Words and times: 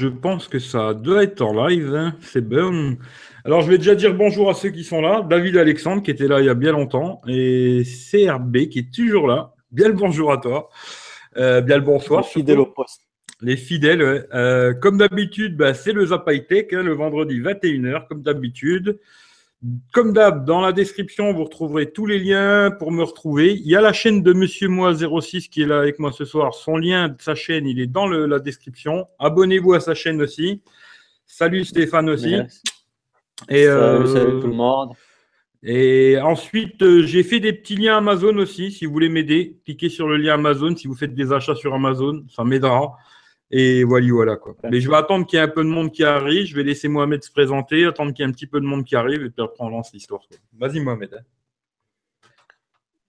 Je 0.00 0.06
pense 0.06 0.46
que 0.46 0.60
ça 0.60 0.94
doit 0.94 1.24
être 1.24 1.42
en 1.42 1.66
live, 1.66 1.92
hein. 1.92 2.14
c'est 2.20 2.48
bon. 2.48 2.96
Alors, 3.44 3.62
je 3.62 3.68
vais 3.68 3.78
déjà 3.78 3.96
dire 3.96 4.14
bonjour 4.14 4.48
à 4.48 4.54
ceux 4.54 4.68
qui 4.68 4.84
sont 4.84 5.00
là. 5.00 5.26
David 5.28 5.56
Alexandre, 5.56 6.04
qui 6.04 6.12
était 6.12 6.28
là 6.28 6.38
il 6.38 6.46
y 6.46 6.48
a 6.48 6.54
bien 6.54 6.70
longtemps, 6.70 7.20
et 7.26 7.82
CRB, 7.82 8.68
qui 8.68 8.78
est 8.78 8.94
toujours 8.94 9.26
là. 9.26 9.54
Bien 9.72 9.88
le 9.88 9.94
bonjour 9.94 10.30
à 10.30 10.38
toi. 10.38 10.68
Euh, 11.36 11.62
bien 11.62 11.78
le 11.78 11.82
bonsoir. 11.82 12.20
Les 12.20 12.28
fidèles 12.28 12.60
au 12.60 12.66
poste. 12.66 13.08
Les 13.40 13.56
fidèles, 13.56 14.02
ouais. 14.04 14.24
Euh, 14.34 14.72
comme 14.72 14.98
d'habitude, 14.98 15.56
bah, 15.56 15.74
c'est 15.74 15.92
le 15.92 16.06
Zap 16.06 16.30
Tech, 16.48 16.66
hein, 16.70 16.84
le 16.84 16.92
vendredi 16.92 17.40
21h, 17.40 18.06
comme 18.06 18.22
d'habitude. 18.22 19.00
Comme 19.92 20.12
d'hab, 20.12 20.44
dans 20.44 20.60
la 20.60 20.72
description, 20.72 21.32
vous 21.32 21.44
retrouverez 21.44 21.90
tous 21.90 22.06
les 22.06 22.20
liens 22.20 22.70
pour 22.70 22.92
me 22.92 23.02
retrouver. 23.02 23.54
Il 23.54 23.66
y 23.66 23.74
a 23.74 23.80
la 23.80 23.92
chaîne 23.92 24.22
de 24.22 24.32
Monsieur 24.32 24.68
Moi 24.68 24.94
06 24.94 25.48
qui 25.48 25.62
est 25.62 25.66
là 25.66 25.80
avec 25.80 25.98
moi 25.98 26.12
ce 26.12 26.24
soir. 26.24 26.54
Son 26.54 26.76
lien 26.76 27.08
de 27.08 27.20
sa 27.20 27.34
chaîne, 27.34 27.66
il 27.66 27.80
est 27.80 27.88
dans 27.88 28.06
la 28.06 28.38
description. 28.38 29.08
Abonnez-vous 29.18 29.74
à 29.74 29.80
sa 29.80 29.94
chaîne 29.94 30.22
aussi. 30.22 30.62
Salut 31.26 31.64
Stéphane 31.64 32.08
aussi. 32.08 32.34
Et, 33.48 33.64
salut, 33.64 34.06
salut, 34.06 34.36
euh, 34.36 34.40
tout 34.40 34.46
le 34.46 34.54
monde. 34.54 34.92
Et 35.62 36.18
ensuite, 36.22 36.80
euh, 36.82 37.02
j'ai 37.02 37.24
fait 37.24 37.40
des 37.40 37.52
petits 37.52 37.76
liens 37.76 37.98
Amazon 37.98 38.36
aussi. 38.36 38.70
Si 38.70 38.86
vous 38.86 38.92
voulez 38.92 39.08
m'aider, 39.08 39.58
cliquez 39.64 39.88
sur 39.88 40.06
le 40.06 40.16
lien 40.16 40.34
Amazon. 40.34 40.76
Si 40.76 40.86
vous 40.86 40.94
faites 40.94 41.14
des 41.14 41.32
achats 41.32 41.56
sur 41.56 41.74
Amazon, 41.74 42.24
ça 42.28 42.44
m'aidera. 42.44 42.96
Et 43.50 43.82
voilà, 43.84 44.06
voilà 44.10 44.36
quoi. 44.36 44.54
Mais 44.70 44.80
je 44.80 44.90
vais 44.90 44.96
attendre 44.96 45.26
qu'il 45.26 45.38
y 45.38 45.40
ait 45.40 45.44
un 45.44 45.48
peu 45.48 45.64
de 45.64 45.68
monde 45.68 45.90
qui 45.90 46.04
arrive. 46.04 46.46
Je 46.46 46.54
vais 46.54 46.62
laisser 46.62 46.88
Mohamed 46.88 47.22
se 47.22 47.30
présenter, 47.30 47.86
attendre 47.86 48.12
qu'il 48.12 48.24
y 48.24 48.26
ait 48.26 48.30
un 48.30 48.32
petit 48.32 48.46
peu 48.46 48.60
de 48.60 48.66
monde 48.66 48.84
qui 48.84 48.94
arrive, 48.94 49.22
et 49.22 49.30
puis 49.30 49.42
après 49.42 49.64
on 49.64 49.70
lance 49.70 49.92
l'histoire. 49.92 50.20
Vas-y 50.58 50.80
Mohamed. 50.80 51.14
Hein. 51.14 51.22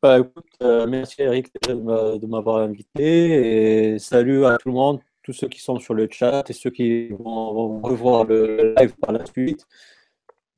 Bah, 0.01 0.19
écoute, 0.19 0.45
euh, 0.61 0.87
merci 0.87 1.21
Eric 1.21 1.51
de 1.67 2.25
m'avoir 2.25 2.59
invité 2.59 3.93
et 3.93 3.99
salut 3.99 4.45
à 4.45 4.57
tout 4.57 4.69
le 4.69 4.75
monde, 4.75 5.01
tous 5.23 5.33
ceux 5.33 5.49
qui 5.49 5.59
sont 5.59 5.77
sur 5.77 5.93
le 5.93 6.07
chat 6.09 6.49
et 6.49 6.53
ceux 6.53 6.69
qui 6.69 7.09
vont, 7.09 7.81
revoir 7.81 8.23
le 8.23 8.73
live 8.77 8.95
par 8.95 9.11
la 9.11 9.25
suite. 9.25 9.67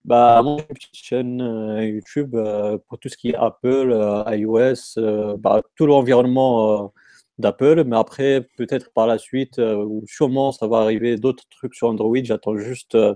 Bah, 0.05 0.41
mon 0.43 0.57
petite 0.57 0.95
chaîne 0.95 1.41
euh, 1.41 1.83
YouTube 1.87 2.35
euh, 2.35 2.77
pour 2.87 2.99
tout 2.99 3.09
ce 3.09 3.17
qui 3.17 3.29
est 3.29 3.35
Apple, 3.35 3.95
iOS, 4.27 5.37
bah, 5.39 5.63
tout 5.75 5.87
l'environnement 5.87 6.93
d'Apple, 7.41 7.83
mais 7.85 7.97
après, 7.97 8.47
peut-être 8.57 8.91
par 8.93 9.07
la 9.07 9.17
suite, 9.17 9.59
euh, 9.59 9.83
ou 9.83 10.03
sûrement 10.07 10.51
ça 10.51 10.67
va 10.67 10.77
arriver 10.77 11.17
d'autres 11.17 11.43
trucs 11.49 11.75
sur 11.75 11.89
Android. 11.89 12.17
J'attends 12.23 12.57
juste 12.57 12.95
euh, 12.95 13.13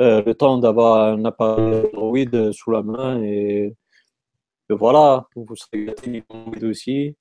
euh, 0.00 0.22
le 0.24 0.34
temps 0.34 0.58
d'avoir 0.58 1.12
un 1.12 1.24
appareil 1.24 1.84
Android 1.94 2.52
sous 2.52 2.70
la 2.70 2.82
main 2.82 3.22
et, 3.22 3.74
voilà, 4.70 5.26
vous 5.36 5.54
serez 5.56 5.84
gâtés 5.84 6.24
aussi. 6.62 7.16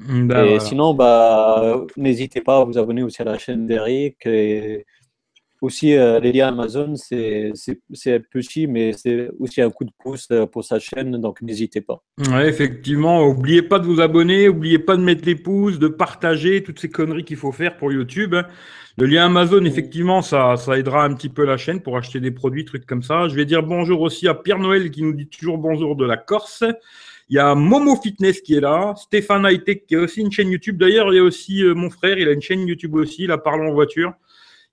Bah, 0.00 0.44
et 0.44 0.60
sinon, 0.60 0.92
bah, 0.92 1.80
n'hésitez 1.96 2.42
pas 2.42 2.58
à 2.60 2.64
vous 2.64 2.76
abonner 2.76 3.02
aussi 3.02 3.22
à 3.22 3.24
la 3.24 3.38
chaîne 3.38 3.66
d'Eric 3.66 4.26
et 4.26 4.84
aussi, 5.64 5.96
euh, 5.96 6.20
les 6.20 6.32
liens 6.32 6.48
Amazon, 6.48 6.94
c'est 6.96 7.52
petit, 8.30 8.66
mais 8.66 8.92
c'est 8.92 9.30
aussi 9.40 9.62
un 9.62 9.70
coup 9.70 9.84
de 9.84 9.90
pouce 9.98 10.28
euh, 10.30 10.46
pour 10.46 10.64
sa 10.64 10.78
chaîne, 10.78 11.12
donc 11.20 11.40
n'hésitez 11.42 11.80
pas. 11.80 12.02
Ouais, 12.30 12.48
effectivement, 12.48 13.26
n'oubliez 13.26 13.62
pas 13.62 13.78
de 13.78 13.86
vous 13.86 14.00
abonner, 14.00 14.46
n'oubliez 14.46 14.78
pas 14.78 14.96
de 14.96 15.02
mettre 15.02 15.24
les 15.24 15.34
pouces, 15.34 15.78
de 15.78 15.88
partager 15.88 16.62
toutes 16.62 16.78
ces 16.78 16.90
conneries 16.90 17.24
qu'il 17.24 17.38
faut 17.38 17.52
faire 17.52 17.76
pour 17.76 17.92
YouTube. 17.92 18.36
Le 18.96 19.06
lien 19.06 19.26
Amazon, 19.26 19.64
effectivement, 19.64 20.22
ça, 20.22 20.56
ça 20.56 20.78
aidera 20.78 21.04
un 21.04 21.14
petit 21.14 21.30
peu 21.30 21.44
la 21.44 21.56
chaîne 21.56 21.80
pour 21.80 21.96
acheter 21.96 22.20
des 22.20 22.30
produits, 22.30 22.64
trucs 22.64 22.86
comme 22.86 23.02
ça. 23.02 23.28
Je 23.28 23.34
vais 23.34 23.44
dire 23.44 23.62
bonjour 23.62 24.02
aussi 24.02 24.28
à 24.28 24.34
Pierre 24.34 24.58
Noël 24.58 24.90
qui 24.90 25.02
nous 25.02 25.14
dit 25.14 25.26
toujours 25.26 25.58
bonjour 25.58 25.96
de 25.96 26.04
la 26.04 26.16
Corse. 26.16 26.62
Il 27.30 27.36
y 27.36 27.38
a 27.38 27.54
Momo 27.54 27.96
Fitness 27.96 28.42
qui 28.42 28.54
est 28.54 28.60
là, 28.60 28.94
Stéphane 28.96 29.46
Hightech 29.46 29.86
qui 29.86 29.96
a 29.96 30.00
aussi 30.00 30.20
une 30.20 30.30
chaîne 30.30 30.50
YouTube. 30.50 30.76
D'ailleurs, 30.76 31.12
il 31.12 31.16
y 31.16 31.18
a 31.18 31.22
aussi 31.22 31.64
euh, 31.64 31.74
mon 31.74 31.88
frère, 31.88 32.18
il 32.18 32.28
a 32.28 32.32
une 32.32 32.42
chaîne 32.42 32.66
YouTube 32.68 32.94
aussi, 32.94 33.26
la 33.26 33.38
Parlons 33.38 33.70
en 33.70 33.74
voiture. 33.74 34.12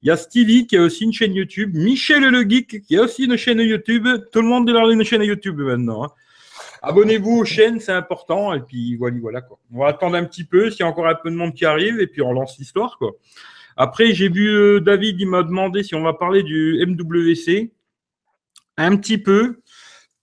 Il 0.03 0.07
y 0.07 0.11
a 0.11 0.17
Stevie 0.17 0.65
qui 0.65 0.77
a 0.77 0.81
aussi 0.81 1.03
une 1.03 1.13
chaîne 1.13 1.35
YouTube. 1.35 1.75
Michel 1.75 2.23
le 2.23 2.41
Geek 2.49 2.81
qui 2.81 2.97
a 2.97 3.03
aussi 3.03 3.25
une 3.25 3.37
chaîne 3.37 3.59
YouTube. 3.59 4.07
Tout 4.31 4.41
le 4.41 4.47
monde 4.47 4.69
a 4.69 4.83
une 4.91 5.03
chaîne 5.03 5.21
YouTube 5.21 5.59
maintenant. 5.59 6.05
Hein. 6.05 6.09
Abonnez-vous 6.81 7.37
aux 7.37 7.45
chaînes, 7.45 7.79
c'est 7.79 7.91
important. 7.91 8.53
Et 8.53 8.61
puis 8.61 8.95
voilà, 8.95 9.17
voilà 9.21 9.41
quoi. 9.41 9.59
On 9.71 9.79
va 9.79 9.87
attendre 9.87 10.15
un 10.15 10.23
petit 10.23 10.43
peu 10.43 10.71
s'il 10.71 10.79
y 10.79 10.83
a 10.83 10.87
encore 10.87 11.07
un 11.07 11.13
peu 11.13 11.29
de 11.29 11.35
monde 11.35 11.53
qui 11.53 11.65
arrive 11.65 11.99
et 11.99 12.07
puis 12.07 12.23
on 12.23 12.33
lance 12.33 12.57
l'histoire 12.57 12.97
quoi. 12.97 13.11
Après, 13.77 14.13
j'ai 14.13 14.29
vu 14.29 14.49
euh, 14.49 14.79
David, 14.81 15.19
il 15.19 15.27
m'a 15.27 15.43
demandé 15.43 15.83
si 15.83 15.95
on 15.95 16.01
va 16.01 16.13
parler 16.13 16.43
du 16.43 16.83
MWC. 16.85 17.71
Un 18.77 18.97
petit 18.97 19.17
peu. 19.17 19.59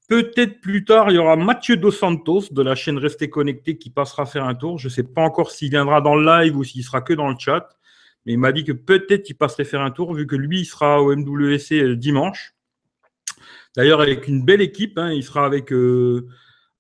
Peut-être 0.08 0.60
plus 0.60 0.84
tard, 0.84 1.10
il 1.10 1.16
y 1.16 1.18
aura 1.18 1.36
Mathieu 1.36 1.76
Dos 1.76 1.90
Santos 1.90 2.44
de 2.50 2.62
la 2.62 2.74
chaîne 2.74 2.98
Restez 2.98 3.28
Connecté 3.28 3.76
qui 3.76 3.90
passera 3.90 4.26
faire 4.26 4.44
un 4.44 4.54
tour. 4.54 4.78
Je 4.78 4.88
ne 4.88 4.92
sais 4.92 5.02
pas 5.02 5.22
encore 5.22 5.50
s'il 5.50 5.70
viendra 5.70 6.00
dans 6.00 6.14
le 6.16 6.24
live 6.24 6.56
ou 6.56 6.64
s'il 6.64 6.82
sera 6.82 7.00
que 7.00 7.12
dans 7.12 7.28
le 7.28 7.36
chat. 7.38 7.68
Mais 8.28 8.34
il 8.34 8.38
m'a 8.38 8.52
dit 8.52 8.62
que 8.62 8.72
peut-être 8.72 9.30
il 9.30 9.34
passerait 9.34 9.64
faire 9.64 9.80
un 9.80 9.90
tour, 9.90 10.12
vu 10.12 10.26
que 10.26 10.36
lui, 10.36 10.60
il 10.60 10.64
sera 10.66 11.02
au 11.02 11.16
MWC 11.16 11.72
euh, 11.72 11.96
dimanche. 11.96 12.52
D'ailleurs, 13.74 14.02
avec 14.02 14.28
une 14.28 14.44
belle 14.44 14.60
équipe. 14.60 14.98
Hein. 14.98 15.14
il 15.14 15.22
sera 15.22 15.46
avec 15.46 15.72
euh, 15.72 16.28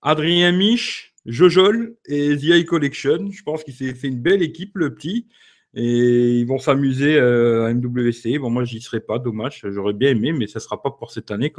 Adrien 0.02 0.52
Mich, 0.52 1.14
Jojol 1.24 1.96
et 2.04 2.36
The 2.36 2.66
Collection. 2.66 3.30
Je 3.30 3.42
pense 3.42 3.64
qu'il 3.64 3.72
s'est 3.72 3.94
fait 3.94 4.08
une 4.08 4.20
belle 4.20 4.42
équipe, 4.42 4.76
le 4.76 4.94
petit. 4.94 5.26
Et 5.72 6.40
ils 6.40 6.46
vont 6.46 6.58
s'amuser 6.58 7.16
euh, 7.16 7.64
à 7.64 7.72
MWC. 7.72 8.38
Bon, 8.38 8.50
moi, 8.50 8.64
j'y 8.64 8.82
serai 8.82 9.00
pas, 9.00 9.18
dommage. 9.18 9.62
J'aurais 9.70 9.94
bien 9.94 10.10
aimé, 10.10 10.32
mais 10.32 10.48
ça 10.48 10.58
ne 10.58 10.64
sera 10.64 10.82
pas 10.82 10.90
pour 10.90 11.10
cette 11.12 11.30
année. 11.30 11.50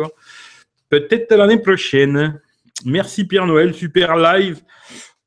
Peut-être 0.89 1.33
l'année 1.33 1.57
prochaine. 1.63 2.39
Merci 2.85 3.25
Pierre-Noël, 3.25 3.73
super 3.73 4.15
live. 4.17 4.61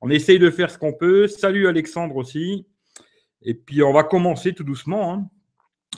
On 0.00 0.08
essaye 0.08 0.38
de 0.38 0.50
faire 0.50 0.70
ce 0.70 0.78
qu'on 0.78 0.92
peut. 0.92 1.26
Salut 1.26 1.66
Alexandre 1.66 2.14
aussi. 2.14 2.64
Et 3.44 3.54
puis, 3.54 3.82
on 3.82 3.92
va 3.92 4.04
commencer 4.04 4.52
tout 4.52 4.64
doucement. 4.64 5.14
Hein. 5.14 5.28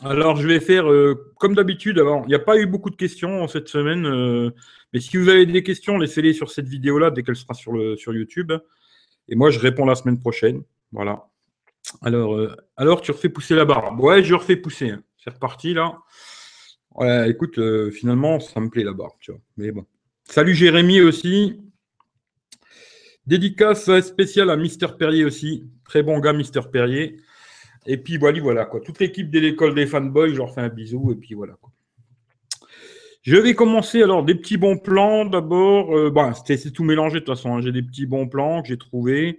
Alors, 0.02 0.36
je 0.36 0.46
vais 0.48 0.60
faire 0.60 0.90
euh, 0.90 1.32
comme 1.38 1.54
d'habitude. 1.54 2.02
il 2.24 2.28
n'y 2.28 2.34
a 2.34 2.40
pas 2.40 2.58
eu 2.58 2.66
beaucoup 2.66 2.90
de 2.90 2.96
questions 2.96 3.46
cette 3.48 3.68
semaine. 3.68 4.06
Euh, 4.06 4.50
mais 4.92 5.00
si 5.00 5.16
vous 5.16 5.28
avez 5.28 5.46
des 5.46 5.62
questions, 5.62 5.98
laissez-les 5.98 6.32
sur 6.32 6.50
cette 6.50 6.68
vidéo-là 6.68 7.10
dès 7.10 7.22
qu'elle 7.22 7.36
sera 7.36 7.54
sur, 7.54 7.72
le, 7.72 7.96
sur 7.96 8.12
YouTube. 8.12 8.52
Et 9.28 9.36
moi, 9.36 9.50
je 9.50 9.58
réponds 9.58 9.84
la 9.84 9.94
semaine 9.94 10.18
prochaine. 10.18 10.62
Voilà. 10.92 11.28
Alors, 12.02 12.34
euh, 12.34 12.56
alors 12.76 13.02
tu 13.02 13.10
refais 13.10 13.28
pousser 13.28 13.54
la 13.54 13.64
barre. 13.64 13.98
Ouais, 14.00 14.22
je 14.22 14.34
refais 14.34 14.56
pousser. 14.56 14.90
Hein. 14.90 15.02
C'est 15.22 15.30
reparti 15.30 15.74
là. 15.74 15.98
Ouais, 16.94 17.30
écoute, 17.30 17.58
finalement, 17.90 18.40
ça 18.40 18.60
me 18.60 18.70
plaît 18.70 18.84
la 18.84 18.92
barre. 18.92 19.16
Tu 19.20 19.32
vois. 19.32 19.40
Mais 19.56 19.70
bon. 19.72 19.84
Salut 20.24 20.54
Jérémy 20.54 21.00
aussi. 21.00 21.60
Dédicace 23.26 23.90
spéciale 24.00 24.50
à 24.50 24.56
Mister 24.56 24.86
Perrier 24.98 25.24
aussi. 25.24 25.64
Très 25.84 26.02
bon 26.02 26.18
gars, 26.18 26.32
Mister 26.32 26.60
Perrier. 26.70 27.16
Et 27.86 27.96
puis 27.96 28.16
voilà, 28.16 28.40
voilà 28.40 28.64
quoi. 28.64 28.80
Toute 28.80 29.00
l'équipe 29.00 29.30
de 29.30 29.38
l'école 29.38 29.74
des 29.74 29.86
fanboys, 29.86 30.30
je 30.30 30.38
leur 30.38 30.54
fais 30.54 30.62
un 30.62 30.68
bisou 30.68 31.12
et 31.12 31.16
puis 31.16 31.34
voilà. 31.34 31.54
Je 33.22 33.36
vais 33.36 33.54
commencer 33.54 34.02
alors 34.02 34.22
des 34.22 34.34
petits 34.34 34.58
bons 34.58 34.76
plans 34.76 35.24
d'abord. 35.24 35.96
Euh, 35.96 36.10
bon, 36.10 36.32
c'est 36.44 36.72
tout 36.72 36.84
mélangé 36.84 37.20
de 37.20 37.24
toute 37.24 37.34
façon. 37.34 37.56
Hein. 37.56 37.60
J'ai 37.62 37.72
des 37.72 37.82
petits 37.82 38.06
bons 38.06 38.28
plans 38.28 38.62
que 38.62 38.68
j'ai 38.68 38.76
trouvés 38.76 39.38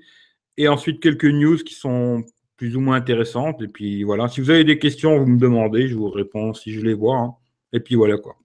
et 0.57 0.67
ensuite 0.67 1.01
quelques 1.01 1.25
news 1.25 1.57
qui 1.57 1.75
sont 1.75 2.23
plus 2.57 2.75
ou 2.75 2.79
moins 2.79 2.95
intéressantes. 2.95 3.61
Et 3.61 3.67
puis 3.67 4.03
voilà, 4.03 4.27
si 4.27 4.41
vous 4.41 4.49
avez 4.49 4.63
des 4.63 4.79
questions, 4.79 5.17
vous 5.19 5.27
me 5.27 5.37
demandez, 5.37 5.87
je 5.87 5.95
vous 5.95 6.09
réponds 6.09 6.53
si 6.53 6.71
je 6.71 6.81
les 6.81 6.93
vois. 6.93 7.17
Hein. 7.17 7.33
Et 7.73 7.79
puis 7.79 7.95
voilà 7.95 8.17
quoi. 8.17 8.35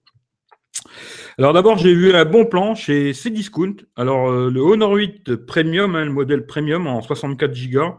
Alors 1.37 1.53
d'abord, 1.53 1.77
j'ai 1.77 1.93
vu 1.93 2.13
un 2.13 2.25
bon 2.25 2.45
plan 2.45 2.75
chez 2.75 3.13
Cdiscount. 3.13 3.77
Alors 3.95 4.29
euh, 4.29 4.51
le 4.51 4.61
Honor 4.61 4.91
8 4.91 5.35
Premium, 5.37 5.95
hein, 5.95 6.05
le 6.05 6.11
modèle 6.11 6.45
Premium 6.45 6.87
en 6.87 7.01
64 7.01 7.51
Go 7.71 7.95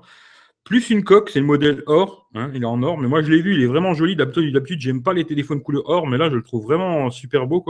plus 0.64 0.90
une 0.90 1.04
coque, 1.04 1.30
c'est 1.30 1.40
le 1.40 1.46
modèle 1.46 1.82
or, 1.86 2.30
hein, 2.34 2.50
il 2.54 2.62
est 2.62 2.66
en 2.66 2.82
or, 2.82 2.98
mais 2.98 3.08
moi 3.08 3.22
je 3.22 3.30
l'ai 3.30 3.42
vu, 3.42 3.54
il 3.54 3.62
est 3.62 3.66
vraiment 3.66 3.94
joli. 3.94 4.16
D'habitude, 4.16 4.80
j'aime 4.80 5.02
pas 5.02 5.12
les 5.12 5.24
téléphones 5.24 5.62
couleur 5.62 5.88
or, 5.88 6.06
mais 6.06 6.18
là 6.18 6.30
je 6.30 6.36
le 6.36 6.42
trouve 6.42 6.64
vraiment 6.64 7.10
super 7.10 7.46
beau. 7.46 7.64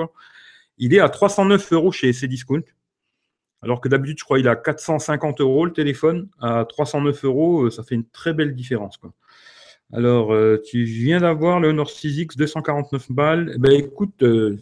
Il 0.79 0.95
est 0.95 1.01
à 1.01 1.09
309 1.09 1.73
euros 1.73 1.93
chez 1.93 2.13
Cdiscount. 2.13 2.63
Alors 3.63 3.81
que 3.81 3.89
d'habitude, 3.89 4.19
je 4.19 4.25
crois 4.25 4.39
qu'il 4.39 4.47
est 4.47 4.51
à 4.51 4.57
450 4.57 5.41
euros 5.41 5.65
le 5.65 5.73
téléphone. 5.73 6.29
À 6.41 6.65
309 6.65 7.25
euros, 7.25 7.63
euh, 7.65 7.71
ça 7.71 7.85
fait 7.85 7.95
une 7.95 8.09
très 8.09 8.35
belle 8.35 8.55
différence. 8.55 8.99
Alors, 9.93 10.35
euh, 10.35 10.61
tu 10.65 10.83
viens 10.85 11.21
d'avoir 11.21 11.61
le 11.61 11.69
Honor 11.69 11.89
6X 11.89 12.37
249 12.37 13.13
balles. 13.13 13.53
Eh 13.55 13.59
ben, 13.59 13.73
écoute, 13.73 14.23
euh, 14.23 14.59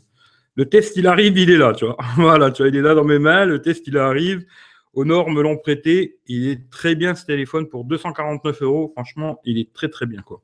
le 0.54 0.68
test, 0.68 0.96
il 0.96 1.06
arrive, 1.06 1.38
il 1.38 1.50
est 1.50 1.56
là, 1.56 1.72
tu 1.72 1.86
vois. 1.86 1.96
voilà, 2.16 2.50
tu 2.50 2.62
vois, 2.62 2.68
il 2.68 2.76
est 2.76 2.82
là 2.82 2.94
dans 2.94 3.04
mes 3.04 3.18
mains, 3.18 3.46
le 3.46 3.62
test, 3.62 3.86
il 3.86 3.96
arrive. 3.96 4.44
Honor 4.94 5.30
me 5.30 5.42
l'ont 5.42 5.56
prêté. 5.56 6.18
Il 6.26 6.48
est 6.48 6.70
très 6.70 6.94
bien 6.94 7.14
ce 7.14 7.24
téléphone 7.24 7.68
pour 7.68 7.84
249 7.84 8.62
euros. 8.62 8.92
Franchement, 8.94 9.40
il 9.44 9.58
est 9.58 9.72
très 9.72 9.88
très 9.88 10.06
bien 10.06 10.22
quoi. 10.22 10.42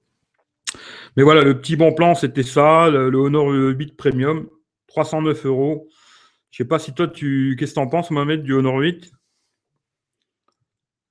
Mais 1.16 1.22
voilà, 1.22 1.43
le 1.43 1.58
petit 1.58 1.76
bon 1.76 1.93
plan, 1.94 2.14
c'était 2.14 2.43
ça. 2.43 2.90
Le, 2.90 3.16
Honor 3.16 3.48
8 3.50 3.96
Premium, 3.96 4.48
309 4.88 5.46
euros. 5.46 5.88
Je 6.50 6.58
sais 6.58 6.69
pas 6.69 6.78
si 6.78 6.94
toi, 6.94 7.08
tu, 7.08 7.56
qu'est-ce 7.58 7.72
que 7.72 7.81
tu 7.81 7.81
en 7.81 7.88
penses, 7.88 8.10
Mohamed, 8.10 8.43
du 8.43 8.52
Honor 8.52 8.76
8 8.78 9.12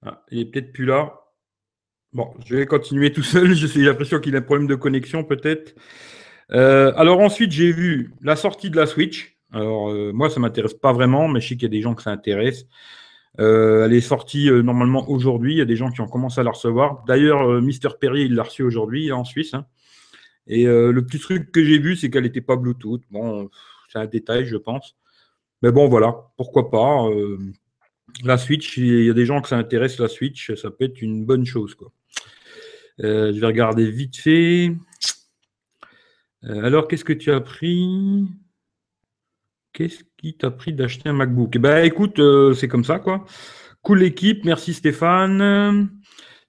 ah, 0.03 0.23
Il 0.31 0.39
est 0.39 0.45
peut-être 0.45 0.71
plus 0.71 0.85
là. 0.85 1.19
Bon, 2.13 2.33
je 2.45 2.55
vais 2.55 2.65
continuer 2.65 3.11
tout 3.11 3.23
seul. 3.23 3.53
J'ai 3.55 3.81
l'impression 3.81 4.19
qu'il 4.19 4.35
a 4.35 4.39
un 4.39 4.41
problème 4.41 4.67
de 4.67 4.75
connexion, 4.75 5.23
peut-être. 5.23 5.75
Euh, 6.51 6.93
alors 6.95 7.19
ensuite, 7.19 7.51
j'ai 7.51 7.71
vu 7.71 8.13
la 8.21 8.35
sortie 8.35 8.69
de 8.69 8.77
la 8.77 8.85
Switch. 8.85 9.37
Alors 9.51 9.89
euh, 9.89 10.11
moi, 10.13 10.29
ça 10.29 10.39
m'intéresse 10.39 10.73
pas 10.73 10.93
vraiment, 10.93 11.27
mais 11.27 11.41
je 11.41 11.49
sais 11.49 11.55
qu'il 11.55 11.63
y 11.63 11.65
a 11.65 11.69
des 11.69 11.81
gens 11.81 11.95
que 11.95 12.03
ça 12.03 12.11
intéresse. 12.11 12.65
Euh, 13.39 13.85
elle 13.85 13.93
est 13.93 14.01
sortie 14.01 14.49
euh, 14.49 14.61
normalement 14.61 15.09
aujourd'hui. 15.09 15.53
Il 15.53 15.57
y 15.57 15.61
a 15.61 15.65
des 15.65 15.75
gens 15.75 15.91
qui 15.91 16.01
ont 16.01 16.07
commencé 16.07 16.39
à 16.39 16.43
la 16.43 16.51
recevoir. 16.51 17.03
D'ailleurs, 17.05 17.49
euh, 17.49 17.61
Mister 17.61 17.89
Perry, 17.99 18.25
il 18.25 18.35
l'a 18.35 18.43
reçu 18.43 18.63
aujourd'hui 18.63 19.11
en 19.11 19.23
Suisse. 19.23 19.53
Hein. 19.53 19.65
Et 20.47 20.65
le 20.65 21.03
petit 21.03 21.17
truc 21.17 21.51
que 21.51 21.63
j'ai 21.65 21.79
vu, 21.79 21.95
c'est 21.95 22.11
qu'elle 22.11 22.21
n'était 22.21 22.39
pas 22.39 22.55
Bluetooth. 22.55 23.01
Bon, 23.09 23.49
c'est 23.91 23.97
un 23.97 24.05
détail, 24.05 24.45
je 24.45 24.57
pense. 24.57 24.95
Mais 25.63 25.71
bon, 25.71 25.87
voilà, 25.87 26.15
pourquoi 26.37 26.69
pas. 26.69 27.09
La 28.23 28.37
Switch, 28.37 28.77
il 28.77 29.05
y 29.05 29.09
a 29.09 29.13
des 29.13 29.25
gens 29.25 29.41
que 29.41 29.47
ça 29.47 29.57
intéresse, 29.57 29.97
la 29.97 30.07
Switch, 30.07 30.53
ça 30.53 30.69
peut 30.69 30.85
être 30.85 31.01
une 31.01 31.25
bonne 31.25 31.47
chose. 31.47 31.75
Je 32.99 33.39
vais 33.39 33.47
regarder 33.47 33.89
vite 33.89 34.17
fait. 34.17 34.71
alors, 36.43 36.87
qu'est-ce 36.87 37.05
que 37.05 37.13
tu 37.13 37.31
as 37.31 37.41
pris? 37.41 38.27
Qu'est-ce 39.75 40.05
qui 40.15 40.37
t'a 40.37 40.51
pris 40.51 40.71
d'acheter 40.71 41.09
un 41.09 41.13
MacBook? 41.13 41.51
Eh 41.53 41.59
ben, 41.59 41.83
écoute, 41.83 42.21
c'est 42.53 42.69
comme 42.69 42.85
ça, 42.85 42.97
quoi. 42.97 43.25
Cool 43.81 44.03
équipe, 44.03 44.45
merci 44.45 44.73
Stéphane. 44.73 45.89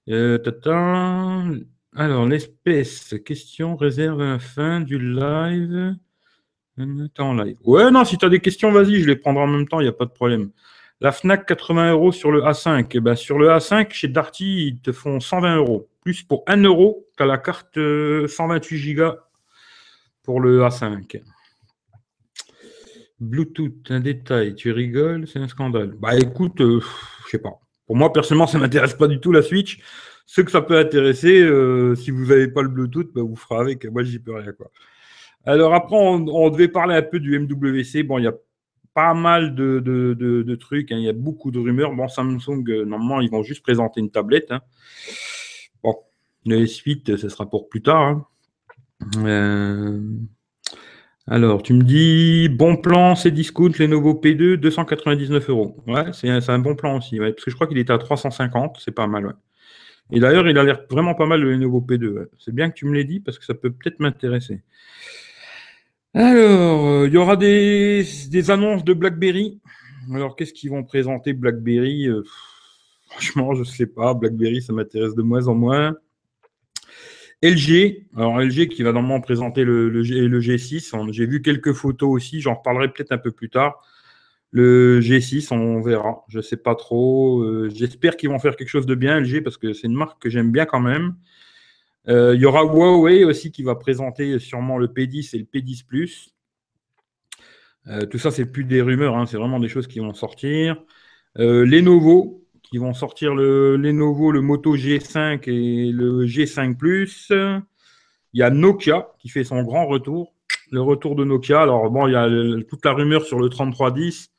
tata. 0.07 1.43
Alors, 1.93 2.25
l'espèce, 2.25 3.15
question 3.25 3.75
réserve 3.75 4.21
à 4.21 4.29
la 4.29 4.39
fin 4.39 4.79
du 4.79 4.97
live. 4.97 5.97
En 7.17 7.33
live. 7.33 7.57
Ouais, 7.65 7.91
non, 7.91 8.05
si 8.05 8.17
tu 8.17 8.25
as 8.25 8.29
des 8.29 8.39
questions, 8.39 8.71
vas-y, 8.71 9.01
je 9.01 9.07
les 9.07 9.17
prendrai 9.17 9.43
en 9.43 9.47
même 9.47 9.67
temps, 9.67 9.81
il 9.81 9.83
n'y 9.83 9.89
a 9.89 9.93
pas 9.93 10.05
de 10.05 10.11
problème. 10.11 10.51
La 11.01 11.11
FNAC, 11.11 11.45
80 11.47 11.91
euros 11.91 12.13
sur 12.13 12.31
le 12.31 12.43
A5. 12.43 12.87
Eh 12.93 13.01
ben, 13.01 13.15
sur 13.15 13.37
le 13.39 13.49
A5, 13.49 13.91
chez 13.91 14.07
Darty, 14.07 14.67
ils 14.67 14.79
te 14.79 14.93
font 14.93 15.19
120 15.19 15.57
euros. 15.57 15.89
Plus 16.01 16.23
pour 16.23 16.45
1 16.47 16.63
euro, 16.63 17.05
tu 17.17 17.25
la 17.25 17.37
carte 17.37 17.75
128 17.75 18.93
Go 18.93 19.11
pour 20.23 20.39
le 20.39 20.61
A5. 20.61 21.21
Bluetooth, 23.19 23.89
un 23.89 23.99
détail, 23.99 24.55
tu 24.55 24.71
rigoles, 24.71 25.27
c'est 25.27 25.39
un 25.39 25.47
scandale. 25.47 25.95
Bah 25.99 26.15
écoute, 26.17 26.61
euh, 26.61 26.81
je 27.25 27.31
sais 27.31 27.39
pas. 27.39 27.59
Pour 27.87 27.95
moi, 27.95 28.11
personnellement, 28.13 28.47
ça 28.47 28.59
m'intéresse 28.59 28.93
pas 28.93 29.07
du 29.07 29.19
tout 29.19 29.31
la 29.31 29.41
Switch. 29.41 29.79
Ce 30.25 30.41
que 30.41 30.51
ça 30.51 30.61
peut 30.61 30.77
intéresser, 30.77 31.41
euh, 31.41 31.95
si 31.95 32.11
vous 32.11 32.25
n'avez 32.25 32.49
pas 32.49 32.61
le 32.61 32.67
Bluetooth, 32.67 33.11
bah, 33.13 33.21
vous 33.21 33.37
ferez 33.37 33.61
avec. 33.61 33.85
Moi, 33.85 34.03
j'y 34.03 34.19
peux 34.19 34.35
rien. 34.35 34.51
Quoi. 34.51 34.69
Alors 35.45 35.73
après, 35.73 35.95
on, 35.95 36.49
devait 36.49 36.67
parler 36.67 36.95
un 36.95 37.01
peu 37.01 37.19
du 37.19 37.39
MWC. 37.39 38.03
Bon, 38.03 38.17
il 38.17 38.25
y 38.25 38.27
a 38.27 38.35
pas 38.93 39.13
mal 39.13 39.55
de, 39.55 40.55
trucs. 40.55 40.91
Hein. 40.91 40.97
Il 40.97 41.05
y 41.05 41.09
a 41.09 41.13
beaucoup 41.13 41.49
de 41.49 41.59
rumeurs. 41.59 41.93
Bon, 41.93 42.09
Samsung, 42.09 42.63
euh, 42.67 42.83
normalement, 42.83 43.21
ils 43.21 43.31
vont 43.31 43.41
juste 43.41 43.63
présenter 43.63 44.01
une 44.01 44.11
tablette. 44.11 44.51
Hein. 44.51 44.59
Bon, 45.81 45.95
le 46.45 46.65
S8, 46.65 47.15
ce 47.15 47.29
sera 47.29 47.49
pour 47.49 47.69
plus 47.69 47.81
tard. 47.81 48.01
Hein. 48.01 48.27
Euh, 49.17 50.01
alors, 51.29 51.61
tu 51.61 51.73
me 51.73 51.83
dis, 51.83 52.47
bon 52.49 52.77
plan, 52.77 53.15
c'est 53.15 53.31
discount, 53.31 53.71
Lenovo 53.77 54.13
P2, 54.13 54.55
299 54.55 55.49
euros. 55.49 55.75
Ouais, 55.85 56.13
c'est 56.13 56.29
un, 56.29 56.59
bon 56.59 56.75
plan 56.75 56.97
aussi, 56.97 57.17
parce 57.19 57.43
que 57.43 57.51
je 57.51 57.55
crois 57.55 57.67
qu'il 57.67 57.77
était 57.77 57.91
à 57.91 57.97
350, 57.97 58.77
c'est 58.79 58.91
pas 58.91 59.07
mal. 59.07 59.35
Et 60.11 60.21
d'ailleurs, 60.21 60.47
il 60.47 60.57
a 60.57 60.63
l'air 60.63 60.81
vraiment 60.89 61.15
pas 61.15 61.25
mal 61.25 61.41
le 61.41 61.51
Lenovo 61.51 61.81
P2. 61.81 62.27
C'est 62.39 62.55
bien 62.55 62.69
que 62.69 62.75
tu 62.75 62.85
me 62.85 62.93
l'aies 62.93 63.03
dit 63.03 63.19
parce 63.19 63.37
que 63.37 63.45
ça 63.45 63.53
peut 63.53 63.71
peut-être 63.71 63.99
m'intéresser. 63.99 64.61
Alors, 66.13 66.87
euh, 66.87 67.07
il 67.07 67.13
y 67.13 67.17
aura 67.17 67.35
des, 67.35 68.05
annonces 68.49 68.85
de 68.85 68.93
BlackBerry. 68.93 69.59
Alors, 70.13 70.37
qu'est-ce 70.37 70.53
qu'ils 70.53 70.69
vont 70.69 70.85
présenter 70.85 71.33
BlackBerry? 71.33 72.07
Euh, 72.07 72.23
Franchement, 73.07 73.53
je 73.53 73.59
ne 73.59 73.65
sais 73.65 73.87
pas. 73.87 74.13
BlackBerry, 74.13 74.61
ça 74.61 74.73
m'intéresse 74.73 75.15
de 75.15 75.21
moins 75.21 75.47
en 75.47 75.55
moins. 75.55 75.95
LG, 77.43 78.07
alors 78.15 78.39
LG 78.39 78.67
qui 78.67 78.81
va 78.83 78.91
normalement 78.91 79.21
présenter 79.21 79.63
le, 79.63 79.89
le, 79.89 80.01
le 80.01 80.39
G6. 80.39 81.11
J'ai 81.11 81.25
vu 81.25 81.41
quelques 81.41 81.73
photos 81.73 82.09
aussi, 82.09 82.41
j'en 82.41 82.55
reparlerai 82.55 82.91
peut-être 82.91 83.11
un 83.11 83.17
peu 83.17 83.31
plus 83.31 83.49
tard. 83.49 83.81
Le 84.51 85.01
G6, 85.01 85.53
on 85.53 85.81
verra. 85.81 86.23
Je 86.29 86.37
ne 86.37 86.41
sais 86.41 86.57
pas 86.57 86.75
trop. 86.75 87.41
Euh, 87.41 87.69
j'espère 87.73 88.17
qu'ils 88.17 88.29
vont 88.29 88.39
faire 88.39 88.55
quelque 88.55 88.69
chose 88.69 88.85
de 88.85 88.95
bien, 88.95 89.19
LG, 89.19 89.43
parce 89.43 89.57
que 89.57 89.73
c'est 89.73 89.87
une 89.87 89.93
marque 89.93 90.21
que 90.21 90.29
j'aime 90.29 90.51
bien 90.51 90.65
quand 90.65 90.79
même. 90.79 91.15
Euh, 92.07 92.33
il 92.35 92.41
y 92.41 92.45
aura 92.45 92.63
Huawei 92.63 93.25
aussi 93.25 93.51
qui 93.51 93.63
va 93.63 93.75
présenter 93.75 94.39
sûrement 94.39 94.77
le 94.77 94.87
P10 94.87 95.35
et 95.35 95.39
le 95.39 95.45
P10 95.45 95.85
Plus. 95.85 96.33
Euh, 97.87 98.05
tout 98.05 98.17
ça, 98.17 98.31
c'est 98.31 98.45
plus 98.45 98.63
des 98.63 98.81
rumeurs, 98.81 99.15
hein, 99.15 99.25
c'est 99.25 99.37
vraiment 99.37 99.59
des 99.59 99.69
choses 99.69 99.87
qui 99.87 99.99
vont 99.99 100.13
sortir. 100.13 100.83
Lenovo, 101.35 102.46
qui 102.69 102.77
vont 102.77 102.93
sortir 102.93 103.33
le 103.33 103.77
Lenovo, 103.77 104.31
le 104.31 104.41
Moto 104.41 104.75
G5 104.75 105.49
et 105.49 105.91
le 105.91 106.25
G5 106.25 106.75
Plus. 106.75 107.31
Il 107.31 108.39
y 108.39 108.43
a 108.43 108.49
Nokia 108.49 109.09
qui 109.19 109.29
fait 109.29 109.43
son 109.43 109.63
grand 109.63 109.85
retour. 109.85 110.33
Le 110.71 110.81
retour 110.81 111.15
de 111.15 111.23
Nokia. 111.23 111.61
Alors, 111.61 111.89
bon, 111.89 112.07
il 112.07 112.13
y 112.13 112.15
a 112.15 112.27
toute 112.67 112.83
la 112.83 112.91
rumeur 112.91 113.23
sur 113.23 113.39
le 113.39 113.49
3310. 113.49 114.31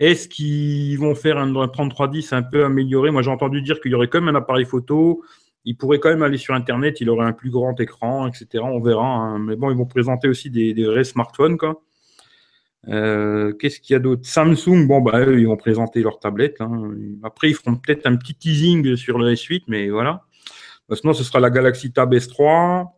Est-ce 0.00 0.28
qu'ils 0.28 0.98
vont 0.98 1.14
faire 1.14 1.36
un 1.36 1.52
3310 1.52 2.32
un 2.32 2.42
peu 2.42 2.64
amélioré? 2.64 3.10
Moi, 3.10 3.20
j'ai 3.20 3.30
entendu 3.30 3.60
dire 3.60 3.80
qu'il 3.80 3.92
y 3.92 3.94
aurait 3.94 4.08
quand 4.08 4.22
même 4.22 4.34
un 4.34 4.38
appareil 4.38 4.64
photo. 4.64 5.22
Il 5.66 5.76
pourrait 5.76 5.98
quand 5.98 6.08
même 6.08 6.22
aller 6.22 6.38
sur 6.38 6.54
Internet. 6.54 7.02
Il 7.02 7.10
aurait 7.10 7.26
un 7.26 7.34
plus 7.34 7.50
grand 7.50 7.78
écran, 7.78 8.26
etc. 8.26 8.64
On 8.64 8.80
verra. 8.80 9.04
Hein. 9.04 9.38
Mais 9.38 9.56
bon, 9.56 9.70
ils 9.70 9.76
vont 9.76 9.84
présenter 9.84 10.28
aussi 10.28 10.48
des, 10.48 10.72
vrais 10.84 11.04
smartphones. 11.04 11.58
Quoi. 11.58 11.82
Euh, 12.88 13.52
qu'est-ce 13.52 13.80
qu'il 13.80 13.92
y 13.94 13.96
a 13.96 13.98
d'autre? 13.98 14.22
Samsung, 14.24 14.86
bon, 14.86 15.00
bah, 15.00 15.22
ils 15.22 15.46
vont 15.46 15.56
présenter 15.56 16.02
leur 16.02 16.18
tablette. 16.18 16.60
Hein. 16.60 16.92
Après, 17.22 17.50
ils 17.50 17.54
feront 17.54 17.76
peut-être 17.76 18.06
un 18.06 18.16
petit 18.16 18.34
teasing 18.34 18.96
sur 18.96 19.18
le 19.18 19.32
S8, 19.32 19.64
mais 19.68 19.88
voilà. 19.90 20.24
Bah, 20.88 20.96
sinon, 20.96 21.12
ce 21.12 21.24
sera 21.24 21.40
la 21.40 21.50
Galaxy 21.50 21.92
Tab 21.92 22.12
S3. 22.12 22.88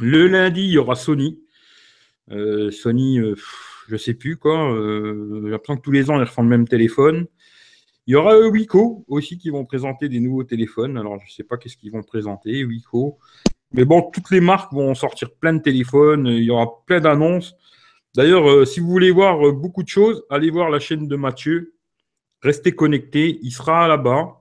Le 0.00 0.28
lundi, 0.28 0.62
il 0.62 0.70
y 0.70 0.78
aura 0.78 0.94
Sony. 0.94 1.40
Euh, 2.30 2.70
Sony, 2.70 3.18
euh, 3.18 3.34
je 3.88 3.96
sais 3.96 4.14
plus 4.14 4.36
quoi. 4.36 4.72
Euh, 4.72 5.40
j'ai 5.44 5.50
l'impression 5.50 5.76
que 5.76 5.82
tous 5.82 5.90
les 5.90 6.10
ans, 6.10 6.18
ils 6.18 6.24
refont 6.24 6.42
le 6.42 6.48
même 6.48 6.68
téléphone. 6.68 7.26
Il 8.06 8.12
y 8.12 8.14
aura 8.14 8.38
Wiko 8.38 9.04
aussi 9.08 9.36
qui 9.38 9.50
vont 9.50 9.64
présenter 9.64 10.08
des 10.08 10.20
nouveaux 10.20 10.44
téléphones. 10.44 10.96
Alors, 10.96 11.18
je 11.18 11.24
ne 11.24 11.30
sais 11.30 11.42
pas 11.42 11.56
qu'est-ce 11.56 11.76
qu'ils 11.76 11.92
vont 11.92 12.02
présenter, 12.02 12.64
Wiko. 12.64 13.18
Mais 13.72 13.84
bon, 13.84 14.10
toutes 14.12 14.30
les 14.30 14.40
marques 14.40 14.72
vont 14.72 14.94
sortir 14.94 15.30
plein 15.30 15.54
de 15.54 15.62
téléphones. 15.62 16.26
Il 16.26 16.44
y 16.44 16.50
aura 16.50 16.84
plein 16.86 17.00
d'annonces. 17.00 17.54
D'ailleurs, 18.18 18.50
euh, 18.50 18.64
si 18.64 18.80
vous 18.80 18.88
voulez 18.88 19.12
voir 19.12 19.46
euh, 19.46 19.52
beaucoup 19.52 19.84
de 19.84 19.88
choses, 19.88 20.24
allez 20.28 20.50
voir 20.50 20.70
la 20.70 20.80
chaîne 20.80 21.06
de 21.06 21.14
Mathieu. 21.14 21.74
Restez 22.42 22.72
connectés. 22.72 23.38
Il 23.42 23.52
sera 23.52 23.86
là-bas. 23.86 24.34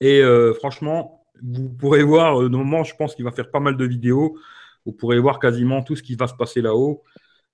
Et 0.00 0.22
franchement, 0.54 1.24
vous 1.42 1.68
pourrez 1.68 2.04
voir, 2.04 2.40
normalement, 2.48 2.84
je 2.84 2.94
pense 2.94 3.14
qu'il 3.14 3.24
va 3.24 3.32
faire 3.32 3.50
pas 3.50 3.60
mal 3.60 3.76
de 3.76 3.84
vidéos. 3.84 4.38
Vous 4.86 4.92
pourrez 4.92 5.18
voir 5.18 5.38
quasiment 5.38 5.82
tout 5.82 5.96
ce 5.96 6.02
qui 6.02 6.14
va 6.14 6.28
se 6.28 6.34
passer 6.34 6.62
là-haut 6.62 7.02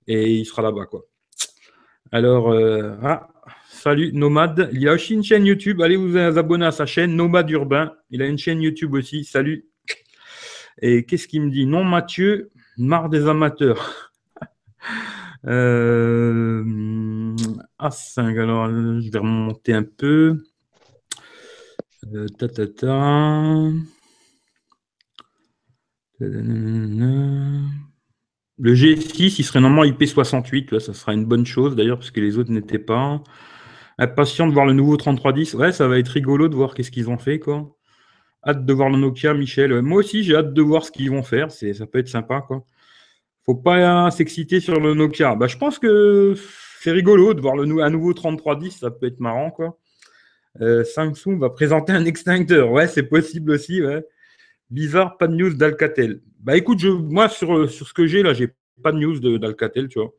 et 0.07 0.35
il 0.35 0.45
sera 0.45 0.61
là-bas. 0.61 0.85
Alors, 2.11 2.51
euh, 2.51 2.95
ah, 3.03 3.27
salut 3.67 4.13
Nomade. 4.13 4.69
Il 4.71 4.81
y 4.81 4.87
a 4.87 4.93
aussi 4.93 5.15
une 5.15 5.23
chaîne 5.23 5.45
YouTube. 5.45 5.81
Allez 5.81 5.97
vous 5.97 6.15
abonner 6.17 6.65
à 6.65 6.71
sa 6.71 6.85
chaîne, 6.85 7.15
Nomade 7.15 7.49
Urbain. 7.49 7.93
Il 8.09 8.21
a 8.21 8.25
une 8.27 8.37
chaîne 8.37 8.61
YouTube 8.61 8.93
aussi. 8.93 9.25
Salut. 9.25 9.67
Et 10.81 11.05
qu'est-ce 11.05 11.27
qu'il 11.27 11.41
me 11.41 11.49
dit? 11.49 11.65
Non, 11.65 11.83
Mathieu, 11.83 12.51
marre 12.77 13.09
des 13.09 13.27
amateurs. 13.27 14.11
Euh, 15.47 16.63
A5, 17.79 18.39
alors 18.39 18.67
je 18.69 19.11
vais 19.11 19.19
remonter 19.19 19.73
un 19.73 19.83
peu. 19.83 20.43
Euh, 22.13 22.27
ta, 22.37 22.47
ta, 22.47 22.67
ta. 22.67 23.71
Le 28.57 28.73
G6, 28.73 29.35
il 29.37 29.43
serait 29.43 29.59
normalement 29.59 29.83
IP68, 29.83 30.79
ça 30.79 30.93
sera 30.93 31.13
une 31.13 31.25
bonne 31.25 31.45
chose 31.45 31.75
d'ailleurs, 31.75 31.97
parce 31.99 32.11
que 32.11 32.21
les 32.21 32.37
autres 32.37 32.51
n'étaient 32.51 32.79
pas. 32.79 33.21
Impatient 33.97 34.47
de 34.47 34.53
voir 34.53 34.65
le 34.65 34.73
nouveau 34.73 34.97
3310. 34.97 35.55
Ouais, 35.55 35.71
ça 35.71 35.87
va 35.87 35.97
être 35.99 36.09
rigolo 36.09 36.47
de 36.49 36.55
voir 36.55 36.73
qu'est-ce 36.73 36.91
qu'ils 36.91 37.09
ont 37.09 37.17
fait, 37.17 37.39
quoi. 37.39 37.75
Hâte 38.47 38.65
de 38.65 38.73
voir 38.73 38.89
le 38.89 38.97
Nokia, 38.97 39.33
Michel. 39.33 39.81
Moi 39.81 39.99
aussi, 39.99 40.23
j'ai 40.23 40.35
hâte 40.35 40.53
de 40.53 40.61
voir 40.61 40.85
ce 40.85 40.91
qu'ils 40.91 41.09
vont 41.11 41.23
faire. 41.23 41.51
C'est, 41.51 41.73
ça 41.73 41.87
peut 41.87 41.99
être 41.99 42.09
sympa, 42.09 42.41
quoi. 42.41 42.65
Faut 43.45 43.55
pas 43.55 44.09
s'exciter 44.11 44.59
sur 44.59 44.79
le 44.79 44.93
Nokia. 44.93 45.35
Bah, 45.35 45.47
je 45.47 45.57
pense 45.57 45.77
que 45.79 46.33
c'est 46.81 46.91
rigolo 46.91 47.33
de 47.33 47.41
voir 47.41 47.55
le, 47.55 47.83
un 47.83 47.89
nouveau 47.89 48.13
3310. 48.13 48.79
Ça 48.79 48.91
peut 48.91 49.07
être 49.07 49.19
marrant, 49.19 49.51
quoi. 49.51 49.77
Euh, 50.61 50.83
Samsung 50.83 51.37
va 51.37 51.49
présenter 51.49 51.91
un 51.91 52.05
extincteur. 52.05 52.71
Ouais, 52.71 52.87
c'est 52.87 53.03
possible 53.03 53.51
aussi. 53.51 53.81
Bizarre, 54.69 55.17
pas 55.17 55.27
de 55.27 55.35
news 55.35 55.53
d'Alcatel. 55.53 56.21
Bah 56.39 56.57
écoute, 56.57 56.83
moi 56.83 57.29
sur, 57.29 57.69
ce 57.69 57.93
que 57.93 58.07
j'ai 58.07 58.23
là, 58.23 58.33
j'ai 58.33 58.53
pas 58.81 58.91
de 58.91 58.97
news 58.97 59.19
d'Alcatel, 59.37 59.87
tu 59.87 59.99
vois. 59.99 60.13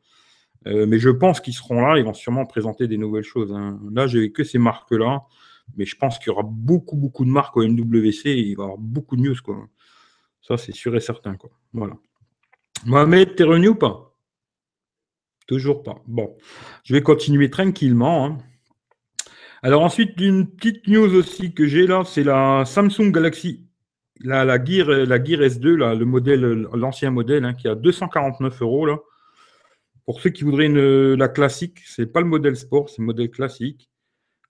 Euh, 0.66 0.87
mais 0.87 0.99
je 0.99 1.11
pense 1.11 1.40
qu'ils 1.40 1.54
seront 1.54 1.80
là, 1.80 1.99
ils 1.99 2.04
vont 2.04 2.14
sûrement 2.14 2.47
présenter 2.47 2.88
des 2.88 2.97
nouvelles 2.97 3.25
choses. 3.25 3.52
Hein. 3.52 3.78
Là, 3.92 4.06
j'ai 4.06 4.33
que 4.33 4.42
ces 4.42 4.59
marques-là, 4.59 5.23
mais 5.76 5.85
je 5.85 5.97
pense 5.97 6.18
qu'il 6.18 6.28
y 6.28 6.30
aura 6.30 6.42
beaucoup, 6.45 6.97
beaucoup 6.97 7.25
de 7.25 7.30
marques 7.30 7.56
au 7.56 7.62
MWC 7.62 8.25
il 8.25 8.56
va 8.56 8.62
y 8.62 8.66
avoir 8.66 8.78
beaucoup 8.78 9.16
de 9.16 9.23
news, 9.23 9.37
quoi. 9.45 9.68
Ça, 10.42 10.56
c'est 10.56 10.73
sûr 10.73 10.95
et 10.97 11.00
certain. 11.00 11.37
Voilà. 11.73 11.95
Mohamed, 12.85 13.35
t'es 13.35 13.45
revenu 13.45 13.68
ou 13.68 13.75
pas? 13.75 14.16
Toujours 15.47 15.83
pas. 15.83 16.02
Bon, 16.06 16.37
je 16.85 16.92
vais 16.92 17.02
continuer 17.02 17.50
tranquillement. 17.50 18.26
Hein. 18.26 18.38
Alors 19.62 19.83
ensuite, 19.83 20.21
une 20.21 20.49
petite 20.49 20.87
news 20.87 21.14
aussi 21.14 21.54
que 21.54 21.66
j'ai 21.66 21.87
là, 21.87 22.02
c'est 22.04 22.25
la 22.25 22.64
Samsung 22.64 23.11
Galaxy 23.11 23.66
la, 24.21 24.64
Gear, 24.64 24.88
la 24.88 25.23
Gear 25.23 25.40
S2, 25.40 25.75
là, 25.76 25.95
le 25.95 26.04
modèle, 26.04 26.40
l'ancien 26.75 27.11
modèle, 27.11 27.45
hein, 27.45 27.54
qui 27.54 27.68
a 27.68 27.75
249 27.75 28.62
euros. 28.62 28.88
Pour 30.04 30.21
ceux 30.21 30.30
qui 30.30 30.45
voudraient 30.45 30.68
la 30.68 31.28
classique, 31.28 31.80
ce 31.85 32.02
n'est 32.02 32.09
pas 32.09 32.21
le 32.21 32.26
modèle 32.26 32.56
sport, 32.56 32.88
c'est 32.88 32.99
le 33.00 33.06
modèle 33.06 33.30
classique. 33.30 33.90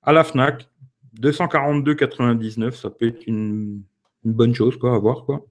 À 0.03 0.13
la 0.13 0.23
FNAC, 0.23 0.69
242,99, 1.21 2.73
ça 2.73 2.91
peut 2.91 3.09
être 3.09 3.27
une, 3.27 3.83
bonne 4.25 4.55
chose 4.55 4.77
quoi, 4.77 4.95
à 4.95 4.99
voir. 4.99 5.25
Quoi. 5.25 5.45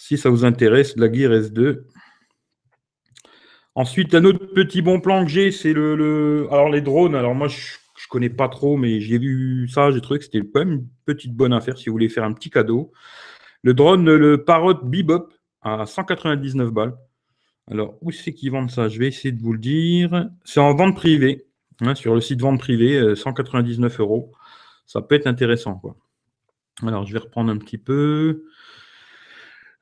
Si 0.00 0.16
ça 0.16 0.30
vous 0.30 0.44
intéresse, 0.44 0.96
la 0.96 1.12
Gear 1.12 1.32
S2. 1.32 1.80
Ensuite, 3.74 4.14
un 4.14 4.24
autre 4.24 4.46
petit 4.46 4.80
bon 4.80 5.00
plan 5.00 5.24
que 5.24 5.30
j'ai, 5.30 5.50
c'est 5.50 5.72
le, 5.72 6.46
Alors, 6.52 6.68
les 6.68 6.80
drones. 6.80 7.16
Alors, 7.16 7.34
moi, 7.34 7.48
je 7.48 7.56
ne 7.56 8.08
connais 8.08 8.30
pas 8.30 8.48
trop, 8.48 8.76
mais 8.76 9.00
j'ai 9.00 9.18
vu 9.18 9.68
ça, 9.68 9.90
j'ai 9.90 10.00
trouvé 10.00 10.20
que 10.20 10.24
c'était 10.24 10.40
quand 10.40 10.60
même 10.60 10.72
une 10.72 10.88
petite 11.04 11.34
bonne 11.34 11.52
affaire 11.52 11.76
si 11.76 11.86
vous 11.86 11.94
voulez 11.94 12.08
faire 12.08 12.22
un 12.22 12.32
petit 12.32 12.48
cadeau. 12.48 12.92
Le 13.62 13.74
drone, 13.74 14.04
le 14.04 14.44
Parrot 14.44 14.74
Bebop, 14.84 15.32
à 15.62 15.84
199 15.84 16.70
balles. 16.70 16.94
Alors, 17.68 17.98
où 18.00 18.12
c'est 18.12 18.32
qu'ils 18.32 18.52
vendent 18.52 18.70
ça? 18.70 18.88
Je 18.88 19.00
vais 19.00 19.08
essayer 19.08 19.32
de 19.32 19.42
vous 19.42 19.52
le 19.52 19.58
dire. 19.58 20.30
C'est 20.44 20.60
en 20.60 20.74
vente 20.76 20.94
privée, 20.94 21.48
hein, 21.80 21.96
sur 21.96 22.14
le 22.14 22.20
site 22.20 22.40
vente 22.40 22.60
privée, 22.60 23.16
199 23.16 23.98
euh, 23.98 24.02
euros. 24.02 24.32
Ça 24.86 25.02
peut 25.02 25.16
être 25.16 25.26
intéressant. 25.26 25.82
Alors, 26.86 27.04
je 27.04 27.12
vais 27.12 27.18
reprendre 27.18 27.50
un 27.50 27.58
petit 27.58 27.78
peu. 27.78 28.44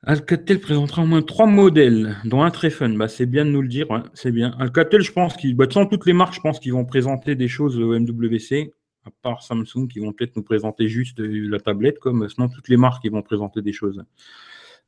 Alcatel 0.07 0.61
présentera 0.61 1.03
au 1.03 1.05
moins 1.05 1.21
trois 1.21 1.47
modèles, 1.47 2.15
dont 2.23 2.41
un 2.41 2.49
très 2.49 2.69
fun. 2.69 2.91
Bah, 2.91 3.09
c'est 3.09 3.25
bien 3.25 3.43
de 3.43 3.49
nous 3.49 3.61
le 3.61 3.67
dire, 3.67 3.87
c'est 4.13 4.31
bien. 4.31 4.55
Alcatel, 4.57 5.01
je 5.01 5.11
pense 5.11 5.35
qu'ils, 5.35 5.53
bah, 5.53 5.67
toutes 5.67 6.05
les 6.05 6.13
marques, 6.13 6.33
je 6.33 6.39
pense 6.39 6.61
qu'ils 6.61 6.71
vont 6.71 6.85
présenter 6.85 7.35
des 7.35 7.49
choses 7.49 7.77
au 7.77 7.99
MWC, 7.99 8.71
à 9.05 9.09
part 9.21 9.43
Samsung, 9.43 9.89
qui 9.91 9.99
vont 9.99 10.13
peut-être 10.13 10.37
nous 10.37 10.43
présenter 10.43 10.87
juste 10.87 11.19
la 11.19 11.59
tablette, 11.59 11.99
comme 11.99 12.29
sinon 12.29 12.47
toutes 12.47 12.69
les 12.69 12.77
marques, 12.77 13.03
ils 13.03 13.11
vont 13.11 13.21
présenter 13.21 13.61
des 13.61 13.73
choses. 13.73 14.01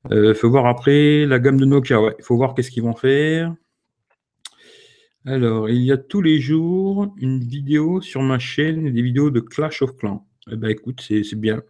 Il 0.10 0.16
euh, 0.16 0.34
faut 0.34 0.50
voir 0.50 0.66
après 0.68 1.26
la 1.26 1.38
gamme 1.40 1.60
de 1.60 1.66
Nokia. 1.66 2.00
Il 2.18 2.24
faut 2.24 2.38
voir 2.38 2.56
qu'est-ce 2.56 2.72
qu'ils 2.72 2.84
vont 2.84 2.96
faire. 2.96 3.54
Alors, 5.26 5.70
il 5.70 5.82
y 5.82 5.92
a 5.92 5.98
tous 5.98 6.22
les 6.22 6.40
jours 6.40 7.14
une 7.18 7.42
vidéo 7.42 8.00
sur 8.00 8.22
ma 8.22 8.40
chaîne, 8.40 8.90
des 8.94 9.02
vidéos 9.02 9.32
de 9.32 9.42
Clash 9.42 9.82
of 9.82 9.98
Clans. 9.98 10.26
Eh 10.50 10.56
ben, 10.56 10.70
écoute, 10.70 11.02
c'est 11.02 11.36
bien. 11.36 11.62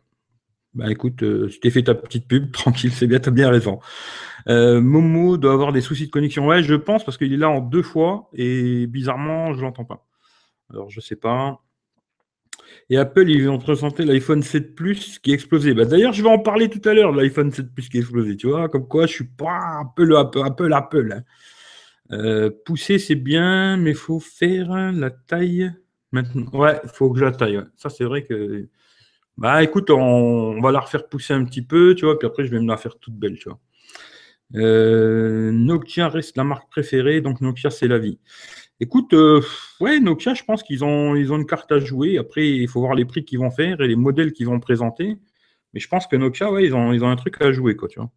Bah 0.76 0.92
écoute, 0.92 1.24
euh, 1.24 1.48
tu 1.50 1.60
t'es 1.60 1.72
fait 1.72 1.84
ta 1.84 1.96
petite 1.96 2.28
pub, 2.28 2.52
tranquille, 2.54 2.92
c'est 2.92 3.08
bien, 3.08 3.20
t'as 3.20 3.32
bien 3.32 3.50
raison. 3.50 3.80
Euh, 4.48 4.82
Momo 4.82 5.38
doit 5.38 5.54
avoir 5.54 5.74
des 5.74 5.82
soucis 5.82 6.06
de 6.08 6.12
connexion. 6.12 6.46
Ouais, 6.48 6.64
je 6.64 6.76
pense 6.76 7.04
parce 7.04 7.18
qu'il 7.18 7.34
est 7.34 7.38
là 7.38 7.50
en 7.50 7.60
deux 7.60 7.82
fois 7.82 8.30
et 8.34 8.88
bizarrement, 8.88 9.54
je 9.54 9.62
l'entends 9.62 9.86
pas. 9.86 10.06
Alors 10.70 10.90
je 10.90 11.00
sais 11.00 11.16
pas. 11.16 11.62
Et 12.90 12.98
Apple, 12.98 13.30
ils 13.30 13.50
ont 13.50 13.60
présenté 13.60 14.06
l'iPhone 14.06 14.44
7 14.44 14.76
Plus 14.76 15.20
qui 15.20 15.32
a 15.32 15.34
explosé. 15.34 15.74
Bah, 15.74 15.86
D'ailleurs, 15.86 16.14
je 16.14 16.24
vais 16.24 16.30
en 16.30 16.40
parler 16.40 16.70
tout 16.70 16.88
à 16.88 16.94
l'heure 16.94 17.12
l'iPhone 17.12 17.52
7 17.52 17.74
Plus 17.74 17.90
qui 17.90 17.98
a 17.98 18.00
explosé. 18.02 18.36
Tu 18.36 18.48
vois, 18.48 18.70
comme 18.70 18.88
quoi 18.88 19.06
je 19.06 19.14
suis 19.14 19.28
pas 19.28 19.82
Apple, 19.82 20.16
Apple, 20.16 20.42
Apple, 20.44 20.74
Apple. 20.74 21.14
Hein. 21.14 21.24
Euh, 22.12 22.50
pousser, 22.66 22.98
c'est 22.98 23.16
bien, 23.16 23.78
mais 23.78 23.92
il 23.92 23.96
faut 23.96 24.20
faire 24.20 24.92
la 24.92 25.12
taille 25.12 25.72
maintenant. 26.12 26.50
Ouais, 26.54 26.80
il 26.84 26.90
faut 26.90 27.12
que 27.12 27.20
je 27.20 27.26
la 27.26 27.32
taille. 27.32 27.62
Ça, 27.76 27.90
c'est 27.90 28.06
vrai 28.06 28.24
que 28.24 28.68
bah 29.40 29.64
écoute, 29.64 29.90
on, 29.90 30.60
va 30.60 30.74
la 30.74 30.82
refaire 30.82 31.08
pousser 31.08 31.34
un 31.34 31.46
petit 31.46 31.62
peu, 31.62 31.96
tu 31.96 32.04
vois, 32.04 32.20
puis 32.20 32.28
après 32.28 32.44
je 32.44 32.52
vais 32.52 32.60
me 32.60 32.68
la 32.68 32.76
faire 32.76 33.00
toute 33.00 33.14
belle, 33.14 33.40
tu 33.40 33.48
vois. 33.48 33.58
Euh, 34.56 35.52
Nokia 35.54 36.10
reste 36.10 36.36
la 36.36 36.44
marque 36.44 36.70
préférée, 36.70 37.22
donc 37.22 37.40
Nokia 37.40 37.70
c'est 37.70 37.88
la 37.88 38.00
vie. 38.00 38.20
Écoute, 38.82 39.14
euh, 39.14 39.42
ouais, 39.80 40.02
Nokia, 40.02 40.34
je 40.34 40.44
pense 40.44 40.62
qu'ils 40.62 40.84
ont, 40.84 41.16
ils 41.16 41.32
ont 41.32 41.38
une 41.38 41.46
carte 41.46 41.72
à 41.72 41.80
jouer. 41.80 42.18
Après, 42.18 42.50
il 42.50 42.68
faut 42.68 42.82
voir 42.82 42.96
les 42.96 43.06
prix 43.06 43.24
qu'ils 43.24 43.40
vont 43.40 43.50
faire 43.50 43.80
et 43.80 43.88
les 43.88 43.96
modèles 43.96 44.34
qu'ils 44.34 44.48
vont 44.48 44.60
présenter. 44.60 45.18
Mais 45.74 45.80
je 45.80 45.88
pense 45.88 46.06
que 46.06 46.18
Nokia, 46.18 46.52
ouais, 46.52 46.66
ils 46.66 46.76
ont, 46.76 46.92
ils 46.92 47.02
ont 47.06 47.10
un 47.10 47.16
truc 47.16 47.42
à 47.42 47.54
jouer, 47.54 47.78
quoi, 47.78 47.88
tu 47.88 48.00
vois. 48.00 48.12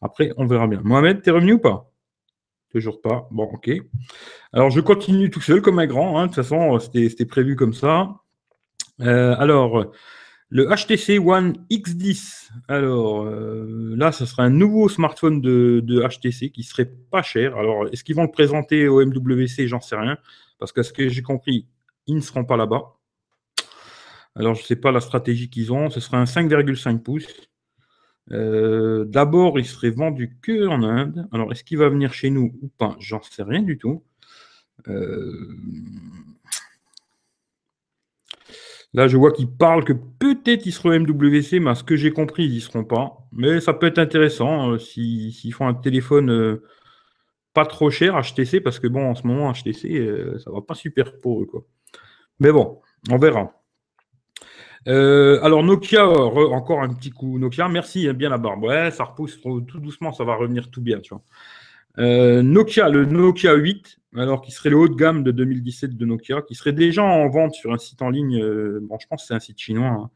Après, 0.00 0.32
on 0.38 0.46
verra 0.46 0.66
bien. 0.66 0.80
Mohamed, 0.82 1.22
t'es 1.22 1.30
revenu 1.30 1.52
ou 1.52 1.58
pas? 1.60 1.88
Toujours 2.70 3.00
pas. 3.00 3.28
Bon, 3.30 3.44
ok. 3.44 3.70
Alors, 4.52 4.70
je 4.70 4.80
continue 4.80 5.30
tout 5.30 5.40
seul 5.40 5.62
comme 5.62 5.78
un 5.78 5.86
grand. 5.86 6.18
Hein. 6.18 6.22
De 6.22 6.26
toute 6.34 6.36
façon, 6.36 6.80
c'était 6.80 7.26
prévu 7.26 7.54
comme 7.54 7.74
ça. 7.74 8.16
Euh, 9.00 9.36
alors, 9.38 9.92
le 10.52 10.66
HTC 10.66 11.18
One 11.18 11.54
X10. 11.70 12.50
Alors 12.68 13.24
euh, 13.24 13.94
là, 13.96 14.12
ce 14.12 14.26
sera 14.26 14.42
un 14.42 14.50
nouveau 14.50 14.90
smartphone 14.90 15.40
de, 15.40 15.82
HTC 16.06 16.50
qui 16.50 16.62
serait 16.62 16.92
pas 17.10 17.22
cher. 17.22 17.56
Alors, 17.56 17.88
est-ce 17.90 18.04
qu'ils 18.04 18.16
vont 18.16 18.24
le 18.24 18.30
présenter 18.30 18.86
au 18.86 19.02
MWC 19.04 19.66
J'en 19.66 19.80
sais 19.80 19.96
rien. 19.96 20.18
Parce 20.58 20.70
que 20.72 20.82
ce 20.82 20.92
que 20.92 21.08
j'ai 21.08 21.22
compris, 21.22 21.66
ils 22.06 22.16
ne 22.16 22.20
seront 22.20 22.44
pas 22.44 22.58
là-bas. 22.58 22.98
Alors, 24.36 24.54
je 24.54 24.60
ne 24.60 24.66
sais 24.66 24.76
pas 24.76 24.92
la 24.92 25.00
stratégie 25.00 25.48
qu'ils 25.48 25.72
ont. 25.72 25.88
Ce 25.88 26.00
sera 26.00 26.18
un 26.18 26.24
5,5 26.24 26.98
pouces. 26.98 27.26
Euh, 28.30 29.06
d'abord, 29.06 29.58
il 29.58 29.64
serait 29.64 29.90
vendu 29.90 30.36
que 30.42 30.66
en 30.66 30.82
Inde. 30.82 31.28
Alors, 31.32 31.50
est-ce 31.50 31.64
qu'il 31.64 31.78
va 31.78 31.88
venir 31.88 32.12
chez 32.12 32.28
nous 32.28 32.54
ou 32.60 32.68
pas? 32.68 32.94
J'en 33.00 33.22
sais 33.22 33.42
rien 33.42 33.62
du 33.62 33.78
tout. 33.78 34.04
Euh, 34.88 35.56
Là, 38.94 39.08
je 39.08 39.16
vois 39.16 39.32
qu'ils 39.32 39.50
parlent 39.50 39.84
que 39.84 39.94
peut-être 39.94 40.66
ils 40.66 40.72
seront 40.72 40.90
MWC, 40.90 41.60
mais 41.60 41.70
à 41.70 41.74
ce 41.74 41.82
que 41.82 41.96
j'ai 41.96 42.12
compris, 42.12 42.44
ils 42.44 42.52
n'y 42.52 42.60
seront 42.60 42.84
pas. 42.84 43.26
Mais 43.32 43.60
ça 43.60 43.72
peut 43.72 43.86
être 43.86 43.98
intéressant 43.98 44.72
euh, 44.72 44.78
s'ils 44.78 45.54
font 45.54 45.66
un 45.66 45.74
téléphone 45.74 46.30
euh, 46.30 46.62
pas 47.54 47.64
trop 47.64 47.90
cher, 47.90 48.20
HTC, 48.20 48.60
parce 48.60 48.78
que 48.78 48.86
bon, 48.88 49.10
en 49.10 49.14
ce 49.14 49.26
moment, 49.26 49.50
HTC, 49.52 49.96
euh, 49.96 50.38
ça 50.38 50.50
va 50.50 50.60
pas 50.60 50.74
super 50.74 51.18
pour 51.20 51.42
eux. 51.42 51.48
Mais 52.38 52.52
bon, 52.52 52.82
on 53.10 53.18
verra. 53.18 53.52
alors 54.86 55.62
Nokia, 55.62 56.06
encore 56.06 56.82
un 56.82 56.92
petit 56.92 57.10
coup. 57.10 57.38
Nokia, 57.38 57.68
merci, 57.68 58.08
hein, 58.08 58.12
bien 58.14 58.28
la 58.28 58.38
barbe. 58.38 58.64
Ouais, 58.64 58.90
ça 58.90 59.04
repousse 59.04 59.40
tout 59.40 59.80
doucement, 59.80 60.12
ça 60.12 60.24
va 60.24 60.34
revenir 60.34 60.70
tout 60.70 60.82
bien, 60.82 61.00
tu 61.00 61.14
vois. 61.14 62.42
Nokia, 62.42 62.90
le 62.90 63.06
Nokia 63.06 63.54
8, 63.54 64.01
alors 64.16 64.42
qui 64.42 64.52
serait 64.52 64.70
le 64.70 64.76
haut 64.76 64.88
de 64.88 64.94
gamme 64.94 65.22
de 65.22 65.30
2017 65.30 65.96
de 65.96 66.06
Nokia, 66.06 66.42
qui 66.42 66.54
serait 66.54 66.72
déjà 66.72 67.02
en 67.02 67.28
vente 67.28 67.54
sur 67.54 67.72
un 67.72 67.78
site 67.78 68.02
en 68.02 68.10
ligne, 68.10 68.42
euh, 68.42 68.80
bon, 68.82 68.98
je 69.00 69.06
pense 69.06 69.22
que 69.22 69.28
c'est 69.28 69.34
un 69.34 69.40
site 69.40 69.58
chinois, 69.58 69.88
hein. 69.88 70.10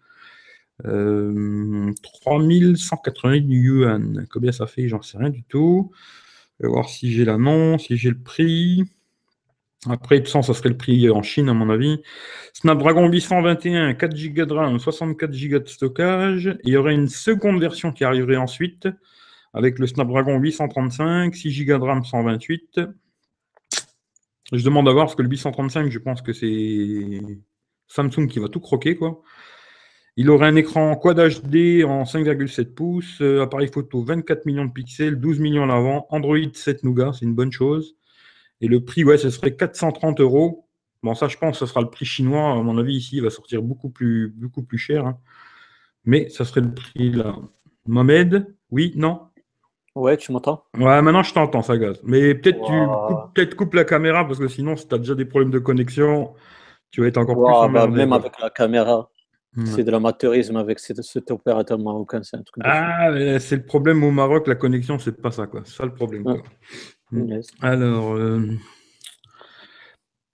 euh, 0.87 1.93
3180 2.03 3.35
yuan. 3.49 4.27
Combien 4.31 4.53
ça 4.53 4.67
fait? 4.67 4.89
J'en 4.89 5.03
sais 5.03 5.19
rien 5.19 5.31
du 5.31 5.45
tout. 5.45 5.91
Je 6.59 6.67
vais 6.67 6.73
voir 6.73 6.89
si 6.89 7.13
j'ai 7.13 7.25
l'annonce, 7.25 7.87
si 7.87 7.97
j'ai 7.97 8.11
le 8.11 8.19
prix. 8.19 8.85
Après, 9.89 10.19
de 10.21 10.27
ça 10.27 10.43
serait 10.43 10.69
le 10.69 10.77
prix 10.77 11.09
en 11.11 11.23
Chine, 11.23 11.49
à 11.49 11.55
mon 11.55 11.71
avis. 11.71 12.03
Snapdragon 12.55 13.09
821, 13.09 13.95
4 13.95 14.35
Go 14.35 14.45
de 14.45 14.53
RAM, 14.53 14.79
64 14.79 15.31
Go 15.49 15.59
de 15.59 15.69
stockage. 15.69 16.59
il 16.65 16.73
y 16.73 16.77
aurait 16.77 16.95
une 16.95 17.09
seconde 17.09 17.61
version 17.61 17.93
qui 17.93 18.03
arriverait 18.05 18.37
ensuite, 18.37 18.89
avec 19.55 19.79
le 19.79 19.87
Snapdragon 19.87 20.39
835, 20.39 21.35
6 21.35 21.65
Go 21.65 21.79
de 21.79 21.85
RAM, 21.85 22.05
128. 22.05 22.81
Je 24.53 24.65
demande 24.65 24.89
à 24.89 24.93
voir, 24.93 25.07
parce 25.07 25.17
que 25.17 25.23
le 25.23 25.29
835, 25.29 25.91
je 25.91 25.99
pense 25.99 26.23
que 26.23 26.33
c'est 26.33 27.21
Samsung 27.89 28.29
qui 28.29 28.39
va 28.39 28.49
tout 28.49 28.61
croquer. 28.61 28.99
Il 30.17 30.31
aurait 30.31 30.47
un 30.47 30.57
écran 30.57 30.95
Quad 30.97 31.19
HD 31.19 31.85
en 31.85 32.05
5,7 32.05 32.73
pouces, 32.75 33.21
euh, 33.21 33.43
appareil 33.43 33.69
photo 33.69 34.03
24 34.03 34.47
millions 34.47 34.65
de 34.65 34.73
pixels, 34.73 35.21
12 35.21 35.41
millions 35.41 35.65
à 35.65 35.67
l'avant, 35.67 36.07
Android 36.11 36.39
7 36.53 36.85
Nougat, 36.85 37.13
c'est 37.13 37.27
une 37.27 37.35
bonne 37.35 37.53
chose. 37.53 37.97
Et 38.61 38.69
le 38.69 38.83
prix, 38.85 39.05
ouais, 39.05 39.19
ce 39.19 39.29
serait 39.29 39.55
430 39.55 40.21
euros. 40.21 40.69
Bon, 41.03 41.15
ça, 41.15 41.29
je 41.29 41.37
pense, 41.37 41.59
ce 41.59 41.67
sera 41.67 41.83
le 41.83 41.91
prix 41.91 42.07
chinois. 42.07 42.53
À 42.53 42.63
mon 42.63 42.79
avis, 42.79 42.95
ici, 42.95 43.17
il 43.17 43.23
va 43.23 43.31
sortir 43.31 43.63
beaucoup 43.63 43.91
plus, 43.91 44.33
beaucoup 44.35 44.63
plus 44.63 44.79
cher. 44.79 45.07
Hein. 45.07 45.19
Mais 46.05 46.29
ça 46.31 46.45
serait 46.45 46.63
le 46.63 46.73
prix 46.73 47.11
là. 47.11 47.37
Mohamed, 47.87 48.55
oui, 48.71 48.93
non? 48.97 49.21
Ouais, 49.97 50.19
tu 50.19 50.31
m'entends? 50.31 50.63
Ouais, 50.77 51.01
maintenant 51.01 51.23
je 51.23 51.33
t'entends, 51.33 51.63
ça 51.63 51.79
gaz. 51.79 51.99
Mais 52.05 52.35
peut-être 52.35 52.61
tu 53.35 53.57
coupes, 53.57 53.73
la 53.73 53.85
caméra 53.85 54.27
parce 54.27 54.39
que 54.39 54.47
sinon, 54.47 54.77
si 54.77 54.87
tu 54.87 54.95
as 54.95 54.99
déjà 54.99 55.15
des 55.15 55.25
problèmes 55.25 55.51
de 55.51 55.59
connexion, 55.59 56.35
tu 56.91 57.01
vas 57.01 57.07
être 57.07 57.17
encore 57.17 57.35
plus 57.35 57.73
bah, 57.73 57.87
Même 57.87 58.13
avec 58.13 58.39
la 58.39 58.51
caméra, 58.51 59.09
c'est 59.65 59.85
de 59.85 59.91
l'amateurisme 59.91 60.57
avec 60.57 60.81
cet, 60.81 61.31
opérateur 61.31 61.79
marocain. 61.79 62.21
C'est 62.23 62.37
un 62.37 62.43
truc 62.43 62.63
ah, 62.67 63.09
c'est 63.39 63.57
le 63.57 63.65
problème 63.65 64.05
au 64.05 64.11
Maroc, 64.11 64.47
la 64.49 64.55
connexion, 64.55 64.99
c'est 64.99 65.19
pas 65.21 65.31
ça, 65.31 65.47
quoi. 65.47 65.63
C'est 65.65 65.77
ça 65.77 65.87
le 65.87 65.95
problème. 65.95 66.25
Alors, 67.63 68.15
euh, 68.15 68.51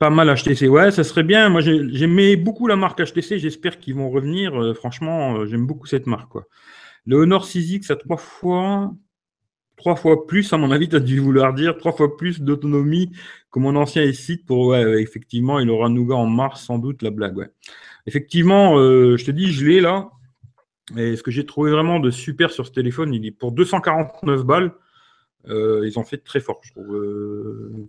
pas 0.00 0.10
mal 0.10 0.34
HTC. 0.34 0.66
Ouais, 0.66 0.90
ça 0.90 1.04
serait 1.04 1.22
bien. 1.22 1.50
Moi, 1.50 1.60
j'aimais 1.60 2.34
beaucoup 2.34 2.66
la 2.66 2.74
marque 2.74 3.00
HTC. 3.00 3.38
J'espère 3.38 3.78
qu'ils 3.78 3.94
vont 3.94 4.10
revenir. 4.10 4.60
Euh, 4.60 4.74
franchement, 4.74 5.36
euh, 5.36 5.46
j'aime 5.46 5.68
beaucoup 5.68 5.86
cette 5.86 6.08
marque, 6.08 6.30
quoi. 6.30 6.46
Le 7.06 7.18
Honor 7.18 7.44
6X 7.44 7.92
à 7.92 7.96
trois 7.96 8.16
fois 8.16 8.92
trois 9.76 9.96
fois 9.96 10.26
plus, 10.26 10.52
à 10.52 10.58
mon 10.58 10.70
avis, 10.70 10.88
tu 10.88 10.96
as 10.96 11.00
dû 11.00 11.20
vouloir 11.20 11.54
dire 11.54 11.76
trois 11.78 11.92
fois 11.92 12.16
plus 12.16 12.40
d'autonomie 12.40 13.10
que 13.50 13.58
mon 13.58 13.76
ancien 13.76 14.02
S6 14.04 14.44
pour, 14.44 14.76
effectivement, 14.76 15.58
il 15.60 15.68
aura 15.70 15.88
Nougat 15.88 16.14
en 16.14 16.26
mars, 16.26 16.64
sans 16.64 16.78
doute, 16.78 17.02
la 17.02 17.10
blague. 17.10 17.48
Effectivement, 18.06 18.78
euh, 18.78 19.16
je 19.16 19.24
te 19.24 19.30
dis, 19.30 19.52
je 19.52 19.66
l'ai 19.66 19.80
là. 19.80 20.10
Et 20.96 21.16
ce 21.16 21.22
que 21.22 21.30
j'ai 21.30 21.46
trouvé 21.46 21.70
vraiment 21.70 22.00
de 22.00 22.10
super 22.10 22.50
sur 22.50 22.66
ce 22.66 22.72
téléphone, 22.72 23.14
il 23.14 23.24
est 23.24 23.30
pour 23.30 23.52
249 23.52 24.44
balles. 24.44 24.74
Euh, 25.48 25.82
ils 25.86 25.98
ont 25.98 26.04
fait 26.04 26.18
très 26.18 26.40
fort, 26.40 26.60
je 26.62 26.72
trouve. 26.72 26.94
Euh, 26.94 27.88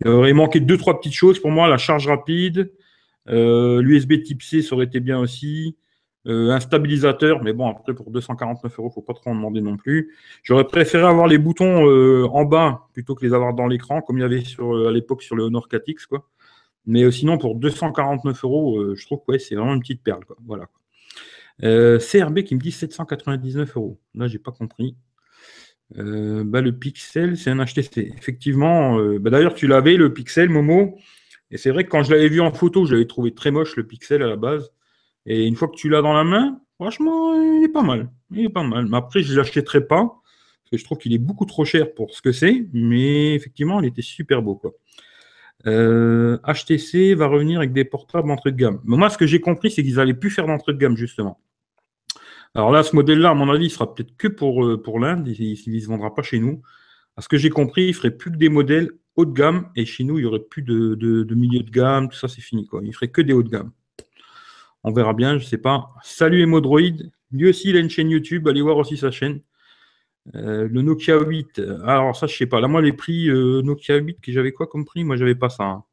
il 0.00 0.08
aurait 0.08 0.32
manqué 0.34 0.60
deux, 0.60 0.76
trois 0.76 1.00
petites 1.00 1.14
choses 1.14 1.40
pour 1.40 1.50
moi. 1.50 1.68
La 1.68 1.78
charge 1.78 2.06
rapide, 2.06 2.70
l'USB 3.26 4.22
type 4.22 4.42
C, 4.42 4.62
ça 4.62 4.74
aurait 4.74 4.84
été 4.84 5.00
bien 5.00 5.18
aussi. 5.18 5.76
Euh, 6.26 6.50
un 6.50 6.58
stabilisateur, 6.58 7.42
mais 7.42 7.52
bon, 7.52 7.68
après, 7.68 7.94
pour 7.94 8.10
249 8.10 8.78
euros, 8.78 8.90
faut 8.90 9.02
pas 9.02 9.14
trop 9.14 9.30
en 9.30 9.34
demander 9.36 9.60
non 9.60 9.76
plus. 9.76 10.12
J'aurais 10.42 10.66
préféré 10.66 11.04
avoir 11.04 11.28
les 11.28 11.38
boutons 11.38 11.88
euh, 11.88 12.26
en 12.32 12.44
bas 12.44 12.88
plutôt 12.94 13.14
que 13.14 13.24
les 13.24 13.32
avoir 13.32 13.54
dans 13.54 13.68
l'écran, 13.68 14.02
comme 14.02 14.18
il 14.18 14.22
y 14.22 14.24
avait 14.24 14.42
sur, 14.42 14.74
euh, 14.74 14.88
à 14.88 14.92
l'époque 14.92 15.22
sur 15.22 15.36
le 15.36 15.44
Honor 15.44 15.68
4X, 15.68 16.06
quoi. 16.06 16.28
Mais 16.86 17.10
sinon, 17.10 17.38
pour 17.38 17.56
249 17.56 18.44
euros, 18.44 18.94
je 18.94 19.06
trouve 19.06 19.18
que 19.18 19.32
ouais, 19.32 19.38
c'est 19.40 19.56
vraiment 19.56 19.74
une 19.74 19.80
petite 19.80 20.04
perle, 20.04 20.24
quoi. 20.24 20.36
Voilà. 20.46 20.68
CRB 21.98 22.42
qui 22.42 22.54
me 22.54 22.60
dit 22.60 22.70
799 22.70 23.76
euros. 23.76 23.98
Là, 24.14 24.28
j'ai 24.28 24.38
pas 24.38 24.52
compris. 24.52 24.96
bah, 25.90 26.60
le 26.60 26.70
Pixel, 26.70 27.36
c'est 27.36 27.50
un 27.50 27.64
HTC. 27.64 28.14
Effectivement, 28.16 29.00
bah, 29.18 29.30
d'ailleurs, 29.30 29.54
tu 29.54 29.66
l'avais, 29.66 29.96
le 29.96 30.12
Pixel, 30.12 30.48
Momo. 30.48 30.96
Et 31.50 31.56
c'est 31.56 31.70
vrai 31.70 31.82
que 31.82 31.90
quand 31.90 32.04
je 32.04 32.12
l'avais 32.12 32.28
vu 32.28 32.40
en 32.40 32.52
photo, 32.52 32.86
je 32.86 32.92
l'avais 32.92 33.06
trouvé 33.06 33.34
très 33.34 33.50
moche, 33.50 33.74
le 33.74 33.84
Pixel 33.84 34.22
à 34.22 34.28
la 34.28 34.36
base. 34.36 34.70
Et 35.26 35.46
une 35.46 35.56
fois 35.56 35.68
que 35.68 35.74
tu 35.76 35.88
l'as 35.88 36.02
dans 36.02 36.12
la 36.12 36.24
main, 36.24 36.60
franchement, 36.76 37.34
il 37.34 37.64
est 37.64 37.72
pas 37.72 37.82
mal. 37.82 38.10
Il 38.30 38.44
est 38.44 38.48
pas 38.48 38.62
mal. 38.62 38.86
Mais 38.86 38.96
après, 38.96 39.22
je 39.22 39.32
ne 39.32 39.38
l'achèterai 39.38 39.86
pas. 39.86 40.04
Parce 40.04 40.70
que 40.70 40.76
je 40.78 40.84
trouve 40.84 40.98
qu'il 40.98 41.12
est 41.12 41.18
beaucoup 41.18 41.46
trop 41.46 41.64
cher 41.64 41.94
pour 41.94 42.12
ce 42.14 42.22
que 42.22 42.32
c'est. 42.32 42.66
Mais 42.72 43.34
effectivement, 43.34 43.80
il 43.80 43.86
était 43.86 44.02
super 44.02 44.42
beau. 44.42 44.60
HTC 45.64 45.68
euh, 45.68 47.14
va 47.16 47.26
revenir 47.26 47.58
avec 47.58 47.72
des 47.72 47.84
portables 47.84 48.30
entrée 48.30 48.52
de 48.52 48.56
gamme. 48.56 48.80
Mais 48.84 48.96
moi, 48.96 49.10
ce 49.10 49.18
que 49.18 49.26
j'ai 49.26 49.40
compris, 49.40 49.70
c'est 49.70 49.82
qu'ils 49.82 49.96
n'allaient 49.96 50.14
plus 50.14 50.30
faire 50.30 50.46
d'entrée 50.46 50.72
de 50.72 50.78
gamme, 50.78 50.96
justement. 50.96 51.40
Alors 52.54 52.70
là, 52.70 52.82
ce 52.82 52.96
modèle-là, 52.96 53.30
à 53.30 53.34
mon 53.34 53.50
avis, 53.50 53.66
il 53.66 53.70
sera 53.70 53.94
peut-être 53.94 54.16
que 54.16 54.28
pour, 54.28 54.64
euh, 54.64 54.82
l'Inde. 54.98 55.28
Il 55.28 55.50
ne 55.50 55.80
se 55.80 55.86
vendra 55.86 56.14
pas 56.14 56.22
chez 56.22 56.38
nous. 56.38 56.62
À 57.16 57.22
ce 57.22 57.28
que 57.28 57.36
j'ai 57.36 57.50
compris, 57.50 57.84
il 57.84 57.88
ne 57.88 57.94
ferait 57.94 58.10
plus 58.10 58.30
que 58.30 58.36
des 58.36 58.48
modèles 58.48 58.90
haut 59.16 59.24
de 59.24 59.32
gamme. 59.32 59.70
Et 59.76 59.86
chez 59.86 60.04
nous, 60.04 60.18
il 60.18 60.22
n'y 60.22 60.26
aurait 60.26 60.40
plus 60.40 60.62
de, 60.62 60.94
de, 60.94 61.34
milieu 61.34 61.60
de 61.60 61.70
gamme. 61.70 62.08
Tout 62.08 62.16
ça, 62.16 62.28
c'est 62.28 62.40
fini. 62.40 62.66
Quoi. 62.66 62.80
Il 62.82 62.88
ne 62.88 62.92
ferait 62.92 63.08
que 63.08 63.20
des 63.20 63.32
hauts 63.32 63.42
de 63.42 63.50
gamme. 63.50 63.72
On 64.86 64.92
verra 64.92 65.14
bien, 65.14 65.36
je 65.36 65.42
ne 65.42 65.48
sais 65.48 65.58
pas. 65.58 65.90
Salut 66.04 66.42
Emodroid. 66.42 66.80
Lui 67.32 67.48
aussi, 67.48 67.70
il 67.70 67.76
a 67.76 67.80
une 67.80 67.90
chaîne 67.90 68.08
YouTube. 68.08 68.46
Allez 68.46 68.62
voir 68.62 68.76
aussi 68.76 68.96
sa 68.96 69.10
chaîne. 69.10 69.40
Euh, 70.36 70.68
le 70.70 70.80
Nokia 70.80 71.18
8. 71.18 71.60
Alors, 71.82 72.14
ça, 72.14 72.28
je 72.28 72.36
sais 72.36 72.46
pas. 72.46 72.60
Là, 72.60 72.68
moi, 72.68 72.80
les 72.80 72.92
prix 72.92 73.28
euh, 73.28 73.62
Nokia 73.62 73.96
8, 73.96 74.20
que 74.20 74.30
j'avais 74.30 74.52
quoi 74.52 74.68
comme 74.68 74.84
prix? 74.84 75.02
Moi, 75.02 75.16
j'avais 75.16 75.34
pas 75.34 75.48
ça. 75.48 75.64
Hein. 75.64 75.84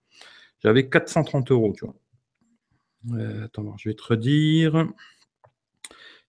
J'avais 0.62 0.90
430 0.90 1.50
euros, 1.50 1.74
tu 1.76 1.86
vois. 1.86 1.96
Euh, 3.18 3.46
attends, 3.46 3.76
je 3.80 3.90
vais 3.90 3.96
te 3.96 4.04
redire. 4.04 4.86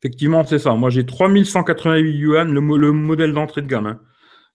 Effectivement, 0.00 0.42
c'est 0.46 0.58
ça. 0.58 0.72
Moi, 0.72 0.88
j'ai 0.88 1.04
3188 1.04 2.16
yuan, 2.16 2.50
le, 2.50 2.60
le 2.78 2.92
modèle 2.92 3.34
d'entrée 3.34 3.60
de 3.60 3.66
gamme. 3.66 3.86
Hein. 3.88 4.00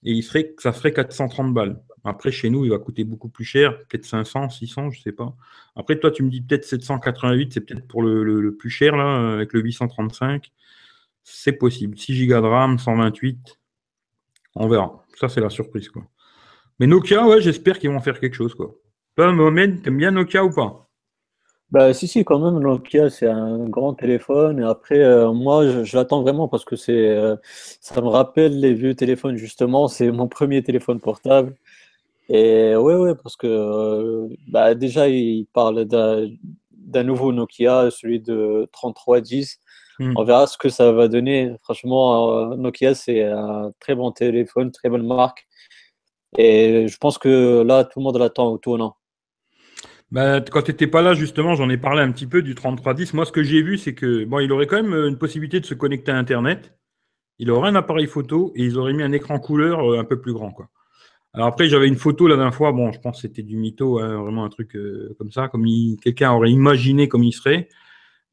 Et 0.04 0.14
il 0.14 0.24
serait, 0.24 0.56
ça 0.58 0.74
ferait 0.74 0.94
430 0.94 1.54
balles. 1.54 1.80
Après, 2.04 2.32
chez 2.32 2.50
nous, 2.50 2.66
il 2.66 2.72
va 2.72 2.78
coûter 2.78 3.04
beaucoup 3.04 3.30
plus 3.30 3.46
cher, 3.46 3.78
peut-être 3.80 4.06
500, 4.06 4.50
600, 4.50 4.92
je 4.92 5.00
ne 5.00 5.04
sais 5.04 5.12
pas. 5.12 5.36
Après, 5.76 6.00
toi, 6.00 6.12
tu 6.12 6.24
me 6.24 6.30
dis 6.30 6.42
peut-être 6.42 6.66
788, 6.66 7.54
c'est 7.54 7.62
peut-être 7.62 7.88
pour 7.88 8.02
le, 8.04 8.56
plus 8.56 8.70
cher, 8.70 8.96
là, 8.96 9.34
avec 9.34 9.54
le 9.54 9.62
835. 9.62 10.52
C'est 11.24 11.54
possible. 11.54 11.98
6 11.98 12.28
Go 12.28 12.42
de 12.42 12.48
RAM, 12.48 12.80
128. 12.80 13.60
On 14.56 14.68
verra. 14.68 15.06
Ça, 15.20 15.30
c'est 15.30 15.42
la 15.42 15.50
surprise, 15.50 15.90
quoi. 15.90 16.04
Mais 16.80 16.88
Nokia, 16.88 17.28
ouais, 17.28 17.42
j'espère 17.42 17.78
qu'ils 17.78 17.90
vont 17.90 18.00
faire 18.00 18.20
quelque 18.20 18.36
chose, 18.36 18.56
quoi. 18.56 18.74
Toi, 19.16 19.34
Mohamed, 19.34 19.82
t'aimes 19.84 19.98
bien 19.98 20.12
Nokia 20.12 20.46
ou 20.46 20.52
pas? 20.52 20.90
Bah, 21.72 21.94
si, 21.94 22.08
si, 22.08 22.26
quand 22.26 22.40
même, 22.40 22.60
Nokia, 22.60 23.10
c'est 23.12 23.28
un 23.28 23.66
grand 23.70 23.94
téléphone. 23.94 24.60
Et 24.60 24.64
après, 24.64 25.04
euh, 25.04 25.32
moi, 25.34 25.84
je, 25.84 25.98
l'attends 25.98 26.24
vraiment 26.24 26.48
parce 26.48 26.66
que 26.66 26.76
c'est, 26.76 27.10
euh, 27.10 27.36
ça 27.80 28.02
me 28.02 28.08
rappelle 28.08 28.60
les 28.60 28.74
vieux 28.74 28.96
téléphones, 28.96 29.36
justement. 29.36 29.88
C'est 29.88 30.12
mon 30.12 30.28
premier 30.28 30.64
téléphone 30.64 31.00
portable. 31.00 31.56
Et 32.30 32.76
ouais, 32.76 32.96
ouais, 32.96 33.16
parce 33.16 33.36
que 33.36 33.48
euh, 33.48 34.28
bah, 34.48 34.76
déjà, 34.76 35.10
il 35.10 35.48
parle 35.52 35.86
d'un 35.86 37.04
nouveau 37.04 37.34
Nokia, 37.34 37.90
celui 37.92 38.20
de 38.20 38.70
3310. 38.72 39.60
Hmm. 40.00 40.14
On 40.16 40.24
verra 40.24 40.48
ce 40.48 40.58
que 40.58 40.70
ça 40.70 40.92
va 40.92 41.08
donner. 41.08 41.56
Franchement, 41.64 42.56
Nokia, 42.56 42.94
c'est 42.96 43.24
un 43.24 43.72
très 43.80 43.96
bon 43.96 44.12
téléphone, 44.12 44.72
très 44.72 44.90
bonne 44.90 45.06
marque. 45.06 45.48
Et 46.38 46.88
je 46.88 46.98
pense 46.98 47.18
que 47.18 47.64
là, 47.64 47.84
tout 47.84 48.00
le 48.00 48.04
monde 48.04 48.18
l'attend 48.18 48.48
au 48.52 48.58
tournant. 48.58 48.96
Bah, 50.12 50.42
quand 50.42 50.64
tu 50.64 50.72
n'étais 50.72 50.88
pas 50.88 51.02
là, 51.02 51.14
justement, 51.14 51.56
j'en 51.56 51.70
ai 51.70 51.78
parlé 51.78 52.02
un 52.02 52.12
petit 52.12 52.26
peu 52.26 52.42
du 52.42 52.56
3310. 52.56 53.14
Moi, 53.14 53.26
ce 53.26 53.32
que 53.32 53.44
j'ai 53.44 53.62
vu, 53.62 53.78
c'est 53.78 53.94
que 53.94 54.26
bon, 54.26 54.40
il 54.40 54.52
aurait 54.52 54.66
quand 54.66 54.82
même 54.82 54.94
une 54.94 55.18
possibilité 55.18 55.60
de 55.60 55.66
se 55.66 55.76
connecter 55.76 56.12
à 56.12 56.18
Internet. 56.18 56.74
Il 57.38 57.52
aurait 57.52 57.70
un 57.70 57.76
appareil 57.76 58.08
photo 58.08 58.52
et 58.56 58.64
ils 58.64 58.78
auraient 58.78 58.94
mis 58.94 59.04
un 59.04 59.12
écran 59.12 59.40
couleur 59.40 59.94
euh, 59.94 60.00
un 60.00 60.04
peu 60.04 60.20
plus 60.20 60.34
grand. 60.34 60.52
Quoi. 60.52 60.70
Alors 61.34 61.48
après, 61.48 61.70
j'avais 61.70 61.88
une 61.88 61.96
photo 61.96 62.28
la 62.28 62.36
dernière 62.36 62.56
fois. 62.56 62.72
Bon, 62.72 62.92
je 62.92 63.00
pense 63.00 63.18
que 63.18 63.22
c'était 63.22 63.44
du 63.44 63.56
mytho, 63.56 64.00
hein, 64.00 64.22
vraiment 64.22 64.46
un 64.46 64.50
truc 64.50 64.76
euh, 64.76 65.16
comme 65.18 65.32
ça, 65.32 65.48
comme 65.48 65.66
quelqu'un 66.02 66.32
aurait 66.32 66.50
imaginé 66.50 67.08
comme 67.08 67.24
il 67.24 67.34
serait. 67.34 67.70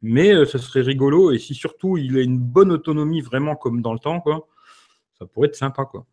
Mais 0.03 0.33
euh, 0.33 0.45
ce 0.45 0.59
serait 0.59 0.81
rigolo. 0.81 1.33
Et 1.33 1.39
si 1.39 1.55
surtout 1.55 1.99
il 1.99 2.17
a 2.17 2.23
une 2.23 2.39
bonne 2.39 2.73
autonomie, 2.73 3.21
vraiment 3.21 3.55
comme 3.55 3.83
dans 3.83 3.93
le 3.93 3.99
temps, 3.99 4.21
quoi, 4.21 4.49
ça 5.19 5.27
pourrait 5.27 5.49
être 5.49 5.57
sympa. 5.57 5.85
Quoi. 5.85 6.07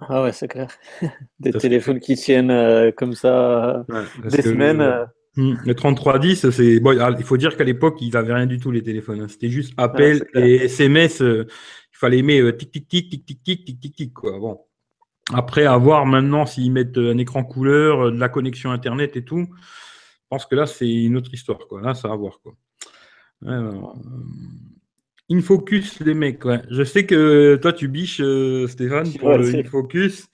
Ah 0.00 0.22
ouais, 0.22 0.32
c'est 0.32 0.48
clair. 0.48 0.68
Des 1.40 1.52
téléphones 1.52 2.00
qui 2.00 2.14
tiennent 2.14 2.50
euh, 2.50 2.92
comme 2.92 3.14
ça 3.14 3.84
des 4.24 4.42
semaines. 4.42 4.80
Euh. 4.80 5.04
Hmm, 5.36 5.54
le, 5.64 5.74
3310, 5.74 6.50
c'est 6.50 6.80
bon, 6.80 6.92
il 7.16 7.24
faut 7.24 7.36
dire 7.36 7.56
qu'à 7.56 7.62
l'époque, 7.62 7.98
ils 8.00 8.14
n'avaient 8.14 8.34
rien 8.34 8.46
du 8.46 8.58
tout 8.58 8.72
les 8.72 8.82
téléphones. 8.82 9.20
Hein. 9.20 9.28
C'était 9.28 9.48
juste 9.48 9.72
appel 9.76 10.26
et 10.34 10.64
SMS. 10.64 11.20
Il 11.20 11.46
fallait 11.92 12.18
aimer 12.18 12.56
tic 12.56 12.72
tic 12.72 12.88
tic 12.88 13.10
tic 13.10 13.24
tic 13.24 13.42
tic 13.44 13.64
tic 13.64 13.80
tic 13.80 13.94
tic 13.94 14.12
quoi. 14.12 14.38
Bon. 14.38 14.58
Après, 15.32 15.64
à 15.64 15.76
voir 15.76 16.06
maintenant 16.06 16.46
s'ils 16.46 16.72
mettent 16.72 16.98
un 16.98 17.18
écran 17.18 17.44
couleur, 17.44 18.12
de 18.12 18.18
la 18.18 18.28
connexion 18.28 18.70
internet 18.70 19.16
et 19.16 19.24
tout. 19.24 19.46
Je 19.50 20.36
pense 20.36 20.46
que 20.46 20.54
là, 20.54 20.66
c'est 20.66 20.90
une 20.90 21.16
autre 21.16 21.32
histoire. 21.32 21.66
Quoi. 21.68 21.82
Là, 21.82 21.94
ça 21.94 22.08
va 22.08 22.16
voir. 22.16 22.40
Quoi. 22.42 22.54
Infocus, 25.30 26.00
les 26.00 26.14
mecs, 26.14 26.44
ouais. 26.44 26.60
Je 26.70 26.82
sais 26.82 27.06
que 27.06 27.56
toi, 27.56 27.72
tu 27.72 27.86
biches, 27.86 28.20
euh, 28.20 28.66
Stéphane, 28.66 29.12
pour 29.18 29.38
le 29.38 29.54
Infocus, 29.54 30.26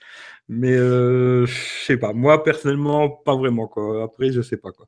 mais 0.48 0.74
euh, 0.74 1.44
je 1.44 1.84
sais 1.84 1.98
pas. 1.98 2.14
Moi, 2.14 2.42
personnellement, 2.42 3.10
pas 3.10 3.36
vraiment, 3.36 3.68
quoi. 3.68 4.02
Après, 4.02 4.32
je 4.32 4.40
sais 4.40 4.56
pas, 4.56 4.72
quoi. 4.72 4.86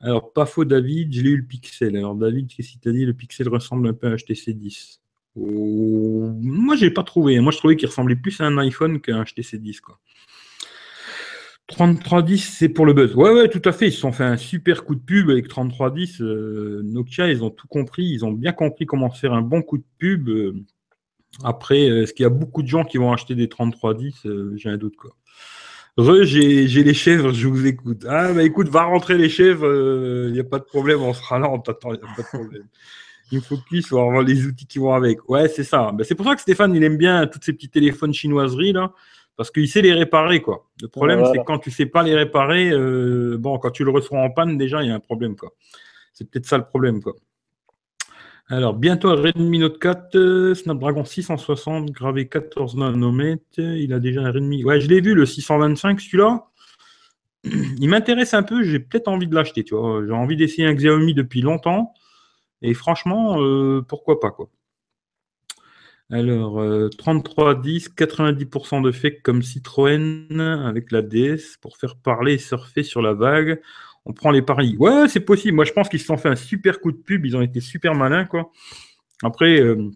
Alors, 0.00 0.32
pas 0.32 0.46
faux, 0.46 0.64
David, 0.64 1.12
j'ai 1.12 1.22
lu 1.22 1.36
le 1.36 1.44
Pixel. 1.44 1.96
Alors, 1.96 2.14
David, 2.14 2.48
qu'est-ce 2.48 2.70
qu'il 2.70 2.80
t'a 2.80 2.92
dit? 2.92 3.04
Le 3.04 3.14
Pixel 3.14 3.48
ressemble 3.48 3.88
un 3.88 3.92
peu 3.92 4.08
à 4.08 4.16
HTC 4.16 4.52
10. 4.54 5.01
Oh... 5.36 6.30
Moi, 6.40 6.76
j'ai 6.76 6.90
pas 6.90 7.02
trouvé. 7.02 7.38
Moi, 7.40 7.52
je 7.52 7.58
trouvais 7.58 7.76
qu'il 7.76 7.88
ressemblait 7.88 8.16
plus 8.16 8.40
à 8.40 8.44
un 8.44 8.58
iPhone 8.58 9.00
qu'à 9.00 9.16
un 9.16 9.24
HTC 9.24 9.58
10, 9.58 9.80
quoi. 9.80 9.98
3310, 11.68 12.56
c'est 12.58 12.68
pour 12.68 12.86
le 12.86 12.92
buzz. 12.92 13.14
Ouais, 13.14 13.30
ouais, 13.30 13.48
tout 13.48 13.62
à 13.64 13.72
fait. 13.72 13.88
Ils 13.88 13.92
se 13.92 14.00
sont 14.00 14.12
fait 14.12 14.24
un 14.24 14.36
super 14.36 14.84
coup 14.84 14.94
de 14.94 15.00
pub 15.00 15.30
avec 15.30 15.48
3310. 15.48 16.20
Euh, 16.20 16.82
Nokia, 16.84 17.28
ils 17.28 17.42
ont 17.42 17.50
tout 17.50 17.66
compris. 17.66 18.04
Ils 18.04 18.24
ont 18.24 18.32
bien 18.32 18.52
compris 18.52 18.86
comment 18.86 19.10
faire 19.10 19.32
un 19.32 19.42
bon 19.42 19.62
coup 19.62 19.78
de 19.78 19.84
pub. 19.98 20.28
Euh, 20.28 20.54
après, 21.44 21.88
euh, 21.88 22.02
est-ce 22.02 22.12
qu'il 22.12 22.24
y 22.24 22.26
a 22.26 22.30
beaucoup 22.30 22.62
de 22.62 22.68
gens 22.68 22.84
qui 22.84 22.98
vont 22.98 23.12
acheter 23.12 23.34
des 23.34 23.48
3310 23.48 24.26
J'ai 24.56 24.68
un 24.68 24.76
doute, 24.76 24.96
quoi. 24.96 25.12
Re, 25.98 26.24
j'ai 26.24 26.66
les 26.66 26.94
chèvres, 26.94 27.32
je 27.32 27.48
vous 27.48 27.66
écoute. 27.66 28.06
Ah, 28.08 28.32
bah 28.32 28.42
écoute, 28.42 28.68
va 28.68 28.84
rentrer 28.84 29.18
les 29.18 29.28
chèvres, 29.28 30.26
il 30.26 30.32
n'y 30.32 30.40
a 30.40 30.44
pas 30.44 30.58
de 30.58 30.64
problème, 30.64 31.02
on 31.02 31.12
sera 31.12 31.38
là, 31.38 31.50
on 31.50 31.58
t'attend, 31.58 31.92
il 31.92 32.00
n'y 32.00 32.10
a 32.10 32.14
pas 32.16 32.22
de 32.22 32.38
problème. 32.38 32.64
Il 33.32 33.40
faut 33.40 33.56
qu'ils 33.68 33.82
soient 33.82 34.02
avoir 34.02 34.22
les 34.22 34.46
outils 34.46 34.66
qui 34.66 34.78
vont 34.78 34.92
avec. 34.92 35.28
Ouais, 35.28 35.48
c'est 35.48 35.64
ça. 35.64 35.90
Bah, 35.92 36.04
c'est 36.04 36.14
pour 36.14 36.26
ça 36.26 36.34
que 36.34 36.40
Stéphane, 36.40 36.74
il 36.74 36.84
aime 36.84 36.96
bien 36.96 37.26
tous 37.26 37.40
ces 37.42 37.52
petits 37.52 37.70
téléphones 37.70 38.14
chinoiseries, 38.14 38.72
là 38.72 38.92
parce 39.36 39.50
qu'il 39.50 39.68
sait 39.68 39.82
les 39.82 39.92
réparer, 39.92 40.40
quoi. 40.40 40.68
Le 40.80 40.88
problème, 40.88 41.24
c'est 41.32 41.40
quand 41.44 41.58
tu 41.58 41.70
sais 41.70 41.86
pas 41.86 42.02
les 42.02 42.14
réparer, 42.14 42.70
euh, 42.70 43.36
bon, 43.38 43.58
quand 43.58 43.70
tu 43.70 43.84
le 43.84 43.90
reçois 43.90 44.20
en 44.20 44.30
panne, 44.30 44.58
déjà, 44.58 44.82
il 44.82 44.88
y 44.88 44.90
a 44.90 44.94
un 44.94 45.00
problème, 45.00 45.36
quoi. 45.36 45.52
C'est 46.12 46.30
peut-être 46.30 46.46
ça 46.46 46.58
le 46.58 46.64
problème, 46.64 47.02
quoi. 47.02 47.14
Alors, 48.48 48.74
bientôt 48.74 49.14
Redmi 49.14 49.60
Note 49.60 49.78
4, 49.78 50.16
euh, 50.16 50.54
Snapdragon 50.54 51.04
660, 51.04 51.90
gravé 51.90 52.28
14 52.28 52.76
nanomètres. 52.76 53.58
Il 53.58 53.94
a 53.94 53.98
déjà 53.98 54.20
un 54.20 54.30
Redmi. 54.30 54.62
Ouais, 54.64 54.80
je 54.80 54.88
l'ai 54.88 55.00
vu, 55.00 55.14
le 55.14 55.24
625, 55.24 56.00
celui-là. 56.00 56.46
Il 57.44 57.88
m'intéresse 57.88 58.34
un 58.34 58.42
peu, 58.42 58.62
j'ai 58.62 58.78
peut-être 58.78 59.08
envie 59.08 59.26
de 59.26 59.34
l'acheter, 59.34 59.64
tu 59.64 59.74
vois. 59.74 60.04
J'ai 60.06 60.12
envie 60.12 60.36
d'essayer 60.36 60.66
un 60.66 60.74
Xiaomi 60.74 61.14
depuis 61.14 61.40
longtemps. 61.40 61.94
Et 62.62 62.74
franchement, 62.74 63.42
euh, 63.42 63.82
pourquoi 63.82 64.20
pas, 64.20 64.30
quoi. 64.30 64.48
Alors, 66.10 66.62
3310, 66.98 67.88
euh, 67.88 67.90
90% 67.96 68.82
de 68.82 68.92
fake 68.92 69.22
comme 69.22 69.42
Citroën 69.42 70.40
avec 70.40 70.92
la 70.92 71.00
DS 71.00 71.56
pour 71.60 71.78
faire 71.78 71.96
parler 71.96 72.34
et 72.34 72.38
surfer 72.38 72.82
sur 72.82 73.00
la 73.00 73.14
vague. 73.14 73.60
On 74.04 74.12
prend 74.12 74.30
les 74.30 74.42
paris. 74.42 74.76
Ouais, 74.78 75.08
c'est 75.08 75.20
possible. 75.20 75.54
Moi, 75.54 75.64
je 75.64 75.72
pense 75.72 75.88
qu'ils 75.88 76.00
se 76.00 76.06
sont 76.06 76.16
fait 76.16 76.28
un 76.28 76.36
super 76.36 76.80
coup 76.80 76.92
de 76.92 76.98
pub. 76.98 77.24
Ils 77.24 77.36
ont 77.36 77.40
été 77.40 77.60
super 77.60 77.94
malins, 77.94 78.26
quoi. 78.26 78.50
Après, 79.22 79.60
euh, 79.60 79.90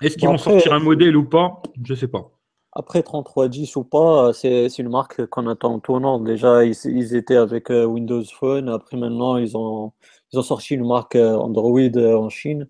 est-ce 0.00 0.16
qu'ils 0.16 0.28
vont 0.28 0.38
sortir 0.38 0.72
un 0.72 0.80
modèle 0.80 1.16
ou 1.16 1.24
pas? 1.24 1.62
Je 1.84 1.94
sais 1.94 2.08
pas. 2.08 2.30
Après 2.72 3.02
3310 3.02 3.76
ou 3.76 3.84
pas, 3.84 4.32
c'est 4.32 4.66
une 4.78 4.88
marque 4.88 5.26
qu'on 5.26 5.48
attend 5.48 5.78
tournant. 5.80 6.20
Déjà, 6.20 6.64
ils, 6.64 7.14
étaient 7.14 7.36
avec 7.36 7.70
euh, 7.70 7.84
Windows 7.84 8.22
Phone. 8.24 8.68
Après, 8.68 8.96
maintenant, 8.96 9.36
ils 9.36 9.56
ont, 9.56 9.92
ils 10.32 10.38
ont 10.38 10.42
sorti 10.42 10.74
une 10.74 10.86
marque 10.86 11.16
Android 11.16 11.96
en 11.96 12.28
Chine 12.28 12.68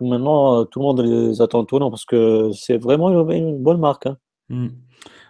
maintenant, 0.00 0.60
euh, 0.60 0.64
tout 0.64 0.80
le 0.80 0.84
monde 0.84 1.00
les 1.00 1.40
attend 1.40 1.64
tournant 1.64 1.90
parce 1.90 2.04
que 2.04 2.50
c'est 2.52 2.78
vraiment 2.78 3.10
une, 3.10 3.62
bonne 3.62 3.80
marque. 3.80 4.06
Hein. 4.06 4.16
Hmm. 4.48 4.68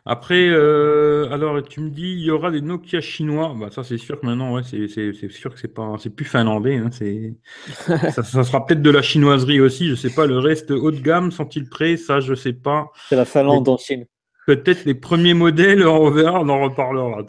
Après, 0.07 0.49
euh, 0.49 1.31
alors 1.31 1.63
tu 1.63 1.81
me 1.81 1.89
dis, 1.89 2.13
il 2.13 2.21
y 2.21 2.31
aura 2.31 2.51
des 2.51 2.61
Nokia 2.61 3.01
chinois. 3.01 3.55
Bah, 3.59 3.69
ça, 3.71 3.83
c'est 3.83 3.97
sûr 3.97 4.21
que 4.21 4.27
maintenant, 4.27 4.53
ouais, 4.53 4.63
c'est 4.63 5.31
sûr 5.31 5.55
que 5.55 5.59
c'est 5.59 5.73
pas, 5.73 5.95
c'est 5.99 6.11
plus 6.11 6.27
finlandais. 6.27 6.77
Hein, 6.77 6.91
ça, 8.11 8.23
ça, 8.23 8.45
sera 8.45 8.67
peut-être 8.67 8.83
de 8.83 8.91
la 8.91 9.01
chinoiserie 9.01 9.61
aussi. 9.61 9.89
Je 9.89 9.95
sais 9.95 10.11
pas. 10.11 10.27
Le 10.27 10.39
reste 10.39 10.71
haut 10.71 10.91
de 10.91 11.01
gamme 11.01 11.31
sont-ils 11.31 11.69
prêts? 11.69 11.97
Ça, 11.97 12.21
je 12.21 12.35
sais 12.35 12.53
pas. 12.53 12.91
C'est 13.09 13.17
la 13.17 13.25
Finlande 13.25 13.67
en 13.69 13.79
Chine. 13.79 14.05
Peut-être 14.47 14.85
les 14.85 14.95
premiers 14.95 15.33
modèles, 15.33 15.87
on 15.87 16.11
verra, 16.11 16.39
on 16.39 16.49
en 16.51 16.65
reparlera. 16.65 17.23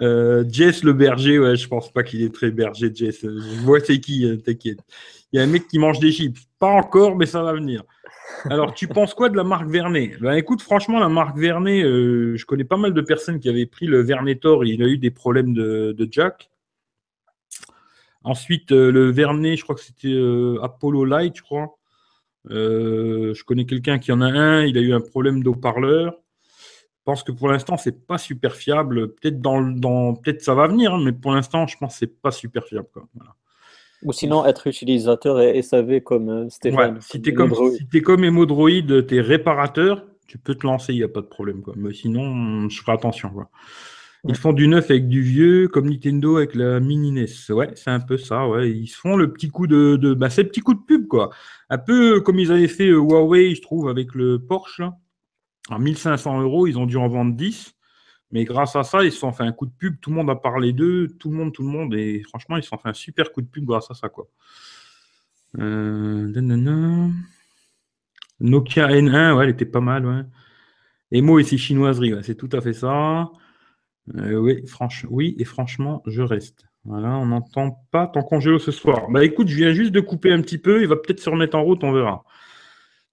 Euh, 0.00 0.44
Jess 0.48 0.82
le 0.82 0.92
berger, 0.92 1.38
ouais, 1.38 1.56
je 1.56 1.68
pense 1.68 1.92
pas 1.92 2.02
qu'il 2.02 2.22
est 2.22 2.34
très 2.34 2.50
berger, 2.50 2.90
Jess. 2.94 3.22
Je 3.22 3.60
vois 3.62 3.80
c'est 3.80 4.00
qui, 4.00 4.26
t'inquiète. 4.44 4.80
Il 5.32 5.38
y 5.38 5.40
a 5.40 5.42
un 5.42 5.48
mec 5.48 5.68
qui 5.68 5.78
mange 5.78 5.98
des 5.98 6.12
chips. 6.12 6.38
Pas 6.58 6.68
encore, 6.68 7.16
mais 7.16 7.26
ça 7.26 7.42
va 7.42 7.52
venir. 7.52 7.82
Alors, 8.44 8.74
tu 8.74 8.88
penses 8.88 9.14
quoi 9.14 9.28
de 9.28 9.36
la 9.36 9.44
marque 9.44 9.68
Vernet? 9.68 10.16
Ben 10.20 10.32
écoute, 10.34 10.62
franchement, 10.62 10.98
la 10.98 11.08
marque 11.08 11.36
Vernet, 11.36 11.82
euh, 11.82 12.36
je 12.36 12.46
connais 12.46 12.64
pas 12.64 12.76
mal 12.76 12.92
de 12.92 13.00
personnes 13.00 13.40
qui 13.40 13.48
avaient 13.48 13.66
pris 13.66 13.86
le 13.86 14.00
Vernetor 14.02 14.64
et 14.64 14.68
il 14.68 14.82
a 14.82 14.86
eu 14.86 14.98
des 14.98 15.10
problèmes 15.10 15.54
de, 15.54 16.08
jack. 16.10 16.50
Ensuite, 18.24 18.72
euh, 18.72 18.90
le 18.90 19.10
Vernet, 19.10 19.56
je 19.56 19.62
crois 19.62 19.74
que 19.74 19.80
c'était 19.80 20.16
Apollo 20.62 21.04
Light, 21.04 21.36
je 21.36 21.42
crois. 21.42 21.78
je 22.48 23.44
connais 23.44 23.66
quelqu'un 23.66 23.98
qui 23.98 24.12
en 24.12 24.20
a 24.20 24.26
un, 24.26 24.64
il 24.64 24.76
a 24.78 24.80
eu 24.80 24.92
un 24.92 25.00
problème 25.00 25.42
d'eau-parleur. 25.42 26.14
Je 27.06 27.12
pense 27.12 27.22
que 27.22 27.30
pour 27.30 27.46
l'instant, 27.46 27.76
c'est 27.76 28.04
pas 28.04 28.18
super 28.18 28.56
fiable. 28.56 29.14
Peut-être 29.14 29.40
dans, 29.40 29.62
dans 29.62 30.14
peut-être 30.14 30.42
ça 30.42 30.56
va 30.56 30.66
venir, 30.66 30.92
hein, 30.92 31.00
mais 31.04 31.12
pour 31.12 31.32
l'instant, 31.32 31.64
je 31.68 31.78
pense 31.78 31.92
que 31.92 31.98
c'est 32.00 32.20
pas 32.20 32.32
super 32.32 32.64
fiable. 32.64 32.88
Quoi. 32.92 33.06
Voilà. 33.14 33.32
Ou 34.02 34.12
sinon 34.12 34.44
être 34.44 34.66
utilisateur 34.66 35.40
et 35.40 35.62
SAV 35.62 36.00
comme 36.00 36.28
euh, 36.28 36.48
Stéphane. 36.48 37.00
si 37.00 37.22
tu 37.22 37.30
es 37.30 37.32
comme, 37.32 37.54
si 37.54 37.86
es 37.96 38.02
comme 38.02 38.24
Emodroid, 38.24 39.04
tu 39.06 39.16
es 39.16 39.20
réparateur, 39.20 40.04
tu 40.26 40.36
peux 40.36 40.56
te 40.56 40.66
lancer, 40.66 40.94
il 40.94 40.96
n'y 40.96 41.04
a 41.04 41.08
pas 41.08 41.20
de 41.20 41.26
problème. 41.26 41.62
Quoi. 41.62 41.74
Mais 41.76 41.94
sinon, 41.94 42.68
je 42.68 42.82
ferai 42.82 42.94
attention. 42.94 43.30
Quoi. 43.30 43.50
Ils 44.24 44.34
font 44.34 44.52
du 44.52 44.66
neuf 44.66 44.90
avec 44.90 45.06
du 45.06 45.22
vieux, 45.22 45.68
comme 45.68 45.88
Nintendo 45.88 46.38
avec 46.38 46.56
la 46.56 46.80
mini 46.80 47.12
NES. 47.12 47.26
Ouais, 47.50 47.70
c'est 47.76 47.90
un 47.90 48.00
peu 48.00 48.18
ça. 48.18 48.48
Ouais. 48.48 48.68
Ils 48.68 48.88
font 48.88 49.16
le 49.16 49.32
petit 49.32 49.48
coup 49.48 49.68
de. 49.68 49.94
de 49.94 50.12
bah, 50.12 50.28
c'est 50.28 50.42
le 50.42 50.48
petit 50.48 50.60
coup 50.60 50.74
de 50.74 50.82
pub, 50.84 51.06
quoi. 51.06 51.30
Un 51.70 51.78
peu 51.78 52.20
comme 52.20 52.40
ils 52.40 52.50
avaient 52.50 52.66
fait 52.66 52.88
euh, 52.88 52.98
Huawei, 52.98 53.54
je 53.54 53.62
trouve, 53.62 53.88
avec 53.88 54.12
le 54.12 54.40
Porsche. 54.40 54.80
Là. 54.80 54.96
En 55.68 55.78
1500 55.78 56.40
euros, 56.40 56.66
ils 56.66 56.78
ont 56.78 56.86
dû 56.86 56.96
en 56.96 57.08
vendre 57.08 57.34
10. 57.34 57.74
Mais 58.32 58.44
grâce 58.44 58.74
à 58.76 58.82
ça, 58.82 59.04
ils 59.04 59.12
se 59.12 59.18
sont 59.18 59.32
fait 59.32 59.44
un 59.44 59.52
coup 59.52 59.66
de 59.66 59.72
pub. 59.72 60.00
Tout 60.00 60.10
le 60.10 60.16
monde 60.16 60.30
a 60.30 60.36
parlé 60.36 60.72
d'eux, 60.72 61.08
tout 61.18 61.30
le 61.30 61.36
monde, 61.36 61.52
tout 61.52 61.62
le 61.62 61.68
monde. 61.68 61.94
Et 61.94 62.22
franchement, 62.22 62.56
ils 62.56 62.62
se 62.62 62.68
sont 62.68 62.78
fait 62.78 62.88
un 62.88 62.94
super 62.94 63.32
coup 63.32 63.40
de 63.40 63.46
pub 63.46 63.64
grâce 63.64 63.90
à 63.90 63.94
ça. 63.94 64.08
Quoi. 64.08 64.26
Euh, 65.58 66.26
Nokia 68.40 68.88
N1, 68.88 69.34
ouais, 69.36 69.44
elle 69.44 69.50
était 69.50 69.64
pas 69.64 69.80
mal. 69.80 70.06
Ouais. 70.06 70.22
Emo 71.12 71.38
et 71.38 71.44
ses 71.44 71.56
chinoiseries, 71.56 72.14
c'est 72.22 72.34
tout 72.34 72.50
à 72.52 72.60
fait 72.60 72.72
ça. 72.72 73.30
Euh, 74.16 74.34
oui, 74.36 74.64
oui, 75.08 75.36
et 75.38 75.44
franchement, 75.44 76.02
je 76.06 76.22
reste. 76.22 76.66
Voilà, 76.84 77.16
on 77.16 77.26
n'entend 77.26 77.84
pas 77.90 78.06
ton 78.06 78.22
congélo 78.22 78.60
ce 78.60 78.70
soir. 78.70 79.10
Bah 79.10 79.24
écoute, 79.24 79.48
je 79.48 79.56
viens 79.56 79.72
juste 79.72 79.90
de 79.90 80.00
couper 80.00 80.32
un 80.32 80.40
petit 80.40 80.58
peu. 80.58 80.82
Il 80.82 80.88
va 80.88 80.94
peut-être 80.94 81.18
se 81.18 81.28
remettre 81.28 81.56
en 81.56 81.62
route, 81.62 81.82
on 81.82 81.90
verra. 81.92 82.24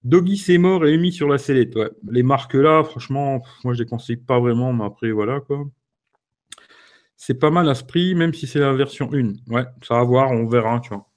Doggy 0.04 0.36
c'est 0.36 0.58
mort 0.58 0.86
et 0.86 0.96
mis 0.96 1.12
sur 1.12 1.28
la 1.28 1.38
sellette. 1.38 1.74
Ouais. 1.76 1.90
Les 2.10 2.22
marques 2.22 2.54
là, 2.54 2.84
franchement, 2.84 3.42
moi 3.64 3.74
je 3.74 3.82
les 3.82 3.88
conseille 3.88 4.16
pas 4.16 4.38
vraiment, 4.38 4.72
mais 4.72 4.84
après 4.84 5.10
voilà 5.10 5.40
quoi. 5.40 5.64
C'est 7.16 7.38
pas 7.38 7.50
mal 7.50 7.68
à 7.68 7.74
ce 7.74 7.84
prix, 7.84 8.14
même 8.14 8.34
si 8.34 8.46
c'est 8.46 8.58
la 8.58 8.72
version 8.74 9.10
1. 9.12 9.32
Ouais, 9.48 9.64
ça 9.82 9.94
va 9.94 10.04
voir, 10.04 10.30
on 10.30 10.46
verra, 10.46 10.80
tu 10.80 10.90
vois. 10.90 11.08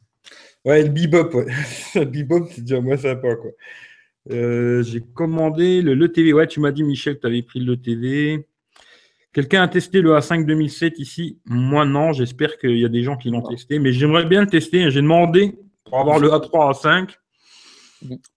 Ouais, 0.63 0.83
le 0.83 0.89
bebop, 0.89 1.33
ouais. 1.33 1.47
le 1.95 2.05
bebop, 2.05 2.47
c'est 2.49 2.61
déjà 2.61 2.79
moi 2.79 2.97
sympa 2.97 3.35
quoi. 3.35 3.51
Euh, 4.31 4.83
j'ai 4.83 5.01
commandé 5.01 5.81
le 5.81 5.93
LeTV. 5.93 6.33
Ouais, 6.33 6.47
tu 6.47 6.59
m'as 6.59 6.71
dit, 6.71 6.83
Michel, 6.83 7.15
que 7.15 7.21
tu 7.21 7.27
avais 7.27 7.41
pris 7.41 7.59
le 7.59 7.73
LeTV. 7.73 8.47
Quelqu'un 9.33 9.63
a 9.63 9.67
testé 9.67 10.01
le 10.01 10.11
A5 10.11 10.45
2007 10.45 10.99
ici? 10.99 11.39
Moi, 11.45 11.85
non. 11.85 12.13
J'espère 12.13 12.57
qu'il 12.57 12.77
y 12.77 12.85
a 12.85 12.89
des 12.89 13.03
gens 13.03 13.17
qui 13.17 13.29
l'ont 13.29 13.41
testé. 13.41 13.79
Mais 13.79 13.93
j'aimerais 13.93 14.25
bien 14.25 14.41
le 14.41 14.47
tester. 14.47 14.89
J'ai 14.89 15.01
demandé 15.01 15.57
pour 15.85 15.99
avoir 15.99 16.19
le 16.19 16.29
A3, 16.29 16.73
A5. 16.73 17.15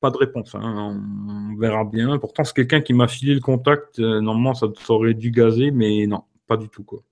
Pas 0.01 0.11
de 0.11 0.17
réponse, 0.17 0.55
hein. 0.55 0.97
on 1.29 1.59
verra 1.59 1.85
bien. 1.85 2.19
Pourtant, 2.19 2.45
c'est 2.45 2.55
quelqu'un 2.55 2.81
qui 2.81 2.95
m'a 2.95 3.09
filé 3.09 3.35
le 3.35 3.41
contact. 3.41 3.99
Euh, 3.99 4.21
normalement, 4.21 4.55
ça, 4.55 4.67
aurait 4.89 5.15
dû 5.15 5.31
gazer, 5.31 5.71
mais 5.71 6.07
non, 6.07 6.23
pas 6.47 6.57
du 6.57 6.69
tout. 6.69 6.83
Quoi. 6.83 7.03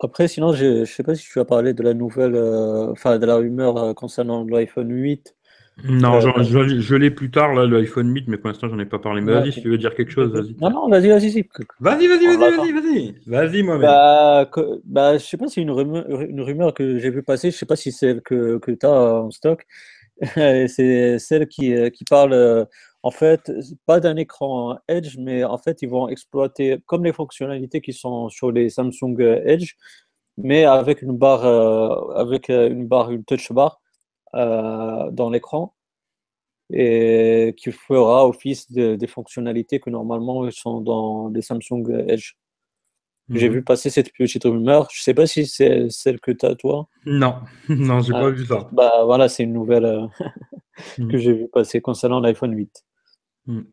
Après, 0.00 0.28
sinon, 0.28 0.52
je 0.52 0.80
ne 0.80 0.84
sais 0.84 1.02
pas 1.02 1.14
si 1.14 1.26
tu 1.26 1.38
as 1.38 1.44
parlé 1.44 1.74
de 1.74 1.82
la 1.82 1.94
nouvelle, 1.94 2.34
euh, 2.34 2.90
enfin 2.92 3.18
de 3.18 3.26
la 3.26 3.36
rumeur 3.36 3.76
euh, 3.76 3.94
concernant 3.94 4.44
l'iPhone 4.44 4.90
8. 4.90 5.34
Non, 5.82 6.20
je, 6.20 6.94
l'ai 6.94 7.10
plus 7.10 7.32
tard, 7.32 7.52
l'iPhone 7.52 8.14
8, 8.14 8.28
mais 8.28 8.36
pour 8.36 8.48
l'instant, 8.48 8.68
j'en 8.68 8.78
ai 8.78 8.86
pas 8.86 9.00
parlé. 9.00 9.20
Mais 9.20 9.32
vas-y, 9.32 9.52
si 9.52 9.60
tu 9.60 9.68
veux 9.68 9.78
dire 9.78 9.94
quelque 9.94 10.12
chose, 10.12 10.32
vas-y. 10.32 10.54
Non, 10.60 10.70
non, 10.70 10.88
vas-y, 10.88 11.08
vas-y. 11.08 11.48
Vas-y, 11.80 12.06
vas-y, 12.06 12.26
vas-y, 12.26 12.36
vas-y, 12.36 12.72
vas-y. 12.72 13.14
Vas-y, 13.26 13.62
moi 13.64 13.78
bah, 13.78 14.48
bah, 14.84 15.18
je 15.18 15.24
sais 15.24 15.36
pas 15.36 15.48
si 15.48 15.60
une 15.60 15.72
rumeur, 15.72 16.20
une 16.20 16.40
rumeur 16.40 16.74
que 16.74 16.98
j'ai 16.98 17.10
vu 17.10 17.24
passer, 17.24 17.50
je 17.50 17.56
sais 17.56 17.66
pas 17.66 17.74
si 17.74 17.90
c'est 17.90 18.06
celle 18.06 18.22
que, 18.22 18.58
que 18.58 18.70
tu 18.70 18.86
as 18.86 18.90
en 18.90 19.32
stock, 19.32 19.66
c'est 20.68 21.18
celle 21.18 21.48
qui, 21.48 21.74
euh, 21.74 21.90
qui 21.90 22.04
parle, 22.04 22.32
euh, 22.32 22.64
en 23.02 23.10
fait, 23.10 23.50
pas 23.86 24.00
d'un 24.00 24.16
écran 24.16 24.78
Edge, 24.88 25.16
mais 25.18 25.44
en 25.44 25.58
fait, 25.58 25.82
ils 25.82 25.88
vont 25.88 26.08
exploiter 26.08 26.78
comme 26.86 27.04
les 27.04 27.12
fonctionnalités 27.12 27.80
qui 27.80 27.92
sont 27.92 28.28
sur 28.28 28.52
les 28.52 28.70
Samsung 28.70 29.16
Edge, 29.44 29.74
mais 30.38 30.64
avec 30.64 31.02
une 31.02 31.16
barre, 31.16 31.44
euh, 31.44 32.14
avec 32.14 32.48
une 32.48 32.86
barre, 32.86 33.10
une 33.10 33.24
touch 33.24 33.52
bar 33.52 33.80
dans 34.34 35.30
l'écran 35.30 35.74
et 36.72 37.54
qui 37.56 37.72
fera 37.72 38.26
office 38.26 38.70
des 38.72 39.06
fonctionnalités 39.06 39.80
que 39.80 39.90
normalement 39.90 40.50
sont 40.50 40.80
dans 40.80 41.28
les 41.28 41.42
Samsung 41.42 41.84
Edge. 42.08 42.34
J'ai 43.30 43.48
mhm. 43.48 43.54
vu 43.54 43.62
passer 43.62 43.88
cette 43.88 44.12
petite 44.12 44.44
rumeur. 44.44 44.88
Je 44.92 45.00
ne 45.00 45.02
sais 45.02 45.14
pas 45.14 45.26
si 45.26 45.46
c'est 45.46 45.86
celle 45.88 46.20
que 46.20 46.30
tu 46.30 46.44
as, 46.44 46.54
toi. 46.56 46.88
Non, 47.06 47.36
non, 47.68 48.00
j'ai 48.00 48.12
pas 48.12 48.26
ah, 48.26 48.30
vu 48.30 48.44
ça. 48.44 48.68
Bah 48.72 49.02
voilà, 49.04 49.28
c'est 49.28 49.44
une 49.44 49.54
nouvelle 49.54 49.86
euh, 49.86 50.06
mhm. 50.98 51.10
que 51.10 51.18
j'ai 51.18 51.32
vu 51.32 51.48
passer 51.48 51.80
concernant 51.80 52.20
l'iPhone 52.20 52.54
8. 52.54 52.84
Mhm. 53.46 53.66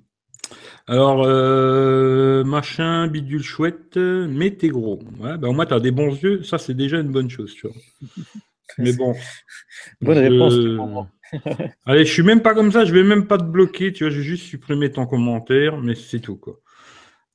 Alors, 0.88 1.24
euh, 1.26 2.44
machin, 2.44 3.08
bidule 3.08 3.44
chouette, 3.44 3.98
mais 3.98 4.52
t'es 4.52 4.70
gros. 4.70 5.00
Ouais, 5.20 5.38
bah, 5.38 5.48
au 5.48 5.54
moins, 5.54 5.66
tu 5.66 5.74
as 5.74 5.80
des 5.80 5.92
bons 5.92 6.14
yeux. 6.16 6.44
Ça, 6.44 6.58
c'est 6.58 6.74
déjà 6.74 7.00
une 7.00 7.12
bonne 7.12 7.30
chose, 7.30 7.54
tu 7.54 7.68
vois. 7.68 7.76
Mais 8.78 8.94
bon. 8.94 9.14
Bonne 10.02 10.18
réponse. 10.18 10.54
Allez, 11.86 12.06
je 12.06 12.14
suis 12.14 12.24
même 12.24 12.42
pas 12.42 12.54
comme 12.54 12.72
ça. 12.72 12.86
Je 12.86 12.94
vais 12.94 13.04
même 13.04 13.28
pas 13.28 13.38
te 13.38 13.44
bloquer. 13.44 13.92
Tu 13.92 14.06
vois, 14.06 14.12
je 14.12 14.18
vais 14.18 14.24
juste 14.24 14.46
supprimer 14.46 14.90
ton 14.90 15.06
commentaire, 15.06 15.78
mais 15.78 15.94
c'est 15.94 16.20
tout, 16.20 16.38
quoi. 16.38 16.60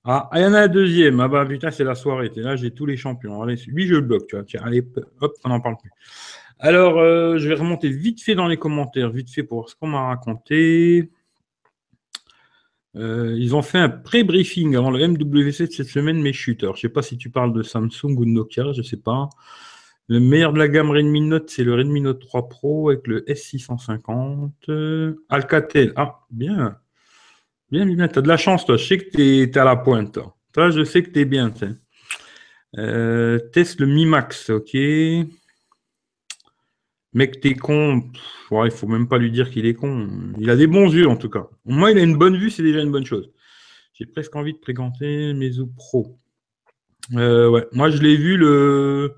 Ah, 0.09 0.31
il 0.35 0.41
y 0.41 0.45
en 0.45 0.55
a 0.55 0.61
un 0.61 0.69
deuxième. 0.69 1.19
Ah 1.19 1.27
bah 1.27 1.45
putain, 1.45 1.73
c'est 1.73 1.83
la 1.83 1.97
soirée. 1.97 2.31
là, 2.37 2.55
j'ai 2.55 2.71
tous 2.71 2.87
les 2.87 2.97
champions. 2.97 3.43
Allez, 3.43 3.57
je 3.57 3.71
le 3.73 4.01
bloque, 4.01 4.29
tu 4.29 4.37
vois. 4.37 4.45
Tiens, 4.45 4.61
allez, 4.65 4.81
hop, 5.21 5.35
on 5.45 5.49
n'en 5.49 5.61
parle 5.61 5.77
plus. 5.79 5.91
Alors, 6.61 6.99
euh, 6.99 7.39
je 7.39 7.49
vais 7.49 7.55
remonter 7.55 7.91
vite 7.91 8.23
fait 8.23 8.37
dans 8.37 8.47
les 8.47 8.57
commentaires, 8.57 9.11
vite 9.11 9.31
fait 9.31 9.43
pour 9.43 9.69
ce 9.69 9.75
qu'on 9.75 9.89
m'a 9.89 10.07
raconté. 10.07 11.11
Euh, 12.95 13.35
ils 13.37 13.57
ont 13.57 13.63
fait 13.63 13.79
un 13.79 13.89
pré-briefing 13.89 14.77
avant 14.77 14.93
le 14.93 15.07
MWC 15.09 15.67
de 15.67 15.73
cette 15.73 15.89
semaine, 15.89 16.23
mais 16.23 16.33
chute. 16.33 16.61
je 16.63 16.69
ne 16.69 16.75
sais 16.75 16.89
pas 16.89 17.03
si 17.03 17.19
tu 17.19 17.31
parles 17.31 17.53
de 17.53 17.63
Samsung 17.63 18.17
ou 18.17 18.25
de 18.25 18.31
Nokia, 18.31 18.73
je 18.73 18.79
ne 18.79 18.87
sais 18.87 18.97
pas. 18.99 19.29
Le 20.07 20.21
meilleur 20.21 20.53
de 20.53 20.59
la 20.59 20.69
gamme 20.69 20.91
Redmi 20.93 21.21
Note, 21.23 21.51
c'est 21.51 21.65
le 21.65 21.75
Redmi 21.75 22.01
Note 22.01 22.21
3 22.21 22.49
Pro 22.49 22.91
avec 22.91 23.09
le 23.09 23.23
S650. 23.23 25.17
Alcatel, 25.29 25.93
ah, 25.97 26.21
bien. 26.31 26.77
Bien, 27.71 27.85
bien, 27.85 28.07
tu 28.09 28.19
as 28.19 28.23
de 28.23 28.29
la 28.29 28.37
chance, 28.37 28.65
toi. 28.65 28.77
Je 28.77 28.87
sais 28.87 28.99
que 28.99 29.11
tu 29.11 29.23
es, 29.23 29.59
à 29.59 29.65
la 29.65 29.77
pointe. 29.77 30.19
Toi. 30.53 30.71
je 30.71 30.85
sais 30.85 31.03
que 31.03 31.11
tu 31.11 31.21
es 31.21 31.25
bien. 31.25 31.53
Euh, 32.79 33.39
teste 33.53 33.81
le 33.81 33.87
Mi 33.87 34.07
Max, 34.07 34.51
ok. 34.51 34.77
Mec, 37.13 37.41
t'es 37.41 37.55
con. 37.55 38.05
Il 38.51 38.57
ne 38.65 38.71
faut 38.71 38.87
même 38.87 39.09
pas 39.09 39.19
lui 39.19 39.33
dire 39.33 39.51
qu'il 39.51 39.67
est 39.67 39.75
con. 39.75 40.09
Il 40.39 40.51
a 40.51 40.57
des 40.57 40.67
bons 40.67 40.93
yeux, 40.93 41.09
en 41.09 41.17
tout 41.17 41.31
cas. 41.31 41.49
Moins, 41.65 41.91
il 41.91 41.99
a 41.99 42.03
une 42.03 42.17
bonne 42.17 42.37
vue, 42.37 42.51
c'est 42.51 42.63
déjà 42.63 42.81
une 42.83 42.93
bonne 42.93 43.07
chose. 43.07 43.33
J'ai 43.95 44.07
presque 44.07 44.37
envie 44.37 44.53
de 44.53 44.59
fréquenter 44.59 45.33
mes 45.35 45.51
Pro. 45.75 46.21
Euh, 47.15 47.49
ouais. 47.49 47.67
Moi, 47.73 47.91
je 47.91 48.03
l'ai 48.03 48.17
vu, 48.17 48.37
le, 48.37 49.15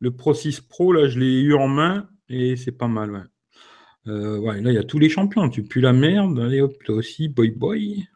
le 0.00 0.10
Pro 0.10 0.34
6 0.34 0.60
Pro, 0.62 0.92
là, 0.92 1.08
je 1.08 1.18
l'ai 1.18 1.40
eu 1.40 1.54
en 1.54 1.68
main 1.68 2.08
et 2.28 2.56
c'est 2.56 2.72
pas 2.72 2.88
mal, 2.88 3.12
ouais. 3.12 3.20
Euh, 4.08 4.38
ouais, 4.38 4.60
là, 4.60 4.70
il 4.70 4.74
y 4.74 4.78
a 4.78 4.84
tous 4.84 4.98
les 4.98 5.08
champions. 5.08 5.48
Tu 5.48 5.62
pues 5.64 5.80
la 5.80 5.92
merde. 5.92 6.38
Allez, 6.38 6.60
hop, 6.60 6.74
toi 6.84 6.96
aussi, 6.96 7.28
boy 7.28 7.50
boy. 7.50 8.06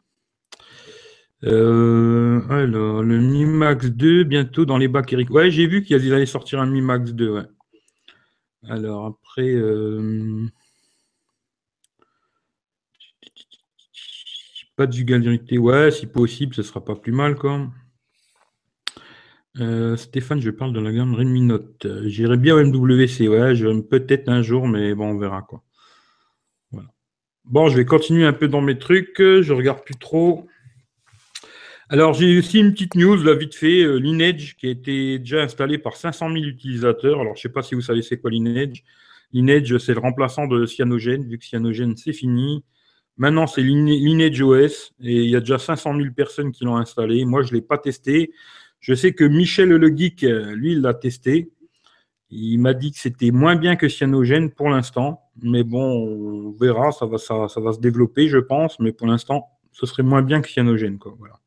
Euh, 1.44 2.42
alors, 2.50 3.03
le 3.03 3.18
Mi 3.18 3.44
Max 3.46 3.87
2, 3.87 4.24
bientôt 4.24 4.64
dans 4.66 4.79
les 4.79 4.88
bacs 4.88 5.12
Eric. 5.12 5.31
Ouais, 5.31 5.50
j'ai 5.50 5.66
vu 5.66 5.83
qu'ils 5.83 6.12
allaient 6.14 6.26
sortir 6.26 6.61
un 6.61 6.66
Mi 6.66 6.81
Max 6.83 7.12
2, 7.12 7.31
ouais. 7.31 7.46
Alors, 8.68 9.07
après. 9.07 9.48
Euh... 9.48 10.46
Pas 14.76 14.87
de 14.87 14.94
vulgarité. 14.94 15.59
Ouais, 15.59 15.90
si 15.90 16.07
possible, 16.07 16.55
ce 16.55 16.62
sera 16.62 16.85
pas 16.85 16.96
plus 16.96 17.12
mal, 17.12 17.37
quoi. 17.37 17.68
Stéphane, 19.96 20.40
je 20.40 20.50
parle 20.50 20.72
de 20.72 20.81
la 20.81 20.92
gamme 20.92 21.14
Redmi 21.14 21.42
Note. 21.42 21.87
J'irai 22.07 22.37
bien 22.38 22.55
au 22.55 22.64
MWC, 22.64 23.29
ouais, 23.29 23.55
peut-être 23.83 24.29
un 24.29 24.42
jour, 24.42 24.66
mais 24.66 24.94
bon, 24.94 25.11
on 25.11 25.18
verra 25.18 25.42
quoi. 25.42 25.62
Bon, 27.44 27.68
je 27.68 27.76
vais 27.76 27.85
continuer 27.85 28.24
un 28.24 28.33
peu 28.33 28.48
dans 28.48 28.61
mes 28.61 28.79
trucs. 28.79 29.16
Je 29.18 29.53
regarde 29.53 29.83
plus 29.85 29.96
trop. 29.96 30.46
Alors, 31.92 32.14
j'ai 32.14 32.38
aussi 32.38 32.61
une 32.61 32.72
petite 32.72 32.94
news, 32.94 33.16
là, 33.16 33.35
vite 33.35 33.57
fait. 33.57 33.83
Euh, 33.83 33.96
Lineage, 33.96 34.57
qui 34.57 34.68
a 34.68 34.70
été 34.70 35.18
déjà 35.18 35.42
installé 35.42 35.76
par 35.76 35.96
500 35.96 36.29
000 36.33 36.44
utilisateurs. 36.44 37.20
Alors, 37.20 37.35
je 37.35 37.40
ne 37.40 37.42
sais 37.42 37.48
pas 37.48 37.62
si 37.62 37.74
vous 37.74 37.81
savez 37.81 38.03
c'est 38.03 38.16
quoi 38.18 38.31
Lineage. 38.31 38.85
Lineage, 39.33 39.76
c'est 39.79 39.94
le 39.94 39.98
remplaçant 39.98 40.46
de 40.46 40.66
Cyanogen, 40.66 41.29
vu 41.29 41.37
que 41.37 41.44
Cyanogen, 41.44 41.96
c'est 41.96 42.12
fini. 42.12 42.62
Maintenant, 43.16 43.48
c'est 43.48 43.62
Lineage 43.62 44.40
OS 44.40 44.92
et 45.03 45.16
il 45.16 45.31
y 45.31 45.35
a 45.35 45.40
déjà 45.40 45.59
500 45.59 45.96
000 45.96 46.14
personnes 46.14 46.53
qui 46.53 46.64
l'ont 46.64 46.76
installé. 46.76 47.24
Moi, 47.24 47.42
je 47.42 47.50
ne 47.50 47.55
l'ai 47.55 47.62
pas 47.62 47.76
testé. 47.76 48.31
Je 48.79 48.94
sais 48.94 49.12
que 49.12 49.24
Michel 49.24 49.70
Le 49.70 49.88
Geek, 49.88 50.22
lui, 50.22 50.72
il 50.72 50.83
l'a 50.83 50.94
testé. 50.94 51.50
Il 52.31 52.59
m'a 52.59 52.75
dit 52.75 52.93
que 52.93 52.99
c'était 52.99 53.33
moins 53.33 53.57
bien 53.57 53.77
que 53.77 53.88
cyanogène 53.88 54.51
pour 54.51 54.69
l'instant, 54.69 55.23
mais 55.43 55.64
bon, 55.64 55.83
on 55.83 56.51
verra, 56.53 56.93
ça 56.93 57.07
va, 57.07 57.19
ça, 57.19 57.49
ça 57.49 57.61
va 57.61 57.73
se 57.73 57.81
développer, 57.81 58.29
je 58.29 58.38
pense, 58.38 58.79
mais 58.79 58.93
pour 58.93 59.07
l'instant, 59.07 59.49
ce 59.73 59.87
serait 59.87 60.03
moins 60.03 60.23
bien 60.23 60.40
que 60.40 60.49
cyanogène, 60.49 60.99
quoi. 60.99 61.14
Voilà. 61.19 61.40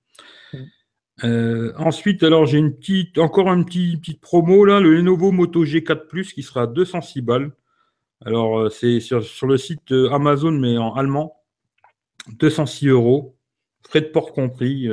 Euh, 1.23 1.71
ensuite, 1.77 2.23
alors 2.23 2.45
j'ai 2.45 2.57
une 2.57 2.75
petite, 2.75 3.17
encore 3.17 3.47
une 3.47 3.65
petite, 3.65 3.99
petite 3.99 4.21
promo 4.21 4.65
là, 4.65 4.79
le 4.79 4.95
Lenovo 4.95 5.31
Moto 5.31 5.63
G4 5.63 6.07
Plus 6.07 6.33
qui 6.33 6.43
sera 6.43 6.63
à 6.63 6.67
206 6.67 7.21
balles. 7.21 7.51
Alors 8.25 8.57
euh, 8.59 8.69
c'est 8.69 8.99
sur, 8.99 9.21
le 9.47 9.57
site 9.57 9.91
euh, 9.91 10.11
Amazon 10.11 10.51
mais 10.51 10.77
en 10.77 10.93
allemand, 10.93 11.37
206 12.39 12.87
euros, 12.87 13.35
frais 13.87 14.01
de 14.01 14.07
port 14.07 14.33
compris. 14.33 14.87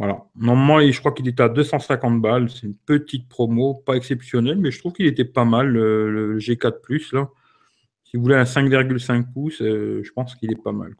Voilà. 0.00 0.24
Normalement, 0.34 0.80
je 0.80 0.98
crois 0.98 1.12
qu'il 1.12 1.28
était 1.28 1.42
à 1.42 1.50
250 1.50 2.22
balles. 2.22 2.48
C'est 2.48 2.62
une 2.66 2.74
petite 2.74 3.28
promo, 3.28 3.74
pas 3.74 3.96
exceptionnelle, 3.96 4.56
mais 4.56 4.70
je 4.70 4.78
trouve 4.78 4.94
qu'il 4.94 5.04
était 5.04 5.26
pas 5.26 5.44
mal 5.44 5.68
le, 5.68 6.38
G4 6.38 6.80
Plus 6.80 7.12
là. 7.12 7.28
Si 8.04 8.16
vous 8.16 8.22
voulez 8.22 8.34
un 8.34 8.44
5,5 8.44 9.30
pouces, 9.30 9.58
je 9.58 10.10
pense 10.12 10.34
qu'il 10.36 10.50
est 10.50 10.62
pas 10.62 10.72
mal. 10.72 10.94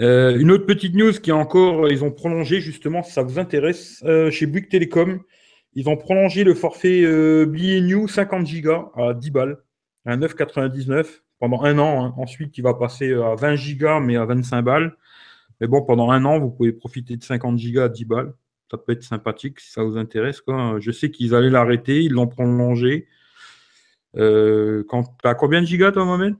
Euh, 0.00 0.36
une 0.36 0.50
autre 0.50 0.66
petite 0.66 0.96
news 0.96 1.12
qui 1.12 1.30
est 1.30 1.32
encore, 1.32 1.88
ils 1.88 2.02
ont 2.02 2.10
prolongé 2.10 2.60
justement, 2.60 3.04
si 3.04 3.12
ça 3.12 3.22
vous 3.22 3.38
intéresse, 3.38 4.02
euh, 4.04 4.28
chez 4.32 4.46
Bouygues 4.46 4.68
Telecom, 4.68 5.20
ils 5.74 5.88
ont 5.88 5.96
prolongé 5.96 6.42
le 6.42 6.54
forfait 6.54 7.02
euh, 7.04 7.46
New 7.46 8.08
50 8.08 8.44
Go 8.60 8.90
à 8.96 9.14
10 9.14 9.30
balles, 9.30 9.58
à 10.04 10.16
9,99 10.16 11.06
pendant 11.38 11.62
un 11.62 11.78
an. 11.78 12.04
Hein. 12.04 12.14
Ensuite, 12.16 12.58
il 12.58 12.62
va 12.62 12.74
passer 12.74 13.12
à 13.14 13.36
20 13.36 13.54
Go 13.76 14.00
mais 14.00 14.16
à 14.16 14.24
25 14.24 14.62
balles. 14.62 14.96
Mais 15.60 15.66
bon, 15.66 15.82
pendant 15.82 16.10
un 16.10 16.24
an, 16.24 16.38
vous 16.38 16.50
pouvez 16.50 16.72
profiter 16.72 17.16
de 17.16 17.22
50 17.22 17.58
Go 17.72 17.80
à 17.80 17.88
10 17.88 18.04
balles. 18.04 18.34
Ça 18.70 18.78
peut 18.78 18.92
être 18.92 19.02
sympathique 19.02 19.60
si 19.60 19.72
ça 19.72 19.82
vous 19.82 19.96
intéresse. 19.96 20.40
Quoi. 20.40 20.76
Je 20.78 20.90
sais 20.90 21.10
qu'ils 21.10 21.34
allaient 21.34 21.50
l'arrêter, 21.50 22.02
ils 22.02 22.12
l'ont 22.12 22.26
prolongé. 22.26 23.08
Euh, 24.16 24.84
quand, 24.88 25.16
as 25.24 25.34
combien 25.34 25.60
de 25.60 25.66
gigas 25.66 25.92
toi, 25.92 26.04
Mohamed? 26.04 26.36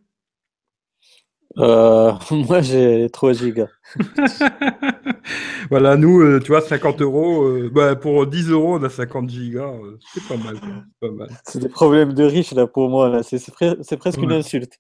Euh, 1.57 2.13
moi, 2.31 2.61
j'ai 2.61 3.09
3 3.11 3.33
gigas. 3.33 3.69
voilà, 5.71 5.97
nous, 5.97 6.21
euh, 6.21 6.41
tu 6.41 6.49
vois, 6.49 6.61
50 6.61 7.01
euros, 7.03 7.45
euh, 7.45 7.71
bah, 7.73 7.97
pour 7.97 8.27
10 8.27 8.51
euros, 8.51 8.77
on 8.77 8.83
a 8.83 8.89
50 8.89 9.29
gigas. 9.29 9.73
c'est 10.13 10.27
pas 10.29 10.37
mal. 10.37 11.29
C'est 11.45 11.61
des 11.61 11.69
problèmes 11.69 12.13
de 12.13 12.25
riches, 12.25 12.53
là, 12.53 12.67
pour 12.67 12.89
moi. 12.89 13.23
C'est, 13.23 13.99
presque 13.99 14.19
une 14.19 14.33
insulte. 14.33 14.79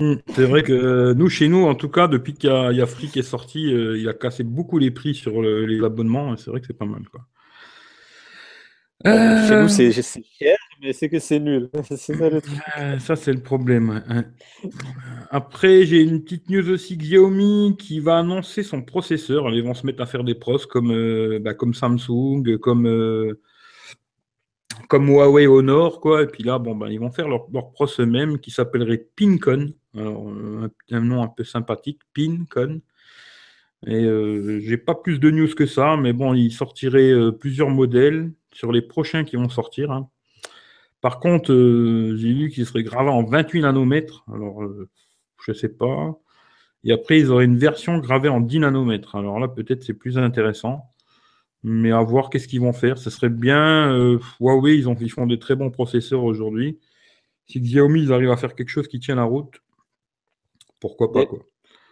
Mmh, 0.00 0.14
c'est 0.34 0.46
vrai 0.46 0.62
que 0.62 1.12
nous, 1.12 1.28
chez 1.28 1.48
nous, 1.48 1.66
en 1.66 1.74
tout 1.74 1.90
cas, 1.90 2.08
depuis 2.08 2.34
qu'il 2.34 2.50
y 2.50 2.80
a, 2.80 2.86
Free 2.86 3.08
qui 3.08 3.18
est 3.18 3.22
sorti, 3.22 3.70
il 3.70 4.08
a 4.08 4.14
cassé 4.14 4.42
beaucoup 4.44 4.78
les 4.78 4.90
prix 4.90 5.14
sur 5.14 5.42
les 5.42 5.84
abonnements. 5.84 6.36
C'est 6.36 6.50
vrai 6.50 6.60
que 6.60 6.66
c'est 6.66 6.78
pas 6.78 6.86
mal. 6.86 7.02
Quoi. 7.10 7.20
Chez 9.04 9.62
nous, 9.62 9.68
c'est, 9.68 9.92
cher, 9.92 10.56
mais 10.82 10.92
c'est 10.92 11.08
que 11.08 11.18
c'est 11.18 11.40
nul. 11.40 11.70
ça 12.98 13.16
c'est 13.16 13.32
le 13.32 13.42
problème. 13.42 14.02
Après, 15.30 15.86
j'ai 15.86 16.02
une 16.02 16.22
petite 16.22 16.50
news 16.50 16.68
aussi 16.70 16.96
Xiaomi 16.98 17.76
qui 17.78 18.00
va 18.00 18.18
annoncer 18.18 18.62
son 18.62 18.82
processeur. 18.82 19.48
Ils 19.50 19.62
vont 19.62 19.74
se 19.74 19.86
mettre 19.86 20.02
à 20.02 20.06
faire 20.06 20.24
des 20.24 20.34
pros 20.34 20.58
comme, 20.68 20.90
euh, 20.92 21.38
bah, 21.40 21.54
comme 21.54 21.72
Samsung, 21.72 22.58
comme, 22.58 22.86
euh, 22.86 23.40
comme 24.88 25.08
Huawei 25.08 25.46
Honor. 25.46 26.00
Quoi. 26.00 26.22
Et 26.22 26.26
puis 26.26 26.42
là, 26.42 26.58
bon, 26.58 26.74
bah, 26.74 26.88
ils 26.90 27.00
vont 27.00 27.10
faire 27.10 27.28
leur, 27.28 27.46
leur 27.52 27.70
pros 27.72 27.86
eux-mêmes 27.98 28.38
qui 28.38 28.50
s'appellerait 28.50 29.06
Pincon. 29.16 29.72
un, 29.94 31.00
nom 31.00 31.22
un 31.22 31.28
peu 31.28 31.44
sympathique, 31.44 32.00
Pincon. 32.14 32.80
Et 33.86 34.04
euh, 34.04 34.60
j'ai 34.60 34.76
pas 34.76 34.94
plus 34.94 35.18
de 35.18 35.30
news 35.30 35.54
que 35.54 35.66
ça, 35.66 35.96
mais 35.96 36.12
bon, 36.12 36.34
ils 36.34 36.52
sortiraient 36.52 37.14
plusieurs 37.38 37.70
modèles 37.70 38.30
sur 38.52 38.72
les 38.72 38.82
prochains 38.82 39.24
qui 39.24 39.36
vont 39.36 39.48
sortir. 39.48 39.90
Hein. 39.90 40.08
Par 41.00 41.18
contre, 41.18 41.52
euh, 41.52 42.16
j'ai 42.16 42.32
vu 42.32 42.50
qu'il 42.50 42.66
serait 42.66 42.82
gravé 42.82 43.10
en 43.10 43.24
28 43.24 43.62
nanomètres. 43.62 44.24
Alors, 44.32 44.62
euh, 44.62 44.88
je 45.44 45.52
ne 45.52 45.56
sais 45.56 45.70
pas. 45.70 46.18
Et 46.84 46.92
après, 46.92 47.18
ils 47.20 47.30
auraient 47.30 47.46
une 47.46 47.58
version 47.58 47.98
gravée 47.98 48.28
en 48.28 48.40
10 48.40 48.60
nanomètres. 48.60 49.16
Alors 49.16 49.38
là, 49.38 49.48
peut-être 49.48 49.82
c'est 49.82 49.94
plus 49.94 50.18
intéressant. 50.18 50.89
Mais 51.62 51.92
à 51.92 52.00
voir 52.02 52.30
qu'est-ce 52.30 52.48
qu'ils 52.48 52.60
vont 52.60 52.72
faire. 52.72 52.98
Ce 52.98 53.10
serait 53.10 53.28
bien. 53.28 53.92
Euh, 53.92 54.18
Huawei, 54.40 54.76
ils, 54.76 54.88
ont, 54.88 54.96
ils 55.00 55.10
font 55.10 55.26
des 55.26 55.38
très 55.38 55.56
bons 55.56 55.70
processeurs 55.70 56.24
aujourd'hui. 56.24 56.78
Si 57.46 57.60
Xiaomi, 57.60 58.02
ils 58.02 58.12
arrivent 58.12 58.30
à 58.30 58.36
faire 58.36 58.54
quelque 58.54 58.68
chose 58.68 58.88
qui 58.88 59.00
tient 59.00 59.16
la 59.16 59.24
route, 59.24 59.60
pourquoi 60.78 61.12
pas. 61.12 61.24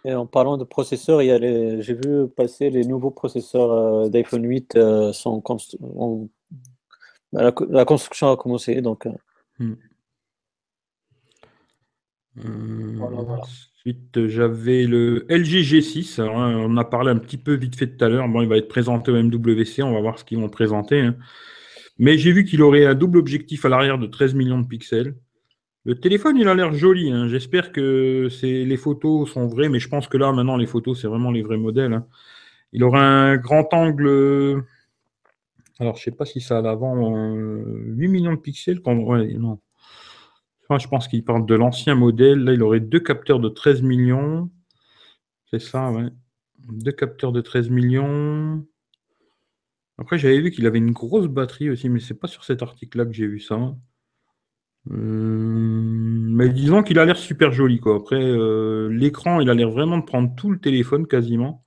Et, 0.05 0.13
en 0.13 0.25
parlant 0.25 0.57
de 0.57 0.63
processeurs, 0.63 1.19
j'ai 1.21 1.93
vu 1.93 2.27
passer 2.35 2.69
les 2.69 2.85
nouveaux 2.85 3.11
processeurs 3.11 4.09
d'iPhone 4.09 4.45
8 4.45 4.79
sont 5.11 5.41
bah, 7.31 7.53
la, 7.69 7.85
construction 7.85 8.31
a 8.31 8.37
commencé, 8.37 8.81
donc. 8.81 9.07
Euh. 12.45 12.99
Euh, 12.99 13.37
ensuite, 13.37 14.27
j'avais 14.27 14.85
le 14.85 15.25
LG 15.29 15.63
G6. 15.63 16.21
Hein, 16.21 16.27
on 16.27 16.77
a 16.77 16.85
parlé 16.85 17.11
un 17.11 17.17
petit 17.17 17.37
peu 17.37 17.53
vite 17.55 17.75
fait 17.75 17.87
tout 17.87 18.03
à 18.03 18.09
l'heure. 18.09 18.27
Bon, 18.27 18.41
il 18.41 18.47
va 18.47 18.57
être 18.57 18.67
présenté 18.67 19.11
au 19.11 19.21
MWC. 19.21 19.83
On 19.83 19.93
va 19.93 20.01
voir 20.01 20.19
ce 20.19 20.23
qu'ils 20.23 20.39
vont 20.39 20.49
présenter. 20.49 21.01
Hein. 21.01 21.15
Mais 21.97 22.17
j'ai 22.17 22.31
vu 22.31 22.45
qu'il 22.45 22.61
aurait 22.61 22.85
un 22.85 22.95
double 22.95 23.17
objectif 23.17 23.65
à 23.65 23.69
l'arrière 23.69 23.97
de 23.97 24.07
13 24.07 24.35
millions 24.35 24.59
de 24.59 24.67
pixels. 24.67 25.15
Le 25.85 25.95
téléphone, 25.95 26.37
il 26.37 26.47
a 26.47 26.55
l'air 26.55 26.73
joli. 26.73 27.11
Hein. 27.11 27.27
J'espère 27.27 27.71
que 27.71 28.29
les 28.43 28.77
photos 28.77 29.31
sont 29.31 29.47
vraies, 29.47 29.69
mais 29.69 29.79
je 29.79 29.89
pense 29.89 30.07
que 30.07 30.17
là, 30.17 30.31
maintenant, 30.31 30.57
les 30.57 30.67
photos, 30.67 31.01
c'est 31.01 31.07
vraiment 31.07 31.31
les 31.31 31.41
vrais 31.41 31.57
modèles. 31.57 32.01
Il 32.73 32.83
aura 32.83 33.01
un 33.01 33.37
grand 33.37 33.73
angle 33.73 34.63
alors, 35.79 35.95
je 35.95 36.01
ne 36.01 36.03
sais 36.05 36.11
pas 36.11 36.25
si 36.25 36.41
ça 36.41 36.57
a 36.57 36.61
l'avant 36.61 36.95
8 36.95 38.05
euh, 38.05 38.09
millions 38.09 38.33
de 38.33 38.39
pixels. 38.39 38.81
Quand... 38.81 38.95
non. 38.95 39.59
Je 40.77 40.87
pense 40.87 41.07
qu'il 41.07 41.23
parle 41.23 41.45
de 41.45 41.55
l'ancien 41.55 41.95
modèle. 41.95 42.43
Là, 42.43 42.53
il 42.53 42.61
aurait 42.61 42.79
deux 42.79 42.99
capteurs 42.99 43.39
de 43.39 43.49
13 43.49 43.81
millions. 43.81 44.51
C'est 45.49 45.59
ça, 45.59 45.91
ouais. 45.91 46.09
Deux 46.69 46.91
capteurs 46.91 47.31
de 47.31 47.41
13 47.41 47.69
millions. 47.69 48.63
Après, 49.97 50.17
j'avais 50.19 50.39
vu 50.39 50.51
qu'il 50.51 50.67
avait 50.67 50.77
une 50.77 50.91
grosse 50.91 51.27
batterie 51.27 51.69
aussi, 51.69 51.89
mais 51.89 51.99
c'est 51.99 52.13
pas 52.13 52.27
sur 52.27 52.43
cet 52.43 52.61
article-là 52.61 53.05
que 53.05 53.13
j'ai 53.13 53.27
vu 53.27 53.39
ça. 53.39 53.75
Euh, 54.91 54.95
mais 54.95 56.49
disons 56.49 56.83
qu'il 56.83 56.99
a 56.99 57.05
l'air 57.05 57.17
super 57.17 57.51
joli, 57.51 57.79
quoi. 57.79 57.97
Après, 57.97 58.21
euh, 58.21 58.87
l'écran, 58.89 59.41
il 59.41 59.49
a 59.49 59.53
l'air 59.53 59.69
vraiment 59.69 59.97
de 59.97 60.05
prendre 60.05 60.33
tout 60.35 60.51
le 60.51 60.59
téléphone 60.59 61.07
quasiment. 61.07 61.65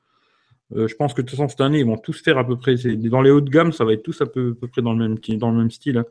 Euh, 0.74 0.88
je 0.88 0.94
pense 0.96 1.12
que 1.14 1.20
de 1.22 1.26
toute 1.26 1.36
façon, 1.36 1.48
cette 1.48 1.60
année, 1.60 1.80
ils 1.80 1.86
vont 1.86 1.98
tous 1.98 2.22
faire 2.22 2.38
à 2.38 2.46
peu 2.46 2.58
près. 2.58 2.74
Dans 2.76 3.22
les 3.22 3.30
hauts 3.30 3.40
de 3.40 3.50
gamme, 3.50 3.72
ça 3.72 3.84
va 3.84 3.92
être 3.92 4.02
tous 4.02 4.20
à 4.22 4.26
peu, 4.26 4.54
près 4.54 4.82
dans 4.82 4.94
le 4.94 5.08
même, 5.08 5.18
dans 5.38 5.50
le 5.50 5.58
même 5.58 5.70
style. 5.70 5.98
Hein. 5.98 6.06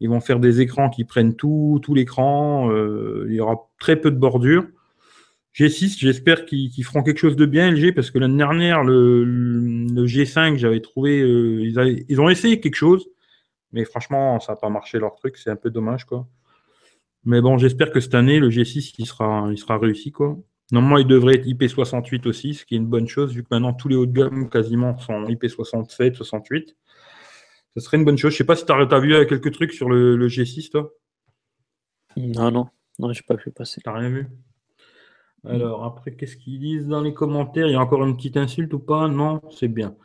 Ils 0.00 0.08
vont 0.08 0.20
faire 0.20 0.40
des 0.40 0.60
écrans 0.60 0.88
qui 0.88 1.04
prennent 1.04 1.36
tout, 1.36 1.78
tout 1.82 1.94
l'écran. 1.94 2.70
Euh, 2.70 3.26
il 3.28 3.34
y 3.34 3.40
aura 3.40 3.68
très 3.78 3.96
peu 3.96 4.10
de 4.10 4.16
bordure. 4.16 4.64
G6, 5.54 5.98
j'espère 5.98 6.46
qu'ils 6.46 6.84
feront 6.84 7.02
quelque 7.02 7.18
chose 7.18 7.36
de 7.36 7.44
bien, 7.44 7.70
LG, 7.70 7.92
parce 7.94 8.10
que 8.10 8.18
l'année 8.18 8.36
dernière, 8.38 8.84
le, 8.84 10.06
G5, 10.06 10.56
j'avais 10.56 10.80
trouvé. 10.80 11.20
Euh, 11.20 12.04
ils, 12.08 12.20
ont 12.20 12.30
essayé 12.30 12.60
quelque 12.60 12.76
chose, 12.76 13.08
mais 13.72 13.84
franchement, 13.84 14.38
ça 14.40 14.52
n'a 14.52 14.56
pas 14.56 14.68
marché 14.68 14.98
leur 14.98 15.16
truc. 15.16 15.36
C'est 15.36 15.50
un 15.50 15.56
peu 15.56 15.70
dommage, 15.70 16.04
quoi. 16.04 16.26
Mais 17.24 17.40
bon, 17.42 17.58
j'espère 17.58 17.90
que 17.90 18.00
cette 18.00 18.14
année, 18.14 18.38
le 18.38 18.48
G6, 18.48 18.94
il 18.98 19.06
sera, 19.06 19.48
il 19.50 19.58
sera 19.58 19.76
réussi, 19.78 20.12
quoi. 20.12 20.38
Normalement, 20.72 20.98
il 20.98 21.06
devrait 21.06 21.34
être 21.34 21.46
IP68 21.46 22.28
aussi, 22.28 22.54
ce 22.54 22.64
qui 22.64 22.74
est 22.74 22.78
une 22.78 22.86
bonne 22.86 23.08
chose, 23.08 23.34
vu 23.34 23.42
que 23.42 23.48
maintenant 23.50 23.72
tous 23.72 23.88
les 23.88 23.96
hauts 23.96 24.06
de 24.06 24.12
gamme 24.12 24.48
quasiment 24.48 24.96
sont 24.98 25.24
IP67, 25.24 26.14
68. 26.14 26.76
Ce 27.76 27.80
serait 27.80 27.96
une 27.96 28.04
bonne 28.04 28.18
chose. 28.18 28.32
Je 28.32 28.36
ne 28.36 28.38
sais 28.38 28.44
pas 28.44 28.56
si 28.56 28.66
tu 28.66 28.72
as, 28.72 28.98
vu 28.98 29.26
quelques 29.26 29.52
trucs 29.52 29.72
sur 29.72 29.88
le, 29.88 30.28
G6, 30.28 30.70
toi? 30.70 30.90
Non, 32.16 32.50
non, 32.50 32.68
non, 32.98 33.12
j'ai 33.12 33.22
pas 33.22 33.36
vu 33.36 33.50
passer. 33.52 33.80
T'as 33.82 33.92
rien 33.92 34.08
vu? 34.08 34.28
Alors, 35.46 35.84
après, 35.84 36.14
qu'est-ce 36.14 36.36
qu'ils 36.36 36.58
disent 36.58 36.86
dans 36.86 37.00
les 37.00 37.14
commentaires? 37.14 37.66
Il 37.66 37.72
y 37.72 37.76
a 37.76 37.80
encore 37.80 38.04
une 38.04 38.16
petite 38.16 38.36
insulte 38.36 38.74
ou 38.74 38.78
pas? 38.78 39.08
Non, 39.08 39.40
c'est 39.50 39.68
bien. 39.68 39.96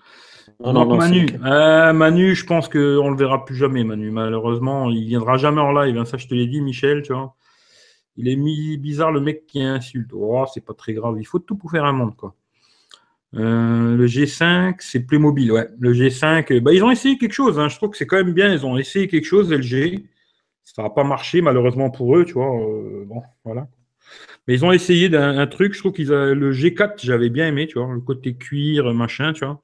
Manu, 0.60 1.28
euh, 1.44 1.92
Manu, 1.92 2.36
je 2.36 2.46
pense 2.46 2.70
qu'on 2.70 2.78
ne 2.80 3.10
le 3.10 3.18
verra 3.18 3.44
plus 3.44 3.56
jamais, 3.56 3.84
Manu. 3.84 4.12
Malheureusement, 4.12 4.90
il 4.90 5.02
ne 5.02 5.08
viendra 5.08 5.38
jamais 5.38 5.62
en 5.62 5.74
live. 5.74 5.98
Hein. 5.98 6.06
Ça, 6.06 6.18
je 6.18 6.28
te 6.28 6.34
l'ai 6.34 6.48
dit, 6.48 6.62
Michel, 6.62 7.02
tu 7.02 7.14
vois. 7.14 7.36
Il 8.16 8.30
est 8.30 8.36
mis 8.36 8.78
bizarre 8.78 9.12
le 9.12 9.20
mec 9.20 9.46
qui 9.46 9.62
insulte. 9.62 10.12
Oh, 10.14 10.46
c'est 10.54 10.64
pas 10.64 10.74
très 10.74 10.94
grave. 10.94 11.16
Il 11.20 11.26
faut 11.26 11.40
tout 11.40 11.58
pour 11.58 11.72
faire 11.72 11.84
un 11.84 11.92
monde, 11.92 12.16
quoi. 12.16 12.36
Euh, 13.36 13.96
le 13.96 14.08
G5, 14.08 14.76
c'est 14.80 15.02
plus 15.02 15.20
mobile, 15.20 15.52
ouais. 15.52 15.68
Le 15.80 15.94
G5, 15.94 16.60
bah, 16.62 16.74
ils 16.74 16.84
ont 16.84 16.92
essayé 16.92 17.18
quelque 17.18 17.34
chose. 17.34 17.60
Hein. 17.60 17.68
Je 17.68 17.76
trouve 17.76 17.90
que 17.90 17.98
c'est 17.98 18.08
quand 18.08 18.18
même 18.18 18.34
bien. 18.34 18.54
Ils 18.54 18.66
ont 18.66 18.78
essayé 18.78 19.08
quelque 19.08 19.26
chose, 19.26 19.52
LG. 19.52 20.06
Ça 20.64 20.84
n'a 20.84 20.90
pas 20.90 21.04
marché, 21.04 21.42
malheureusement 21.42 21.90
pour 21.90 22.18
eux, 22.18 22.26
tu 22.26 22.34
vois. 22.34 22.60
Euh, 22.60 23.06
bon, 23.06 23.22
voilà. 23.44 23.68
Mais 24.48 24.54
ils 24.54 24.66
ont 24.66 24.72
essayé 24.72 25.10
d'un 25.10 25.48
truc. 25.48 25.74
Je 25.74 25.80
trouve 25.80 25.94
qu'ils 25.94 26.08
le 26.08 26.52
G4, 26.52 26.94
j'avais 27.04 27.30
bien 27.30 27.48
aimé, 27.48 27.68
tu 27.68 27.80
vois, 27.80 27.94
le 27.94 28.02
côté 28.02 28.36
cuir, 28.36 28.94
machin, 28.94 29.34
tu 29.34 29.46
vois. 29.46 29.62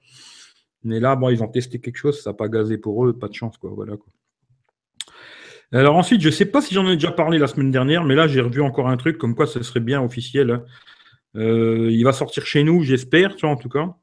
Mais 0.84 1.00
là, 1.00 1.16
bon, 1.16 1.30
ils 1.30 1.44
ont 1.44 1.48
testé 1.48 1.80
quelque 1.80 1.98
chose, 1.98 2.22
ça 2.22 2.32
n'a 2.32 2.34
pas 2.34 2.48
gazé 2.48 2.78
pour 2.78 3.06
eux, 3.06 3.14
pas 3.14 3.28
de 3.28 3.34
chance, 3.34 3.58
quoi. 3.58 3.72
Voilà. 3.74 3.94
Alors 5.74 5.96
ensuite, 5.96 6.22
je 6.22 6.28
ne 6.28 6.34
sais 6.34 6.46
pas 6.46 6.62
si 6.62 6.74
j'en 6.74 6.88
ai 6.90 6.96
déjà 6.96 7.12
parlé 7.12 7.38
la 7.38 7.48
semaine 7.48 7.72
dernière, 7.72 8.04
mais 8.04 8.16
là, 8.16 8.28
j'ai 8.28 8.42
revu 8.42 8.62
encore 8.62 8.90
un 8.90 8.98
truc 8.98 9.18
comme 9.18 9.36
quoi 9.36 9.48
ce 9.48 9.64
serait 9.64 9.80
bien 9.80 10.02
officiel. 10.02 10.52
Hein. 10.52 10.66
Euh, 11.36 11.90
il 11.92 12.04
va 12.04 12.14
sortir 12.14 12.46
chez 12.46 12.64
nous, 12.64 12.84
j'espère, 12.84 13.36
tu 13.36 13.46
vois, 13.46 13.56
en 13.56 13.58
tout 13.58 13.70
cas. 13.70 13.96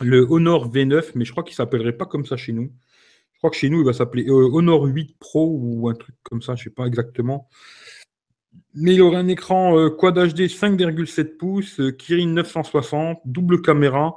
Le 0.00 0.26
Honor 0.28 0.72
V9, 0.72 1.12
mais 1.14 1.24
je 1.24 1.30
crois 1.30 1.44
qu'il 1.44 1.52
ne 1.52 1.56
s'appellerait 1.56 1.96
pas 1.96 2.06
comme 2.06 2.26
ça 2.26 2.36
chez 2.36 2.52
nous. 2.52 2.72
Je 3.32 3.38
crois 3.38 3.50
que 3.50 3.56
chez 3.56 3.68
nous, 3.68 3.80
il 3.80 3.84
va 3.84 3.92
s'appeler 3.92 4.26
euh, 4.28 4.48
Honor 4.52 4.84
8 4.84 5.18
Pro 5.18 5.56
ou 5.60 5.88
un 5.88 5.94
truc 5.94 6.14
comme 6.22 6.42
ça, 6.42 6.54
je 6.54 6.62
ne 6.62 6.64
sais 6.64 6.74
pas 6.74 6.86
exactement. 6.86 7.48
Mais 8.74 8.94
il 8.94 9.02
aura 9.02 9.18
un 9.18 9.28
écran 9.28 9.78
euh, 9.78 9.90
Quad 9.90 10.16
HD 10.16 10.42
5,7 10.42 11.36
pouces, 11.36 11.80
Kirin 11.98 12.26
960, 12.28 13.20
double 13.24 13.62
caméra, 13.62 14.16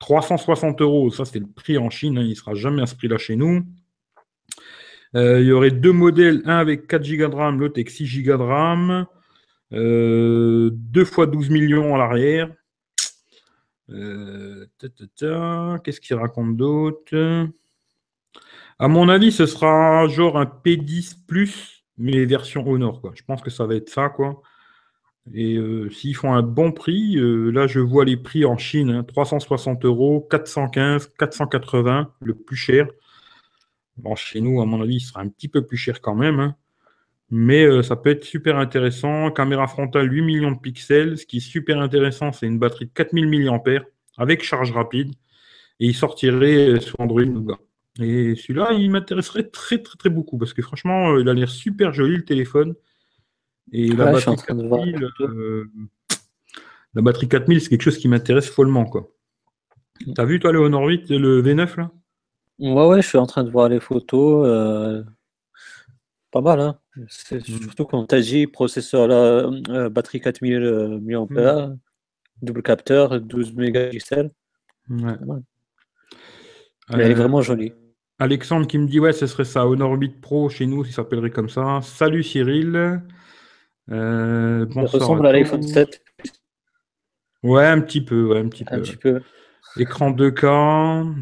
360 0.00 0.80
euros. 0.82 1.10
Ça, 1.10 1.24
c'est 1.24 1.38
le 1.38 1.46
prix 1.46 1.78
en 1.78 1.90
Chine. 1.90 2.18
Hein, 2.18 2.22
il 2.22 2.30
ne 2.30 2.34
sera 2.34 2.54
jamais 2.54 2.82
à 2.82 2.86
ce 2.86 2.94
prix-là 2.94 3.18
chez 3.18 3.36
nous. 3.36 3.64
il 5.14 5.42
y 5.42 5.52
aurait 5.52 5.70
deux 5.70 5.92
modèles, 5.92 6.42
un 6.44 6.58
avec 6.58 6.86
4 6.86 7.02
Go 7.16 7.28
de 7.28 7.34
RAM, 7.34 7.60
l'autre 7.60 7.74
avec 7.76 7.90
6 7.90 8.22
Go 8.22 8.36
de 8.36 8.42
RAM. 8.42 9.06
2 9.72 10.72
fois 11.04 11.26
12 11.26 11.50
millions 11.50 11.94
à 11.94 11.98
l'arrière. 11.98 12.50
Qu'est-ce 13.88 15.10
qu'il 16.00 16.16
raconte 16.16 16.56
d'autre? 16.56 17.46
À 18.78 18.88
mon 18.88 19.10
avis, 19.10 19.30
ce 19.30 19.44
sera 19.44 20.08
genre 20.08 20.38
un 20.38 20.46
P10 20.46 21.26
plus, 21.26 21.84
mais 21.98 22.24
version 22.24 22.66
Honor. 22.66 23.02
Quoi. 23.02 23.12
Je 23.14 23.22
pense 23.22 23.42
que 23.42 23.50
ça 23.50 23.66
va 23.66 23.74
être 23.74 23.90
ça. 23.90 24.08
quoi. 24.08 24.40
Et 25.34 25.56
euh, 25.56 25.90
s'ils 25.90 26.16
font 26.16 26.32
un 26.32 26.42
bon 26.42 26.72
prix, 26.72 27.18
euh, 27.18 27.50
là 27.50 27.66
je 27.66 27.78
vois 27.78 28.04
les 28.04 28.16
prix 28.16 28.44
en 28.44 28.56
Chine, 28.56 29.04
360 29.06 29.84
hein, 29.84 29.86
euros, 29.86 30.26
415, 30.30 31.08
480, 31.18 32.12
le 32.20 32.34
plus 32.34 32.56
cher. 32.56 32.88
Bon, 33.98 34.16
chez 34.16 34.40
nous, 34.40 34.62
à 34.62 34.64
mon 34.64 34.80
avis, 34.80 34.96
il 34.96 35.00
sera 35.00 35.20
un 35.20 35.28
petit 35.28 35.48
peu 35.48 35.66
plus 35.66 35.76
cher 35.76 36.00
quand 36.00 36.14
même. 36.14 36.40
Hein. 36.40 36.56
Mais 37.30 37.64
euh, 37.64 37.82
ça 37.82 37.96
peut 37.96 38.10
être 38.10 38.24
super 38.24 38.56
intéressant. 38.56 39.30
Caméra 39.30 39.66
frontale 39.68 40.12
8 40.12 40.22
millions 40.22 40.50
de 40.50 40.58
pixels. 40.58 41.16
Ce 41.16 41.26
qui 41.26 41.36
est 41.36 41.40
super 41.40 41.80
intéressant, 41.80 42.32
c'est 42.32 42.46
une 42.46 42.58
batterie 42.58 42.86
de 42.86 42.92
4000 42.92 43.26
mAh 43.28 43.60
avec 44.18 44.42
charge 44.42 44.72
rapide. 44.72 45.12
Et 45.78 45.86
il 45.86 45.94
sortirait 45.94 46.80
sur 46.80 46.98
Android 47.00 47.24
Nougat. 47.24 47.58
Et 47.98 48.34
celui-là, 48.36 48.72
il 48.72 48.90
m'intéresserait 48.90 49.44
très, 49.44 49.78
très, 49.78 49.96
très 49.96 50.10
beaucoup 50.10 50.38
parce 50.38 50.52
que 50.52 50.62
franchement, 50.62 51.12
euh, 51.12 51.20
il 51.20 51.28
a 51.28 51.34
l'air 51.34 51.48
super 51.48 51.92
joli 51.92 52.16
le 52.16 52.24
téléphone. 52.24 52.74
Et 53.72 53.88
la, 53.88 54.12
batterie 54.12 54.36
4000, 54.36 55.08
euh, 55.20 55.64
la 56.94 57.02
batterie 57.02 57.28
4000, 57.28 57.60
c'est 57.60 57.68
quelque 57.68 57.82
chose 57.82 57.98
qui 57.98 58.08
m'intéresse 58.08 58.48
follement. 58.48 58.84
quoi. 58.84 59.10
T'as 60.14 60.24
vu, 60.24 60.40
toi, 60.40 60.50
le 60.50 60.60
Honor 60.60 60.84
8, 60.84 61.10
le 61.10 61.42
V9 61.42 61.76
là? 61.76 61.90
Ouais, 62.58 62.86
ouais, 62.86 63.02
je 63.02 63.08
suis 63.08 63.18
en 63.18 63.26
train 63.26 63.44
de 63.44 63.50
voir 63.50 63.68
les 63.68 63.80
photos. 63.80 64.46
Euh, 64.46 65.02
pas 66.30 66.40
mal, 66.40 66.60
hein. 66.60 66.78
C'est 67.08 67.48
mm. 67.48 67.62
surtout 67.62 67.84
quand 67.84 68.04
t'as 68.06 68.20
dit 68.20 68.46
processeur 68.46 69.08
là, 69.08 69.88
batterie 69.88 70.20
4000 70.20 71.00
mAh, 71.00 71.66
mm. 71.66 71.78
double 72.42 72.62
capteur, 72.62 73.20
12 73.20 73.54
mégapixels. 73.54 74.30
Ouais. 74.88 75.14
elle 76.92 77.00
est 77.00 77.14
vraiment 77.14 77.42
jolie. 77.42 77.72
Alexandre 78.18 78.66
qui 78.66 78.76
me 78.76 78.86
dit 78.86 79.00
ouais, 79.00 79.14
ce 79.14 79.26
serait 79.26 79.44
ça, 79.44 79.66
Honor 79.66 79.92
8 79.92 80.20
Pro 80.20 80.50
chez 80.50 80.66
nous, 80.66 80.84
il 80.84 80.92
s'appellerait 80.92 81.30
comme 81.30 81.48
ça. 81.48 81.80
Salut 81.82 82.22
Cyril. 82.22 83.00
Euh, 83.90 84.66
ça 84.72 84.80
ressemble 84.82 85.26
à, 85.26 85.32
l'iPhone 85.32 85.62
7. 85.62 86.02
Ouais, 87.42 87.66
un 87.66 87.80
petit 87.80 88.04
peu, 88.04 88.28
ouais, 88.28 88.38
un 88.38 88.48
petit 88.48 88.64
peu. 88.64 88.74
Un 88.74 88.80
petit 88.80 88.96
peu. 88.96 89.22
Écran 89.78 90.10
2K. 90.10 91.14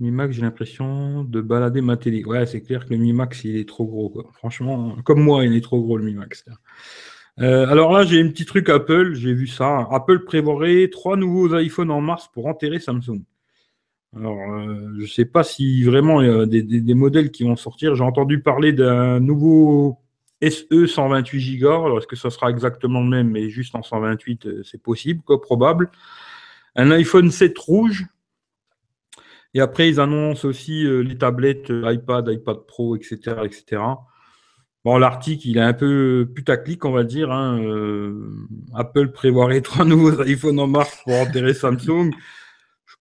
Mi 0.00 0.10
Max, 0.10 0.34
j'ai 0.34 0.42
l'impression 0.42 1.24
de 1.24 1.40
balader 1.40 1.80
ma 1.80 1.96
télé. 1.96 2.24
Ouais, 2.24 2.46
c'est 2.46 2.60
clair 2.60 2.84
que 2.84 2.90
le 2.90 2.98
Mi 2.98 3.12
Max, 3.12 3.44
il 3.44 3.56
est 3.56 3.68
trop 3.68 3.84
gros. 3.84 4.24
Franchement, 4.34 4.96
comme 5.04 5.20
moi, 5.20 5.44
il 5.44 5.56
est 5.56 5.60
trop 5.60 5.80
gros 5.80 5.96
le 5.96 6.04
Mi 6.04 6.14
Max. 6.14 6.44
Euh, 7.40 7.66
alors 7.68 7.92
là, 7.92 8.04
j'ai 8.04 8.20
un 8.20 8.28
petit 8.28 8.44
truc 8.44 8.68
Apple, 8.68 9.14
j'ai 9.14 9.32
vu 9.32 9.46
ça. 9.46 9.88
Apple 9.90 10.24
prévoirait 10.24 10.88
trois 10.90 11.16
nouveaux 11.16 11.56
iPhones 11.56 11.90
en 11.90 12.00
mars 12.00 12.28
pour 12.32 12.46
enterrer 12.46 12.80
Samsung. 12.80 13.22
Alors, 14.16 14.38
euh, 14.38 14.92
je 14.96 15.02
ne 15.02 15.06
sais 15.06 15.24
pas 15.24 15.44
si 15.44 15.84
vraiment 15.84 16.22
il 16.22 16.28
y 16.28 16.30
a 16.30 16.46
des, 16.46 16.94
modèles 16.94 17.30
qui 17.30 17.44
vont 17.44 17.56
sortir. 17.56 17.94
J'ai 17.94 18.04
entendu 18.04 18.40
parler 18.40 18.72
d'un 18.72 19.20
nouveau 19.20 19.98
SE 20.42 20.86
128 20.86 21.58
Go. 21.58 21.68
Alors, 21.68 21.98
est-ce 21.98 22.06
que 22.06 22.16
ça 22.16 22.30
sera 22.30 22.50
exactement 22.50 23.00
le 23.00 23.08
même, 23.08 23.30
mais 23.30 23.50
juste 23.50 23.74
en 23.74 23.82
128, 23.82 24.46
euh, 24.46 24.62
c'est 24.64 24.82
possible, 24.82 25.22
probable. 25.42 25.90
Un 26.74 26.90
iPhone 26.90 27.30
7 27.30 27.56
rouge. 27.58 28.06
Et 29.54 29.60
après, 29.60 29.88
ils 29.88 30.00
annoncent 30.00 30.46
aussi 30.46 30.84
euh, 30.84 31.00
les 31.00 31.16
tablettes 31.18 31.70
iPad, 31.70 32.28
iPad 32.28 32.58
Pro, 32.66 32.96
etc. 32.96 33.18
etc. 33.44 33.82
Bon, 34.84 34.98
l'article, 34.98 35.48
il 35.48 35.58
est 35.58 35.62
un 35.62 35.74
peu 35.74 36.30
putaclic, 36.34 36.84
on 36.84 36.92
va 36.92 37.04
dire. 37.04 37.30
Hein. 37.32 37.60
Apple 38.74 39.12
prévoirait 39.12 39.60
trois 39.62 39.84
nouveaux 39.84 40.22
iPhones 40.22 40.60
en 40.60 40.66
mars 40.66 40.98
pour 41.04 41.14
enterrer 41.14 41.54
Samsung. 41.54 42.10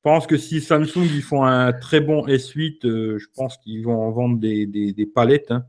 Je 0.08 0.12
pense 0.14 0.28
que 0.28 0.38
si 0.38 0.62
Samsung 0.62 1.04
ils 1.04 1.22
font 1.22 1.44
un 1.44 1.74
très 1.74 2.00
bon 2.00 2.26
S8, 2.28 2.86
euh, 2.86 3.18
je 3.18 3.26
pense 3.36 3.58
qu'ils 3.58 3.84
vont 3.84 4.00
en 4.00 4.12
vendre 4.12 4.40
des, 4.40 5.12
palettes. 5.14 5.52
Hein. 5.52 5.66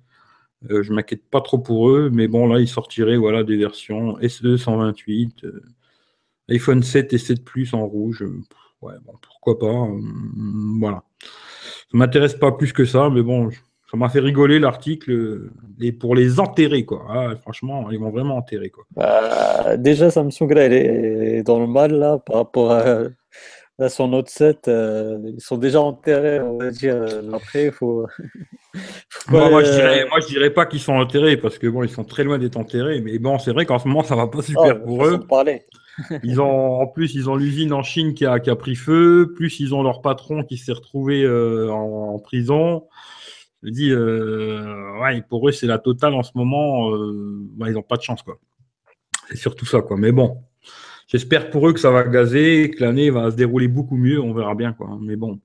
Euh, 0.70 0.82
je 0.82 0.90
ne 0.90 0.96
m'inquiète 0.96 1.28
pas 1.28 1.40
trop 1.40 1.58
pour 1.58 1.90
eux, 1.90 2.10
mais 2.12 2.28
bon, 2.28 2.46
là, 2.46 2.60
ils 2.60 2.68
sortiraient 2.68 3.16
voilà, 3.16 3.42
des 3.42 3.56
versions 3.56 4.16
SE 4.28 4.56
128, 4.56 5.44
euh, 5.44 5.62
iPhone 6.50 6.84
7 6.84 7.12
et 7.14 7.18
7 7.18 7.44
Plus 7.44 7.74
en 7.74 7.86
rouge. 7.86 8.24
Ouais, 8.82 8.94
bon, 9.04 9.14
pourquoi 9.20 9.58
pas. 9.58 9.88
voilà. 10.78 11.02
Ça 11.20 11.94
ne 11.94 11.98
m'intéresse 11.98 12.34
pas 12.34 12.52
plus 12.52 12.72
que 12.72 12.84
ça, 12.84 13.10
mais 13.10 13.22
bon, 13.22 13.50
ça 13.90 13.96
m'a 13.96 14.08
fait 14.08 14.20
rigoler 14.20 14.58
l'article 14.58 15.50
et 15.80 15.92
pour 15.92 16.14
les 16.14 16.38
enterrer 16.38 16.84
quoi. 16.84 17.06
Ah, 17.08 17.36
franchement, 17.40 17.90
ils 17.90 17.98
vont 17.98 18.10
vraiment 18.10 18.36
enterrer 18.36 18.70
quoi. 18.70 18.84
Bah, 18.94 19.76
déjà 19.76 20.10
Samsung 20.10 20.50
là, 20.50 20.64
elle 20.64 20.72
est 20.74 21.42
dans 21.42 21.58
le 21.58 21.66
mal 21.66 21.92
là 21.92 22.18
par 22.18 22.36
rapport 22.36 22.72
à 22.72 23.04
Là, 23.80 23.88
son 23.88 24.08
Note 24.08 24.28
7, 24.28 24.66
euh, 24.66 25.18
ils 25.36 25.40
sont 25.40 25.56
déjà 25.56 25.80
enterrés, 25.80 26.40
on 26.40 26.58
va 26.58 26.70
dire. 26.70 27.00
Après, 27.32 27.66
il 27.66 27.70
faut. 27.70 28.08
moi, 29.28 29.62
je 29.62 29.70
dirais, 29.70 30.04
moi, 30.10 30.18
je 30.18 30.26
dirais 30.26 30.50
pas 30.50 30.66
qu'ils 30.66 30.80
sont 30.80 30.94
enterrés 30.94 31.36
parce 31.36 31.58
que 31.58 31.68
bon, 31.68 31.84
ils 31.84 31.88
sont 31.88 32.02
très 32.02 32.24
loin 32.24 32.38
d'être 32.38 32.56
enterrés. 32.56 33.00
Mais 33.00 33.20
bon, 33.20 33.38
c'est 33.38 33.52
vrai 33.52 33.66
qu'en 33.66 33.78
ce 33.78 33.86
moment, 33.86 34.02
ça 34.02 34.16
va 34.16 34.26
pas 34.26 34.42
super 34.42 34.80
oh, 34.82 34.84
pour 34.84 35.06
eux. 35.06 35.24
Ils 36.22 36.40
ont, 36.40 36.80
en 36.80 36.86
plus, 36.86 37.14
ils 37.14 37.28
ont 37.28 37.36
l'usine 37.36 37.72
en 37.72 37.82
Chine 37.82 38.14
qui 38.14 38.26
a, 38.26 38.40
qui 38.40 38.50
a, 38.50 38.56
pris 38.56 38.74
feu. 38.74 39.32
Plus, 39.34 39.60
ils 39.60 39.74
ont 39.74 39.82
leur 39.82 40.02
patron 40.02 40.42
qui 40.44 40.56
s'est 40.56 40.72
retrouvé 40.72 41.22
euh, 41.22 41.70
en, 41.70 42.18
prison. 42.18 42.86
Je 43.62 43.70
dis, 43.70 43.90
euh, 43.90 45.00
ouais, 45.00 45.22
pour 45.22 45.48
eux, 45.48 45.52
c'est 45.52 45.66
la 45.66 45.78
totale 45.78 46.14
en 46.14 46.22
ce 46.22 46.32
moment. 46.34 46.94
ils 46.94 47.72
n'ont 47.72 47.82
pas 47.82 47.96
de 47.96 48.02
chance, 48.02 48.22
quoi. 48.22 48.38
C'est 49.28 49.36
surtout 49.36 49.66
ça, 49.66 49.82
quoi. 49.82 49.96
Mais 49.96 50.12
bon, 50.12 50.38
J'espère 51.08 51.48
pour 51.48 51.66
eux 51.66 51.72
que 51.72 51.80
ça 51.80 51.90
va 51.90 52.04
gazer, 52.04 52.70
que 52.70 52.84
l'année 52.84 53.08
va 53.08 53.30
se 53.30 53.36
dérouler 53.36 53.66
beaucoup 53.66 53.96
mieux. 53.96 54.20
On 54.20 54.34
verra 54.34 54.54
bien, 54.54 54.74
quoi. 54.74 54.98
Mais 55.00 55.16
bon, 55.16 55.40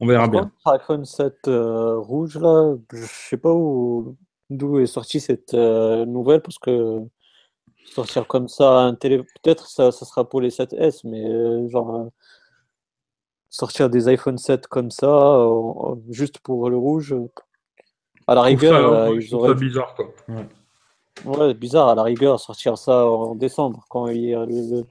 on 0.00 0.06
verra 0.06 0.28
bien. 0.28 0.50
iPhone 0.64 1.04
7 1.04 1.46
euh, 1.46 1.98
rouge, 1.98 2.38
là, 2.38 2.74
je 2.94 3.04
sais 3.04 3.36
pas 3.36 3.52
où, 3.52 4.16
d'où 4.48 4.78
est 4.78 4.86
sortie 4.86 5.20
cette 5.20 5.52
euh, 5.52 6.06
nouvelle, 6.06 6.40
parce 6.40 6.58
que 6.58 7.00
sortir 7.94 8.26
comme 8.26 8.48
ça 8.48 8.80
un 8.80 8.94
télé, 8.94 9.18
peut-être 9.18 9.68
ça, 9.68 9.90
ça 9.92 10.04
sera 10.04 10.28
pour 10.28 10.40
les 10.40 10.50
7S, 10.50 11.00
mais 11.04 11.24
euh, 11.24 11.68
genre 11.68 12.08
sortir 13.50 13.90
des 13.90 14.08
iPhone 14.08 14.38
7 14.38 14.66
comme 14.66 14.90
ça, 14.90 15.46
juste 16.10 16.38
pour 16.40 16.70
le 16.70 16.76
rouge, 16.76 17.14
à 18.26 18.34
la 18.34 18.42
rigueur, 18.42 19.14
ils 19.14 19.34
auraient. 19.34 19.54
bizarre, 19.54 19.94
quoi. 19.94 20.12
Ouais, 21.24 21.54
bizarre 21.54 21.88
à 21.88 21.94
la 21.94 22.02
rigueur 22.02 22.38
sortir 22.38 22.78
ça 22.78 23.06
en 23.06 23.34
décembre 23.34 23.84
quand 23.88 24.06
il 24.08 24.20
y 24.20 24.34
a 24.34 24.44
le, 24.46 24.84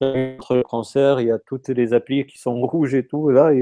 le 0.00 0.62
cancer, 0.62 1.20
il 1.20 1.28
y 1.28 1.30
a 1.30 1.38
toutes 1.38 1.68
les 1.68 1.92
applis 1.92 2.26
qui 2.26 2.38
sont 2.38 2.60
rouges 2.66 2.94
et 2.94 3.06
tout. 3.06 3.30
là, 3.30 3.52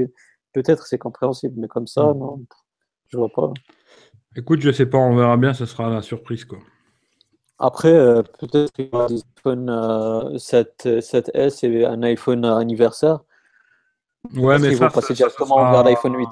peut-être 0.53 0.87
c'est 0.87 0.97
compréhensible, 0.97 1.55
mais 1.57 1.67
comme 1.67 1.87
ça, 1.87 2.13
mm. 2.13 2.17
non, 2.17 2.41
je 3.09 3.17
vois 3.17 3.29
pas. 3.29 3.51
Écoute, 4.35 4.61
je 4.61 4.71
sais 4.71 4.85
pas, 4.85 4.97
on 4.97 5.15
verra 5.15 5.37
bien, 5.37 5.53
ça 5.53 5.65
sera 5.65 5.89
la 5.89 6.01
surprise 6.01 6.45
quoi. 6.45 6.59
Après, 7.63 7.93
euh, 7.93 8.23
peut-être 8.39 8.73
qu'il 8.73 8.85
y 8.85 8.89
aura 8.91 9.07
des 9.07 9.21
iPhone 9.37 10.39
7, 10.39 10.99
7S 10.99 11.63
et 11.63 11.85
un 11.85 12.01
iPhone 12.01 12.43
anniversaire. 12.43 13.19
Ouais, 14.35 14.57
mais 14.57 14.73
ça, 14.73 14.87
vont 14.87 14.91
passer 14.91 15.13
directement 15.13 15.71
vers 15.71 15.83
l'iPhone 15.83 16.15
8. 16.17 16.27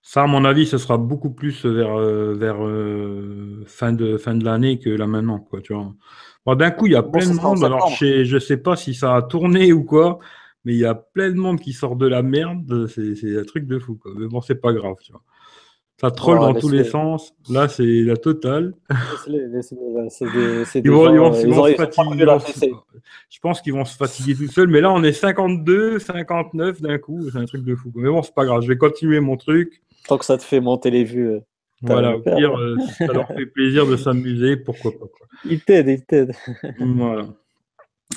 Ça, 0.00 0.22
à 0.22 0.26
mon 0.26 0.46
avis, 0.46 0.66
ce 0.66 0.78
sera 0.78 0.96
beaucoup 0.96 1.30
plus 1.30 1.66
vers, 1.66 1.98
euh, 1.98 2.34
vers 2.34 2.64
euh, 2.64 3.62
fin 3.66 3.92
de, 3.92 4.16
fin 4.16 4.34
de 4.34 4.44
l'année 4.44 4.78
que 4.78 4.88
là 4.88 5.06
maintenant. 5.06 5.40
Quoi, 5.40 5.60
tu 5.60 5.74
vois. 5.74 6.56
D'un 6.56 6.70
coup, 6.70 6.86
il 6.86 6.92
y 6.92 6.96
a 6.96 7.02
plein 7.02 7.28
de 7.28 7.34
monde. 7.34 7.62
Alors, 7.62 7.88
je 7.88 8.34
ne 8.34 8.40
sais 8.40 8.56
pas 8.56 8.74
si 8.74 8.94
ça 8.94 9.14
a 9.14 9.22
tourné 9.22 9.74
ou 9.74 9.84
quoi, 9.84 10.20
mais 10.64 10.72
il 10.72 10.78
y 10.78 10.86
a 10.86 10.94
plein 10.94 11.30
de 11.30 11.36
monde 11.36 11.60
qui 11.60 11.74
sort 11.74 11.96
de 11.96 12.06
la 12.06 12.22
merde. 12.22 12.86
C'est 12.88 13.38
un 13.38 13.44
truc 13.44 13.66
de 13.66 13.78
fou. 13.78 13.96
Quoi. 13.96 14.12
Mais 14.16 14.26
bon, 14.26 14.40
c'est 14.40 14.60
pas 14.60 14.72
grave. 14.72 14.96
Tu 15.02 15.12
vois. 15.12 15.22
Ça 16.02 16.10
troll 16.10 16.40
dans 16.40 16.54
tous 16.54 16.68
les 16.68 16.82
sens. 16.82 17.32
Là, 17.48 17.68
c'est 17.68 17.84
la 17.84 18.16
totale. 18.16 18.74
Ils 19.28 20.90
vont, 20.90 21.32
se 21.32 21.74
fatiguer. 21.76 22.26
Je 23.30 23.38
pense 23.40 23.60
qu'ils 23.60 23.72
vont 23.72 23.84
se 23.84 23.96
fatiguer 23.96 24.34
tout 24.34 24.48
seuls. 24.48 24.66
Mais 24.66 24.80
là, 24.80 24.90
on 24.92 25.04
est 25.04 25.12
52, 25.12 26.00
59 26.00 26.82
d'un 26.82 26.98
coup. 26.98 27.30
C'est 27.30 27.38
un 27.38 27.44
truc 27.44 27.62
de 27.64 27.76
fou. 27.76 27.92
Mais 27.94 28.08
bon, 28.08 28.20
c'est 28.22 28.34
pas 28.34 28.44
grave. 28.44 28.62
Je 28.62 28.68
vais 28.68 28.76
continuer 28.76 29.20
mon 29.20 29.36
truc. 29.36 29.80
Tant 30.08 30.18
que 30.18 30.24
ça 30.24 30.36
te 30.36 30.42
fait 30.42 30.60
monter 30.60 30.90
les 30.90 31.04
vues. 31.04 31.28
Euh, 31.28 31.40
voilà, 31.82 32.16
au 32.16 32.20
pire, 32.20 32.58
euh, 32.58 32.76
ça 32.98 33.06
leur 33.06 33.28
fait 33.28 33.46
plaisir 33.46 33.86
de 33.86 33.96
s'amuser, 33.96 34.56
pourquoi 34.56 34.92
pas. 34.92 35.06
Ils 35.44 35.60
t'aident, 35.60 35.88
ils 35.88 36.04
t'aident. 36.04 36.34
voilà. 36.80 37.26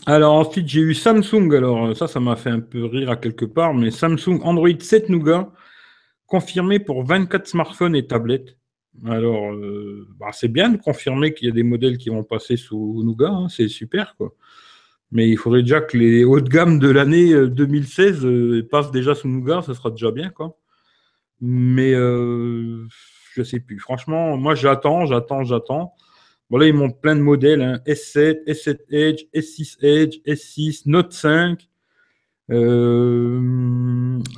Alors 0.08 0.34
ensuite, 0.34 0.68
j'ai 0.68 0.82
eu 0.82 0.94
Samsung. 0.94 1.52
Alors 1.54 1.96
ça, 1.96 2.08
ça 2.08 2.20
m'a 2.20 2.36
fait 2.36 2.50
un 2.50 2.60
peu 2.60 2.86
rire 2.86 3.12
à 3.12 3.16
quelque 3.16 3.46
part, 3.46 3.74
mais 3.74 3.92
Samsung 3.92 4.40
Android 4.44 4.70
7 4.80 5.10
Nougat 5.10 5.52
confirmé 6.28 6.80
pour 6.80 7.06
24 7.06 7.48
smartphones 7.48 7.96
et 7.96 8.08
tablettes. 8.08 8.58
Alors, 9.06 9.52
euh, 9.54 10.08
bah, 10.20 10.30
c'est 10.32 10.48
bien 10.48 10.70
de 10.70 10.78
confirmer 10.78 11.34
qu'il 11.34 11.48
y 11.48 11.52
a 11.52 11.54
des 11.54 11.64
modèles 11.64 11.98
qui 11.98 12.10
vont 12.10 12.24
passer 12.24 12.58
sous 12.58 13.04
Nougat, 13.04 13.30
hein, 13.30 13.50
c'est 13.50 13.68
super, 13.68 14.16
quoi. 14.18 14.34
Mais 15.12 15.30
il 15.30 15.38
faudrait 15.38 15.62
déjà 15.62 15.82
que 15.82 15.98
les 15.98 16.24
hauts 16.24 16.42
de 16.42 16.50
gamme 16.50 16.80
de 16.80 16.90
l'année 16.90 17.48
2016 17.48 18.26
euh, 18.26 18.68
passent 18.70 18.92
déjà 18.92 19.16
sous 19.16 19.28
Nougat, 19.28 19.62
ça 19.62 19.74
sera 19.74 19.92
déjà 19.92 20.12
bien, 20.12 20.30
quoi. 20.30 20.58
Mais 21.42 21.94
euh, 21.94 22.88
je 23.34 23.44
sais 23.44 23.60
plus. 23.60 23.80
Franchement, 23.80 24.38
moi, 24.38 24.56
j'attends, 24.56 25.06
j'attends, 25.06 25.44
j'attends. 25.44 25.94
Bon, 26.50 26.58
là, 26.58 26.68
ils 26.68 26.74
montrent 26.74 27.00
plein 27.00 27.16
de 27.16 27.22
modèles 27.22 27.62
hein. 27.62 27.80
S7, 27.86 28.46
S7 28.46 28.78
Edge, 28.90 29.24
S6 29.34 29.78
Edge, 29.82 30.18
S6, 30.26 30.84
Note 30.86 31.14
5. 31.14 31.68
Euh, 32.52 33.40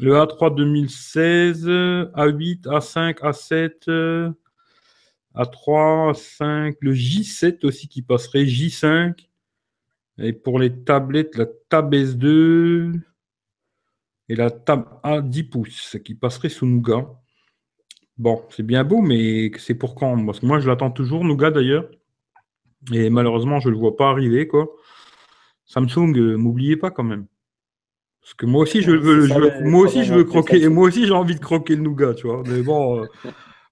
le 0.01 0.13
A3 0.13 0.55
2016, 0.55 1.67
A8, 1.67 2.63
A5, 2.63 3.19
A7, 3.19 4.33
A3, 5.35 6.13
A5, 6.13 6.75
le 6.81 6.93
J7 6.93 7.65
aussi 7.65 7.87
qui 7.87 8.01
passerait, 8.01 8.45
J5. 8.45 9.27
Et 10.19 10.33
pour 10.33 10.59
les 10.59 10.83
tablettes, 10.83 11.37
la 11.37 11.45
Tab 11.69 11.93
S2 11.93 12.99
et 14.29 14.35
la 14.35 14.49
Tab 14.49 14.85
A10 15.03 15.49
pouces 15.49 15.97
qui 16.03 16.15
passerait 16.15 16.49
sous 16.49 16.65
Nougat. 16.65 17.07
Bon, 18.17 18.43
c'est 18.49 18.63
bien 18.63 18.83
beau, 18.83 19.01
mais 19.01 19.51
c'est 19.59 19.75
pour 19.75 19.93
quand? 19.93 20.25
Parce 20.25 20.39
que 20.39 20.47
moi, 20.47 20.59
je 20.59 20.67
l'attends 20.67 20.89
toujours, 20.91 21.23
Nougat 21.23 21.51
d'ailleurs. 21.51 21.87
Et 22.91 23.09
malheureusement, 23.09 23.59
je 23.59 23.69
ne 23.69 23.73
le 23.73 23.79
vois 23.79 23.95
pas 23.95 24.09
arriver. 24.09 24.47
quoi. 24.47 24.67
Samsung, 25.65 26.15
euh, 26.17 26.35
m'oubliez 26.37 26.77
pas 26.77 26.89
quand 26.89 27.03
même. 27.03 27.27
Parce 28.27 28.33
que 28.33 28.45
moi 28.45 28.63
aussi, 28.63 28.81
je 28.81 28.91
veux, 28.91 29.63
moi 29.63 29.83
aussi, 29.83 30.03
je 30.03 30.13
veux 30.13 30.25
croquer. 30.25 30.67
Moi 30.67 30.89
aussi, 30.89 31.07
j'ai 31.07 31.13
envie 31.13 31.35
de 31.35 31.39
croquer 31.39 31.77
le 31.77 31.81
nougat, 31.81 32.13
tu 32.13 32.27
vois. 32.27 32.43
Mais 32.45 32.61
bon, 32.61 33.01
euh, 33.01 33.07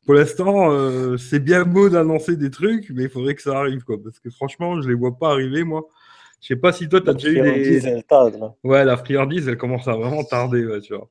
pour 0.05 0.13
l'instant, 0.13 0.71
euh, 0.71 1.17
c'est 1.17 1.41
bien 1.41 1.65
beau 1.65 1.89
d'annoncer 1.89 2.37
des 2.37 2.49
trucs, 2.49 2.89
mais 2.91 3.03
il 3.03 3.09
faudrait 3.09 3.35
que 3.35 3.41
ça 3.41 3.59
arrive, 3.59 3.83
quoi. 3.83 3.97
Parce 4.01 4.17
que 4.19 4.29
franchement, 4.29 4.81
je 4.81 4.87
les 4.87 4.95
vois 4.95 5.17
pas 5.17 5.31
arriver, 5.31 5.65
moi. 5.65 5.83
Je 6.39 6.47
sais 6.47 6.55
pas 6.55 6.71
si 6.71 6.87
toi, 6.87 7.01
tu 7.01 7.09
as 7.09 7.13
déjà 7.15 7.31
eu 7.31 7.41
des. 7.41 8.01
ouais, 8.63 8.85
la 8.85 8.95
friandise, 8.95 9.45
elle 9.49 9.57
commence 9.57 9.89
à 9.89 9.97
vraiment 9.97 10.23
tarder, 10.23 10.65
tu 10.81 10.95
vois. 10.95 11.09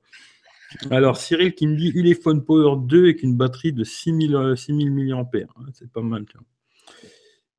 Alors, 0.91 1.19
Cyril 1.19 1.55
qui 1.55 1.67
me 1.67 1.77
dit 1.77 1.93
Ulefone 1.95 2.43
Power 2.43 2.77
2 2.79 2.99
avec 3.03 3.23
une 3.23 3.37
batterie 3.37 3.75
de 3.75 3.85
6000, 3.85 4.55
6000 4.57 4.91
mAh. 4.91 5.29
C'est 5.75 5.93
pas 5.93 6.01
mal, 6.01 6.25
tu 6.25 6.39
vois 6.39 6.47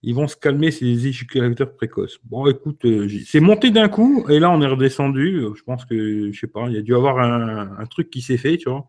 ils 0.05 0.13
vont 0.13 0.27
se 0.27 0.35
calmer, 0.35 0.69
des 0.69 1.07
éjaculateurs 1.07 1.73
précoces. 1.73 2.19
Bon, 2.25 2.45
écoute, 2.47 2.85
euh, 2.85 3.09
c'est 3.25 3.39
monté 3.39 3.71
d'un 3.71 3.89
coup, 3.89 4.23
et 4.29 4.39
là, 4.39 4.51
on 4.51 4.61
est 4.61 4.67
redescendu. 4.67 5.41
Je 5.55 5.63
pense 5.63 5.83
que, 5.83 6.31
je 6.31 6.39
sais 6.39 6.47
pas, 6.47 6.67
il 6.67 6.75
y 6.75 6.77
a 6.77 6.83
dû 6.83 6.93
avoir 6.93 7.17
un, 7.19 7.85
truc 7.87 8.11
qui 8.11 8.21
s'est 8.21 8.37
fait, 8.37 8.57
tu 8.57 8.69
vois. 8.69 8.87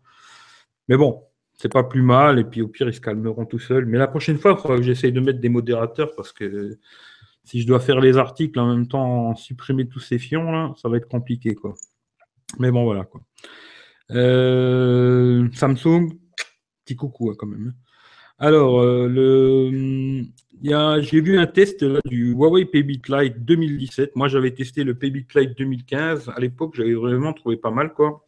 Mais 0.87 0.95
bon, 0.95 1.23
c'est 1.55 1.71
pas 1.73 1.83
plus 1.83 2.03
mal, 2.03 2.37
et 2.37 2.43
puis 2.43 2.61
au 2.61 2.67
pire, 2.67 2.87
ils 2.87 2.93
se 2.93 3.01
calmeront 3.01 3.45
tout 3.47 3.57
seuls. 3.57 3.87
Mais 3.87 3.97
la 3.97 4.07
prochaine 4.07 4.37
fois, 4.37 4.51
il 4.57 4.61
faudra 4.61 4.77
que 4.77 4.83
j'essaye 4.83 5.11
de 5.11 5.19
mettre 5.19 5.39
des 5.39 5.49
modérateurs, 5.49 6.11
parce 6.15 6.31
que 6.31 6.77
si 7.43 7.61
je 7.61 7.67
dois 7.67 7.79
faire 7.79 7.99
les 7.99 8.17
articles 8.17 8.59
en 8.59 8.67
même 8.67 8.87
temps, 8.87 9.35
supprimer 9.35 9.87
tous 9.87 9.99
ces 9.99 10.19
fions, 10.19 10.51
là, 10.51 10.73
ça 10.77 10.87
va 10.87 10.97
être 10.97 11.07
compliqué, 11.07 11.55
quoi. 11.55 11.73
Mais 12.59 12.69
bon, 12.69 12.83
voilà, 12.83 13.05
quoi. 13.05 13.21
Euh, 14.11 15.49
Samsung, 15.53 16.09
petit 16.85 16.95
coucou, 16.95 17.31
hein, 17.31 17.35
quand 17.37 17.47
même. 17.47 17.73
Alors, 18.39 18.81
euh, 18.81 19.07
le, 19.07 20.23
j'ai 20.63 21.21
vu 21.21 21.37
un 21.37 21.47
test 21.47 21.83
du 22.05 22.31
Huawei 22.31 22.65
PayBit 22.65 23.01
Lite 23.07 23.45
2017. 23.45 24.15
Moi, 24.15 24.27
j'avais 24.27 24.51
testé 24.51 24.83
le 24.83 24.95
PayBit 24.95 25.27
Lite 25.35 25.57
2015. 25.57 26.29
À 26.35 26.39
l'époque, 26.39 26.75
j'avais 26.75 26.93
vraiment 26.93 27.33
trouvé 27.33 27.57
pas 27.57 27.71
mal, 27.71 27.93
quoi. 27.93 28.27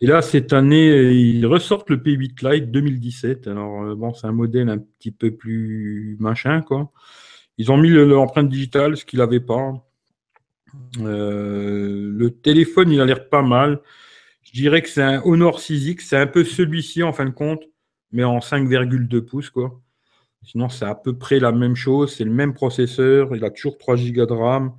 Et 0.00 0.06
là, 0.06 0.22
cette 0.22 0.52
année, 0.52 1.12
ils 1.12 1.46
ressortent 1.46 1.90
le 1.90 2.02
PayBit 2.02 2.34
Lite 2.42 2.70
2017. 2.70 3.46
Alors, 3.46 3.82
euh, 3.82 3.94
bon, 3.94 4.14
c'est 4.14 4.26
un 4.26 4.32
modèle 4.32 4.68
un 4.68 4.78
petit 4.78 5.10
peu 5.10 5.30
plus 5.30 6.16
machin, 6.20 6.62
quoi. 6.62 6.90
Ils 7.58 7.70
ont 7.72 7.76
mis 7.76 7.90
l'empreinte 7.90 8.48
digitale, 8.48 8.96
ce 8.96 9.04
qu'il 9.04 9.18
n'avait 9.18 9.40
pas. 9.40 9.72
Euh, 11.00 12.10
le 12.12 12.30
téléphone, 12.30 12.90
il 12.90 13.00
a 13.00 13.04
l'air 13.04 13.28
pas 13.28 13.42
mal. 13.42 13.80
Je 14.42 14.52
dirais 14.52 14.80
que 14.80 14.88
c'est 14.88 15.02
un 15.02 15.22
Honor 15.24 15.60
6X. 15.60 16.00
C'est 16.00 16.16
un 16.16 16.26
peu 16.26 16.44
celui-ci, 16.44 17.02
en 17.02 17.12
fin 17.12 17.24
de 17.24 17.30
compte 17.30 17.64
mais 18.12 18.24
en 18.24 18.38
5,2 18.38 19.20
pouces, 19.20 19.50
quoi. 19.50 19.80
Sinon, 20.44 20.68
c'est 20.68 20.84
à 20.84 20.94
peu 20.94 21.16
près 21.16 21.40
la 21.40 21.52
même 21.52 21.76
chose, 21.76 22.14
c'est 22.14 22.24
le 22.24 22.30
même 22.30 22.54
processeur, 22.54 23.34
il 23.36 23.44
a 23.44 23.50
toujours 23.50 23.78
3 23.78 23.96
Go 23.96 24.26
de 24.26 24.32
RAM. 24.32 24.72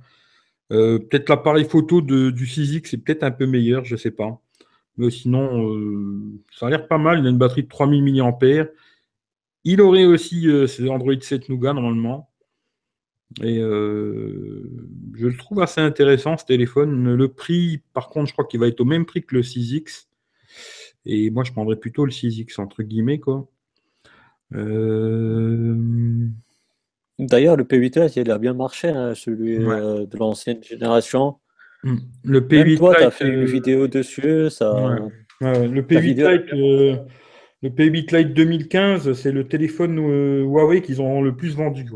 Euh, 0.72 0.98
peut-être 0.98 1.28
l'appareil 1.28 1.64
photo 1.64 2.00
du 2.00 2.46
6X 2.46 2.88
c'est 2.90 2.98
peut-être 2.98 3.24
un 3.24 3.32
peu 3.32 3.46
meilleur, 3.46 3.84
je 3.84 3.94
ne 3.94 3.98
sais 3.98 4.10
pas. 4.12 4.40
Mais 4.96 5.10
sinon, 5.10 5.68
euh, 5.74 6.40
ça 6.52 6.66
a 6.66 6.70
l'air 6.70 6.88
pas 6.88 6.98
mal. 6.98 7.20
Il 7.20 7.26
a 7.26 7.30
une 7.30 7.38
batterie 7.38 7.64
de 7.64 7.68
3000 7.68 8.02
mAh. 8.22 8.66
Il 9.64 9.80
aurait 9.80 10.04
aussi 10.04 10.48
euh, 10.48 10.66
Android 10.88 11.14
7 11.20 11.48
Nougat 11.48 11.72
normalement. 11.74 12.30
Et 13.42 13.60
je 13.60 15.26
le 15.26 15.36
trouve 15.36 15.60
assez 15.62 15.80
intéressant 15.80 16.36
ce 16.36 16.44
téléphone. 16.44 17.14
Le 17.14 17.28
prix, 17.28 17.80
par 17.92 18.08
contre, 18.08 18.26
je 18.28 18.32
crois 18.32 18.44
qu'il 18.44 18.58
va 18.58 18.66
être 18.66 18.80
au 18.80 18.84
même 18.84 19.06
prix 19.06 19.22
que 19.22 19.36
le 19.36 19.42
6X. 19.42 20.06
Et 21.06 21.30
moi, 21.30 21.44
je 21.44 21.52
prendrais 21.52 21.76
plutôt 21.76 22.04
le 22.04 22.10
6X, 22.10 22.60
entre 22.60 22.82
guillemets, 22.82 23.20
quoi. 23.20 23.48
Euh, 24.54 25.76
D'ailleurs, 27.18 27.56
le 27.56 27.64
P8 27.64 28.12
il 28.16 28.30
a 28.30 28.38
bien 28.38 28.54
marché, 28.54 28.88
hein, 28.88 29.14
celui 29.14 29.58
euh, 29.58 30.06
de 30.06 30.16
l'ancienne 30.16 30.62
génération. 30.62 31.36
Hmm. 31.82 31.98
Le 32.24 32.40
P8 32.40 32.64
Même 32.64 32.78
toi, 32.78 32.94
tu 32.94 33.02
as 33.02 33.10
fait 33.10 33.28
une 33.28 33.42
euh, 33.42 33.44
vidéo 33.44 33.88
dessus. 33.88 34.48
Ça... 34.50 34.96
Le 35.42 35.80
P8 35.82 36.02
Lite, 36.02 36.52
le 37.62 37.68
P8 37.68 38.16
Lite 38.16 38.34
2015, 38.34 39.12
c'est 39.12 39.32
le 39.32 39.46
téléphone 39.46 39.98
Huawei 39.98 40.82
qu'ils 40.82 41.02
ont 41.02 41.20
le 41.22 41.36
plus 41.36 41.54
vendu. 41.54 41.86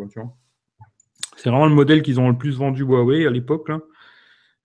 C'est 1.37 1.51
vraiment 1.51 1.67
le 1.67 1.75
modèle 1.75 2.03
qu'ils 2.03 2.21
ont 2.21 2.29
le 2.29 2.37
plus 2.37 2.57
vendu 2.57 2.83
Huawei 2.83 3.27
à 3.27 3.31
l'époque. 3.31 3.71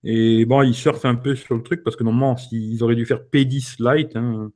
Et 0.04 0.46
bon, 0.46 0.62
ils 0.62 0.74
surfent 0.74 1.04
un 1.04 1.14
peu 1.14 1.34
sur 1.34 1.54
le 1.54 1.62
truc 1.62 1.82
parce 1.84 1.96
que 1.96 2.04
normalement, 2.04 2.36
ils 2.52 2.82
auraient 2.82 2.94
dû 2.94 3.04
faire 3.04 3.20
P10 3.32 3.76
Lite. 3.80 4.16
Hein. 4.16 4.50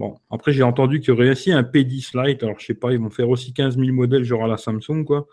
Bon, 0.00 0.18
après, 0.30 0.54
j'ai 0.54 0.62
entendu 0.62 0.98
qu'il 0.98 1.10
y 1.10 1.12
aurait 1.12 1.28
aussi 1.28 1.52
un 1.52 1.62
P10 1.62 2.12
Lite. 2.14 2.42
Alors, 2.42 2.58
je 2.58 2.64
sais 2.64 2.74
pas, 2.74 2.90
ils 2.90 2.98
vont 2.98 3.10
faire 3.10 3.28
aussi 3.28 3.52
15 3.52 3.76
000 3.76 3.92
modèles, 3.92 4.24
genre 4.24 4.42
à 4.42 4.48
la 4.48 4.56
Samsung, 4.56 5.04
quoi. 5.04 5.28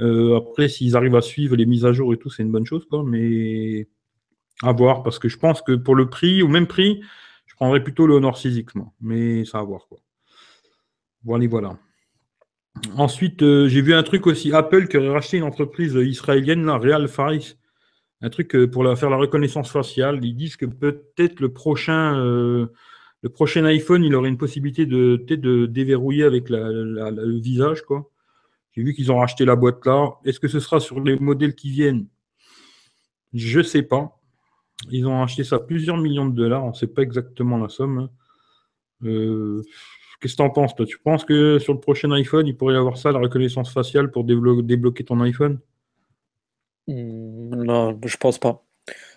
Euh, 0.00 0.36
après, 0.36 0.68
s'ils 0.68 0.96
arrivent 0.96 1.14
à 1.14 1.20
suivre 1.20 1.54
les 1.54 1.64
mises 1.64 1.84
à 1.84 1.92
jour 1.92 2.12
et 2.12 2.16
tout, 2.16 2.28
c'est 2.28 2.42
une 2.42 2.50
bonne 2.50 2.66
chose, 2.66 2.84
quoi. 2.90 3.04
Mais 3.06 3.86
à 4.64 4.72
voir, 4.72 5.04
parce 5.04 5.20
que 5.20 5.28
je 5.28 5.38
pense 5.38 5.62
que 5.62 5.76
pour 5.76 5.94
le 5.94 6.10
prix, 6.10 6.42
au 6.42 6.48
même 6.48 6.66
prix, 6.66 7.00
je 7.46 7.54
prendrais 7.54 7.84
plutôt 7.84 8.08
le 8.08 8.14
Honor 8.14 8.36
6X, 8.36 8.70
moi. 8.74 8.88
Mais 9.00 9.44
ça 9.44 9.60
à 9.60 9.62
voir, 9.62 9.86
quoi. 9.88 9.98
Voilà, 11.22 11.46
voilà. 11.46 11.78
Ensuite, 12.96 13.44
euh, 13.44 13.68
j'ai 13.68 13.80
vu 13.80 13.94
un 13.94 14.02
truc 14.02 14.26
aussi, 14.26 14.52
Apple 14.52 14.88
qui 14.88 14.96
aurait 14.96 15.10
racheté 15.10 15.36
une 15.36 15.44
entreprise 15.44 15.94
israélienne, 15.94 16.66
la 16.66 16.78
Real 16.78 17.06
Faris 17.06 17.54
un 18.22 18.28
truc 18.28 18.56
euh, 18.56 18.68
pour 18.68 18.82
faire 18.98 19.08
la 19.08 19.16
reconnaissance 19.16 19.70
faciale. 19.70 20.18
Ils 20.24 20.34
disent 20.34 20.56
que 20.56 20.66
peut-être 20.66 21.38
le 21.38 21.52
prochain, 21.52 22.68
le 23.22 23.28
prochain 23.28 23.64
iPhone, 23.64 24.02
il 24.02 24.14
aurait 24.14 24.28
une 24.28 24.38
possibilité 24.38 24.86
de, 24.86 25.16
de 25.16 25.66
déverrouiller 25.66 26.24
avec 26.24 26.48
le 26.48 27.38
visage. 27.38 27.82
quoi. 27.82 28.10
J'ai 28.72 28.82
vu 28.82 28.94
qu'ils 28.94 29.12
ont 29.12 29.18
racheté 29.18 29.44
la 29.44 29.56
boîte 29.56 29.84
là. 29.84 30.14
Est-ce 30.24 30.40
que 30.40 30.48
ce 30.48 30.60
sera 30.60 30.80
sur 30.80 31.00
les 31.00 31.18
modèles 31.18 31.54
qui 31.54 31.70
viennent? 31.70 32.06
Je 33.32 33.58
ne 33.58 33.64
sais 33.64 33.82
pas. 33.82 34.18
Ils 34.90 35.06
ont 35.06 35.22
acheté 35.22 35.44
ça 35.44 35.58
plusieurs 35.58 35.98
millions 35.98 36.26
de 36.26 36.34
dollars. 36.34 36.64
On 36.64 36.70
ne 36.70 36.74
sait 36.74 36.86
pas 36.86 37.02
exactement 37.02 37.58
la 37.58 37.68
somme. 37.68 37.98
Hein. 37.98 38.10
Euh, 39.04 39.62
qu'est-ce 40.20 40.34
que 40.34 40.42
tu 40.42 40.42
en 40.42 40.50
penses, 40.50 40.74
toi? 40.74 40.86
Tu 40.86 40.98
penses 40.98 41.24
que 41.24 41.58
sur 41.58 41.74
le 41.74 41.80
prochain 41.80 42.10
iPhone, 42.12 42.46
il 42.46 42.56
pourrait 42.56 42.74
y 42.74 42.76
avoir 42.76 42.96
ça, 42.96 43.12
la 43.12 43.18
reconnaissance 43.18 43.72
faciale, 43.72 44.10
pour 44.10 44.24
débloquer 44.24 45.04
ton 45.04 45.20
iPhone? 45.20 45.60
Hmm, 46.86 47.54
non, 47.54 47.98
je 48.04 48.16
pense 48.16 48.38
pas. 48.38 48.64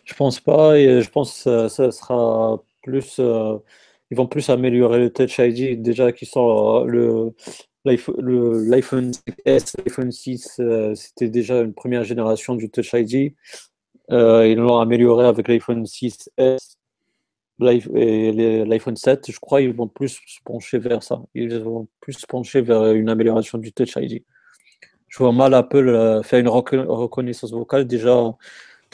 Je 0.03 0.13
pense 0.13 0.39
pas 0.39 0.77
et 0.77 1.01
je 1.01 1.09
pense 1.09 1.43
que 1.43 1.67
ça, 1.69 1.91
sera 1.91 2.61
plus. 2.81 3.17
Euh, 3.19 3.57
ils 4.11 4.17
vont 4.17 4.27
plus 4.27 4.49
améliorer 4.49 4.99
le 4.99 5.11
Touch 5.11 5.39
ID 5.39 5.81
déjà 5.81 6.11
qui 6.11 6.25
sont 6.25 6.83
le 6.85 7.33
l'iPhone 7.85 9.11
S, 9.43 9.75
l'iPhone 9.77 10.11
6, 10.11 10.59
euh, 10.59 10.95
c'était 10.95 11.27
déjà 11.27 11.59
une 11.59 11.73
première 11.73 12.05
génération 12.05 12.55
du 12.55 12.69
Touch 12.69 12.93
ID. 12.93 13.35
Euh, 14.11 14.47
ils 14.47 14.57
l'ont 14.57 14.79
amélioré 14.79 15.25
avec 15.25 15.49
l'iPhone 15.49 15.83
6S 15.83 16.77
et 17.95 18.65
l'iPhone 18.65 18.95
7. 18.95 19.29
Je 19.29 19.39
crois 19.39 19.59
qu'ils 19.59 19.73
vont 19.73 19.89
plus 19.89 20.21
se 20.25 20.39
pencher 20.45 20.77
vers 20.77 21.03
ça. 21.03 21.21
Ils 21.33 21.59
vont 21.59 21.89
plus 21.99 22.13
se 22.13 22.25
pencher 22.25 22.61
vers 22.61 22.85
une 22.93 23.09
amélioration 23.09 23.57
du 23.57 23.73
Touch 23.73 23.95
ID 23.97 24.23
je 25.13 25.19
vois 25.19 25.31
mal 25.31 25.53
Apple 25.53 25.89
euh, 25.89 26.23
faire 26.23 26.39
une 26.39 26.47
reconnaissance 26.47 27.51
vocale. 27.51 27.85
Déjà, 27.85 28.35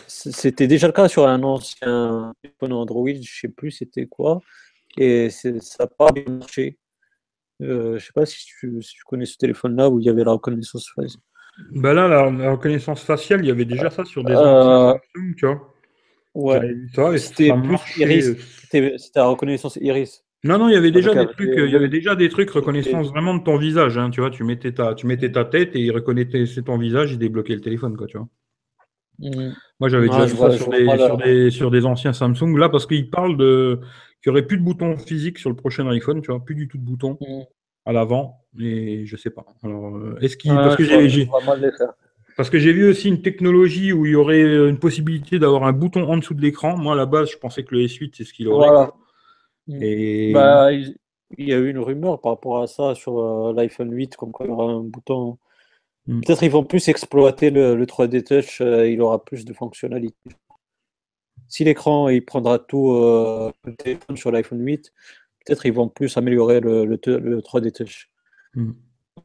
c'était 0.05 0.67
déjà 0.67 0.87
le 0.87 0.93
cas 0.93 1.07
sur 1.07 1.25
un 1.25 1.43
ancien 1.43 2.33
téléphone 2.41 2.73
Android, 2.73 3.07
je 3.07 3.19
ne 3.19 3.23
sais 3.23 3.47
plus 3.47 3.71
c'était 3.71 4.05
quoi, 4.05 4.41
et 4.97 5.29
ça 5.29 5.49
n'a 5.51 5.87
pas 5.87 6.11
bien 6.11 6.23
marché. 6.27 6.77
Euh, 7.61 7.89
je 7.89 7.93
ne 7.93 7.99
sais 7.99 8.13
pas 8.13 8.25
si 8.25 8.45
tu, 8.45 8.79
connais 9.05 9.25
ce 9.25 9.37
téléphone-là 9.37 9.89
où 9.89 9.99
il 9.99 10.05
y 10.05 10.09
avait 10.09 10.23
la 10.23 10.31
reconnaissance 10.31 10.89
faciale. 10.95 11.21
Bah 11.71 11.93
là, 11.93 12.07
la, 12.07 12.51
reconnaissance 12.51 13.03
faciale, 13.03 13.41
il 13.41 13.47
y 13.47 13.51
avait 13.51 13.65
déjà 13.65 13.89
ça 13.89 14.05
sur 14.05 14.23
des 14.23 14.33
euh, 14.33 14.93
Samsung, 14.93 15.35
tu 15.37 15.45
vois. 15.45 15.73
Ouais. 16.33 17.17
C'était 17.17 17.51
plus 17.51 17.97
Iris. 17.97 18.37
C'était 18.71 18.95
la 19.15 19.25
reconnaissance 19.25 19.77
Iris. 19.81 20.23
Non, 20.45 20.57
non, 20.57 20.69
il 20.69 20.73
y 20.73 20.77
avait 20.77 20.91
déjà 20.91 21.13
des 21.13 21.27
trucs, 21.27 21.51
il 21.57 21.69
y 21.69 21.75
avait 21.75 21.89
déjà 21.89 22.15
des 22.15 22.29
trucs 22.29 22.49
reconnaissance 22.49 23.09
vraiment 23.09 23.35
de 23.35 23.43
ton 23.43 23.57
visage, 23.57 23.97
hein, 23.97 24.09
tu 24.09 24.21
vois, 24.21 24.29
tu 24.29 24.45
mettais 24.45 24.71
ta, 24.71 24.93
tu 24.93 25.05
mettais 25.05 25.33
ta 25.33 25.43
tête 25.43 25.75
et 25.75 25.79
il 25.79 25.91
reconnaissait 25.91 26.61
ton 26.61 26.77
visage, 26.77 27.11
il 27.11 27.19
débloquait 27.19 27.55
le 27.55 27.61
téléphone, 27.61 27.97
quoi, 27.97 28.07
tu 28.07 28.17
vois. 28.17 28.27
Mmh. 29.19 29.51
Moi, 29.81 29.89
j'avais 29.89 30.07
déjà 30.07 30.25
vu 30.25 30.37
ça 30.37 30.51
sur 30.51 30.69
des, 30.69 31.51
sur, 31.51 31.71
des, 31.71 31.85
anciens 31.85 32.13
Samsung, 32.13 32.55
là, 32.55 32.69
parce 32.69 32.85
qu'ils 32.85 33.09
parlent 33.09 33.35
de 33.35 33.81
qu'il 34.21 34.31
n'y 34.31 34.37
aurait 34.37 34.47
plus 34.47 34.57
de 34.57 34.63
boutons 34.63 34.97
physiques 34.97 35.37
sur 35.37 35.49
le 35.49 35.55
prochain 35.55 35.87
iPhone, 35.89 36.21
tu 36.21 36.31
vois, 36.31 36.43
plus 36.43 36.55
du 36.55 36.67
tout 36.67 36.77
de 36.77 36.83
boutons 36.83 37.17
mmh. 37.21 37.41
à 37.85 37.93
l'avant, 37.93 38.45
et 38.59 39.05
je 39.05 39.15
sais 39.15 39.29
pas. 39.29 39.45
Alors, 39.63 39.95
euh, 39.95 40.17
est-ce 40.21 40.37
qu'il, 40.37 40.53
parce 40.53 40.75
que 40.75 40.83
j'ai, 40.83 41.29
parce 42.37 42.49
que 42.49 42.57
j'ai 42.57 42.71
vu 42.71 42.89
aussi 42.89 43.09
une 43.09 43.21
technologie 43.21 43.91
où 43.91 44.05
il 44.05 44.13
y 44.13 44.15
aurait 44.15 44.41
une 44.41 44.79
possibilité 44.79 45.39
d'avoir 45.39 45.63
un 45.63 45.73
bouton 45.73 46.09
en 46.09 46.17
dessous 46.17 46.33
de 46.33 46.41
l'écran. 46.41 46.77
Moi, 46.77 46.93
à 46.93 46.95
la 46.95 47.05
base, 47.05 47.29
je 47.31 47.37
pensais 47.37 47.63
que 47.63 47.75
le 47.75 47.81
S8, 47.81 48.13
c'est 48.15 48.23
ce 48.23 48.33
qu'il 48.33 48.47
aurait. 48.47 48.87
Mm. 49.67 49.83
Et... 49.83 50.31
Bah, 50.33 50.69
il 50.71 51.47
y 51.47 51.53
a 51.53 51.57
eu 51.57 51.69
une 51.69 51.79
rumeur 51.79 52.19
par 52.21 52.31
rapport 52.33 52.61
à 52.61 52.67
ça 52.67 52.95
sur 52.95 53.19
euh, 53.19 53.53
l'iPhone 53.53 53.93
8, 53.93 54.15
comme 54.15 54.31
quoi 54.31 54.45
il 54.45 54.49
y 54.49 54.51
aura 54.51 54.71
un 54.71 54.83
bouton. 54.83 55.37
Mm. 56.07 56.21
Peut-être 56.21 56.43
ils 56.43 56.51
vont 56.51 56.63
plus 56.63 56.87
exploiter 56.87 57.49
le, 57.49 57.85
3D 57.85 58.23
Touch, 58.23 58.61
euh, 58.61 58.89
il 58.89 59.01
aura 59.01 59.23
plus 59.23 59.45
de 59.45 59.53
fonctionnalités. 59.53 60.31
Si 61.49 61.63
l'écran 61.63 62.07
il 62.09 62.23
prendra 62.23 62.59
tout 62.59 62.91
euh, 62.91 63.51
le 63.65 63.75
téléphone 63.75 64.15
sur 64.15 64.31
l'iPhone 64.31 64.63
8, 64.63 64.93
peut-être 65.45 65.65
ils 65.65 65.73
vont 65.73 65.89
plus 65.89 66.15
améliorer 66.15 66.61
le, 66.61 66.85
le, 66.85 66.95
3D 66.95 67.71
Touch. 67.71 68.09
Mm. 68.55 68.71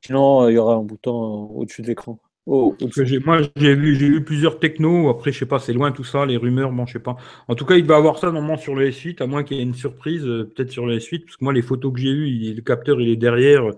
Sinon, 0.05 0.49
il 0.49 0.55
y 0.55 0.59
aura 0.59 0.75
un 0.75 0.83
bouton 0.83 1.13
au-dessus 1.13 1.83
de 1.83 1.87
l'écran. 1.87 2.19
Oh, 2.47 2.77
moi, 3.25 3.41
j'ai 3.57 3.75
vu, 3.75 3.97
j'ai 3.97 4.09
vu 4.09 4.23
plusieurs 4.23 4.59
technos. 4.59 5.09
Après, 5.09 5.33
je 5.33 5.39
sais 5.39 5.47
pas, 5.47 5.59
c'est 5.59 5.73
loin 5.73 5.93
tout 5.93 6.05
ça, 6.05 6.27
les 6.27 6.37
rumeurs, 6.37 6.73
bon, 6.73 6.85
je 6.85 6.95
sais 6.95 6.99
pas. 6.99 7.17
En 7.49 7.55
tout 7.55 7.65
cas, 7.65 7.77
il 7.77 7.87
va 7.87 7.97
avoir 7.97 8.19
ça 8.19 8.31
normalement 8.31 8.59
sur 8.59 8.75
le 8.75 8.91
S8, 8.91 9.23
à 9.23 9.27
moins 9.27 9.45
qu'il 9.45 9.57
y 9.57 9.61
ait 9.61 9.63
une 9.63 9.75
surprise, 9.75 10.27
euh, 10.27 10.53
peut-être 10.55 10.71
sur 10.71 10.85
le 10.85 10.99
S8, 10.99 11.25
parce 11.25 11.37
que 11.37 11.45
moi, 11.45 11.55
les 11.55 11.63
photos 11.63 11.95
que 11.95 12.01
j'ai 12.01 12.11
eues, 12.11 12.55
le 12.55 12.61
capteur, 12.61 13.01
il 13.01 13.09
est 13.09 13.17
derrière. 13.17 13.71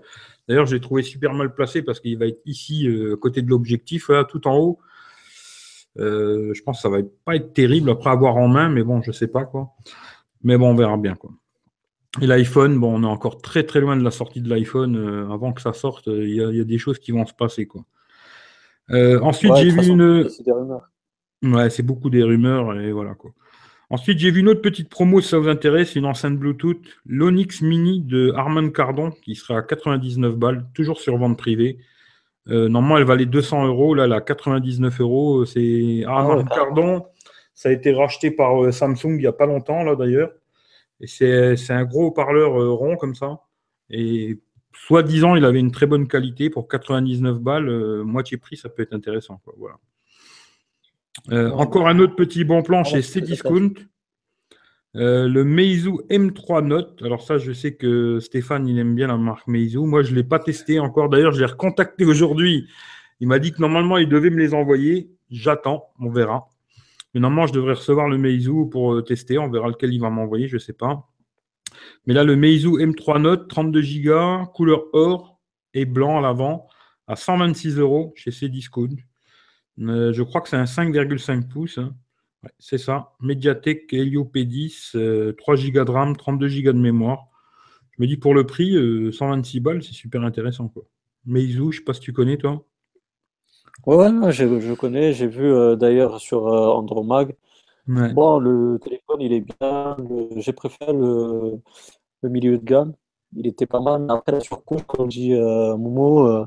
D'ailleurs, 0.49 0.65
j'ai 0.65 0.81
trouvé 0.81 1.01
super 1.01 1.33
mal 1.33 1.53
placé 1.53 1.81
parce 1.81 2.01
qu'il 2.01 2.17
va 2.17 2.27
être 2.27 2.41
ici, 2.45 2.89
euh, 2.89 3.15
côté 3.15 3.41
de 3.41 3.49
l'objectif, 3.49 4.11
tout 4.29 4.47
en 4.47 4.57
haut. 4.57 4.79
Euh, 5.99 6.53
je 6.53 6.61
pense 6.63 6.77
que 6.77 6.81
ça 6.81 6.89
va 6.89 6.99
pas 7.25 7.35
être 7.35 7.53
terrible 7.53 7.89
après 7.89 8.09
avoir 8.09 8.37
en 8.37 8.47
main, 8.47 8.69
mais 8.69 8.83
bon, 8.83 9.01
je 9.01 9.11
sais 9.11 9.27
pas 9.27 9.45
quoi. 9.45 9.71
Mais 10.43 10.57
bon, 10.57 10.71
on 10.71 10.75
verra 10.75 10.97
bien 10.97 11.15
quoi. 11.15 11.31
Et 12.21 12.27
l'iPhone, 12.27 12.79
bon, 12.79 12.99
on 12.99 13.03
est 13.03 13.11
encore 13.11 13.41
très 13.41 13.63
très 13.63 13.79
loin 13.79 13.97
de 13.97 14.03
la 14.03 14.11
sortie 14.11 14.41
de 14.41 14.49
l'iPhone. 14.49 15.29
avant 15.31 15.53
que 15.53 15.61
ça 15.61 15.73
sorte, 15.73 16.07
il 16.07 16.29
y, 16.29 16.35
y, 16.35 16.61
a 16.61 16.63
des 16.63 16.77
choses 16.77 16.99
qui 16.99 17.11
vont 17.11 17.25
se 17.25 17.33
passer 17.33 17.65
quoi. 17.65 17.83
Euh, 18.91 19.19
ensuite, 19.21 19.55
j'ai 19.55 19.69
vu 19.69 19.87
une. 19.87 20.29
C'est 20.29 20.43
des 20.43 20.51
rumeurs. 20.51 20.89
Ouais, 21.43 21.69
c'est 21.69 21.83
beaucoup 21.83 22.09
des 22.09 22.23
rumeurs 22.23 22.79
et 22.79 22.91
voilà 22.91 23.15
quoi. 23.15 23.31
Ensuite, 23.89 24.19
j'ai 24.19 24.31
vu 24.31 24.41
une 24.41 24.49
autre 24.49 24.61
petite 24.61 24.89
promo, 24.89 25.21
si 25.21 25.29
ça 25.29 25.37
vous 25.37 25.47
intéresse, 25.47 25.95
une 25.95 26.05
enceinte 26.05 26.37
Bluetooth, 26.37 26.81
l'Onyx 27.05 27.61
Mini 27.61 28.01
de 28.01 28.33
Armand 28.35 28.69
Cardon, 28.69 29.11
qui 29.11 29.35
sera 29.35 29.59
à 29.59 29.61
99 29.61 30.35
balles, 30.35 30.65
toujours 30.73 30.99
sur 30.99 31.17
vente 31.17 31.37
privée. 31.37 31.77
Euh, 32.49 32.69
normalement, 32.69 32.97
elle 32.97 33.05
valait 33.05 33.25
200 33.25 33.67
euros, 33.67 33.93
là, 33.93 34.05
elle 34.05 34.13
a 34.13 34.21
99 34.21 35.01
euros. 35.01 35.45
C'est 35.45 36.03
ah 36.07 36.19
Armand 36.19 36.45
Cardon, 36.45 37.05
ça 37.53 37.69
a 37.69 37.71
été 37.71 37.93
racheté 37.93 38.31
par 38.31 38.63
euh, 38.63 38.71
Samsung 38.71 39.15
il 39.15 39.17
n'y 39.17 39.27
a 39.27 39.33
pas 39.33 39.45
longtemps, 39.45 39.83
là 39.83 39.95
d'ailleurs. 39.95 40.31
Et 40.99 41.07
c'est 41.07 41.71
un 41.71 41.85
gros 41.85 42.07
haut-parleur 42.07 42.53
rond 42.77 42.95
comme 42.95 43.13
ça. 43.13 43.41
Et 43.89 44.39
soi-disant, 44.85 45.35
il 45.35 45.45
avait 45.45 45.59
une 45.59 45.71
très 45.71 45.85
bonne 45.85 46.07
qualité 46.07 46.49
pour 46.49 46.67
99 46.67 47.39
balles, 47.39 47.69
euh, 47.69 48.03
moitié 48.03 48.37
prix, 48.37 48.57
ça 48.57 48.69
peut 48.69 48.83
être 48.83 48.93
intéressant. 48.93 49.41
Voilà. 49.57 49.77
Euh, 51.31 51.51
encore 51.51 51.87
un 51.87 51.99
autre 51.99 52.15
petit 52.15 52.43
bon 52.43 52.61
plan 52.61 52.83
chez 52.83 53.01
Cdiscount. 53.01 53.73
Euh, 54.97 55.27
le 55.27 55.43
Meizu 55.43 55.91
M3 56.09 56.65
Note. 56.65 57.01
Alors 57.03 57.21
ça, 57.21 57.37
je 57.37 57.51
sais 57.51 57.75
que 57.75 58.19
Stéphane, 58.19 58.67
il 58.67 58.79
aime 58.79 58.95
bien 58.95 59.07
la 59.07 59.17
marque 59.17 59.47
Meizu. 59.47 59.79
Moi, 59.79 60.01
je 60.01 60.11
ne 60.11 60.15
l'ai 60.15 60.23
pas 60.23 60.39
testé 60.39 60.79
encore. 60.79 61.09
D'ailleurs, 61.09 61.31
je 61.33 61.39
l'ai 61.39 61.45
recontacté 61.45 62.03
aujourd'hui. 62.05 62.67
Il 63.19 63.27
m'a 63.27 63.39
dit 63.39 63.51
que 63.51 63.61
normalement, 63.61 63.97
il 63.97 64.09
devait 64.09 64.31
me 64.31 64.37
les 64.37 64.53
envoyer. 64.53 65.11
J'attends, 65.29 65.85
on 65.99 66.09
verra. 66.09 66.47
Mais 67.13 67.19
normalement, 67.19 67.47
je 67.47 67.53
devrais 67.53 67.73
recevoir 67.73 68.09
le 68.09 68.17
Meizu 68.17 68.69
pour 68.71 69.03
tester. 69.03 69.37
On 69.37 69.49
verra 69.49 69.67
lequel 69.67 69.93
il 69.93 69.99
va 69.99 70.09
m'envoyer, 70.09 70.47
je 70.47 70.55
ne 70.55 70.59
sais 70.59 70.73
pas. 70.73 71.07
Mais 72.05 72.13
là, 72.13 72.23
le 72.23 72.35
Meizu 72.35 72.69
M3 72.69 73.21
Note, 73.21 73.47
32 73.49 73.81
Go, 74.03 74.45
couleur 74.53 74.85
or 74.93 75.39
et 75.73 75.85
blanc 75.85 76.17
à 76.17 76.21
l'avant, 76.21 76.67
à 77.07 77.15
126 77.15 77.77
euros 77.77 78.13
chez 78.15 78.31
Cdiscount. 78.31 78.95
Euh, 79.79 80.11
je 80.11 80.23
crois 80.23 80.41
que 80.41 80.49
c'est 80.49 80.57
un 80.57 80.63
5,5 80.63 81.47
pouces. 81.47 81.77
Hein. 81.77 81.93
C'est 82.59 82.77
ça. 82.77 83.13
Mediatek 83.19 83.91
Helio 83.93 84.23
P10, 84.23 85.35
3 85.35 85.55
Go 85.55 85.83
de 85.83 85.91
RAM, 85.91 86.15
32 86.15 86.61
Go 86.61 86.73
de 86.73 86.77
mémoire. 86.77 87.27
Je 87.91 88.01
me 88.01 88.07
dis 88.07 88.17
pour 88.17 88.33
le 88.33 88.45
prix, 88.45 88.73
126 89.11 89.57
euh, 89.57 89.61
balles, 89.61 89.83
c'est 89.83 89.93
super 89.93 90.23
intéressant. 90.23 90.67
Quoi. 90.67 90.83
Meizu, 91.25 91.57
je 91.57 91.63
ne 91.63 91.71
sais 91.71 91.81
pas 91.81 91.93
si 91.93 91.99
tu 91.99 92.13
connais 92.13 92.37
toi. 92.37 92.63
Ouais, 93.85 94.09
je, 94.31 94.73
connais. 94.73 95.13
J'ai 95.13 95.27
vu 95.27 95.45
euh, 95.45 95.75
d'ailleurs 95.75 96.19
sur 96.19 96.45
Andromag 96.45 97.35
Bon, 97.87 98.39
le 98.39 98.79
téléphone, 98.79 99.21
il 99.21 99.31
est 99.33 99.41
bien. 99.41 99.95
J'ai 100.35 100.51
préféré 100.53 100.91
le, 100.91 101.61
milieu 102.23 102.57
de 102.57 102.63
gamme. 102.63 102.93
Il 103.35 103.47
était 103.47 103.65
pas 103.65 103.79
mal. 103.79 104.05
Après, 104.09 104.33
la 104.33 104.39
surcouche, 104.41 104.83
comme 104.83 105.07
dit 105.07 105.33
euh, 105.33 105.77
Momo, 105.77 106.27
euh, 106.27 106.45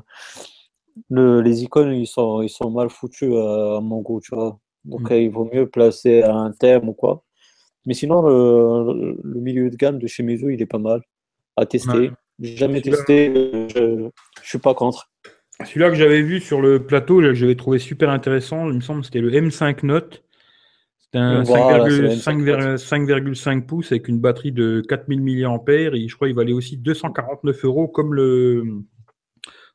le, 1.09 1.41
les 1.41 1.63
icônes, 1.63 1.93
ils 1.93 2.07
sont, 2.07 2.41
ils 2.41 2.49
sont 2.49 2.69
mal 2.69 2.89
foutus 2.89 3.29
euh, 3.31 3.77
à 3.77 3.81
mon 3.81 4.01
goût, 4.01 4.21
tu 4.21 4.35
vois. 4.35 4.59
Donc, 4.85 5.07
il 5.11 5.29
vaut 5.29 5.49
mieux 5.51 5.67
placer 5.67 6.23
un 6.23 6.51
thème 6.51 6.89
ou 6.89 6.93
quoi. 6.93 7.23
Mais 7.85 7.93
sinon, 7.93 8.21
le, 8.21 9.39
milieu 9.39 9.69
de 9.69 9.75
gamme 9.75 9.99
de 9.99 10.07
chez 10.07 10.23
Mizu, 10.23 10.53
il 10.53 10.61
est 10.61 10.67
pas 10.67 10.77
mal 10.77 11.01
à 11.57 11.65
tester. 11.65 12.11
Jamais 12.39 12.81
testé, 12.81 13.31
je, 13.75 13.79
ne 13.79 14.09
suis 14.43 14.59
pas 14.59 14.73
contre. 14.73 15.11
Celui-là 15.65 15.89
que 15.89 15.95
j'avais 15.95 16.23
vu 16.23 16.39
sur 16.39 16.61
le 16.61 16.83
plateau, 16.83 17.19
que 17.19 17.33
j'avais 17.33 17.55
trouvé 17.55 17.77
super 17.77 18.09
intéressant, 18.09 18.69
il 18.69 18.75
me 18.75 18.81
semble, 18.81 19.05
c'était 19.05 19.21
le 19.21 19.29
M5 19.29 19.85
Note. 19.85 20.23
C'est 20.99 21.19
un 21.19 21.43
5,5 21.43 23.65
pouces 23.65 23.91
avec 23.91 24.07
une 24.07 24.19
batterie 24.19 24.53
de 24.53 24.81
4000 24.87 25.21
mAh 25.21 25.59
et 25.93 26.07
je 26.07 26.15
crois 26.15 26.29
qu'il 26.29 26.37
valait 26.37 26.53
aussi 26.53 26.77
249 26.77 27.65
euros 27.65 27.89
comme 27.89 28.13
le, 28.13 28.63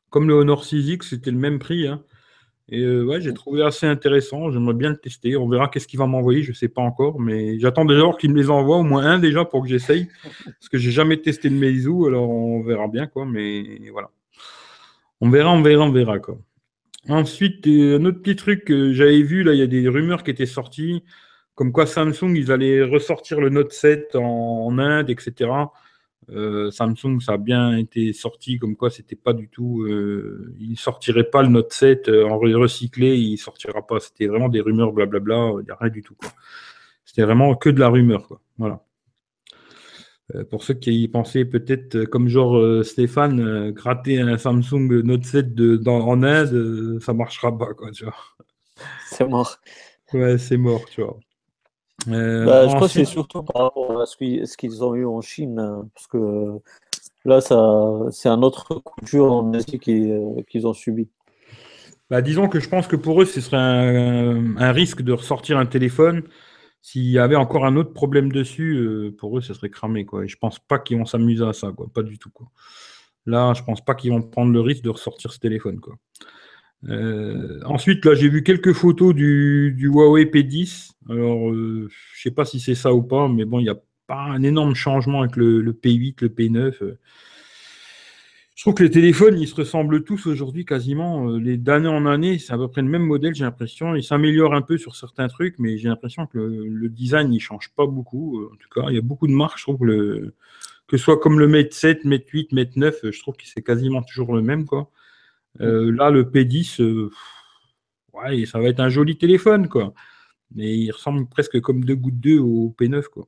comme 0.09 0.27
le 0.27 0.33
Honor 0.33 0.63
6X, 0.63 1.09
c'était 1.09 1.29
le 1.31 1.37
même 1.37 1.59
prix. 1.59 1.87
Hein. 1.87 2.03
Et 2.69 2.81
euh, 2.81 3.03
ouais, 3.03 3.21
j'ai 3.21 3.33
trouvé 3.33 3.63
assez 3.63 3.85
intéressant. 3.85 4.51
J'aimerais 4.51 4.73
bien 4.73 4.89
le 4.89 4.97
tester. 4.97 5.37
On 5.37 5.47
verra 5.47 5.69
qu'est-ce 5.69 5.87
qu'il 5.87 5.99
va 5.99 6.05
m'envoyer. 6.05 6.43
Je 6.43 6.51
ne 6.51 6.55
sais 6.55 6.67
pas 6.67 6.81
encore, 6.81 7.19
mais 7.19 7.59
j'attends 7.59 7.85
déjà 7.85 8.03
qu'il 8.19 8.31
me 8.31 8.37
les 8.37 8.49
envoie, 8.49 8.77
au 8.77 8.83
moins 8.83 9.05
un 9.05 9.19
déjà 9.19 9.45
pour 9.45 9.63
que 9.63 9.69
j'essaye. 9.69 10.07
Parce 10.45 10.69
que 10.69 10.77
j'ai 10.77 10.91
jamais 10.91 11.17
testé 11.17 11.49
le 11.49 11.55
Meizu, 11.55 12.07
alors 12.07 12.29
on 12.29 12.61
verra 12.63 12.87
bien 12.87 13.07
quoi. 13.07 13.25
Mais 13.25 13.89
voilà. 13.91 14.09
On 15.21 15.29
verra, 15.29 15.51
on 15.51 15.61
verra, 15.61 15.85
on 15.85 15.91
verra 15.91 16.19
quoi. 16.19 16.37
Ensuite, 17.09 17.65
euh, 17.67 17.99
un 17.99 18.05
autre 18.05 18.21
petit 18.21 18.35
truc 18.35 18.65
que 18.65 18.91
j'avais 18.91 19.21
vu, 19.21 19.43
là, 19.43 19.53
il 19.53 19.59
y 19.59 19.63
a 19.63 19.67
des 19.67 19.87
rumeurs 19.87 20.23
qui 20.23 20.31
étaient 20.31 20.45
sorties 20.45 21.03
comme 21.57 21.71
quoi 21.71 21.87
Samsung, 21.87 22.35
ils 22.35 22.51
allaient 22.51 22.83
ressortir 22.83 23.41
le 23.41 23.49
Note 23.49 23.73
7 23.73 24.15
en, 24.15 24.77
Inde, 24.77 25.09
etc. 25.09 25.49
Euh, 26.29 26.71
Samsung, 26.71 27.19
ça 27.21 27.33
a 27.33 27.37
bien 27.37 27.77
été 27.77 28.11
sorti, 28.11 28.57
comme 28.59 28.75
quoi 28.75 28.89
c'était 28.89 29.15
pas 29.15 29.33
du 29.33 29.47
tout. 29.49 29.83
Euh, 29.83 30.53
il 30.59 30.71
ne 30.71 30.75
sortirait 30.75 31.29
pas 31.29 31.41
le 31.41 31.49
Note 31.49 31.71
7 31.71 32.09
euh, 32.09 32.27
en 32.27 32.37
recyclé, 32.37 33.17
il 33.17 33.33
ne 33.33 33.37
sortira 33.37 33.85
pas. 33.85 33.99
C'était 33.99 34.27
vraiment 34.27 34.49
des 34.49 34.61
rumeurs, 34.61 34.91
blablabla, 34.91 35.53
il 35.59 35.65
n'y 35.65 35.71
a 35.71 35.77
rien 35.79 35.89
du 35.89 36.01
tout. 36.01 36.17
C'était 37.05 37.23
vraiment 37.23 37.55
que 37.55 37.69
de 37.69 37.79
la 37.79 37.89
rumeur. 37.89 38.27
Quoi. 38.27 38.41
Voilà. 38.57 38.83
pour 40.49 40.63
ceux 40.63 40.73
qui 40.73 41.03
y 41.03 41.07
pensaient 41.07 41.45
peut-être, 41.45 42.05
comme 42.05 42.27
genre 42.27 42.83
Stéphane, 42.83 43.71
gratter 43.71 44.19
un 44.19 44.37
Samsung 44.37 45.01
Note 45.03 45.25
7 45.25 45.55
de, 45.55 45.81
en 45.87 46.23
Inde, 46.23 46.99
ça 47.01 47.13
marchera 47.13 47.57
pas, 47.57 47.73
quoi, 47.73 47.91
tu 47.91 48.03
vois. 48.03 48.15
C'est 49.05 49.27
mort. 49.27 49.57
Ouais, 50.13 50.37
c'est 50.37 50.57
mort, 50.57 50.85
tu 50.89 51.01
vois. 51.01 51.17
Euh, 52.07 52.45
bah, 52.45 52.67
je 52.67 52.75
crois 52.75 52.87
que 52.87 52.93
c'est 52.93 53.05
surtout 53.05 53.43
par 53.43 53.63
rapport 53.63 54.01
à 54.01 54.05
ce 54.05 54.57
qu'ils 54.57 54.83
ont 54.83 54.95
eu 54.95 55.05
en 55.05 55.21
Chine, 55.21 55.59
hein, 55.59 55.87
parce 55.93 56.07
que 56.07 56.59
là, 57.25 57.41
c'est 58.11 58.29
un 58.29 58.41
autre 58.43 58.75
coup 58.75 59.03
dur 59.03 59.31
en 59.31 59.53
Asie 59.53 59.79
euh, 59.89 60.41
qu'ils 60.49 60.67
ont 60.67 60.73
subi. 60.73 61.09
Bah, 62.09 62.21
disons 62.21 62.47
que 62.47 62.59
je 62.59 62.69
pense 62.69 62.87
que 62.87 62.95
pour 62.95 63.21
eux, 63.21 63.25
ce 63.25 63.41
serait 63.41 63.57
un, 63.57 64.71
risque 64.71 65.01
de 65.01 65.11
ressortir 65.11 65.57
un 65.57 65.65
téléphone. 65.65 66.23
S'il 66.81 67.09
y 67.09 67.19
avait 67.19 67.35
encore 67.35 67.65
un 67.65 67.75
autre 67.75 67.91
problème 67.91 68.31
dessus, 68.31 68.75
euh, 68.75 69.13
pour 69.17 69.37
eux, 69.37 69.41
ce 69.41 69.53
serait 69.53 69.69
cramé. 69.69 70.05
Quoi. 70.05 70.23
Et 70.23 70.27
je 70.27 70.37
pense 70.37 70.59
pas 70.59 70.79
qu'ils 70.79 70.97
vont 70.97 71.05
s'amuser 71.05 71.43
à 71.43 71.51
ça, 71.51 71.71
quoi. 71.75 71.87
pas 71.93 72.03
du 72.03 72.17
tout. 72.17 72.29
Quoi. 72.29 72.47
Là, 73.25 73.53
je 73.53 73.63
pense 73.63 73.83
pas 73.83 73.93
qu'ils 73.93 74.11
vont 74.11 74.21
prendre 74.21 74.53
le 74.53 74.61
risque 74.61 74.83
de 74.83 74.89
ressortir 74.89 75.33
ce 75.33 75.39
téléphone. 75.39 75.81
Quoi. 75.81 75.95
Euh, 76.85 77.59
ensuite, 77.65 78.05
là, 78.05 78.13
j'ai 78.15 78.29
vu 78.29 78.43
quelques 78.43 78.73
photos 78.73 79.13
du, 79.15 79.75
Huawei 79.79 80.25
P10. 80.25 80.91
Alors, 81.09 81.49
euh, 81.49 81.89
je 82.13 82.21
sais 82.21 82.31
pas 82.31 82.45
si 82.45 82.59
c'est 82.59 82.75
ça 82.75 82.93
ou 82.93 83.01
pas, 83.01 83.27
mais 83.27 83.45
bon, 83.45 83.59
il 83.59 83.63
n'y 83.63 83.69
a 83.69 83.79
pas 84.07 84.21
un 84.21 84.43
énorme 84.43 84.75
changement 84.75 85.21
avec 85.21 85.35
le, 85.35 85.61
P8, 85.73 86.15
le 86.21 86.29
P9. 86.29 86.97
Je 88.57 88.63
trouve 88.63 88.73
que 88.73 88.83
les 88.83 88.89
téléphones, 88.89 89.39
ils 89.39 89.47
se 89.47 89.53
ressemblent 89.53 90.03
tous 90.03 90.25
aujourd'hui 90.25 90.65
quasiment. 90.65 91.29
Euh, 91.29 91.37
les 91.37 91.57
d'année 91.57 91.87
en 91.87 92.07
année, 92.07 92.39
c'est 92.39 92.53
à 92.53 92.57
peu 92.57 92.67
près 92.67 92.81
le 92.81 92.87
même 92.87 93.03
modèle, 93.03 93.35
j'ai 93.35 93.43
l'impression. 93.43 93.93
Ils 93.93 94.03
s'améliorent 94.03 94.55
un 94.55 94.63
peu 94.63 94.79
sur 94.79 94.95
certains 94.95 95.27
trucs, 95.27 95.59
mais 95.59 95.77
j'ai 95.77 95.89
l'impression 95.89 96.25
que 96.25 96.39
le, 96.39 96.89
design, 96.89 97.31
il 97.31 97.39
change 97.39 97.69
pas 97.75 97.85
beaucoup. 97.85 98.39
Euh, 98.39 98.49
en 98.51 98.55
tout 98.55 98.69
cas, 98.73 98.89
il 98.89 98.95
y 98.95 98.97
a 98.97 99.01
beaucoup 99.01 99.27
de 99.27 99.33
marques. 99.33 99.59
Je 99.59 99.63
trouve 99.63 99.77
que, 99.77 100.33
que 100.87 100.97
ce 100.97 101.03
soit 101.03 101.19
comme 101.19 101.39
le 101.39 101.47
Mate 101.47 101.71
7, 101.71 102.03
Mate 102.05 102.27
8, 102.27 102.51
Mate 102.51 102.75
9, 102.77 103.11
je 103.11 103.19
trouve 103.19 103.35
que 103.35 103.45
c'est 103.45 103.61
quasiment 103.61 104.01
toujours 104.01 104.35
le 104.35 104.41
même. 104.41 104.65
Quoi. 104.65 104.89
Euh, 105.61 105.91
là, 105.91 106.09
le 106.09 106.23
P10, 106.23 107.09
ouais, 108.13 108.45
ça 108.45 108.59
va 108.59 108.69
être 108.69 108.79
un 108.79 108.89
joli 108.89 109.17
téléphone, 109.17 109.67
quoi. 109.67 109.93
Mais 110.55 110.77
il 110.77 110.91
ressemble 110.91 111.27
presque 111.27 111.59
comme 111.61 111.83
deux 111.83 111.95
gouttes 111.95 112.19
d'eau 112.19 112.45
au 112.45 112.75
P9, 112.79 113.03
quoi. 113.05 113.27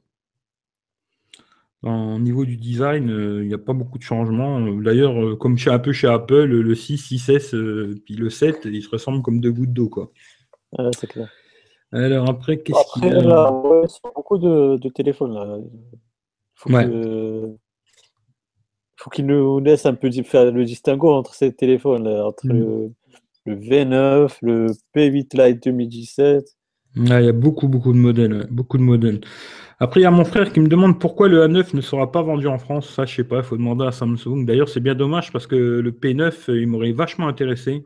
Au 1.81 2.19
niveau 2.19 2.43
du 2.43 2.57
design, 2.57 3.09
euh, 3.09 3.41
il 3.41 3.47
n'y 3.47 3.53
a 3.53 3.57
pas 3.57 3.71
beaucoup 3.71 3.97
de 3.97 4.03
changements. 4.03 4.59
D'ailleurs, 4.81 5.17
euh, 5.17 5.35
comme 5.37 5.57
chez, 5.57 5.69
un 5.69 5.79
peu 5.79 5.93
chez 5.93 6.07
Apple, 6.07 6.43
le 6.43 6.75
6, 6.75 6.97
6S, 6.97 7.55
euh, 7.55 7.95
puis 8.03 8.15
le 8.15 8.29
7, 8.29 8.65
ils 8.65 8.83
se 8.83 8.89
ressemblent 8.89 9.21
comme 9.21 9.39
deux 9.39 9.53
gouttes 9.53 9.71
d'eau. 9.71 9.87
Quoi. 9.87 10.11
c'est 10.91 11.07
clair. 11.07 11.29
Alors 11.93 12.29
après, 12.29 12.57
qu'est-ce 12.57 12.93
qu'il 12.93 13.05
y 13.05 13.13
a? 13.13 13.21
là, 13.21 13.51
ouais, 13.51 13.87
beaucoup 14.13 14.37
de, 14.37 14.89
téléphones. 14.89 15.33
Là. 15.33 15.57
Faut 16.55 16.69
faut 18.99 19.09
qu'il 19.09 19.25
nous 19.25 19.59
laisse 19.59 19.85
un 19.85 19.93
peu 19.93 20.11
faire 20.11 20.51
le 20.51 20.65
distinguo 20.65 21.11
entre 21.11 21.33
ces 21.33 21.53
téléphones, 21.53 22.07
entre 22.07 22.45
mm. 22.45 22.51
le, 22.51 22.91
le, 23.45 23.55
V9, 23.55 24.37
le 24.41 24.67
P8 24.95 25.47
Lite 25.47 25.63
2017. 25.63 26.45
il 26.95 27.07
y 27.07 27.13
a 27.13 27.31
beaucoup, 27.31 27.67
beaucoup 27.67 27.93
de 27.93 27.97
modèles. 27.97 28.47
Beaucoup 28.51 28.77
de 28.77 28.83
modèles. 28.83 29.21
Après, 29.79 30.01
il 30.01 30.03
y 30.03 30.05
a 30.05 30.11
mon 30.11 30.25
frère 30.25 30.51
qui 30.51 30.59
me 30.59 30.67
demande 30.67 30.99
pourquoi 30.99 31.29
le 31.29 31.47
A9 31.47 31.73
ne 31.73 31.79
sera 31.79 32.11
pas 32.11 32.21
vendu 32.21 32.47
en 32.47 32.59
France. 32.59 32.89
Ça, 32.89 33.05
je 33.05 33.15
sais 33.15 33.23
pas, 33.23 33.37
il 33.37 33.43
faut 33.43 33.55
demander 33.55 33.85
à 33.85 33.93
Samsung. 33.93 34.45
D'ailleurs, 34.45 34.67
c'est 34.67 34.81
bien 34.81 34.95
dommage 34.95 35.31
parce 35.31 35.47
que 35.47 35.55
le 35.55 35.91
P9, 35.91 36.33
il 36.49 36.67
m'aurait 36.67 36.91
vachement 36.91 37.29
intéressé. 37.29 37.83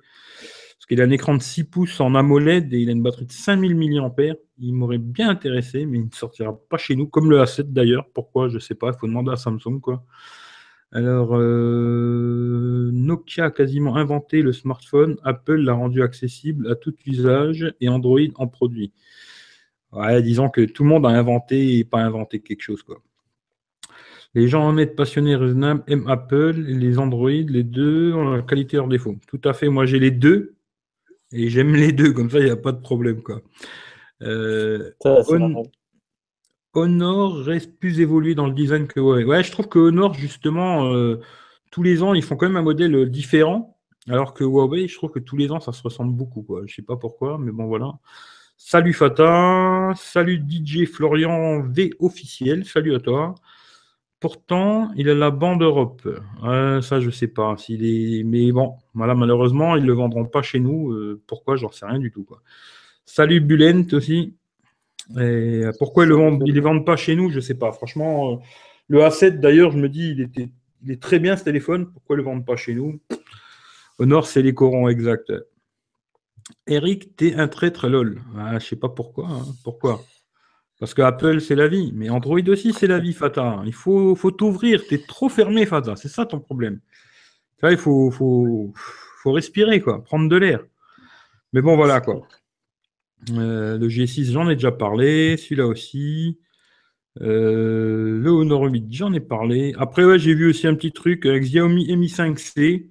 Parce 0.84 0.88
qu'il 0.88 1.00
a 1.00 1.04
un 1.06 1.12
écran 1.12 1.36
de 1.36 1.42
6 1.42 1.66
pouces 1.66 2.02
en 2.02 2.16
AMOLED 2.16 2.74
et 2.74 2.80
il 2.80 2.90
a 2.90 2.92
une 2.92 3.04
batterie 3.04 3.28
de 3.28 3.32
5000 3.32 3.76
mAh. 3.76 4.34
Il 4.58 4.74
m'aurait 4.74 4.98
bien 4.98 5.30
intéressé, 5.30 5.86
mais 5.86 6.00
il 6.00 6.06
ne 6.06 6.12
sortira 6.12 6.58
pas 6.68 6.78
chez 6.78 6.96
nous, 6.96 7.06
comme 7.06 7.30
le 7.30 7.40
A7 7.40 7.72
d'ailleurs. 7.72 8.08
Pourquoi? 8.14 8.50
Je 8.50 8.56
ne 8.56 8.60
sais 8.60 8.76
pas, 8.76 8.88
il 8.88 8.98
faut 9.00 9.08
demander 9.08 9.32
à 9.32 9.36
Samsung. 9.36 9.80
quoi. 9.80 10.04
Alors, 10.94 11.32
euh, 11.34 12.92
Nokia 12.94 13.46
a 13.46 13.52
quasiment 13.52 13.96
inventé 13.96 14.44
le 14.44 14.54
smartphone. 14.54 15.18
Apple 15.24 15.56
l'a 15.56 15.74
rendu 15.74 16.04
accessible 16.04 16.70
à 16.72 16.76
tout 16.76 16.94
usage 17.08 17.74
et 17.82 17.90
Android 17.90 18.20
en 18.36 18.48
produit. 18.48 18.94
Ouais, 19.92 20.22
disons 20.22 20.50
que 20.50 20.62
tout 20.62 20.84
le 20.84 20.90
monde 20.90 21.08
a 21.08 21.10
inventé 21.10 21.80
et 21.80 21.84
pas 21.84 22.00
inventé 22.00 22.42
quelque 22.42 22.62
chose, 22.62 22.84
quoi. 22.84 23.02
Les 24.36 24.48
gens 24.48 24.68
honnêtes, 24.70 24.96
passionnés, 24.96 25.36
raisonnables 25.36 25.84
aiment 25.88 26.08
Apple, 26.08 26.56
les 26.58 26.98
Android, 26.98 27.30
les 27.30 27.64
deux 27.64 28.14
ont 28.14 28.32
la 28.32 28.42
qualité 28.42 28.78
hors 28.78 28.88
défaut. 28.88 29.16
Tout 29.28 29.42
à 29.44 29.54
fait, 29.54 29.70
moi 29.70 29.86
j'ai 29.86 30.00
les 30.00 30.10
deux 30.10 30.56
et 31.32 31.50
j'aime 31.50 31.76
les 31.76 31.92
deux, 31.92 32.14
comme 32.14 32.32
ça 32.32 32.40
il 32.40 32.46
n'y 32.46 32.52
a 32.52 32.56
pas 32.56 32.72
de 32.72 32.82
problème. 32.82 33.22
Quoi. 33.22 33.44
Euh, 34.24 34.90
Honor 36.74 37.38
reste 37.38 37.78
plus 37.80 38.00
évolué 38.00 38.36
dans 38.36 38.48
le 38.48 38.54
design 38.54 38.88
que 38.88 39.00
Huawei. 39.00 39.26
Ouais, 39.26 39.44
je 39.44 39.52
trouve 39.52 39.68
que 39.68 39.80
Honor, 39.80 40.14
justement, 40.14 40.94
euh, 40.94 41.20
tous 41.72 41.84
les 41.84 42.02
ans, 42.04 42.14
ils 42.14 42.24
font 42.24 42.36
quand 42.36 42.48
même 42.48 42.58
un 42.58 42.64
modèle 42.64 43.10
différent, 43.10 43.78
alors 44.10 44.34
que 44.34 44.44
Huawei, 44.44 44.88
je 44.88 44.96
trouve 44.96 45.12
que 45.12 45.20
tous 45.20 45.38
les 45.38 45.52
ans, 45.52 45.60
ça 45.60 45.72
se 45.72 45.84
ressemble 45.84 46.14
beaucoup. 46.14 46.46
Je 46.50 46.64
ne 46.64 46.68
sais 46.68 46.82
pas 46.82 46.98
pourquoi, 46.98 47.38
mais 47.38 47.52
bon, 47.52 47.66
voilà. 47.68 47.94
Salut 48.58 48.94
Fata, 48.94 49.92
salut 49.96 50.42
DJ 50.48 50.86
Florian 50.86 51.62
V 51.64 51.92
officiel, 52.00 52.66
salut 52.66 52.96
à 52.96 53.00
toi. 53.00 53.36
Pourtant, 54.20 54.90
il 54.96 55.10
a 55.10 55.16
la 55.16 55.32
bande 55.32 55.64
Europe. 55.64 56.08
ça, 56.42 57.00
je 57.02 57.10
sais 57.10 57.28
pas. 57.28 57.58
Mais 57.70 58.52
bon, 58.54 58.78
malheureusement, 58.94 59.76
ils 59.76 59.82
ne 59.84 59.88
le 59.88 59.94
vendront 59.94 60.26
pas 60.26 60.42
chez 60.42 60.60
nous. 60.62 60.92
Euh, 60.94 61.22
pourquoi 61.28 61.58
J'en 61.58 61.72
sais 61.72 61.86
rien 61.86 62.00
du 62.00 62.10
tout. 62.10 62.26
Salut 63.06 63.42
Bulent 63.42 63.86
aussi. 63.92 64.36
Et 65.20 65.64
pourquoi 65.80 66.06
ils 66.06 66.10
ne 66.10 66.16
le 66.16 66.52
les 66.52 66.60
vendent 66.62 66.86
pas 66.86 66.96
chez 66.96 67.16
nous 67.16 67.30
Je 67.30 67.38
ne 67.38 67.42
sais 67.42 67.56
pas. 67.56 67.72
Franchement, 67.72 68.34
euh, 68.34 68.36
le 68.88 69.00
A7 69.00 69.40
d'ailleurs, 69.40 69.72
je 69.72 69.78
me 69.78 69.90
dis, 69.90 70.12
il, 70.12 70.22
était, 70.22 70.50
il 70.84 70.92
est 70.92 71.02
très 71.02 71.20
bien 71.20 71.36
ce 71.36 71.44
téléphone. 71.44 71.92
Pourquoi 71.92 72.16
ne 72.16 72.22
le 72.22 72.26
vendent 72.26 72.46
pas 72.46 72.56
chez 72.56 72.74
nous? 72.74 73.00
Au 74.00 74.06
nord, 74.06 74.28
c'est 74.28 74.42
les 74.42 74.54
corons 74.54 74.88
exacts. 74.88 75.32
Eric, 76.68 77.16
t'es 77.16 77.36
un 77.36 77.48
traître 77.48 77.88
lol. 77.88 78.22
Ah, 78.38 78.60
je 78.60 78.66
sais 78.66 78.76
pas 78.76 78.90
pourquoi. 78.90 79.28
Hein. 79.30 79.46
Pourquoi? 79.64 80.04
Parce 80.80 80.94
que 80.94 81.02
Apple, 81.02 81.40
c'est 81.40 81.56
la 81.56 81.68
vie. 81.68 81.92
Mais 81.96 82.10
Android 82.10 82.42
aussi, 82.48 82.74
c'est 82.74 82.88
la 82.88 83.00
vie, 83.00 83.14
Fata. 83.14 83.62
Il 83.66 83.74
faut, 83.74 84.16
faut 84.16 84.32
t'ouvrir. 84.32 84.86
T'es 84.88 84.98
trop 84.98 85.30
fermé, 85.30 85.66
Fata. 85.66 85.96
C'est 85.96 86.10
ça 86.10 86.26
ton 86.26 86.40
problème. 86.40 86.80
il 87.64 87.78
faut, 87.78 88.12
faut, 88.12 88.74
faut 89.22 89.32
respirer, 89.32 89.80
quoi. 89.80 90.04
Prendre 90.04 90.28
de 90.28 90.36
l'air. 90.36 90.66
Mais 91.54 91.62
bon, 91.62 91.76
voilà, 91.76 92.02
quoi. 92.02 92.28
Euh, 93.32 93.78
le 93.78 93.88
G6, 93.88 94.32
j'en 94.32 94.50
ai 94.50 94.56
déjà 94.56 94.72
parlé. 94.72 95.38
Celui-là 95.38 95.68
aussi. 95.68 96.40
Euh, 97.22 98.20
le 98.20 98.30
Honor 98.32 98.64
8, 98.64 98.88
j'en 98.92 99.14
ai 99.14 99.20
parlé. 99.20 99.74
Après, 99.78 100.18
j'ai 100.20 100.34
vu 100.34 100.50
aussi 100.50 100.68
un 100.68 100.76
petit 100.76 100.92
truc 100.92 101.26
avec 101.26 101.44
Xiaomi 101.44 101.96
Mi 101.96 102.08
5C 102.08 102.88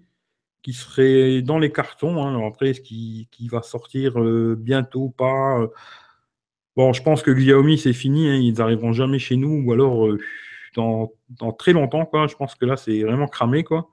qui 0.62 0.72
serait 0.72 1.42
dans 1.42 1.58
les 1.58 1.72
cartons. 1.72 2.24
Hein. 2.24 2.46
après, 2.46 2.70
est-ce 2.70 2.80
qu'il 2.80 3.50
va 3.50 3.62
sortir 3.62 4.20
euh, 4.20 4.56
bientôt 4.58 5.08
pas 5.10 5.60
euh? 5.60 5.68
Bon, 6.76 6.92
je 6.92 7.02
pense 7.02 7.22
que 7.22 7.30
Xiaomi, 7.32 7.78
c'est 7.78 7.92
fini. 7.92 8.28
Hein. 8.28 8.36
ils 8.36 8.54
n'arriveront 8.54 8.92
jamais 8.92 9.18
chez 9.18 9.36
nous 9.36 9.62
ou 9.66 9.72
alors 9.72 10.08
dans, 10.76 11.12
très 11.58 11.72
longtemps. 11.72 12.06
Quoi. 12.06 12.26
Je 12.26 12.36
pense 12.36 12.54
que 12.54 12.64
là, 12.64 12.76
c'est 12.76 13.02
vraiment 13.02 13.28
cramé. 13.28 13.64
Quoi. 13.64 13.90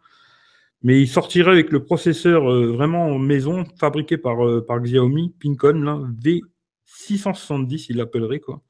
Mais 0.84 1.02
il 1.02 1.08
sortirait 1.08 1.52
avec 1.52 1.72
le 1.72 1.84
processeur 1.84 2.44
vraiment 2.44 3.18
maison, 3.20 3.66
fabriqué 3.80 4.18
par, 4.18 4.38
par 4.66 4.80
Xiaomi, 4.80 5.34
Pincon, 5.42 5.82
là, 5.82 6.02
V670, 6.24 7.88
il 7.90 7.98
l'appellerait. 7.98 8.40
Quoi. 8.40 8.62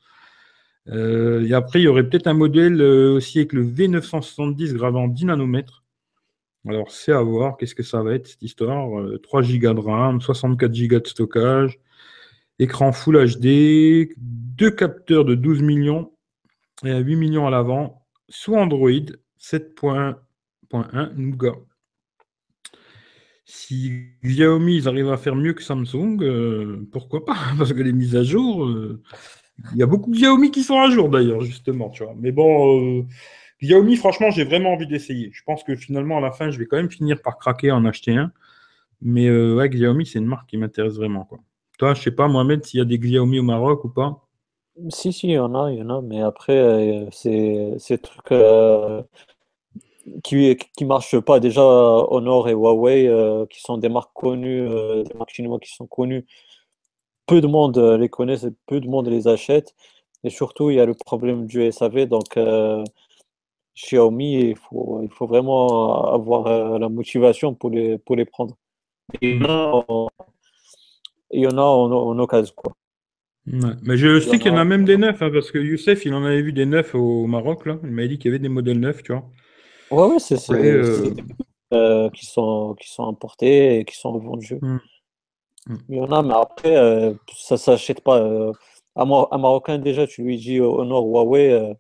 et 0.88 1.53
après, 1.53 1.82
il 1.82 1.84
y 1.84 1.88
aurait 1.88 2.10
peut-être 2.10 2.28
un 2.28 2.34
modèle 2.34 2.82
aussi 2.82 3.38
avec 3.38 3.53
le 3.53 3.64
V970 3.64 4.74
gravé 4.74 4.97
en 4.97 5.07
10 5.07 5.26
nanomètres. 5.26 5.84
Alors, 6.68 6.91
c'est 6.91 7.14
à 7.14 7.22
voir. 7.22 7.57
Qu'est-ce 7.57 7.76
que 7.76 7.84
ça 7.84 8.01
va 8.01 8.14
être 8.14 8.28
cette 8.28 8.41
histoire 8.41 8.89
3 9.24 9.41
Go 9.43 9.74
de 9.74 9.80
RAM, 9.80 10.20
64 10.20 10.88
Go 10.88 10.99
de 10.99 11.07
stockage, 11.07 11.80
écran 12.60 12.91
Full 12.91 13.38
HD, 13.38 14.14
deux 14.18 14.72
capteurs 14.72 15.26
de 15.26 15.36
12 15.36 15.62
millions 15.62 16.12
et 16.84 16.97
8 16.97 17.16
millions 17.16 17.47
à 17.47 17.49
l'avant, 17.49 18.05
sous 18.28 18.55
Android 18.55 18.89
7.1 19.39 21.14
Nougat. 21.16 21.55
Si 23.52 24.12
Xiaomi 24.24 24.76
ils 24.76 24.88
arrivent 24.88 25.10
à 25.10 25.18
faire 25.18 25.36
mieux 25.36 25.54
que 25.54 25.64
Samsung, 25.64 26.22
euh, 26.22 26.88
pourquoi 26.91 27.26
pas? 27.26 27.34
Parce 27.58 27.74
que 27.74 27.82
les 27.82 27.93
mises 27.93 28.16
à 28.16 28.22
jour, 28.22 28.64
euh, 28.64 29.02
il 29.72 29.80
y 29.80 29.82
a 29.82 29.88
beaucoup 29.88 30.12
de 30.12 30.16
Xiaomi 30.16 30.52
qui 30.52 30.62
sont 30.62 30.80
à 30.80 30.91
jour 30.91 31.10
d'ailleurs, 31.10 31.41
justement. 31.41 31.91
Mais 32.18 32.32
bon. 32.32 33.00
Euh, 33.00 33.06
Xiaomi, 33.60 33.97
franchement, 33.97 34.30
j'ai 34.30 34.43
vraiment 34.43 34.74
envie 34.74 34.86
d'essayer. 34.86 35.32
Je 35.34 35.41
pense 35.43 35.64
que 35.64 35.76
finalement, 35.76 36.20
à 36.20 36.22
la 36.22 36.32
fin, 36.32 36.52
je 36.52 36.60
vais 36.60 36.68
quand 36.68 36.78
même 36.78 36.91
finir 36.91 37.24
par 37.24 37.39
craquer 37.39 37.72
en 37.72 37.86
acheter 37.86 38.16
un. 38.16 38.32
Mais 39.02 39.30
ouais, 39.32 39.68
Xiaomi, 39.68 40.06
c'est 40.06 40.20
une 40.20 40.28
marque 40.28 40.47
qui 40.47 40.58
m'intéresse 40.58 40.93
vraiment. 40.93 41.28
Toi, 41.80 41.95
je 41.95 42.04
sais 42.04 42.12
pas, 42.12 42.28
Mohamed, 42.28 42.64
s'il 42.64 42.78
y 42.78 42.82
a 42.82 42.86
des 42.86 43.00
Xiaomi 43.00 43.39
au 43.39 43.43
Maroc 43.43 43.84
ou 43.84 43.89
pas? 43.89 44.28
Si, 44.89 45.12
si, 45.12 45.28
il 45.28 45.34
y 45.34 45.39
en 45.39 45.56
a, 45.56 45.72
il 45.72 45.80
y 45.80 45.82
en 45.82 45.89
a. 45.89 46.02
Mais 46.02 46.22
après, 46.22 47.08
c'est 47.12 47.74
ces 47.80 47.97
trucs 47.97 48.32
euh, 50.16 50.55
qui 50.55 50.84
ne 50.84 50.86
marchent 50.86 51.20
pas. 51.20 51.39
Déjà, 51.39 51.62
Honor 51.62 52.49
et 52.49 52.53
Huawei, 52.53 53.10
qui 53.49 53.62
sont 53.62 53.78
des 53.78 53.89
marques 53.89 54.14
connues, 54.14 54.68
des 55.03 55.14
marques 55.18 55.32
chinoises 55.32 55.62
qui 55.62 55.74
sont 55.74 55.88
connues, 55.88 56.26
peu 57.26 57.41
de 57.41 57.47
monde 57.47 57.78
les 57.78 58.10
connaît, 58.10 58.38
peu 58.68 58.80
de 58.80 58.88
monde 58.88 59.07
les 59.07 59.28
achète. 59.28 59.76
Et 60.24 60.30
surtout, 60.30 60.70
il 60.70 60.78
y 60.78 60.80
a 60.80 60.86
le 60.86 60.93
problème 60.93 61.45
du 61.47 61.72
SAV. 61.72 62.05
Donc, 62.07 62.38
Xiaomi, 63.80 64.49
il 64.49 64.55
faut, 64.57 65.01
il 65.03 65.10
faut 65.10 65.28
vraiment 65.28 66.12
avoir 66.14 66.47
euh, 66.47 66.80
la 66.80 66.89
motivation 66.89 67.53
pour 67.55 67.70
les, 67.70 67.97
pour 67.97 68.16
les 68.16 68.26
prendre. 68.26 68.57
il 69.22 69.41
y 71.32 71.47
en 71.47 71.57
a 71.57 71.62
en, 71.62 72.20
occasion. 72.20 72.53
Quoi. 72.55 72.74
Mais 73.45 73.97
je 73.97 74.20
sais 74.20 74.38
qu'il 74.38 74.51
y 74.51 74.55
en 74.55 74.57
a 74.57 74.66
même 74.66 74.86
des 74.86 74.97
neufs, 74.97 75.22
hein, 75.22 75.32
parce 75.34 75.51
que 75.51 75.57
Youssef, 75.57 76.05
il 76.05 76.14
en 76.14 76.24
avait 76.24 76.41
vu 76.41 76.53
des 76.53 76.66
neufs 76.66 76.93
au 76.93 77.26
Maroc. 77.26 77.66
Là. 77.66 77.80
Il 77.84 77.91
m'a 77.91 78.05
dit 78.05 78.18
qu'il 78.18 78.30
y 78.30 78.34
avait 78.34 78.39
des 78.39 78.49
modèles 78.49 78.80
neufs, 78.80 79.01
tu 79.01 79.14
vois. 79.14 79.30
Ouais, 79.91 80.05
ouais, 80.05 80.19
c'est. 80.19 80.37
Euh, 80.51 81.13
euh, 81.71 82.09
qui, 82.09 82.25
sont, 82.25 82.75
qui 82.79 82.89
sont 82.89 83.07
importés 83.07 83.79
et 83.79 83.85
qui 83.85 83.95
sont 83.95 84.11
revendus. 84.11 84.59
Hmm. 84.61 84.79
Hmm. 85.67 85.77
Il 85.89 85.97
y 85.97 85.99
en 85.99 86.11
a, 86.11 86.23
mais 86.23 86.33
après, 86.33 86.75
ça 87.35 87.55
ne 87.55 87.59
s'achète 87.59 88.01
pas. 88.01 88.19
un, 88.95 89.05
Marocain, 89.05 89.77
déjà, 89.77 90.07
tu 90.07 90.23
lui 90.23 90.37
dis 90.37 90.59
Honor 90.59 91.05
Huawei 91.05 91.75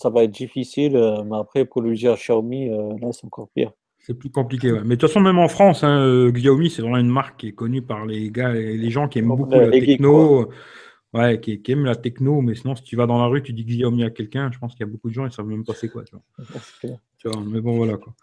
ça 0.00 0.08
va 0.08 0.24
être 0.24 0.30
difficile. 0.30 0.96
Euh, 0.96 1.22
mais 1.24 1.36
après, 1.36 1.64
pour 1.64 1.82
lui 1.82 1.96
dire 1.96 2.14
Xiaomi, 2.14 2.70
euh, 2.70 2.94
là, 3.00 3.08
c'est 3.12 3.26
encore 3.26 3.48
pire. 3.54 3.72
C'est 3.98 4.14
plus 4.14 4.30
compliqué, 4.30 4.72
Mais 4.72 4.80
de 4.80 4.94
toute 4.94 5.02
façon, 5.02 5.20
même 5.20 5.38
en 5.38 5.48
France, 5.48 5.84
hein, 5.84 6.00
euh, 6.00 6.30
Xiaomi, 6.32 6.70
c'est 6.70 6.80
vraiment 6.80 6.96
une 6.96 7.10
marque 7.10 7.40
qui 7.40 7.48
est 7.48 7.52
connue 7.52 7.82
par 7.82 8.06
les 8.06 8.30
gars, 8.30 8.52
les 8.52 8.90
gens 8.90 9.08
qui 9.08 9.18
aiment 9.18 9.28
beaucoup 9.28 9.50
la 9.50 9.68
techno. 9.68 10.48
Ouais, 11.12 11.40
qui, 11.40 11.60
aime 11.68 11.84
la 11.84 11.96
techno, 11.96 12.40
mais 12.40 12.54
sinon, 12.54 12.76
si 12.76 12.84
tu 12.84 12.94
vas 12.94 13.06
dans 13.06 13.18
la 13.18 13.26
rue, 13.26 13.42
tu 13.42 13.52
dis 13.52 13.64
Xiaomi 13.64 14.04
à 14.04 14.10
quelqu'un, 14.10 14.50
je 14.52 14.58
pense 14.58 14.74
qu'il 14.74 14.86
y 14.86 14.88
a 14.88 14.92
beaucoup 14.92 15.08
de 15.08 15.14
gens, 15.14 15.26
ils 15.26 15.32
savent 15.32 15.46
même 15.46 15.64
pas 15.64 15.74
c'est 15.74 15.88
quoi. 15.88 16.04
Tu 16.04 16.16
vois. 17.28 17.42
mais 17.44 17.60
bon, 17.60 17.76
voilà. 17.76 17.96
Quoi. 17.96 18.14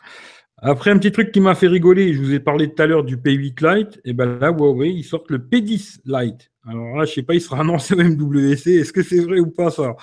Après, 0.60 0.92
un 0.92 0.98
petit 0.98 1.12
truc 1.12 1.34
qui 1.34 1.42
m'a 1.42 1.54
fait 1.54 1.68
rigoler, 1.68 2.14
je 2.14 2.20
vous 2.20 2.34
ai 2.34 2.40
parlé 2.40 2.74
tout 2.74 2.82
à 2.82 2.86
l'heure 2.86 3.04
du 3.04 3.18
P8 3.18 3.76
Lite, 3.76 4.02
et 4.06 4.14
ben 4.14 4.40
là, 4.40 4.52
Huawei, 4.52 4.92
ils 4.92 5.04
sortent 5.04 5.30
le 5.30 5.38
P10 5.38 6.00
Lite. 6.06 6.50
Alors 6.66 6.96
là, 6.96 7.06
je 7.06 7.14
sais 7.14 7.24
pas, 7.24 7.34
il 7.34 7.42
sera 7.42 7.60
annoncé 7.60 7.94
au 7.94 7.98
MWC, 7.98 8.80
est-ce 8.80 8.94
que 8.94 9.04
c'est 9.04 9.20
vrai 9.20 9.40
ou 9.40 9.52
pas 9.52 9.70
ça? 9.70 9.96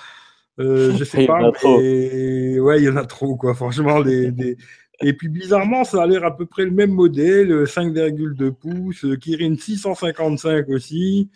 Euh, 0.59 0.95
Je 0.95 1.03
sais 1.03 1.25
pas, 1.27 1.39
mais 1.63 2.59
ouais, 2.59 2.81
il 2.81 2.85
y 2.85 2.89
en 2.89 2.97
a 2.97 3.05
trop, 3.05 3.35
quoi. 3.35 3.55
Franchement, 3.55 3.99
les, 3.99 4.31
et 5.01 5.13
puis 5.13 5.27
bizarrement, 5.27 5.83
ça 5.83 6.03
a 6.03 6.07
l'air 6.07 6.23
à 6.23 6.35
peu 6.35 6.45
près 6.45 6.65
le 6.65 6.71
même 6.71 6.91
modèle, 6.91 7.65
5,2 7.65 8.51
pouces, 8.51 9.05
Kirin 9.19 9.55
655 9.55 10.69
aussi. 10.69 11.29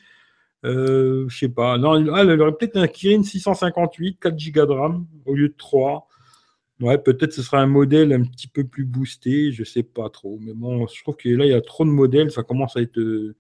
Euh, 0.66 1.26
je 1.30 1.38
sais 1.38 1.50
pas. 1.50 1.78
Non, 1.78 1.94
ah, 2.14 2.22
elle 2.22 2.42
aurait 2.42 2.52
peut-être 2.52 2.78
un 2.78 2.88
Kirin 2.88 3.24
658, 3.24 4.20
4 4.20 4.36
Go 4.52 4.66
de 4.66 4.72
RAM 4.72 5.06
au 5.26 5.34
lieu 5.34 5.50
de 5.50 5.56
3. 5.58 6.08
Ouais, 6.82 6.98
peut-être 6.98 7.34
ce 7.34 7.42
sera 7.42 7.60
un 7.60 7.68
modèle 7.68 8.14
un 8.14 8.24
petit 8.24 8.48
peu 8.48 8.64
plus 8.64 8.86
boosté, 8.86 9.52
je 9.52 9.64
sais 9.66 9.84
pas 9.84 10.10
trop. 10.10 10.38
Mais 10.42 10.54
bon, 10.54 10.88
je 10.88 11.02
trouve 11.04 11.18
que 11.18 11.28
là, 11.30 11.46
il 11.46 11.52
y 11.52 11.54
a 11.54 11.62
trop 11.62 11.84
de 11.84 11.90
modèles, 11.90 12.32
ça 12.32 12.44
commence 12.44 12.78
à 12.78 12.82
être 12.82 13.00
euh, 13.00 13.36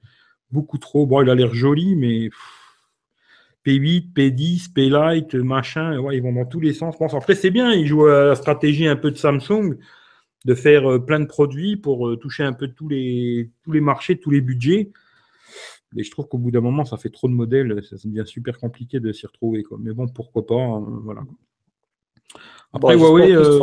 beaucoup 0.51 0.77
trop. 0.77 1.05
Bon, 1.05 1.21
il 1.21 1.29
a 1.29 1.35
l'air 1.35 1.53
joli, 1.53 1.95
mais 1.95 2.29
P8, 3.65 4.13
P10, 4.13 4.73
P-Lite, 4.73 5.35
machin, 5.35 5.99
ouais, 5.99 6.17
ils 6.17 6.23
vont 6.23 6.33
dans 6.33 6.45
tous 6.45 6.59
les 6.59 6.73
sens. 6.73 6.95
Après, 7.13 7.35
c'est 7.35 7.51
bien, 7.51 7.71
ils 7.73 7.87
jouent 7.87 8.07
à 8.07 8.25
la 8.25 8.35
stratégie 8.35 8.87
un 8.87 8.97
peu 8.97 9.11
de 9.11 9.17
Samsung 9.17 9.77
de 10.45 10.53
faire 10.55 10.89
euh, 10.89 10.99
plein 10.99 11.19
de 11.19 11.25
produits 11.25 11.77
pour 11.77 12.07
euh, 12.07 12.17
toucher 12.17 12.43
un 12.43 12.53
peu 12.53 12.69
tous 12.69 12.87
les, 12.89 13.51
tous 13.63 13.71
les 13.71 13.81
marchés, 13.81 14.19
tous 14.19 14.31
les 14.31 14.41
budgets. 14.41 14.91
Mais 15.93 16.03
je 16.03 16.11
trouve 16.11 16.27
qu'au 16.27 16.37
bout 16.37 16.51
d'un 16.51 16.61
moment, 16.61 16.85
ça 16.85 16.97
fait 16.97 17.09
trop 17.09 17.27
de 17.27 17.33
modèles, 17.33 17.83
ça 17.83 17.95
devient 18.05 18.23
super 18.25 18.57
compliqué 18.59 18.99
de 18.99 19.11
s'y 19.11 19.25
retrouver. 19.25 19.63
Quoi. 19.63 19.77
Mais 19.81 19.91
bon, 19.91 20.07
pourquoi 20.07 20.45
pas, 20.45 20.55
hein, 20.55 20.85
voilà. 21.03 21.21
Après, 22.73 22.95
Huawei. 22.95 23.35
Euh, 23.35 23.59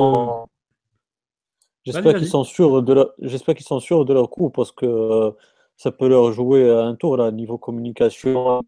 j'espère 1.85 2.16
qu'ils 2.16 2.27
sont 2.27 2.45
sûrs 2.45 2.83
de 2.83 2.93
leur... 2.93 3.12
j'espère 3.20 3.55
qu'ils 3.55 3.66
sont 3.66 3.79
sûrs 3.79 4.05
de 4.05 4.12
leur 4.12 4.29
coup 4.29 4.51
parce 4.51 4.72
que 4.72 5.33
ça 5.77 5.93
peut 5.93 6.09
leur 6.09 6.33
jouer 6.33 6.68
un 6.68 6.97
tour 6.97 7.16
là 7.16 7.31
niveau 7.31 7.59
communication. 7.59 8.62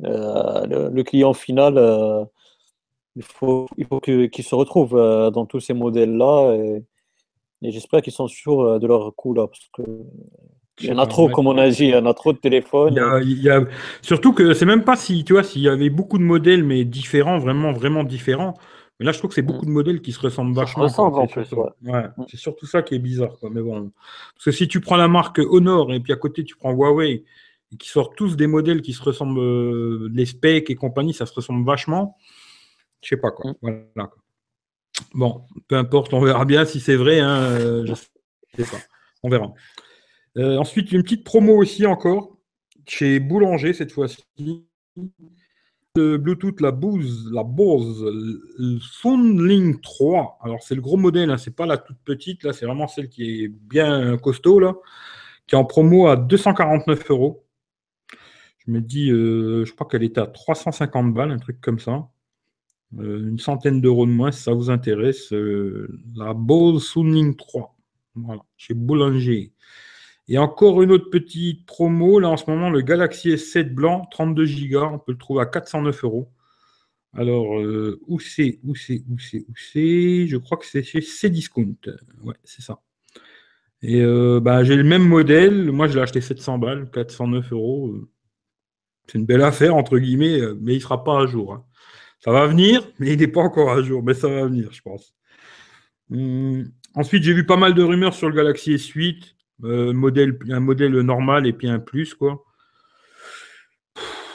le, 0.00 1.02
client 1.02 1.34
final, 1.34 2.28
il 3.16 3.22
faut, 3.22 3.68
il 3.76 3.86
faut 3.86 4.00
qu'ils 4.00 4.44
se 4.44 4.54
retrouvent 4.54 4.96
euh, 4.96 5.30
dans 5.30 5.46
tous 5.46 5.60
ces 5.60 5.74
modèles-là. 5.74 6.54
Et, 6.56 6.84
j'espère 7.62 8.02
qu'ils 8.02 8.12
sont 8.12 8.28
sûrs 8.28 8.60
euh, 8.60 8.78
de 8.78 8.86
leur 8.86 9.14
coup 9.14 9.34
là. 9.34 9.46
Parce 9.46 9.68
que 9.72 9.82
il 10.80 10.88
y 10.88 10.92
en 10.92 10.98
a 10.98 11.06
trop, 11.06 11.28
comme 11.28 11.46
on 11.46 11.56
a 11.56 11.68
dit, 11.68 11.84
il 11.84 11.90
y 11.90 11.96
en 11.96 12.06
a 12.06 12.14
trop 12.14 12.32
de 12.32 12.38
téléphones. 12.38 13.00
Il 13.22 13.42
y 13.42 13.48
a, 13.48 13.64
Surtout 14.02 14.32
que 14.32 14.54
c'est 14.54 14.66
même 14.66 14.84
pas 14.84 14.96
si, 14.96 15.24
tu 15.24 15.34
vois, 15.34 15.42
s'il 15.42 15.62
y 15.62 15.68
avait 15.68 15.90
beaucoup 15.90 16.18
de 16.18 16.24
modèles, 16.24 16.64
mais 16.64 16.84
différents, 16.84 17.38
vraiment, 17.38 17.72
vraiment 17.72 18.02
différents. 18.02 18.54
Mais 18.98 19.06
là, 19.06 19.12
je 19.12 19.18
trouve 19.18 19.30
que 19.30 19.34
c'est 19.34 19.42
beaucoup 19.42 19.64
mm. 19.64 19.68
de 19.68 19.72
modèles 19.72 20.02
qui 20.02 20.12
se 20.12 20.20
ressemblent 20.20 20.54
vachement. 20.54 20.86
en 20.86 21.26
plus, 21.26 21.52
ouais. 21.52 21.70
Mm. 21.82 22.24
C'est 22.28 22.36
surtout 22.36 22.66
ça 22.66 22.82
qui 22.82 22.94
est 22.94 22.98
bizarre, 22.98 23.38
quoi. 23.38 23.50
Mais 23.52 23.60
bon. 23.60 23.92
Parce 24.34 24.44
que 24.44 24.50
si 24.52 24.68
tu 24.68 24.80
prends 24.80 24.96
la 24.96 25.08
marque 25.08 25.38
Honor 25.38 25.92
et 25.92 26.00
puis 26.00 26.12
à 26.12 26.16
côté, 26.16 26.44
tu 26.44 26.56
prends 26.56 26.72
Huawei, 26.72 27.24
et 27.72 27.76
qui 27.76 27.88
sortent 27.88 28.16
tous 28.16 28.36
des 28.36 28.46
modèles 28.46 28.82
qui 28.82 28.92
se 28.92 29.02
ressemblent, 29.02 29.40
euh, 29.40 30.08
les 30.12 30.26
specs 30.26 30.70
et 30.70 30.74
compagnie, 30.74 31.14
ça 31.14 31.26
se 31.26 31.34
ressemble 31.34 31.64
vachement. 31.64 32.16
Je 33.02 33.10
sais 33.10 33.16
pas 33.16 33.30
quoi. 33.30 33.52
Mm. 33.62 33.84
Voilà. 33.94 34.10
Bon, 35.12 35.42
peu 35.66 35.76
importe, 35.76 36.12
on 36.14 36.20
verra 36.20 36.44
bien 36.44 36.64
si 36.64 36.80
c'est 36.80 36.96
vrai. 36.96 37.20
Hein, 37.20 37.40
euh, 37.40 37.86
je 37.86 37.94
sais 37.94 38.70
pas. 38.70 38.82
On 39.22 39.28
verra. 39.28 39.52
Euh, 40.36 40.56
ensuite, 40.58 40.90
une 40.92 41.02
petite 41.02 41.24
promo 41.24 41.56
aussi 41.56 41.86
encore 41.86 42.36
chez 42.86 43.20
Boulanger 43.20 43.72
cette 43.72 43.92
fois-ci. 43.92 44.24
Bluetooth, 45.96 46.60
la 46.60 46.72
Bose, 46.72 47.30
la 47.32 47.44
Bose 47.44 48.04
Soundlink 48.80 49.80
3. 49.80 50.38
Alors 50.42 50.60
c'est 50.62 50.74
le 50.74 50.80
gros 50.80 50.96
modèle, 50.96 51.30
hein, 51.30 51.38
c'est 51.38 51.54
pas 51.54 51.66
la 51.66 51.78
toute 51.78 51.98
petite, 52.04 52.42
là 52.42 52.52
c'est 52.52 52.66
vraiment 52.66 52.88
celle 52.88 53.08
qui 53.08 53.44
est 53.44 53.48
bien 53.48 54.16
costaud 54.18 54.58
là, 54.58 54.74
qui 55.46 55.54
est 55.54 55.58
en 55.58 55.64
promo 55.64 56.08
à 56.08 56.16
249 56.16 57.10
euros. 57.10 57.44
Je 58.66 58.72
me 58.72 58.80
dis, 58.80 59.10
euh, 59.12 59.64
je 59.64 59.72
crois 59.72 59.86
qu'elle 59.86 60.02
était 60.02 60.20
à 60.20 60.26
350 60.26 61.14
balles, 61.14 61.30
un 61.30 61.38
truc 61.38 61.60
comme 61.60 61.78
ça. 61.78 62.08
Euh, 62.98 63.28
une 63.28 63.38
centaine 63.38 63.80
d'euros 63.80 64.06
de 64.06 64.10
moins 64.10 64.32
si 64.32 64.42
ça 64.42 64.52
vous 64.52 64.70
intéresse. 64.70 65.32
La 66.16 66.34
Bose 66.34 66.84
Sounding 66.88 67.36
3, 67.36 67.76
voilà, 68.16 68.42
chez 68.56 68.74
Boulanger. 68.74 69.52
Et 70.28 70.38
encore 70.38 70.82
une 70.82 70.90
autre 70.90 71.10
petite 71.10 71.66
promo, 71.66 72.18
là 72.18 72.30
en 72.30 72.36
ce 72.36 72.50
moment, 72.50 72.70
le 72.70 72.80
Galaxy 72.80 73.30
S7 73.30 73.74
blanc, 73.74 74.06
32 74.10 74.46
Go, 74.70 74.82
on 74.92 74.98
peut 74.98 75.12
le 75.12 75.18
trouver 75.18 75.42
à 75.42 75.46
409 75.46 76.04
euros. 76.04 76.32
Alors, 77.12 77.58
euh, 77.58 78.00
où 78.06 78.18
c'est 78.18 78.58
Où 78.64 78.74
c'est 78.74 79.04
Où 79.08 79.18
c'est 79.18 79.44
Où 79.48 79.54
c'est? 79.54 80.26
Je 80.26 80.36
crois 80.36 80.56
que 80.58 80.66
c'est 80.66 80.82
chez 80.82 81.00
Cdiscount. 81.00 81.76
Ouais, 82.22 82.34
c'est 82.42 82.62
ça. 82.62 82.80
Et 83.82 84.02
bah, 84.40 84.64
j'ai 84.64 84.76
le 84.76 84.84
même 84.84 85.06
modèle. 85.06 85.70
Moi, 85.70 85.88
je 85.88 85.94
l'ai 85.94 86.00
acheté 86.00 86.22
700 86.22 86.58
balles, 86.58 86.90
409 86.90 87.52
euros. 87.52 87.94
C'est 89.06 89.18
une 89.18 89.26
belle 89.26 89.42
affaire, 89.42 89.76
entre 89.76 89.98
guillemets, 89.98 90.40
mais 90.60 90.72
il 90.72 90.76
ne 90.76 90.82
sera 90.82 91.04
pas 91.04 91.20
à 91.20 91.26
jour. 91.26 91.52
Hein. 91.52 91.64
Ça 92.20 92.32
va 92.32 92.46
venir, 92.46 92.82
mais 92.98 93.12
il 93.12 93.18
n'est 93.18 93.28
pas 93.28 93.42
encore 93.42 93.70
à 93.70 93.82
jour. 93.82 94.02
Mais 94.02 94.14
ça 94.14 94.28
va 94.28 94.46
venir, 94.46 94.72
je 94.72 94.80
pense. 94.80 95.14
Hum, 96.10 96.64
ensuite, 96.94 97.22
j'ai 97.22 97.34
vu 97.34 97.44
pas 97.44 97.58
mal 97.58 97.74
de 97.74 97.82
rumeurs 97.82 98.14
sur 98.14 98.28
le 98.30 98.34
Galaxy 98.34 98.74
S8. 98.74 99.33
Euh, 99.62 99.90
un 99.90 100.60
modèle 100.60 101.00
normal 101.00 101.46
et 101.46 101.52
puis 101.52 101.68
un 101.68 101.78
plus, 101.78 102.14
quoi. 102.14 102.44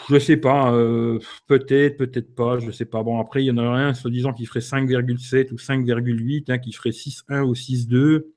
Je 0.09 0.17
sais 0.17 0.37
pas, 0.37 0.73
euh, 0.73 1.19
peut-être, 1.47 1.97
peut-être 1.97 2.33
pas, 2.33 2.57
je 2.57 2.71
sais 2.71 2.85
pas. 2.85 3.03
Bon, 3.03 3.19
après, 3.19 3.43
il 3.43 3.47
y 3.47 3.51
en 3.51 3.57
a 3.57 3.63
un, 3.63 3.93
soi-disant, 3.93 4.33
qui 4.33 4.45
ferait 4.45 4.61
5,7 4.61 5.51
ou 5.51 5.57
5,8, 5.57 6.49
hein, 6.49 6.57
qui 6.57 6.71
ferait 6.71 6.91
6,1 6.91 7.43
ou 7.43 7.53
6,2. 7.53 8.33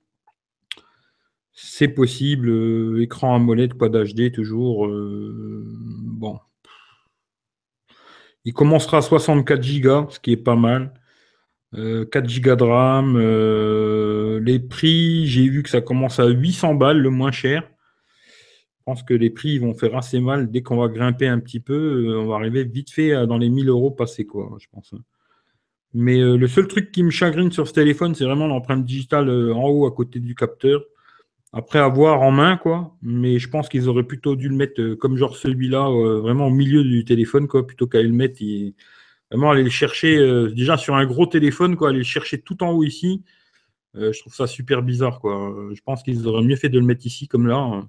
C'est 1.55 1.89
possible. 1.89 2.49
Euh, 2.51 3.03
écran 3.03 3.37
AMOLED, 3.37 3.75
quad 3.75 3.95
HD, 3.97 4.33
toujours. 4.33 4.89
bon, 4.89 6.39
il 8.45 8.53
commencera 8.53 8.99
à 8.99 9.03
64 9.03 9.81
Go, 9.81 10.07
ce 10.11 10.19
qui 10.19 10.33
est 10.33 10.37
pas 10.37 10.57
mal. 10.57 10.93
4 11.73 11.79
euh, 11.79 12.41
Go 12.41 12.57
de 12.57 12.65
RAM. 12.65 13.17
Euh, 13.17 14.41
les 14.41 14.59
prix, 14.59 15.27
j'ai 15.27 15.49
vu 15.49 15.63
que 15.63 15.71
ça 15.71 15.81
commence 15.81 16.19
à 16.19 16.27
800 16.27 16.75
balles, 16.75 16.99
le 16.99 17.11
moins 17.11 17.33
cher. 17.33 17.63
Je 18.79 18.85
pense 18.85 19.03
que 19.03 19.15
les 19.15 19.31
prix 19.31 19.59
vont 19.59 19.75
faire 19.75 19.97
assez 19.97 20.21
mal. 20.21 20.51
Dès 20.51 20.63
qu'on 20.63 20.77
va 20.77 20.89
grimper 20.89 21.29
un 21.29 21.39
petit 21.39 21.61
peu, 21.61 21.75
euh, 22.09 22.21
on 22.21 22.27
va 22.27 22.37
arriver 22.37 22.65
vite 22.65 22.91
fait 22.91 23.27
dans 23.27 23.39
les 23.39 23.49
1000 23.49 23.69
euros 23.69 23.91
passés, 23.91 24.27
quoi, 24.27 24.57
je 24.59 24.67
pense. 24.73 24.95
Mais 25.95 26.19
le 26.19 26.47
seul 26.47 26.69
truc 26.69 26.91
qui 26.91 27.03
me 27.03 27.11
chagrine 27.11 27.53
sur 27.53 27.69
ce 27.69 27.75
téléphone, 27.75 28.15
c'est 28.15 28.25
vraiment 28.25 28.47
l'empreinte 28.47 28.85
digitale 28.85 29.29
en 29.53 29.69
haut 29.69 29.87
à 29.87 29.91
côté 29.91 30.21
du 30.21 30.35
capteur 30.35 30.83
après 31.53 31.79
avoir 31.79 32.23
en 32.23 32.31
main, 32.31 32.57
quoi. 32.57 32.97
Mais 33.03 33.39
je 33.39 33.49
pense 33.51 33.69
qu'ils 33.69 33.91
auraient 33.91 34.03
plutôt 34.03 34.35
dû 34.35 34.49
le 34.49 34.57
mettre 34.57 34.95
comme 34.95 35.19
genre 35.19 35.37
celui-là, 35.37 35.91
vraiment 36.21 36.47
au 36.47 36.51
milieu 36.51 36.83
du 36.83 37.05
téléphone, 37.05 37.47
quoi, 37.47 37.67
plutôt 37.67 37.87
qu'à 37.87 38.03
le 38.03 38.09
mettre. 38.09 38.41
Vraiment 39.33 39.51
aller 39.51 39.65
le 39.65 39.71
chercher, 39.71 40.17
euh, 40.17 40.51
déjà 40.51 40.77
sur 40.77 40.95
un 40.95 41.07
gros 41.07 41.27
téléphone, 41.27 41.77
quoi, 41.77 41.89
aller 41.89 41.99
le 41.99 42.05
chercher 42.05 42.41
tout 42.41 42.63
en 42.63 42.71
haut 42.71 42.85
ici. 42.85 43.25
je 43.95 44.19
trouve 44.21 44.35
ça 44.35 44.47
super 44.47 44.83
bizarre, 44.83 45.21
quoi. 45.21 45.55
Je 45.75 45.81
pense 45.83 46.03
qu'ils 46.03 46.27
auraient 46.27 46.45
mieux 46.45 46.57
fait 46.57 46.69
de 46.69 46.79
le 46.79 46.85
mettre 46.85 47.05
ici, 47.07 47.29
comme 47.29 47.47
là. 47.47 47.83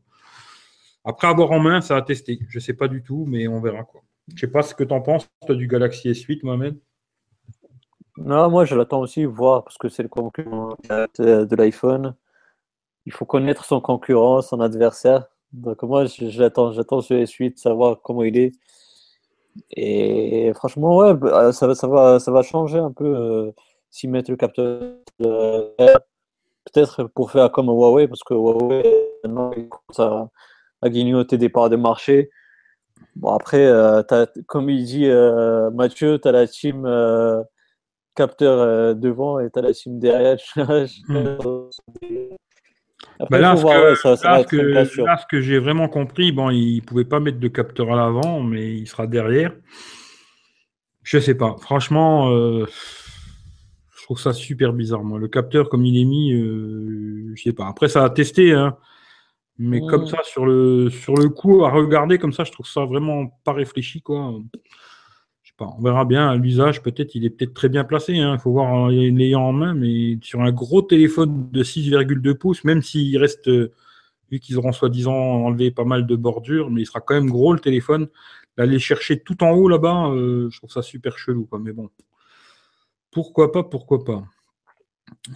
Après 1.06 1.28
avoir 1.28 1.52
en 1.52 1.60
main, 1.60 1.82
ça 1.82 1.98
a 1.98 2.02
testé. 2.02 2.40
Je 2.50 2.60
sais 2.60 2.74
pas 2.74 2.88
du 2.88 3.04
tout, 3.04 3.26
mais 3.28 3.48
on 3.48 3.62
verra, 3.62 3.84
quoi. 3.84 4.02
Je 4.36 4.40
sais 4.42 4.52
pas 4.52 4.64
ce 4.64 4.74
que 4.74 4.84
tu 4.84 4.94
en 4.94 5.02
penses, 5.02 5.30
du 5.50 5.68
Galaxy 5.68 6.10
S8, 6.10 6.40
Mohamed. 6.44 6.78
Non, 8.18 8.50
moi, 8.50 8.66
je 8.66 8.76
l'attends 8.76 9.02
aussi, 9.02 9.26
voir, 9.26 9.64
parce 9.64 9.78
que 9.78 9.90
c'est 9.90 10.04
le 10.04 10.10
concurrent 10.10 10.78
de 10.90 11.56
l'iPhone 11.56 12.16
il 13.06 13.12
faut 13.12 13.26
connaître 13.26 13.66
son 13.66 13.82
concurrent, 13.82 14.42
son 14.42 14.60
adversaire. 14.62 15.28
Donc 15.52 15.84
moi, 15.84 16.06
j'attends, 16.06 16.72
j'attends 16.72 17.02
ce 17.02 17.26
suite, 17.26 17.60
savoir 17.60 18.02
comment 18.02 18.24
il 18.24 18.38
est. 18.38 18.52
Et 19.72 20.52
franchement, 20.56 20.98
ouais, 20.98 21.14
bah, 21.14 21.52
ça, 21.52 21.68
va, 21.68 21.76
ça, 21.76 21.88
va, 21.88 22.20
ça 22.20 22.32
va 22.32 22.42
changer 22.42 22.80
un 22.80 22.92
peu 22.92 23.06
euh, 23.06 23.52
s'ils 23.90 24.10
mettent 24.10 24.30
le 24.30 24.36
capteur. 24.36 24.80
Peut-être 25.20 27.04
pour 27.04 27.32
faire 27.32 27.52
comme 27.52 27.68
Huawei, 27.68 28.08
parce 28.08 28.24
que 28.24 28.34
Huawei, 28.34 28.84
maintenant, 29.24 29.52
il 29.54 29.70
commence 29.70 30.00
à, 30.00 30.30
à 30.82 30.90
grignoter 30.90 31.38
des 31.38 31.50
parts 31.50 31.70
de 31.70 31.76
marché. 31.76 32.30
Bon, 33.16 33.30
après, 33.34 33.66
euh, 33.66 34.02
comme 34.48 34.70
il 34.70 34.86
dit 34.86 35.08
euh, 35.08 35.70
Mathieu, 35.72 36.20
tu 36.20 36.28
as 36.28 36.32
la 36.32 36.48
team 36.48 36.84
capteur 38.16 38.96
devant 38.96 39.40
et 39.40 39.50
tu 39.52 39.60
as 39.60 39.62
la 39.62 39.74
team 39.74 40.00
derrière. 40.00 40.38
là, 43.30 43.56
ce 43.58 45.26
que, 45.30 45.42
j'ai 45.42 45.60
vraiment 45.60 45.88
compris, 45.88 46.32
bon, 46.32 46.50
il 46.50 46.78
ne 46.78 46.82
pouvait 46.82 47.06
pas 47.06 47.20
mettre 47.20 47.40
de 47.40 47.48
capteur 47.48 47.92
à 47.92 47.96
l'avant, 47.96 48.42
mais 48.42 48.74
il 48.76 48.88
sera 48.88 49.08
derrière. 49.08 49.52
Je 51.04 51.20
sais 51.20 51.36
pas. 51.36 51.56
Franchement, 51.60 52.32
euh, 52.32 52.66
je 53.98 54.04
trouve 54.04 54.20
ça 54.20 54.34
super 54.34 54.74
bizarre. 54.74 55.04
Moi. 55.04 55.20
Le 55.20 55.28
capteur, 55.28 55.70
comme 55.70 55.86
il 55.86 56.00
est 56.00 56.06
mis, 56.06 56.34
euh, 56.34 57.34
je 57.36 57.42
sais 57.42 57.54
pas. 57.54 57.68
Après, 57.68 57.90
ça 57.90 58.04
a 58.04 58.10
testé. 58.10 58.54
Hein. 58.54 58.78
Mais 59.60 59.82
comme 59.82 60.08
ça, 60.08 60.18
sur 60.24 60.46
le, 60.46 60.90
sur 60.90 61.16
le 61.16 61.30
coup, 61.30 61.64
à 61.64 61.70
regarder 61.70 62.18
comme 62.18 62.34
ça, 62.34 62.44
je 62.44 62.52
trouve 62.52 62.66
ça 62.66 62.86
vraiment 62.86 63.28
pas 63.44 63.54
réfléchi, 63.54 64.02
quoi. 64.02 64.34
On 65.78 65.82
verra 65.82 66.06
bien 66.06 66.36
l'usage. 66.36 66.82
Peut-être, 66.82 67.16
il 67.16 67.26
est 67.26 67.30
peut-être 67.30 67.54
très 67.54 67.70
bien 67.70 67.84
placé. 67.84 68.18
Hein. 68.20 68.36
Il 68.36 68.40
faut 68.40 68.52
voir 68.52 68.90
l'ayant 68.90 69.44
en 69.44 69.54
main, 69.54 69.74
mais 69.74 70.18
sur 70.22 70.42
un 70.42 70.52
gros 70.52 70.82
téléphone 70.82 71.50
de 71.52 71.64
6,2 71.64 72.34
pouces, 72.36 72.64
même 72.64 72.82
s'il 72.82 73.18
reste, 73.18 73.50
vu 74.32 74.40
qu'ils 74.40 74.58
auront 74.58 74.72
soi-disant 74.72 75.14
enlevé 75.14 75.72
pas 75.72 75.86
mal 75.86 76.08
de 76.08 76.16
bordures, 76.16 76.72
mais 76.72 76.82
il 76.82 76.86
sera 76.86 77.02
quand 77.02 77.16
même 77.16 77.30
gros 77.30 77.54
le 77.54 77.60
téléphone. 77.60 78.08
D'aller 78.58 78.80
chercher 78.80 79.20
tout 79.20 79.44
en 79.44 79.52
haut 79.52 79.68
là-bas, 79.68 80.10
euh, 80.12 80.50
je 80.52 80.58
trouve 80.58 80.70
ça 80.70 80.84
super 80.84 81.18
chelou, 81.18 81.46
quoi. 81.46 81.60
Mais 81.60 81.72
bon, 81.72 81.90
pourquoi 83.12 83.52
pas, 83.52 83.64
pourquoi 83.64 84.04
pas. 84.04 84.24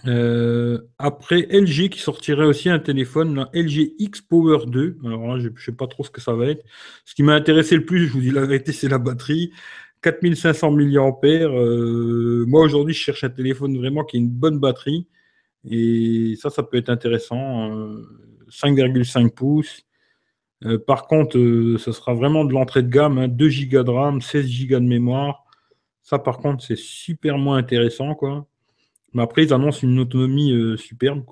Euh, 0.06 0.78
après, 0.98 1.46
LG 1.50 1.88
qui 1.88 2.00
sortirait 2.00 2.44
aussi 2.44 2.68
un 2.68 2.78
téléphone, 2.78 3.46
LG 3.54 3.94
X 3.98 4.20
Power 4.20 4.66
2. 4.66 4.98
Alors 5.04 5.26
là, 5.26 5.38
je 5.38 5.48
ne 5.48 5.56
sais 5.56 5.72
pas 5.72 5.86
trop 5.86 6.04
ce 6.04 6.10
que 6.10 6.20
ça 6.20 6.32
va 6.32 6.46
être. 6.46 6.64
Ce 7.04 7.14
qui 7.14 7.22
m'a 7.22 7.34
intéressé 7.34 7.76
le 7.76 7.84
plus, 7.84 8.06
je 8.06 8.12
vous 8.12 8.20
dis 8.20 8.30
la 8.30 8.44
vérité, 8.46 8.72
c'est 8.72 8.88
la 8.88 8.98
batterie. 8.98 9.52
4500 10.02 10.70
mAh. 10.70 10.82
Euh, 11.24 12.44
moi, 12.46 12.62
aujourd'hui, 12.62 12.94
je 12.94 13.00
cherche 13.00 13.24
un 13.24 13.30
téléphone 13.30 13.76
vraiment 13.76 14.04
qui 14.04 14.16
a 14.16 14.20
une 14.20 14.30
bonne 14.30 14.58
batterie. 14.58 15.06
Et 15.68 16.34
ça, 16.40 16.50
ça 16.50 16.62
peut 16.62 16.76
être 16.76 16.88
intéressant. 16.88 17.70
5,5 18.50 19.26
euh, 19.26 19.28
pouces. 19.30 19.84
par 20.86 21.06
contre, 21.06 21.38
ça 21.78 21.92
sera 21.92 22.14
vraiment 22.14 22.44
de 22.44 22.52
l'entrée 22.52 22.82
de 22.82 22.88
gamme. 22.88 23.26
2 23.26 23.48
Go 23.70 23.82
de 23.82 23.90
RAM, 23.90 24.20
16 24.20 24.66
Go 24.66 24.80
de 24.80 24.84
mémoire. 24.84 25.44
Ça, 26.02 26.18
par 26.18 26.38
contre, 26.38 26.64
c'est 26.64 26.78
super 26.78 27.38
moins 27.38 27.58
intéressant. 27.58 28.14
quoi. 28.14 28.46
Mais 29.14 29.22
après, 29.22 29.44
ils 29.44 29.52
annoncent 29.54 29.80
une 29.82 29.98
autonomie 29.98 30.52
euh, 30.52 30.76
superbe. 30.76 31.24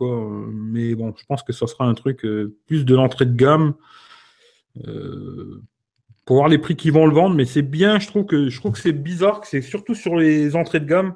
Mais 0.52 0.94
bon, 0.94 1.14
je 1.16 1.24
pense 1.26 1.42
que 1.42 1.52
ça 1.52 1.66
sera 1.66 1.86
un 1.86 1.94
truc 1.94 2.24
euh, 2.24 2.56
plus 2.66 2.84
de 2.84 2.94
l'entrée 2.94 3.26
de 3.26 3.34
gamme. 3.34 3.74
Euh, 6.26 6.32
pour 6.34 6.36
voir 6.36 6.48
les 6.48 6.58
prix 6.58 6.76
qu'ils 6.76 6.92
vont 6.92 7.06
le 7.06 7.14
vendre, 7.14 7.34
mais 7.34 7.44
c'est 7.44 7.62
bien, 7.62 7.98
je 7.98 8.06
trouve 8.08 8.26
que 8.26 8.48
je 8.48 8.58
trouve 8.58 8.72
que 8.72 8.78
c'est 8.78 8.92
bizarre 8.92 9.40
que 9.40 9.46
c'est 9.46 9.62
surtout 9.62 9.94
sur 9.94 10.16
les 10.16 10.56
entrées 10.56 10.80
de 10.80 10.86
gamme 10.86 11.14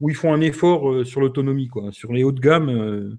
où 0.00 0.10
ils 0.10 0.16
font 0.16 0.32
un 0.32 0.40
effort 0.40 1.06
sur 1.06 1.20
l'autonomie, 1.20 1.68
quoi. 1.68 1.92
Sur 1.92 2.12
les 2.12 2.24
hauts 2.24 2.32
de 2.32 2.40
gamme, 2.40 3.18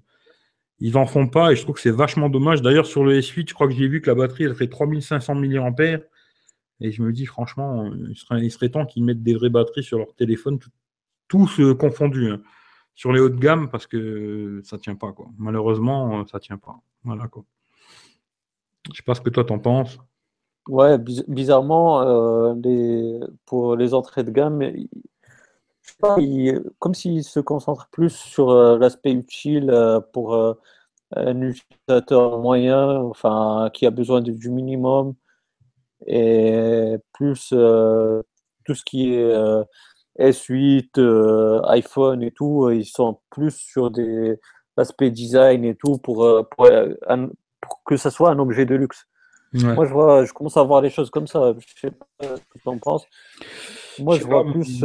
ils 0.80 0.96
en 0.96 1.06
font 1.06 1.28
pas 1.28 1.52
et 1.52 1.56
je 1.56 1.62
trouve 1.62 1.76
que 1.76 1.80
c'est 1.80 1.90
vachement 1.92 2.28
dommage. 2.28 2.62
D'ailleurs, 2.62 2.86
sur 2.86 3.04
le 3.04 3.18
S8, 3.20 3.48
je 3.48 3.54
crois 3.54 3.68
que 3.68 3.74
j'ai 3.74 3.86
vu 3.86 4.00
que 4.00 4.08
la 4.08 4.16
batterie 4.16 4.44
elle 4.44 4.54
fait 4.54 4.68
3500 4.68 5.34
mAh 5.36 5.72
et 6.80 6.90
je 6.90 7.02
me 7.02 7.12
dis 7.12 7.26
franchement, 7.26 7.92
il 8.08 8.16
serait, 8.16 8.44
il 8.44 8.50
serait 8.50 8.68
temps 8.70 8.86
qu'ils 8.86 9.04
mettent 9.04 9.22
des 9.22 9.34
vraies 9.34 9.50
batteries 9.50 9.84
sur 9.84 9.98
leur 9.98 10.14
téléphone, 10.14 10.58
tous 11.28 11.60
confondus. 11.78 12.30
Hein 12.30 12.42
sur 12.94 13.12
les 13.12 13.20
hauts 13.20 13.28
de 13.28 13.38
gamme 13.38 13.70
parce 13.70 13.86
que 13.86 14.60
ça 14.64 14.78
tient 14.78 14.94
pas 14.94 15.12
quoi. 15.12 15.26
Malheureusement, 15.38 16.26
ça 16.26 16.40
tient 16.40 16.58
pas. 16.58 16.80
Voilà 17.04 17.28
quoi. 17.28 17.44
Je 18.90 18.96
sais 18.96 19.02
pas 19.02 19.14
ce 19.14 19.20
que 19.20 19.30
toi 19.30 19.44
t'en 19.44 19.58
penses. 19.58 19.98
Ouais, 20.68 20.96
bizarrement, 20.98 22.02
euh, 22.02 22.54
les, 22.62 23.20
pour 23.46 23.76
les 23.76 23.94
entrées 23.94 24.22
de 24.22 24.30
gamme, 24.30 24.60
comme 26.78 26.94
s'ils 26.94 27.24
se 27.24 27.40
concentrent 27.40 27.88
plus 27.90 28.10
sur 28.10 28.50
euh, 28.50 28.78
l'aspect 28.78 29.12
utile 29.12 29.70
euh, 29.70 30.00
pour 30.00 30.36
un 31.16 31.40
utilisateur 31.42 32.38
moyen, 32.38 32.96
enfin, 33.00 33.70
qui 33.74 33.86
a 33.86 33.90
besoin 33.90 34.20
du 34.20 34.50
minimum, 34.50 35.14
et 36.06 36.96
plus 37.12 37.48
tout 38.64 38.74
ce 38.74 38.84
qui 38.84 39.14
est 39.14 39.32
S8, 40.18 40.98
euh, 40.98 41.60
iPhone 41.68 42.22
et 42.22 42.32
tout, 42.32 42.70
ils 42.70 42.84
sont 42.84 43.20
plus 43.30 43.52
sur 43.52 43.90
des 43.90 44.38
aspects 44.76 45.04
design 45.04 45.64
et 45.64 45.74
tout 45.74 45.98
pour, 45.98 46.24
euh, 46.24 46.42
pour, 46.42 46.68
que 47.84 47.96
ça 47.96 48.10
soit 48.10 48.30
un 48.30 48.38
objet 48.38 48.66
de 48.66 48.74
luxe. 48.74 49.06
Moi, 49.54 49.84
je, 49.84 49.92
vois, 49.92 50.24
je 50.24 50.32
commence 50.32 50.56
à 50.56 50.62
voir 50.62 50.80
les 50.80 50.90
choses 50.90 51.10
comme 51.10 51.26
ça. 51.26 51.54
Je 51.58 51.80
sais 51.80 51.90
pas 51.90 52.06
ce 52.20 52.40
que 52.40 52.58
tu 52.58 52.68
en 52.68 52.78
penses. 52.78 53.04
Moi, 53.98 54.18
je, 54.18 54.24
vois 54.24 54.44
plus 54.44 54.84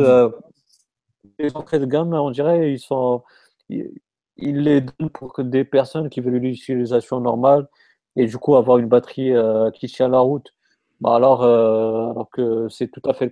les 1.39 1.55
entrées 1.55 1.79
de 1.79 1.85
gamme, 1.85 2.13
on 2.13 2.31
dirait, 2.31 2.73
ils 2.73 2.79
sont. 2.79 3.23
Ils, 3.69 3.91
les 4.37 4.81
donnent 4.81 5.09
pour 5.09 5.33
que 5.33 5.41
des 5.41 5.63
personnes 5.63 6.09
qui 6.09 6.21
veulent 6.21 6.35
l'utilisation 6.35 7.19
normale 7.19 7.67
et 8.15 8.27
du 8.27 8.37
coup 8.37 8.55
avoir 8.55 8.77
une 8.77 8.87
batterie 8.87 9.33
qui 9.73 9.87
tient 9.87 10.09
la 10.09 10.19
route. 10.19 10.53
Bah 11.01 11.15
alors, 11.15 11.43
alors 11.43 12.29
que 12.31 12.67
c'est 12.69 12.87
tout 12.89 13.01
à 13.09 13.13
fait 13.13 13.25
le, 13.25 13.31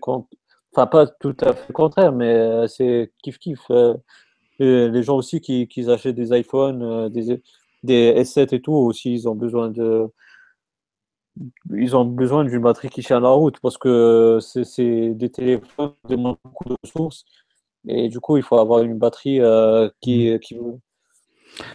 Enfin, 0.75 0.87
pas 0.87 1.07
tout 1.07 1.35
à 1.39 1.53
fait 1.53 1.69
le 1.69 1.73
contraire, 1.73 2.11
mais 2.11 2.33
euh, 2.33 2.67
c'est 2.67 3.13
kiff-kiff. 3.23 3.61
Euh, 3.71 3.93
les 4.59 5.03
gens 5.03 5.15
aussi 5.15 5.39
qui, 5.39 5.89
achètent 5.89 6.15
des 6.15 6.37
iPhones, 6.37 6.81
euh, 6.83 7.09
des, 7.09 7.41
des, 7.83 8.13
S7 8.23 8.53
et 8.53 8.61
tout, 8.61 8.73
aussi, 8.73 9.13
ils 9.13 9.29
ont 9.29 9.35
besoin 9.35 9.69
de. 9.69 10.07
Ils 11.73 11.95
ont 11.95 12.05
besoin 12.05 12.45
d'une 12.45 12.61
batterie 12.61 12.89
qui 12.89 13.01
tient 13.01 13.19
la 13.19 13.29
route 13.29 13.59
parce 13.61 13.77
que 13.77 14.39
c'est 14.41 15.09
des 15.13 15.29
téléphones 15.29 15.93
qui 16.07 16.15
demandent 16.15 16.37
beaucoup 16.43 16.69
de 16.69 16.75
ressources. 16.83 17.25
Et 17.87 18.09
du 18.09 18.19
coup, 18.19 18.37
il 18.37 18.43
faut 18.43 18.57
avoir 18.57 18.81
une 18.81 18.97
batterie 18.97 19.39
qui, 20.01 20.31
mmh. 20.31 20.39
qui, 20.39 20.57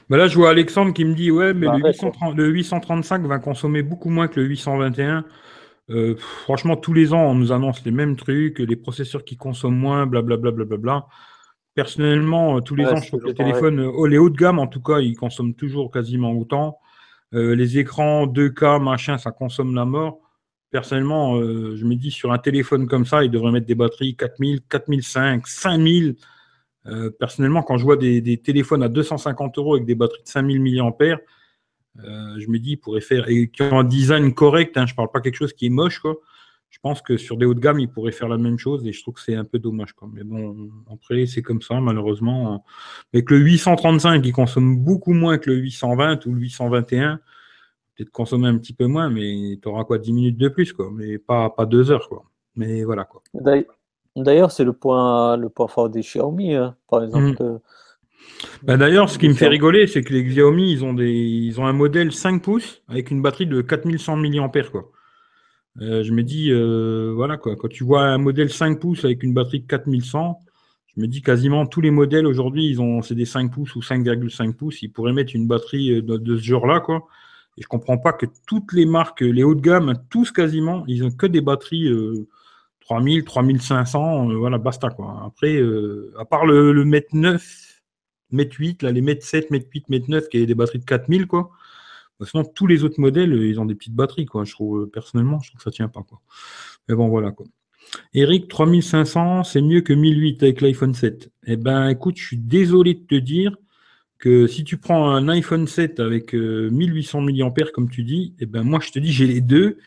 bah 0.09 0.17
là, 0.17 0.27
je 0.27 0.37
vois 0.37 0.51
Alexandre 0.51 0.93
qui 0.93 1.05
me 1.05 1.15
dit 1.15 1.31
Ouais, 1.31 1.55
mais 1.55 1.67
bah, 1.67 1.77
le, 1.79 2.35
le, 2.35 2.49
835 2.49 3.27
va 3.27 3.39
consommer 3.39 3.83
beaucoup 3.83 4.11
moins 4.11 4.29
que 4.29 4.41
le 4.41 4.47
821. 4.47 5.25
Euh, 5.91 6.17
franchement, 6.17 6.77
tous 6.77 6.93
les 6.93 7.13
ans, 7.13 7.23
on 7.23 7.35
nous 7.35 7.53
annonce 7.53 7.85
les 7.85 7.91
mêmes 7.91 8.17
trucs, 8.17 8.61
les 8.61 8.77
processeurs 8.77 9.25
qui 9.25 9.37
consomment 9.37 9.79
moins, 9.79 10.07
blablabla. 10.07 10.53
Bla, 10.53 10.65
bla, 10.65 10.77
bla, 10.77 11.07
Personnellement, 11.75 12.57
euh, 12.57 12.61
tous 12.61 12.77
les 12.77 12.87
ans, 12.87 12.97
je 12.97 13.09
trouve 13.09 13.21
que 13.21 13.29
les 13.29 13.35
téléphones, 13.35 13.81
oh, 13.81 14.07
les 14.07 14.19
hauts 14.19 14.31
de 14.31 14.37
gamme, 14.37 14.59
en 14.59 14.67
tout 14.67 14.83
cas, 14.83 14.99
ils 14.99 15.17
consomment 15.17 15.55
toujours 15.55 15.91
quasiment 15.91 16.33
autant. 16.33 16.79
Euh, 17.35 17.55
les 17.55 17.79
écrans 17.79 18.27
2K, 18.27 18.83
machin, 18.83 19.19
ça 19.19 19.31
consomme 19.31 19.75
la 19.75 19.85
mort. 19.85 20.21
Personnellement, 20.71 21.41
je 21.41 21.85
me 21.85 21.97
dis, 21.97 22.13
sur 22.13 22.31
un 22.31 22.39
téléphone 22.39 22.87
comme 22.87 23.05
ça, 23.05 23.25
ils 23.25 23.31
devraient 23.31 23.51
mettre 23.51 23.67
des 23.67 23.75
batteries 23.75 24.15
4000, 24.15 24.61
4005, 24.69 25.45
5000. 25.45 26.15
personnellement, 27.19 27.65
quand 27.65 27.77
je 27.77 27.83
vois 27.83 27.97
des, 27.97 28.37
téléphones 28.39 28.85
à 28.85 28.89
250 28.89 29.59
euros 29.59 29.75
avec 29.75 29.85
des 29.85 29.97
batteries 29.97 30.23
de 30.23 30.29
5000 30.29 30.63
mAh, 30.63 31.19
euh, 31.99 32.39
je 32.39 32.49
me 32.49 32.59
dis, 32.59 32.73
il 32.73 32.77
pourrait 32.77 33.01
faire, 33.01 33.27
un 33.73 33.85
design 33.85 34.33
correct, 34.33 34.77
hein, 34.77 34.87
je 34.87 34.93
ne 34.93 34.97
parle 34.97 35.11
pas 35.11 35.21
quelque 35.21 35.37
chose 35.37 35.53
qui 35.53 35.67
est 35.67 35.71
moche. 35.71 36.01
Je 36.71 36.79
pense 36.81 37.03
que 37.03 37.17
sur 37.17 37.37
des 37.37 37.47
hauts 37.47 37.55
de 37.55 37.61
gamme, 37.61 37.81
il 37.81 37.91
pourrait 37.91 38.13
faire 38.13 38.29
la 38.29 38.39
même 38.39 38.59
chose 38.59 38.87
et 38.87 38.93
je 38.93 39.03
trouve 39.03 39.15
que 39.15 39.21
c'est 39.21 39.35
un 39.35 39.45
peu 39.45 39.59
dommage. 39.59 39.93
Quoi. 39.93 40.09
Mais 40.13 40.23
bon, 40.23 40.71
après, 40.93 41.27
c'est 41.27 41.43
comme 41.43 41.61
ça, 41.61 41.81
malheureusement. 41.81 42.65
Mais 43.13 43.25
que 43.25 43.35
le 43.35 43.41
835, 43.41 44.25
il 44.25 44.33
consomme 44.33 44.79
beaucoup 44.79 45.13
moins 45.13 45.39
que 45.39 45.51
le 45.51 45.57
820 45.57 46.27
ou 46.27 46.33
le 46.33 46.41
821, 46.43 47.21
peut-être 47.97 48.11
consommer 48.11 48.47
un 48.47 48.57
petit 48.57 48.73
peu 48.73 48.87
moins, 48.87 49.11
mais 49.11 49.59
tu 49.61 49.69
auras 49.69 49.85
quoi, 49.85 49.99
10 49.99 50.13
minutes 50.13 50.39
de 50.39 50.49
plus, 50.49 50.73
quoi. 50.73 50.91
Mais 50.95 51.19
pas, 51.19 51.51
pas 51.51 51.67
2 51.67 51.91
heures, 51.91 52.09
quoi. 52.09 52.25
Mais 52.55 52.85
voilà, 52.85 53.05
quoi. 53.05 53.23
D'ailleurs, 54.17 54.53
c'est 54.53 54.65
le 54.65 54.73
point, 54.73 55.37
le 55.37 55.49
point 55.49 55.69
fort 55.69 55.91
des 55.91 56.01
Xiaomi, 56.01 56.55
hein. 56.55 56.77
par 56.89 57.03
exemple. 57.03 57.43
Mmh. 57.43 57.61
Bah, 58.63 58.77
d'ailleurs, 58.77 59.11
ce 59.11 59.19
qui 59.19 59.29
me 59.29 59.35
fait 59.35 59.49
rigoler, 59.49 59.87
c'est 59.89 60.03
que 60.03 60.13
les 60.13 60.23
Xiaomi, 60.23 60.71
ils 60.71 60.85
ont, 60.85 60.95
des, 60.95 61.13
ils 61.13 61.61
ont 61.61 61.67
un 61.67 61.73
modèle 61.73 62.13
5 62.13 62.43
pouces 62.43 62.83
avec 62.89 63.11
une 63.11 63.23
batterie 63.23 63.47
de 63.47 63.61
4100 63.61 64.17
mAh. 64.17 64.49
Quoi. 64.71 64.91
Euh, 65.81 66.03
je 66.03 66.13
me 66.13 66.23
dis, 66.23 66.51
euh, 66.51 67.13
voilà, 67.15 67.37
quoi, 67.37 67.57
quand 67.57 67.69
tu 67.69 67.85
vois 67.85 68.03
un 68.03 68.19
modèle 68.19 68.51
5 68.51 68.81
pouces 68.81 69.05
avec 69.05 69.23
une 69.23 69.33
batterie 69.33 69.61
de 69.61 69.67
4100, 69.67 70.41
je 70.97 71.01
me 71.01 71.07
dis 71.07 71.23
quasiment 71.23 71.67
tous 71.67 71.81
les 71.81 71.91
modèles 71.91 72.27
aujourd'hui, 72.27 72.67
ils 72.67 72.81
ont, 72.81 73.03
c'est 73.03 73.15
des 73.15 73.25
5 73.25 73.53
pouces 73.53 73.77
ou 73.77 73.81
5,5 73.81 74.55
pouces. 74.55 74.83
Ils 74.83 74.89
pourraient 74.89 75.13
mettre 75.13 75.35
une 75.37 75.47
batterie 75.47 75.93
euh, 75.93 76.03
de, 76.03 76.37
ce 76.37 76.43
genre-là. 76.43 76.81
Quoi. 76.81 77.07
Et 77.57 77.63
je 77.63 77.67
ne 77.67 77.69
comprends 77.69 77.99
pas 77.99 78.13
que 78.13 78.27
toutes 78.47 78.73
les 78.73 78.87
marques, 78.87 79.21
les 79.21 79.45
hauts 79.45 79.55
de 79.55 79.61
gamme, 79.61 79.95
tous 80.11 80.33
quasiment, 80.33 80.85
ils 80.87 81.05
ont 81.05 81.11
que 81.11 81.27
des 81.27 81.41
batteries 81.41 81.89
3000, 82.81 83.25
3500, 83.25 84.35
voilà, 84.39 84.59
basta. 84.59 84.91
Quoi. 84.91 85.23
Après, 85.27 85.61
à 86.19 86.25
part 86.25 86.47
le, 86.47 86.73
le 86.73 86.85
Mate 86.85 87.13
9, 87.13 87.83
Mate 88.33 88.53
8, 88.55 88.83
là, 88.83 88.93
les 88.93 89.01
Mate 89.03 89.23
7, 89.23 89.51
Mate 89.51 89.67
8, 89.73 89.89
Mate 89.89 90.09
9 90.09 90.29
qui 90.29 90.39
avaient 90.39 90.47
des 90.47 90.55
batteries 90.55 90.79
de 90.79 90.85
4000, 90.85 91.27
quoi. 91.27 91.51
Sinon, 92.25 92.45
tous 92.45 92.67
les 92.67 92.85
autres 92.85 93.01
modèles, 93.01 93.33
ils 93.33 93.61
ont 93.61 93.65
des 93.65 93.75
petites 93.75 93.95
batteries. 93.95 94.27
Je 94.45 94.53
trouve, 94.53 94.89
personnellement, 94.89 95.41
je 95.41 95.51
trouve 95.51 95.59
que 95.59 95.65
ça 95.65 95.71
tient 95.71 95.89
pas. 95.89 96.05
Mais 96.89 96.95
bon, 96.95 97.09
voilà. 97.09 97.33
Eric, 98.15 98.49
3500, 98.49 99.45
c'est 99.45 99.63
mieux 99.63 99.81
que 99.81 99.93
1008 99.93 100.43
avec 100.43 100.61
l'iPhone 100.61 100.95
7. 100.95 101.31
Eh 101.47 101.57
ben, 101.57 101.89
écoute, 101.89 102.17
je 102.19 102.27
suis 102.27 102.39
désolé 102.39 102.95
de 102.95 103.05
te 103.05 103.15
dire 103.15 103.57
que 104.19 104.47
si 104.47 104.65
tu 104.65 104.77
prends 104.77 105.11
un 105.11 105.29
iPhone 105.29 105.67
7 105.67 105.99
avec 105.99 106.35
1800 106.35 107.23
euh, 107.27 107.33
mAh, 107.33 107.71
comme 107.73 107.89
tu 107.89 108.05
dis, 108.05 108.35
eh 108.39 108.47
ben, 108.47 108.63
moi, 108.63 108.81
je 108.83 108.91
te 108.91 108.99
dis, 108.99 109.13
j'ai 109.13 109.27
les 109.27 109.41
deux. 109.41 109.79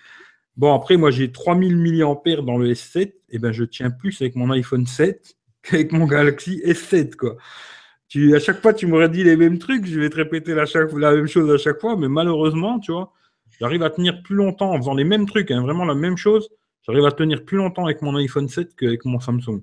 Bon, 0.57 0.73
après, 0.73 0.97
moi, 0.97 1.11
j'ai 1.11 1.31
3000 1.31 1.77
mAh 1.77 2.41
dans 2.41 2.57
le 2.57 2.73
S7. 2.73 3.13
Eh 3.29 3.39
ben, 3.39 3.51
je 3.51 3.63
tiens 3.63 3.91
plus 3.91 4.21
avec 4.21 4.35
mon 4.35 4.49
iPhone 4.51 4.85
7 4.85 5.35
qu'avec 5.61 5.91
mon 5.91 6.05
Galaxy 6.05 6.61
S7, 6.65 7.15
quoi 7.15 7.37
à 8.15 8.39
chaque 8.39 8.61
fois, 8.61 8.73
tu 8.73 8.87
m'aurais 8.87 9.09
dit 9.09 9.23
les 9.23 9.35
mêmes 9.35 9.57
trucs, 9.57 9.85
je 9.85 9.99
vais 9.99 10.09
te 10.09 10.15
répéter 10.15 10.53
la, 10.53 10.65
même 11.13 11.27
chose 11.27 11.49
à 11.51 11.57
chaque 11.57 11.79
fois, 11.79 11.95
mais 11.97 12.07
malheureusement, 12.07 12.79
tu 12.79 12.91
vois, 12.91 13.11
j'arrive 13.59 13.83
à 13.83 13.89
tenir 13.89 14.21
plus 14.21 14.35
longtemps 14.35 14.71
en 14.71 14.77
faisant 14.77 14.93
les 14.93 15.03
mêmes 15.03 15.25
trucs, 15.25 15.51
hein, 15.51 15.61
vraiment 15.61 15.85
la 15.85 15.95
même 15.95 16.17
chose. 16.17 16.49
J'arrive 16.83 17.05
à 17.05 17.11
tenir 17.11 17.45
plus 17.45 17.57
longtemps 17.57 17.85
avec 17.85 18.01
mon 18.01 18.15
iPhone 18.17 18.47
7 18.47 18.75
qu'avec 18.75 19.05
mon 19.05 19.19
Samsung. 19.19 19.61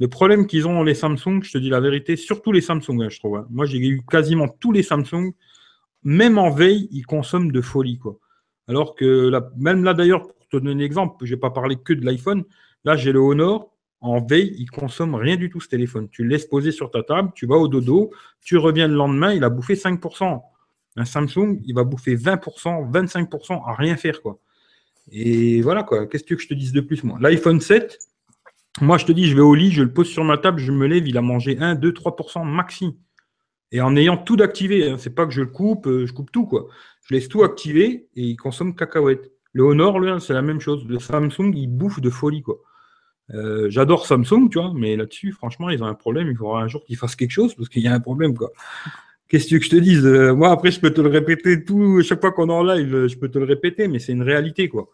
Le 0.00 0.08
problème 0.08 0.46
qu'ils 0.46 0.68
ont 0.68 0.82
les 0.82 0.94
Samsung, 0.94 1.42
je 1.42 1.52
te 1.52 1.58
dis 1.58 1.70
la 1.70 1.80
vérité, 1.80 2.16
surtout 2.16 2.52
les 2.52 2.60
Samsung, 2.60 3.02
hein, 3.02 3.08
je 3.08 3.18
trouve. 3.18 3.36
Hein. 3.36 3.46
Moi, 3.50 3.66
j'ai 3.66 3.78
eu 3.78 4.02
quasiment 4.08 4.48
tous 4.48 4.72
les 4.72 4.82
Samsung. 4.82 5.32
même 6.04 6.38
en 6.38 6.50
veille, 6.50 6.88
il 6.92 7.04
consomme 7.06 7.50
de 7.50 7.60
folie. 7.60 7.98
Alors 8.68 8.94
que 8.94 9.32
même 9.56 9.82
là, 9.82 9.94
d'ailleurs, 9.94 10.22
pour 10.22 10.48
te 10.48 10.56
donner 10.56 10.82
un 10.82 10.84
exemple, 10.84 11.24
je 11.24 11.34
n'ai 11.34 11.40
pas 11.40 11.50
parlé 11.50 11.76
que 11.76 11.92
de 11.92 12.04
l'iPhone. 12.04 12.44
Là, 12.84 12.96
j'ai 12.96 13.12
le 13.12 13.18
Honor. 13.18 13.72
En 14.00 14.24
veille, 14.24 14.54
il 14.58 14.70
consomme 14.70 15.14
rien 15.14 15.36
du 15.36 15.50
tout 15.50 15.60
ce 15.60 15.68
téléphone. 15.68 16.08
Tu 16.08 16.22
le 16.22 16.28
laisses 16.28 16.46
poser 16.46 16.70
sur 16.70 16.90
ta 16.90 17.02
table, 17.02 17.32
tu 17.34 17.46
vas 17.46 17.56
au 17.56 17.66
dodo, 17.66 18.12
tu 18.40 18.56
reviens 18.56 18.86
le 18.86 18.94
lendemain, 18.94 19.32
il 19.32 19.42
a 19.42 19.50
bouffé 19.50 19.74
5%. 19.74 20.40
Un 20.96 21.04
Samsung, 21.04 21.60
il 21.64 21.74
va 21.74 21.84
bouffer 21.84 22.16
20%, 22.16 22.90
25% 22.90 23.62
à 23.66 23.74
rien 23.74 23.96
faire. 23.96 24.18
Et 25.10 25.62
voilà, 25.62 25.82
quoi. 25.82 26.06
Qu'est-ce 26.06 26.24
que 26.24 26.38
je 26.38 26.48
te 26.48 26.54
dise 26.54 26.72
de 26.72 26.80
plus, 26.80 27.02
moi? 27.02 27.18
L'iPhone 27.20 27.60
7, 27.60 27.98
moi, 28.80 28.98
je 28.98 29.06
te 29.06 29.12
dis, 29.12 29.26
je 29.26 29.34
vais 29.34 29.42
au 29.42 29.54
lit, 29.54 29.72
je 29.72 29.82
le 29.82 29.92
pose 29.92 30.08
sur 30.08 30.22
ma 30.24 30.38
table, 30.38 30.60
je 30.60 30.70
me 30.70 30.86
lève, 30.86 31.08
il 31.08 31.16
a 31.18 31.22
mangé 31.22 31.58
1, 31.58 31.74
2, 31.74 31.90
3% 31.92 32.44
maxi. 32.44 32.96
Et 33.72 33.80
en 33.80 33.96
ayant 33.96 34.16
tout 34.16 34.36
activé, 34.40 34.90
hein. 34.90 34.96
c'est 34.98 35.14
pas 35.14 35.26
que 35.26 35.32
je 35.32 35.42
le 35.42 35.48
coupe, 35.48 35.86
euh, 35.86 36.06
je 36.06 36.12
coupe 36.12 36.30
tout, 36.30 36.46
quoi. 36.46 36.68
Je 37.04 37.14
laisse 37.14 37.28
tout 37.28 37.42
activer 37.42 38.08
et 38.14 38.22
il 38.22 38.36
consomme 38.36 38.74
cacahuètes. 38.74 39.32
Le 39.52 39.64
Honor, 39.64 40.22
c'est 40.22 40.34
la 40.34 40.42
même 40.42 40.60
chose. 40.60 40.86
Le 40.86 40.98
Samsung, 40.98 41.52
il 41.54 41.66
bouffe 41.68 42.00
de 42.00 42.10
folie. 42.10 42.42
Euh, 43.34 43.68
j'adore 43.70 44.06
Samsung, 44.06 44.48
tu 44.50 44.58
vois, 44.58 44.72
mais 44.74 44.96
là-dessus, 44.96 45.32
franchement, 45.32 45.70
ils 45.70 45.82
ont 45.82 45.86
un 45.86 45.94
problème. 45.94 46.28
Il 46.28 46.36
faudra 46.36 46.62
un 46.62 46.68
jour 46.68 46.84
qu'ils 46.84 46.96
fassent 46.96 47.16
quelque 47.16 47.30
chose 47.30 47.54
parce 47.54 47.68
qu'il 47.68 47.82
y 47.82 47.88
a 47.88 47.94
un 47.94 48.00
problème, 48.00 48.34
quoi. 48.36 48.50
Qu'est-ce 49.28 49.54
que 49.54 49.62
je 49.62 49.68
te 49.68 49.76
dise? 49.76 50.06
Euh, 50.06 50.34
Moi, 50.34 50.50
après, 50.50 50.70
je 50.70 50.80
peux 50.80 50.90
te 50.90 51.00
le 51.00 51.10
répéter 51.10 51.64
tout, 51.64 52.02
chaque 52.02 52.20
fois 52.20 52.32
qu'on 52.32 52.48
est 52.48 52.52
en 52.52 52.64
live, 52.64 53.06
je 53.06 53.16
peux 53.18 53.28
te 53.28 53.38
le 53.38 53.44
répéter, 53.44 53.86
mais 53.86 53.98
c'est 53.98 54.12
une 54.12 54.22
réalité, 54.22 54.68
quoi. 54.68 54.88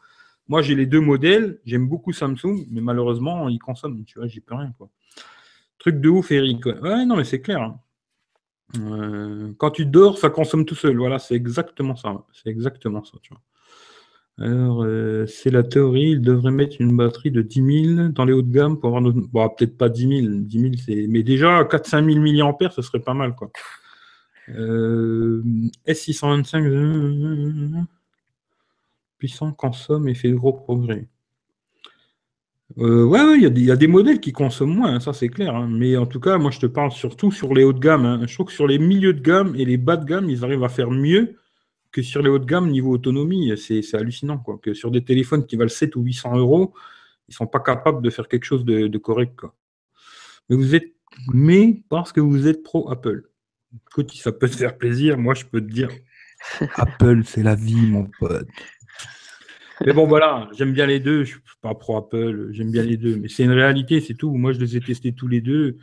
Moi, 0.49 0.61
j'ai 0.63 0.75
les 0.75 0.87
deux 0.87 1.01
modèles. 1.01 1.61
J'aime 1.65 1.89
beaucoup 1.89 2.13
Samsung, 2.13 2.67
mais 2.71 2.81
malheureusement, 2.81 3.49
ils 3.49 3.59
consomment. 3.59 4.05
Tu 4.05 4.19
vois, 4.19 4.29
j'y 4.29 4.41
peux 4.41 4.55
rien, 4.55 4.73
quoi. 4.77 4.89
Truc 5.79 6.01
de 6.01 6.09
ouf, 6.09 6.31
Eric. 6.33 6.67
Ouais, 6.67 7.05
non, 7.07 7.17
mais 7.17 7.25
c'est 7.25 7.41
clair. 7.41 7.63
Hein. 7.63 7.79
Euh, 8.79 9.53
quand 9.59 9.71
tu 9.71 9.87
dors, 9.87 10.19
ça 10.19 10.31
consomme 10.31 10.65
tout 10.65 10.75
seul. 10.75 10.97
Voilà, 10.97 11.19
c'est 11.19 11.35
exactement 11.35 11.97
ça. 11.97 12.25
C'est 12.33 12.49
exactement 12.49 13.05
ça, 13.05 13.19
tu 13.23 13.33
vois. 13.33 13.41
Alors, 14.41 14.83
euh, 14.83 15.27
c'est 15.27 15.51
la 15.51 15.63
théorie, 15.63 16.11
il 16.11 16.21
devrait 16.21 16.51
mettre 16.51 16.81
une 16.81 16.97
batterie 16.97 17.31
de 17.31 17.41
10 17.41 17.95
000 17.97 18.09
dans 18.09 18.25
les 18.25 18.33
hauts 18.33 18.43
de 18.43 18.53
gamme 18.53 18.81
pour 18.81 18.89
avoir 18.89 19.01
notre... 19.01 19.21
Bon, 19.29 19.49
peut-être 19.49 19.79
pas 19.79 19.89
10 19.89 20.23
000, 20.23 20.37
10 20.41 20.61
000 20.61 20.73
c'est... 20.85 21.07
Mais 21.09 21.23
déjà, 21.23 21.63
4-5 21.63 22.35
000 22.35 22.57
mAh, 22.61 22.71
ce 22.71 22.83
serait 22.83 23.01
pas 23.01 23.15
mal, 23.15 23.37
quoi. 23.37 23.51
Euh, 24.51 25.43
S625, 25.87 27.87
puissant, 29.19 29.53
consomme 29.53 30.09
et 30.09 30.15
fait 30.15 30.31
de 30.31 30.35
gros 30.35 30.53
progrès. 30.53 31.09
Euh, 32.79 33.05
ouais, 33.05 33.39
il 33.39 33.59
y, 33.59 33.71
a 33.71 33.77
des 33.77 33.87
modèles 33.87 34.21
qui 34.21 34.33
consomment 34.33 34.75
moins, 34.75 34.95
hein, 34.95 35.01
ça 35.01 35.13
c'est 35.13 35.29
clair. 35.29 35.55
Hein. 35.55 35.69
mais 35.71 35.97
en 35.97 36.07
tout 36.07 36.19
cas, 36.19 36.39
moi 36.39 36.51
je 36.51 36.59
te 36.59 36.67
parle 36.67 36.91
surtout 36.91 37.31
sur 37.31 37.55
les 37.55 37.63
hauts 37.63 37.73
de 37.73 37.79
gamme. 37.79 38.05
Hein. 38.05 38.23
Je 38.27 38.35
trouve 38.35 38.47
que 38.47 38.53
sur 38.53 38.67
les 38.67 38.79
milieux 38.79 39.13
de 39.13 39.21
gamme 39.21 39.55
et 39.57 39.65
les 39.65 39.77
bas 39.77 39.97
de 39.97 40.05
gamme, 40.05 40.29
ils 40.29 40.45
arrivent 40.45 40.65
à 40.65 40.69
faire 40.69 40.91
mieux 40.91 41.37
que 41.95 42.03
sur 42.03 42.23
les 42.23 42.29
hauts 42.29 42.41
de 42.41 42.45
gamme 42.45 42.69
niveau 42.69 42.91
autonomie. 42.91 43.57
C'est 43.57 43.95
hallucinant. 43.95 44.39
Quoi. 44.39 44.59
Que 44.61 44.75
sur 44.75 44.91
des 44.91 45.05
téléphones 45.05 45.47
qui 45.47 45.57
valent 45.57 45.71
7 45.71 45.95
ou 45.95 46.03
800 46.03 46.37
euros, 46.37 46.75
ils 47.29 47.31
ne 47.31 47.35
sont 47.37 47.47
pas 47.47 47.61
capables 47.61 48.03
de 48.03 48.11
faire 48.11 48.27
quelque 48.27 48.45
chose 48.45 48.65
de, 48.65 48.99
correct. 48.99 49.39
Mais 50.51 50.57
vous 50.57 50.75
êtes, 50.75 50.93
mais 51.33 51.83
parce 51.89 52.13
que 52.13 52.21
vous 52.21 52.49
êtes 52.49 52.65
pro 52.65 52.91
Apple. 52.91 53.31
Écoute, 53.91 54.11
si 54.11 54.19
ça 54.19 54.33
peut 54.33 54.49
te 54.49 54.57
faire 54.57 54.77
plaisir, 54.77 55.17
moi 55.17 55.35
je 55.35 55.45
peux 55.45 55.61
te 55.61 55.73
dire, 55.73 55.89
Apple, 56.75 57.23
c'est 57.25 57.45
la 57.45 57.55
vie, 57.55 57.87
mon 57.87 58.11
pote. 58.19 58.49
Mais 59.87 59.93
bon, 59.93 60.07
voilà, 60.07 60.49
j'aime 60.57 60.73
bien 60.73 60.87
les 60.87 61.01
deux. 61.01 61.25
Je 61.25 61.37
ne 61.37 61.41
suis 61.41 61.59
pas 61.61 61.75
pro 61.75 61.97
Apple, 61.97 62.49
j'aime 62.51 62.73
bien 62.73 62.83
les 62.83 62.97
deux. 62.97 63.17
Mais 63.17 63.29
c'est 63.29 63.45
une 63.45 63.53
réalité, 63.53 64.01
c'est 64.01 64.15
tout. 64.15 64.33
Moi, 64.35 64.53
je 64.53 64.59
les 64.59 64.77
ai 64.77 64.81
testés 64.81 65.13
tous 65.13 65.29
les 65.29 65.41
deux 65.41 65.79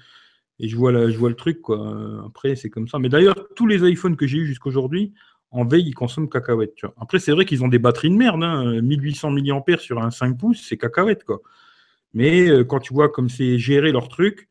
et 0.59 0.67
je 0.67 0.75
vois, 0.75 1.09
je 1.09 1.17
vois 1.17 1.29
le 1.29 1.35
truc. 1.35 1.61
Quoi. 1.61 2.23
Après, 2.27 2.55
c'est 2.55 2.69
comme 2.69 2.89
ça. 2.89 2.99
Mais 2.99 3.09
d'ailleurs, 3.09 3.47
tous 3.55 3.65
les 3.65 3.89
iPhones 3.89 4.17
que 4.17 4.27
j'ai 4.27 4.39
eu 4.39 4.45
jusqu'aujourd'hui, 4.45 5.13
en 5.51 5.65
veille, 5.65 5.87
ils 5.87 5.93
consomment 5.93 6.29
cacahuètes. 6.29 6.75
Après, 6.99 7.19
c'est 7.19 7.33
vrai 7.33 7.45
qu'ils 7.45 7.63
ont 7.63 7.67
des 7.67 7.79
batteries 7.79 8.09
de 8.09 8.15
merde. 8.15 8.41
1800 8.81 9.35
hein. 9.35 9.63
mAh 9.67 9.77
sur 9.77 10.01
un 10.01 10.09
5 10.09 10.37
pouces, 10.37 10.65
c'est 10.67 10.77
cacahuète. 10.77 11.25
Quoi. 11.25 11.41
Mais 12.13 12.49
euh, 12.49 12.63
quand 12.63 12.79
tu 12.79 12.93
vois 12.93 13.09
comme 13.09 13.29
c'est 13.29 13.57
géré 13.57 13.91
leur 13.91 14.07
truc, 14.07 14.47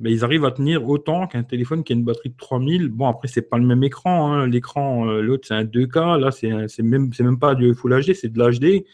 ben, 0.00 0.12
ils 0.12 0.24
arrivent 0.24 0.44
à 0.44 0.50
tenir 0.50 0.88
autant 0.88 1.28
qu'un 1.28 1.44
téléphone 1.44 1.84
qui 1.84 1.92
a 1.92 1.96
une 1.96 2.04
batterie 2.04 2.30
de 2.30 2.36
3000. 2.36 2.88
Bon, 2.88 3.08
après, 3.08 3.28
c'est 3.28 3.48
pas 3.48 3.58
le 3.58 3.64
même 3.64 3.84
écran. 3.84 4.32
Hein. 4.32 4.48
L'écran, 4.48 5.08
euh, 5.08 5.20
l'autre, 5.20 5.46
c'est 5.46 5.54
un 5.54 5.64
2K. 5.64 6.18
Là, 6.18 6.32
c'est 6.32 6.82
même, 6.82 7.10
même 7.20 7.38
pas 7.38 7.54
du 7.54 7.72
Full 7.74 8.02
HD, 8.02 8.14
c'est 8.14 8.32
de 8.32 8.38
l'HD. 8.38 8.84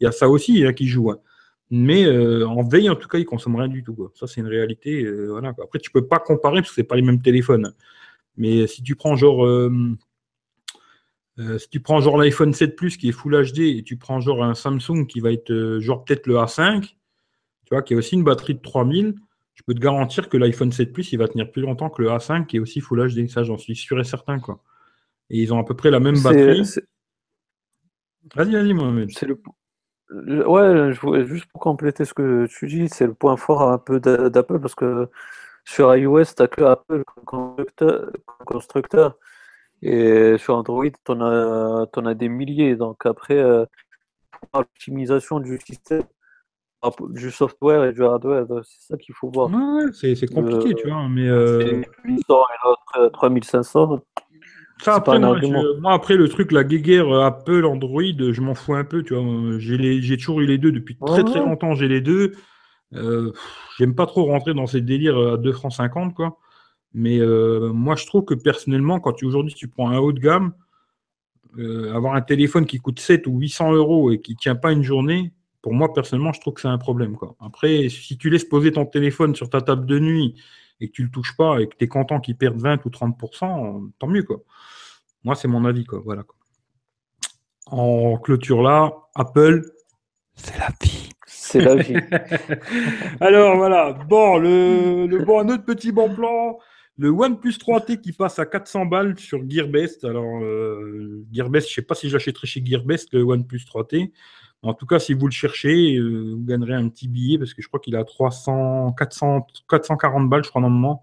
Il 0.00 0.04
y 0.04 0.06
a 0.06 0.12
ça 0.12 0.28
aussi 0.28 0.64
hein, 0.64 0.72
qui 0.72 0.86
joue. 0.88 1.12
Mais 1.70 2.06
euh, 2.06 2.46
en 2.48 2.62
veille, 2.62 2.88
en 2.88 2.96
tout 2.96 3.08
cas, 3.08 3.18
ils 3.18 3.26
consomment 3.26 3.56
rien 3.56 3.68
du 3.68 3.82
tout. 3.82 4.10
Ça, 4.14 4.26
c'est 4.26 4.40
une 4.40 4.46
réalité. 4.46 5.06
Après, 5.62 5.78
tu 5.78 5.90
peux 5.90 6.06
pas 6.06 6.18
comparer 6.20 6.60
parce 6.60 6.70
que 6.70 6.76
c'est 6.76 6.84
pas 6.84 6.96
les 6.96 7.02
mêmes 7.02 7.20
téléphones. 7.20 7.74
Mais 8.38 8.66
si 8.66 8.82
tu 8.82 8.96
prends 8.96 9.16
genre. 9.16 9.46
Si 11.58 11.68
tu 11.68 11.80
prends 11.80 12.00
genre 12.00 12.18
l'iPhone 12.18 12.52
7 12.52 12.76
Plus 12.76 12.96
qui 12.96 13.08
est 13.08 13.12
Full 13.12 13.52
HD 13.52 13.58
et 13.60 13.82
tu 13.82 13.96
prends 13.96 14.20
genre 14.20 14.42
un 14.42 14.54
Samsung 14.54 15.06
qui 15.06 15.20
va 15.20 15.32
être 15.32 15.78
genre 15.80 16.04
peut-être 16.04 16.26
le 16.26 16.34
A5, 16.34 16.82
tu 16.82 16.94
vois, 17.70 17.82
qui 17.82 17.94
a 17.94 17.96
aussi 17.96 18.14
une 18.14 18.24
batterie 18.24 18.54
de 18.54 18.62
3000, 18.62 19.14
je 19.54 19.62
peux 19.66 19.74
te 19.74 19.80
garantir 19.80 20.28
que 20.28 20.36
l'iPhone 20.36 20.70
7 20.70 20.92
Plus, 20.92 21.12
il 21.12 21.18
va 21.18 21.28
tenir 21.28 21.50
plus 21.50 21.62
longtemps 21.62 21.90
que 21.90 22.02
le 22.02 22.08
A5 22.08 22.46
qui 22.46 22.56
est 22.56 22.60
aussi 22.60 22.80
Full 22.80 23.12
HD. 23.12 23.28
Ça, 23.28 23.42
j'en 23.42 23.56
suis 23.56 23.74
sûr 23.74 23.98
et 23.98 24.04
certain. 24.04 24.38
Quoi. 24.38 24.62
Et 25.30 25.40
ils 25.40 25.52
ont 25.52 25.58
à 25.58 25.64
peu 25.64 25.74
près 25.74 25.90
la 25.90 25.98
même 25.98 26.20
batterie. 26.22 26.62
Vas-y, 28.34 28.52
vas-y, 28.52 28.74
Mohamed. 28.74 29.10
C'est 29.12 29.26
le... 29.26 29.38
Ouais, 30.46 30.92
juste 31.26 31.46
pour 31.46 31.60
compléter 31.60 32.04
ce 32.04 32.14
que 32.14 32.46
tu 32.46 32.66
dis, 32.66 32.88
c'est 32.88 33.06
le 33.06 33.14
point 33.14 33.36
fort 33.36 33.62
un 33.62 33.78
peu 33.78 33.98
d'Apple 33.98 34.60
parce 34.60 34.74
que 34.74 35.08
sur 35.64 35.94
iOS, 35.96 36.24
tu 36.24 36.34
n'as 36.38 36.46
que 36.46 36.62
Apple 36.62 37.02
comme 37.24 37.56
constructeur, 38.44 39.16
et 39.82 40.36
sur 40.38 40.56
Android, 40.56 40.84
tu 40.86 41.12
en, 41.12 42.06
as 42.06 42.14
des 42.14 42.28
milliers. 42.28 42.76
Donc 42.76 43.06
après, 43.06 43.38
euh, 43.38 43.64
l'optimisation 44.54 45.40
du 45.40 45.58
système, 45.58 46.04
du 47.10 47.30
software 47.30 47.84
et 47.84 47.92
du 47.92 48.04
hardware, 48.04 48.46
c'est 48.64 48.92
ça 48.92 48.96
qu'il 48.96 49.14
faut 49.14 49.30
voir. 49.30 49.50
Ouais, 49.50 49.90
c'est 49.92 50.32
compliqué, 50.32 50.74
tu 50.74 50.88
vois, 50.88 51.08
mais... 51.08 51.28
Euh... 51.28 51.82
800 52.04 52.22
et 52.28 52.34
l'autre 52.64 53.12
3500. 53.12 53.94
Euh, 53.94 53.96
ça, 54.82 54.96
après, 54.96 55.18
moi, 55.18 55.38
moi, 55.80 55.92
après, 55.94 56.16
le 56.16 56.28
truc, 56.28 56.52
la 56.52 56.62
guéguerre 56.62 57.08
euh, 57.08 57.24
Apple, 57.24 57.64
Android, 57.64 58.02
je 58.02 58.40
m'en 58.40 58.54
fous 58.54 58.74
un 58.74 58.84
peu, 58.84 59.02
tu 59.02 59.14
vois. 59.14 59.58
J'ai 59.58 60.16
toujours 60.16 60.40
eu 60.40 60.46
les 60.46 60.58
deux 60.58 60.72
depuis 60.72 60.96
très 60.96 61.24
très 61.24 61.40
longtemps, 61.40 61.74
j'ai 61.74 61.88
les 61.88 62.00
deux. 62.00 62.32
Euh, 62.94 63.32
J'aime 63.78 63.94
pas 63.94 64.06
trop 64.06 64.24
rentrer 64.24 64.54
dans 64.54 64.66
ces 64.66 64.80
délires 64.80 65.18
à 65.18 65.36
2 65.36 65.52
francs 65.52 65.72
50, 65.72 66.14
quoi. 66.14 66.38
Mais 66.96 67.18
euh, 67.18 67.72
moi, 67.74 67.94
je 67.94 68.06
trouve 68.06 68.24
que 68.24 68.32
personnellement, 68.32 69.00
quand 69.00 69.22
aujourd'hui 69.22 69.52
tu 69.52 69.68
prends 69.68 69.90
un 69.90 69.98
haut 69.98 70.12
de 70.12 70.18
gamme, 70.18 70.54
avoir 71.94 72.14
un 72.14 72.20
téléphone 72.20 72.66
qui 72.66 72.78
coûte 72.78 73.00
7 73.00 73.26
ou 73.26 73.38
800 73.38 73.72
euros 73.72 74.10
et 74.10 74.20
qui 74.20 74.34
tient 74.34 74.56
pas 74.56 74.72
une 74.72 74.82
journée, 74.82 75.32
pour 75.60 75.74
moi, 75.74 75.92
personnellement, 75.92 76.32
je 76.32 76.40
trouve 76.40 76.54
que 76.54 76.60
c'est 76.62 76.68
un 76.68 76.78
problème. 76.78 77.16
Quoi. 77.16 77.34
Après, 77.40 77.88
si 77.88 78.16
tu 78.16 78.30
laisses 78.30 78.44
poser 78.44 78.72
ton 78.72 78.86
téléphone 78.86 79.34
sur 79.34 79.50
ta 79.50 79.60
table 79.60 79.84
de 79.84 79.98
nuit 79.98 80.40
et 80.80 80.88
que 80.88 80.92
tu 80.92 81.02
ne 81.02 81.06
le 81.08 81.12
touches 81.12 81.36
pas 81.36 81.60
et 81.60 81.66
que 81.66 81.76
tu 81.76 81.84
es 81.84 81.88
content 81.88 82.20
qu'il 82.20 82.36
perde 82.36 82.58
20 82.58 82.84
ou 82.86 82.88
30%, 82.88 83.90
tant 83.98 84.06
mieux. 84.06 84.22
Quoi. 84.22 84.42
Moi, 85.24 85.34
c'est 85.34 85.48
mon 85.48 85.64
avis. 85.64 85.84
Quoi. 85.84 86.00
Voilà, 86.04 86.22
quoi. 86.22 86.36
En 87.66 88.16
clôture 88.16 88.62
là, 88.62 88.92
Apple, 89.14 89.62
c'est 90.34 90.58
la 90.58 90.68
vie. 90.80 91.08
C'est 91.26 91.60
la 91.60 91.74
vie. 91.74 91.96
Alors 93.20 93.56
voilà, 93.56 93.92
bon, 93.92 94.38
le, 94.38 95.06
le, 95.06 95.24
bon, 95.24 95.40
un 95.40 95.48
autre 95.48 95.64
petit 95.64 95.90
bon 95.90 96.14
plan. 96.14 96.58
Le 96.98 97.10
OnePlus 97.10 97.52
3T 97.52 98.00
qui 98.00 98.12
passe 98.12 98.38
à 98.38 98.46
400 98.46 98.86
balles 98.86 99.18
sur 99.18 99.48
Gearbest. 99.48 100.04
Alors, 100.04 100.42
euh, 100.42 101.26
Gearbest, 101.30 101.68
je 101.68 101.72
ne 101.72 101.74
sais 101.74 101.82
pas 101.82 101.94
si 101.94 102.08
j'achèterai 102.08 102.46
chez 102.46 102.64
Gearbest 102.64 103.12
le 103.12 103.22
OnePlus 103.22 103.60
3T. 103.66 104.12
En 104.62 104.72
tout 104.72 104.86
cas, 104.86 104.98
si 104.98 105.12
vous 105.12 105.26
le 105.26 105.32
cherchez, 105.32 105.96
euh, 105.96 106.34
vous 106.34 106.44
gagnerez 106.44 106.74
un 106.74 106.88
petit 106.88 107.08
billet 107.08 107.38
parce 107.38 107.52
que 107.52 107.60
je 107.60 107.68
crois 107.68 107.80
qu'il 107.80 107.96
a 107.96 108.04
300, 108.04 108.94
400, 108.94 109.46
440 109.68 110.28
balles, 110.28 110.44
je 110.44 110.48
crois, 110.48 110.62
normalement. 110.62 111.02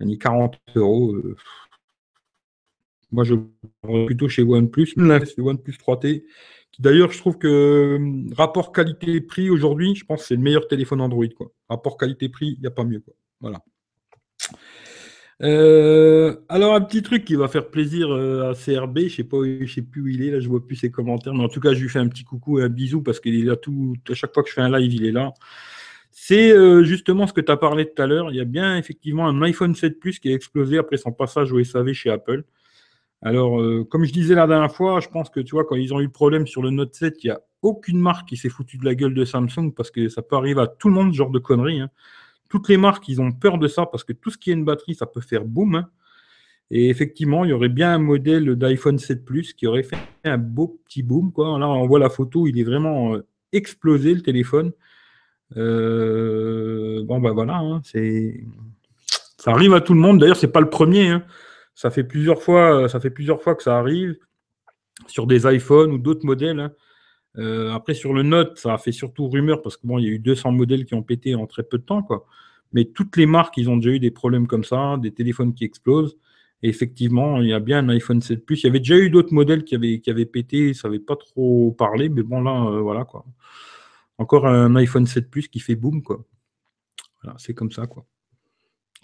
Il 0.00 0.18
40 0.18 0.58
euros. 0.76 1.12
Euh. 1.12 1.36
Moi, 3.10 3.24
je 3.24 3.34
le 3.34 4.06
plutôt 4.06 4.28
chez 4.28 4.42
OnePlus, 4.42 4.94
c'est 4.96 5.40
OnePlus 5.40 5.74
3T. 5.74 6.24
Qui 6.72 6.82
d'ailleurs, 6.82 7.12
je 7.12 7.18
trouve 7.18 7.38
que 7.38 7.98
rapport 8.34 8.72
qualité-prix 8.72 9.50
aujourd'hui, 9.50 9.94
je 9.94 10.04
pense 10.04 10.22
que 10.22 10.26
c'est 10.26 10.36
le 10.36 10.42
meilleur 10.42 10.66
téléphone 10.66 11.00
Android. 11.00 11.28
Quoi. 11.36 11.52
Rapport 11.68 11.96
qualité-prix, 11.96 12.54
il 12.56 12.60
n'y 12.60 12.66
a 12.66 12.72
pas 12.72 12.84
mieux. 12.84 13.00
Quoi. 13.00 13.14
Voilà. 13.40 13.60
Euh, 15.42 16.36
alors, 16.48 16.74
un 16.74 16.80
petit 16.80 17.02
truc 17.02 17.24
qui 17.24 17.34
va 17.34 17.48
faire 17.48 17.68
plaisir 17.68 18.08
euh, 18.10 18.50
à 18.50 18.54
CRB, 18.54 19.00
je 19.08 19.16
sais 19.16 19.24
pas, 19.24 19.38
je 19.42 19.72
sais 19.72 19.82
plus 19.82 20.02
où 20.02 20.06
il 20.06 20.22
est, 20.22 20.30
là, 20.30 20.40
je 20.40 20.48
vois 20.48 20.64
plus 20.64 20.76
ses 20.76 20.90
commentaires, 20.90 21.34
mais 21.34 21.44
en 21.44 21.48
tout 21.48 21.60
cas, 21.60 21.74
je 21.74 21.82
lui 21.82 21.88
fais 21.88 21.98
un 21.98 22.08
petit 22.08 22.24
coucou 22.24 22.60
et 22.60 22.64
un 22.64 22.68
bisou 22.68 23.02
parce 23.02 23.20
qu'il 23.20 23.38
est 23.38 23.44
là 23.44 23.56
tout, 23.56 23.94
à 24.08 24.14
chaque 24.14 24.32
fois 24.32 24.42
que 24.42 24.48
je 24.48 24.54
fais 24.54 24.60
un 24.60 24.78
live, 24.78 24.92
il 24.94 25.06
est 25.06 25.12
là. 25.12 25.32
C'est 26.10 26.52
euh, 26.52 26.84
justement 26.84 27.26
ce 27.26 27.32
que 27.32 27.40
tu 27.40 27.50
as 27.50 27.56
parlé 27.56 27.86
tout 27.86 28.00
à 28.00 28.06
l'heure. 28.06 28.30
Il 28.30 28.36
y 28.36 28.40
a 28.40 28.44
bien 28.44 28.76
effectivement 28.78 29.26
un 29.26 29.42
iPhone 29.42 29.74
7 29.74 29.98
Plus 29.98 30.20
qui 30.20 30.30
a 30.30 30.34
explosé 30.34 30.78
après 30.78 30.96
son 30.96 31.12
passage 31.12 31.52
au 31.52 31.62
SAV 31.62 31.92
chez 31.92 32.10
Apple. 32.10 32.44
Alors, 33.22 33.60
comme 33.88 34.04
je 34.04 34.12
disais 34.12 34.34
la 34.34 34.46
dernière 34.46 34.72
fois, 34.72 35.00
je 35.00 35.08
pense 35.08 35.30
que 35.30 35.40
tu 35.40 35.52
vois, 35.52 35.64
quand 35.64 35.76
ils 35.76 35.94
ont 35.94 36.00
eu 36.00 36.04
le 36.04 36.10
problème 36.10 36.46
sur 36.46 36.62
le 36.62 36.70
Note 36.70 36.94
7, 36.94 37.24
il 37.24 37.28
n'y 37.28 37.32
a 37.32 37.40
aucune 37.62 37.98
marque 37.98 38.28
qui 38.28 38.36
s'est 38.36 38.50
foutue 38.50 38.76
de 38.76 38.84
la 38.84 38.94
gueule 38.94 39.14
de 39.14 39.24
Samsung 39.24 39.72
parce 39.74 39.90
que 39.90 40.08
ça 40.08 40.22
peut 40.22 40.36
arriver 40.36 40.60
à 40.60 40.66
tout 40.66 40.88
le 40.88 40.94
monde, 40.94 41.12
ce 41.12 41.16
genre 41.16 41.30
de 41.30 41.38
conneries. 41.38 41.80
Hein 41.80 41.90
toutes 42.48 42.68
les 42.68 42.76
marques, 42.76 43.08
ils 43.08 43.20
ont 43.20 43.32
peur 43.32 43.58
de 43.58 43.68
ça 43.68 43.86
parce 43.86 44.04
que 44.04 44.12
tout 44.12 44.30
ce 44.30 44.38
qui 44.38 44.50
est 44.50 44.54
une 44.54 44.64
batterie, 44.64 44.94
ça 44.94 45.06
peut 45.06 45.20
faire 45.20 45.44
boum. 45.44 45.74
Hein. 45.74 45.88
Et 46.70 46.88
effectivement, 46.88 47.44
il 47.44 47.50
y 47.50 47.52
aurait 47.52 47.68
bien 47.68 47.94
un 47.94 47.98
modèle 47.98 48.56
d'iPhone 48.56 48.98
7 48.98 49.24
Plus 49.24 49.52
qui 49.52 49.66
aurait 49.66 49.82
fait 49.82 49.98
un 50.24 50.38
beau 50.38 50.80
petit 50.84 51.02
boom. 51.02 51.32
Là, 51.36 51.68
on 51.68 51.86
voit 51.86 51.98
la 51.98 52.10
photo, 52.10 52.46
il 52.46 52.58
est 52.58 52.64
vraiment 52.64 53.14
euh, 53.14 53.26
explosé 53.52 54.14
le 54.14 54.22
téléphone. 54.22 54.72
Euh, 55.56 57.04
bon, 57.04 57.20
ben 57.20 57.32
voilà, 57.32 57.58
hein, 57.58 57.82
ça 57.84 59.50
arrive 59.50 59.74
à 59.74 59.80
tout 59.80 59.94
le 59.94 60.00
monde. 60.00 60.18
D'ailleurs, 60.18 60.36
c'est 60.36 60.48
pas 60.48 60.60
le 60.60 60.70
premier. 60.70 61.08
Hein. 61.08 61.24
Ça 61.74 61.90
fait 61.90 62.04
plusieurs 62.04 62.42
fois, 62.42 62.88
ça 62.88 62.98
fait 63.00 63.10
plusieurs 63.10 63.42
fois 63.42 63.54
que 63.54 63.62
ça 63.62 63.78
arrive 63.78 64.16
sur 65.06 65.26
des 65.26 65.46
iPhones 65.46 65.92
ou 65.92 65.98
d'autres 65.98 66.24
modèles. 66.24 66.70
Euh, 67.38 67.72
après, 67.72 67.94
sur 67.94 68.12
le 68.12 68.22
Note, 68.22 68.58
ça 68.58 68.74
a 68.74 68.78
fait 68.78 68.92
surtout 68.92 69.28
rumeur 69.28 69.62
parce 69.62 69.76
que 69.76 69.86
il 69.98 70.04
y 70.04 70.08
a 70.08 70.10
eu 70.10 70.18
200 70.18 70.52
modèles 70.52 70.84
qui 70.84 70.94
ont 70.94 71.02
pété 71.02 71.34
en 71.34 71.46
très 71.46 71.62
peu 71.62 71.78
de 71.78 71.82
temps. 71.82 72.06
Mais 72.72 72.84
toutes 72.84 73.16
les 73.16 73.26
marques, 73.26 73.56
ils 73.56 73.70
ont 73.70 73.76
déjà 73.76 73.90
eu 73.90 74.00
des 74.00 74.10
problèmes 74.10 74.46
comme 74.46 74.64
ça, 74.64 74.96
des 75.00 75.12
téléphones 75.12 75.54
qui 75.54 75.64
explosent. 75.64 76.16
Et 76.62 76.68
effectivement, 76.68 77.40
il 77.40 77.48
y 77.48 77.52
a 77.52 77.60
bien 77.60 77.78
un 77.78 77.88
iPhone 77.90 78.20
7 78.20 78.44
Plus. 78.44 78.62
Il 78.62 78.66
y 78.66 78.70
avait 78.70 78.78
déjà 78.78 78.96
eu 78.96 79.10
d'autres 79.10 79.34
modèles 79.34 79.64
qui 79.64 79.74
avaient, 79.74 80.00
qui 80.00 80.10
avaient 80.10 80.26
pété, 80.26 80.74
ça 80.74 80.88
n'avait 80.88 81.00
pas 81.00 81.16
trop 81.16 81.72
parlé, 81.72 82.08
mais 82.08 82.22
bon, 82.22 82.40
là, 82.42 82.52
euh, 82.52 82.80
voilà, 82.80 83.04
quoi. 83.04 83.24
Encore 84.18 84.46
un 84.46 84.74
iPhone 84.76 85.06
7 85.06 85.30
Plus 85.30 85.48
qui 85.48 85.60
fait 85.60 85.74
boom, 85.74 86.02
quoi. 86.02 86.24
Voilà, 87.22 87.36
c'est 87.38 87.54
comme 87.54 87.70
ça. 87.70 87.84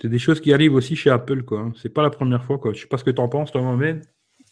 C'est 0.00 0.08
des 0.08 0.18
choses 0.18 0.40
qui 0.40 0.52
arrivent 0.52 0.74
aussi 0.74 0.96
chez 0.96 1.10
Apple, 1.10 1.42
quoi. 1.42 1.70
C'est 1.76 1.90
pas 1.90 2.02
la 2.02 2.10
première 2.10 2.44
fois, 2.44 2.58
quoi. 2.58 2.72
Je 2.72 2.80
sais 2.80 2.86
pas 2.86 2.98
ce 2.98 3.04
que 3.04 3.10
tu 3.10 3.20
en 3.20 3.28
penses, 3.28 3.52
toi, 3.52 3.60
Mohamed. 3.60 4.04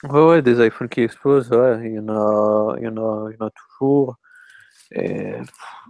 Ouais, 0.05 0.25
ouais, 0.25 0.43
des 0.43 0.65
iPhones 0.65 0.89
qui 0.89 1.01
explosent, 1.01 1.51
ouais, 1.51 1.91
il 1.91 1.95
y 1.95 1.99
en 1.99 2.09
a, 2.09 2.77
il 2.79 2.85
y 2.85 2.89
en 2.89 2.97
a, 2.97 3.31
il 3.31 3.37
y 3.37 3.43
en 3.43 3.47
a 3.47 3.51
toujours. 3.51 4.17
Et 4.93 5.33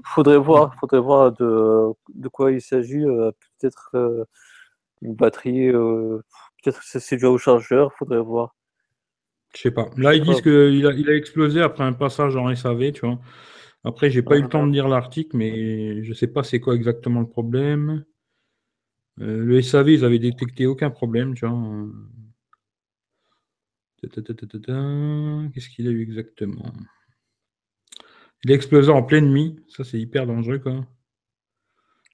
faudrait 0.05 0.39
voir, 0.39 0.75
faudrait 0.77 1.01
voir 1.01 1.33
de, 1.33 1.93
de 2.15 2.29
quoi 2.29 2.51
il 2.51 2.61
s'agit. 2.63 3.05
Euh, 3.05 3.31
peut-être 3.61 3.91
euh, 3.95 4.25
une 5.03 5.15
batterie, 5.15 5.69
euh, 5.69 6.21
peut-être 6.63 6.81
que 6.81 7.01
c'est 7.01 7.17
dû 7.17 7.27
au 7.27 7.39
chargeur, 7.39 7.93
faudrait 7.95 8.21
voir. 8.21 8.55
Je 9.55 9.63
sais 9.63 9.71
pas. 9.71 9.91
Là, 9.97 10.15
ils 10.15 10.23
disent 10.23 10.41
qu'il 10.41 10.87
a, 10.87 10.93
il 10.93 11.09
a 11.09 11.15
explosé 11.15 11.61
après 11.61 11.85
un 11.85 11.93
passage 11.93 12.35
en 12.37 12.49
SAV, 12.55 12.93
tu 12.93 13.07
vois. 13.07 13.19
Après, 13.85 14.11
j'ai 14.11 14.23
pas 14.23 14.37
eu 14.37 14.43
le 14.43 14.49
temps 14.49 14.67
de 14.67 14.73
lire 14.73 14.89
l'article, 14.89 15.37
mais 15.37 16.03
je 16.03 16.13
sais 16.13 16.27
pas 16.27 16.43
c'est 16.43 16.61
quoi 16.61 16.75
exactement 16.75 17.21
le 17.21 17.29
problème. 17.29 18.05
le 19.19 19.63
SAV, 19.63 19.91
ils 19.91 20.05
avaient 20.05 20.19
détecté 20.19 20.67
aucun 20.67 20.91
problème, 20.91 21.35
tu 21.35 21.47
vois. 21.47 21.57
Qu'est-ce 24.03 25.69
qu'il 25.69 25.89
a 25.89 25.91
eu 25.91 26.03
exactement? 26.03 26.73
Il 28.45 28.53
a 28.53 28.55
explosé 28.55 28.91
en 28.91 29.03
pleine 29.03 29.29
nuit. 29.31 29.57
Ça, 29.69 29.85
c'est 29.85 29.99
hyper 29.99 30.27
dangereux, 30.27 30.59
quoi. 30.59 30.85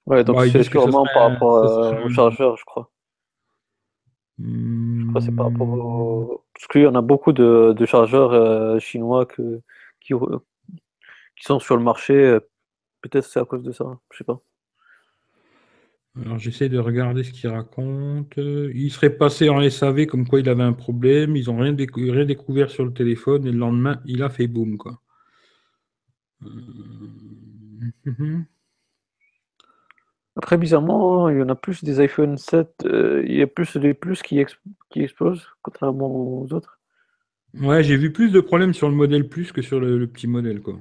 Ouais, 0.06 0.24
donc 0.24 0.36
bah, 0.36 0.48
c'est 0.50 0.62
sûrement 0.62 1.06
par 1.12 1.30
rapport 1.30 1.56
euh, 1.56 2.04
au 2.04 2.08
chargeur, 2.10 2.56
je 2.56 2.64
crois. 2.64 2.90
Je 4.38 5.06
crois 5.08 5.20
que 5.20 5.26
c'est 5.26 5.34
par 5.34 5.50
rapport 5.50 5.68
au... 5.68 6.44
Parce 6.54 6.66
qu'il 6.68 6.82
y 6.82 6.86
en 6.86 6.94
a 6.94 7.02
beaucoup 7.02 7.32
de, 7.32 7.74
chargeurs 7.86 8.32
euh, 8.32 8.78
chinois 8.78 9.26
que, 9.26 9.60
qui, 10.00 10.12
qui 11.36 11.44
sont 11.44 11.58
sur 11.58 11.76
le 11.76 11.82
marché. 11.82 12.38
Peut-être 13.00 13.24
c'est 13.24 13.40
à 13.40 13.44
cause 13.44 13.62
de 13.62 13.72
ça, 13.72 13.98
je 14.10 14.18
sais 14.18 14.24
pas. 14.24 14.40
Alors 16.16 16.38
j'essaie 16.38 16.68
de 16.68 16.78
regarder 16.78 17.24
ce 17.24 17.32
qu'il 17.32 17.50
raconte. 17.50 18.34
Il 18.36 18.90
serait 18.90 19.16
passé 19.16 19.48
en 19.48 19.68
SAV 19.68 20.06
comme 20.06 20.28
quoi 20.28 20.40
il 20.40 20.48
avait 20.48 20.62
un 20.62 20.72
problème. 20.72 21.34
Ils 21.34 21.46
n'ont 21.46 21.58
rien, 21.58 21.72
découvert 21.72 22.70
sur 22.70 22.84
le 22.84 22.92
téléphone 22.92 23.46
et 23.46 23.52
le 23.52 23.58
lendemain, 23.58 24.00
il 24.04 24.22
a 24.22 24.30
fait 24.30 24.46
boum. 24.46 24.78
Quoi. 24.78 25.00
Euh, 26.44 26.48
Après, 30.36 30.56
bizarrement, 30.56 31.28
il 31.28 31.38
y 31.38 31.42
en 31.42 31.48
a 31.48 31.56
plus 31.56 31.82
des 31.82 31.98
iPhone 31.98 32.36
7. 32.36 32.84
Euh, 32.84 33.24
il 33.26 33.34
y 33.34 33.42
a 33.42 33.48
plus 33.48 33.76
des 33.76 33.92
plus 33.92 34.22
qui, 34.22 34.44
qui 34.90 35.02
explosent, 35.02 35.48
contrairement 35.62 36.42
aux 36.42 36.52
autres. 36.52 36.78
Ouais, 37.54 37.82
j'ai 37.82 37.96
vu 37.96 38.12
plus 38.12 38.30
de 38.30 38.40
problèmes 38.40 38.74
sur 38.74 38.88
le 38.88 38.94
modèle 38.94 39.28
plus 39.28 39.50
que 39.50 39.62
sur 39.62 39.80
le, 39.80 39.98
le 39.98 40.06
petit 40.06 40.28
modèle. 40.28 40.60
quoi. 40.60 40.80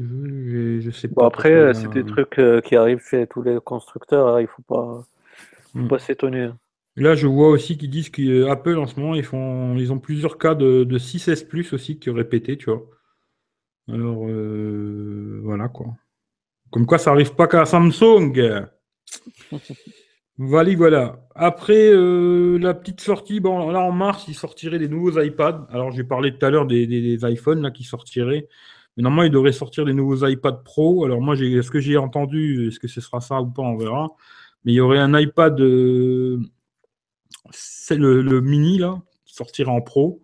Je, 0.00 0.90
sais 0.90 1.08
pas. 1.08 1.26
après, 1.26 1.74
c'est 1.74 1.90
des 1.90 2.04
trucs 2.04 2.38
euh, 2.38 2.60
qui 2.60 2.76
arrivent 2.76 3.02
chez 3.02 3.26
tous 3.26 3.42
les 3.42 3.58
constructeurs. 3.62 4.28
Hein, 4.28 4.40
il 4.40 4.46
faut 4.46 4.62
pas, 4.62 5.04
faut 5.72 5.78
hmm. 5.78 5.88
pas 5.88 5.98
s'étonner. 5.98 6.44
Hein. 6.44 6.58
Là, 6.96 7.14
je 7.14 7.26
vois 7.26 7.48
aussi 7.48 7.78
qu'ils 7.78 7.90
disent 7.90 8.10
qu'Apple 8.10 8.78
en 8.78 8.86
ce 8.86 8.98
moment, 8.98 9.14
ils 9.14 9.24
font, 9.24 9.76
ils 9.76 9.92
ont 9.92 9.98
plusieurs 9.98 10.38
cas 10.38 10.54
de, 10.54 10.84
de 10.84 10.98
6S 10.98 11.46
Plus 11.46 11.72
aussi 11.72 11.98
qui 11.98 12.10
auraient 12.10 12.28
pété, 12.28 12.56
tu 12.56 12.66
vois. 12.66 12.84
Alors, 13.88 14.26
euh, 14.28 15.40
voilà 15.42 15.68
quoi. 15.68 15.94
Comme 16.70 16.86
quoi, 16.86 16.98
ça 16.98 17.10
arrive 17.10 17.34
pas 17.34 17.48
qu'à 17.48 17.64
Samsung. 17.64 18.32
voilà, 20.38 20.74
voilà. 20.76 21.26
Après 21.34 21.90
euh, 21.92 22.58
la 22.58 22.74
petite 22.74 23.00
sortie, 23.00 23.40
bon, 23.40 23.70
là 23.70 23.80
en 23.80 23.92
mars, 23.92 24.26
ils 24.28 24.34
sortiraient 24.34 24.78
des 24.78 24.88
nouveaux 24.88 25.20
iPads. 25.20 25.66
Alors, 25.70 25.90
j'ai 25.90 26.04
parlé 26.04 26.36
tout 26.36 26.44
à 26.44 26.50
l'heure 26.50 26.66
des, 26.66 26.86
des, 26.86 27.16
des, 27.16 27.32
iPhones 27.32 27.62
là 27.62 27.70
qui 27.70 27.84
sortiraient. 27.84 28.48
Mais 28.96 29.02
normalement, 29.02 29.24
il 29.24 29.30
devrait 29.30 29.52
sortir 29.52 29.84
des 29.84 29.94
nouveaux 29.94 30.26
iPad 30.26 30.62
Pro. 30.64 31.04
Alors 31.04 31.20
moi, 31.20 31.36
ce 31.36 31.70
que 31.70 31.80
j'ai 31.80 31.96
entendu, 31.96 32.68
est-ce 32.68 32.80
que 32.80 32.88
ce 32.88 33.00
sera 33.00 33.20
ça 33.20 33.40
ou 33.40 33.46
pas, 33.46 33.62
on 33.62 33.76
verra. 33.76 34.10
Mais 34.64 34.72
il 34.72 34.74
y 34.76 34.80
aurait 34.80 34.98
un 34.98 35.18
iPad, 35.18 35.58
euh, 35.60 36.38
c'est 37.50 37.96
le, 37.96 38.40
mini 38.40 38.78
là, 38.78 39.00
qui 39.24 39.34
sortira 39.34 39.72
en 39.72 39.80
Pro. 39.80 40.22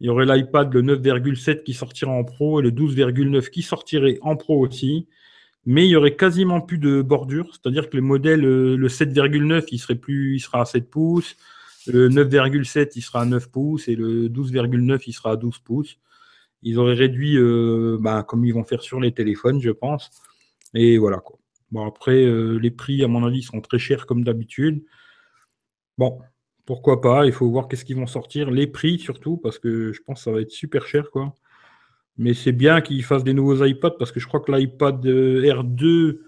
Il 0.00 0.06
y 0.06 0.08
aurait 0.08 0.24
l'iPad 0.24 0.72
le 0.72 0.82
9,7 0.82 1.62
qui 1.62 1.74
sortira 1.74 2.10
en 2.10 2.24
Pro 2.24 2.60
et 2.60 2.62
le 2.62 2.70
12,9 2.70 3.50
qui 3.50 3.62
sortirait 3.62 4.18
en 4.22 4.36
Pro 4.36 4.58
aussi. 4.58 5.06
Mais 5.66 5.86
il 5.86 5.90
y 5.90 5.96
aurait 5.96 6.16
quasiment 6.16 6.62
plus 6.62 6.78
de 6.78 7.02
bordure, 7.02 7.50
c'est-à-dire 7.52 7.90
que 7.90 7.96
le 7.96 8.02
modèle, 8.02 8.44
euh, 8.46 8.76
le 8.76 8.88
7,9, 8.88 9.66
il 9.70 9.78
serait 9.78 9.94
plus, 9.94 10.36
il 10.36 10.40
sera 10.40 10.62
à 10.62 10.64
7 10.64 10.88
pouces. 10.88 11.36
Le 11.86 12.08
9,7, 12.08 12.92
il 12.96 13.02
sera 13.02 13.22
à 13.22 13.24
9 13.26 13.50
pouces 13.50 13.88
et 13.88 13.94
le 13.94 14.28
12,9, 14.28 15.02
il 15.06 15.12
sera 15.12 15.32
à 15.32 15.36
12 15.36 15.58
pouces. 15.58 15.98
Ils 16.62 16.78
auraient 16.78 16.94
réduit, 16.94 17.36
euh, 17.36 17.98
bah, 18.00 18.22
comme 18.22 18.44
ils 18.44 18.52
vont 18.52 18.64
faire 18.64 18.82
sur 18.82 19.00
les 19.00 19.12
téléphones, 19.12 19.60
je 19.60 19.70
pense. 19.70 20.10
Et 20.74 20.98
voilà 20.98 21.18
quoi. 21.18 21.38
Bon, 21.70 21.86
après, 21.86 22.24
euh, 22.24 22.58
les 22.58 22.70
prix, 22.70 23.02
à 23.04 23.08
mon 23.08 23.24
avis, 23.24 23.42
sont 23.42 23.60
très 23.60 23.78
chers 23.78 24.06
comme 24.06 24.24
d'habitude. 24.24 24.84
Bon, 25.98 26.18
pourquoi 26.66 27.00
pas? 27.00 27.26
Il 27.26 27.32
faut 27.32 27.48
voir 27.50 27.68
qu'est-ce 27.68 27.84
qu'ils 27.84 27.96
vont 27.96 28.06
sortir. 28.06 28.50
Les 28.50 28.66
prix 28.66 28.98
surtout, 28.98 29.36
parce 29.36 29.58
que 29.58 29.92
je 29.92 30.02
pense 30.02 30.20
que 30.20 30.24
ça 30.24 30.32
va 30.32 30.40
être 30.40 30.50
super 30.50 30.86
cher 30.86 31.10
quoi. 31.10 31.34
Mais 32.18 32.34
c'est 32.34 32.52
bien 32.52 32.80
qu'ils 32.80 33.04
fassent 33.04 33.24
des 33.24 33.34
nouveaux 33.34 33.64
iPads 33.64 33.96
parce 33.98 34.12
que 34.12 34.20
je 34.20 34.26
crois 34.26 34.40
que 34.40 34.52
l'iPad 34.52 35.04
euh, 35.06 35.42
R2, 35.42 36.20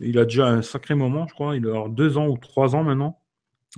il 0.00 0.18
a 0.18 0.24
déjà 0.24 0.48
un 0.48 0.62
sacré 0.62 0.94
moment, 0.94 1.26
je 1.28 1.34
crois. 1.34 1.56
Il 1.56 1.66
avoir 1.66 1.90
deux 1.90 2.16
ans 2.18 2.28
ou 2.28 2.38
trois 2.38 2.74
ans 2.76 2.84
maintenant. 2.84 3.20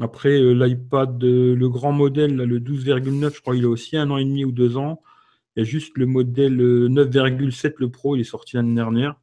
Après, 0.00 0.38
l'iPad, 0.38 1.22
le 1.22 1.68
grand 1.68 1.92
modèle, 1.92 2.36
le 2.36 2.60
12,9, 2.60 3.34
je 3.34 3.40
crois, 3.40 3.56
il 3.56 3.64
a 3.64 3.68
aussi 3.68 3.96
un 3.96 4.10
an 4.10 4.18
et 4.18 4.24
demi 4.24 4.44
ou 4.44 4.52
deux 4.52 4.76
ans. 4.76 5.02
Il 5.56 5.64
y 5.64 5.66
a 5.66 5.68
juste 5.68 5.96
le 5.98 6.06
modèle 6.06 6.56
9,7, 6.56 7.66
euh, 7.66 7.72
le 7.78 7.90
Pro, 7.90 8.16
il 8.16 8.20
est 8.20 8.24
sorti 8.24 8.56
l'année 8.56 8.74
dernière. 8.74 9.16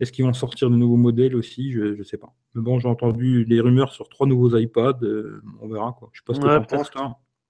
Est-ce 0.00 0.10
qu'ils 0.10 0.24
vont 0.24 0.32
sortir 0.32 0.68
de 0.68 0.74
nouveaux 0.74 0.96
modèles 0.96 1.36
aussi? 1.36 1.70
Je 1.72 1.96
ne 1.96 2.02
sais 2.02 2.16
pas. 2.16 2.34
Mais 2.54 2.62
bon, 2.62 2.80
j'ai 2.80 2.88
entendu 2.88 3.44
des 3.44 3.60
rumeurs 3.60 3.92
sur 3.92 4.08
trois 4.08 4.26
nouveaux 4.26 4.56
iPads. 4.56 4.98
Euh, 5.02 5.40
on 5.60 5.68
verra. 5.68 5.94
Quoi. 5.96 6.10
Je 6.12 6.20
sais 6.20 6.24
pas 6.26 6.34
ce 6.34 6.40
que 6.40 6.60
tu 6.60 6.76
penses. 6.76 6.90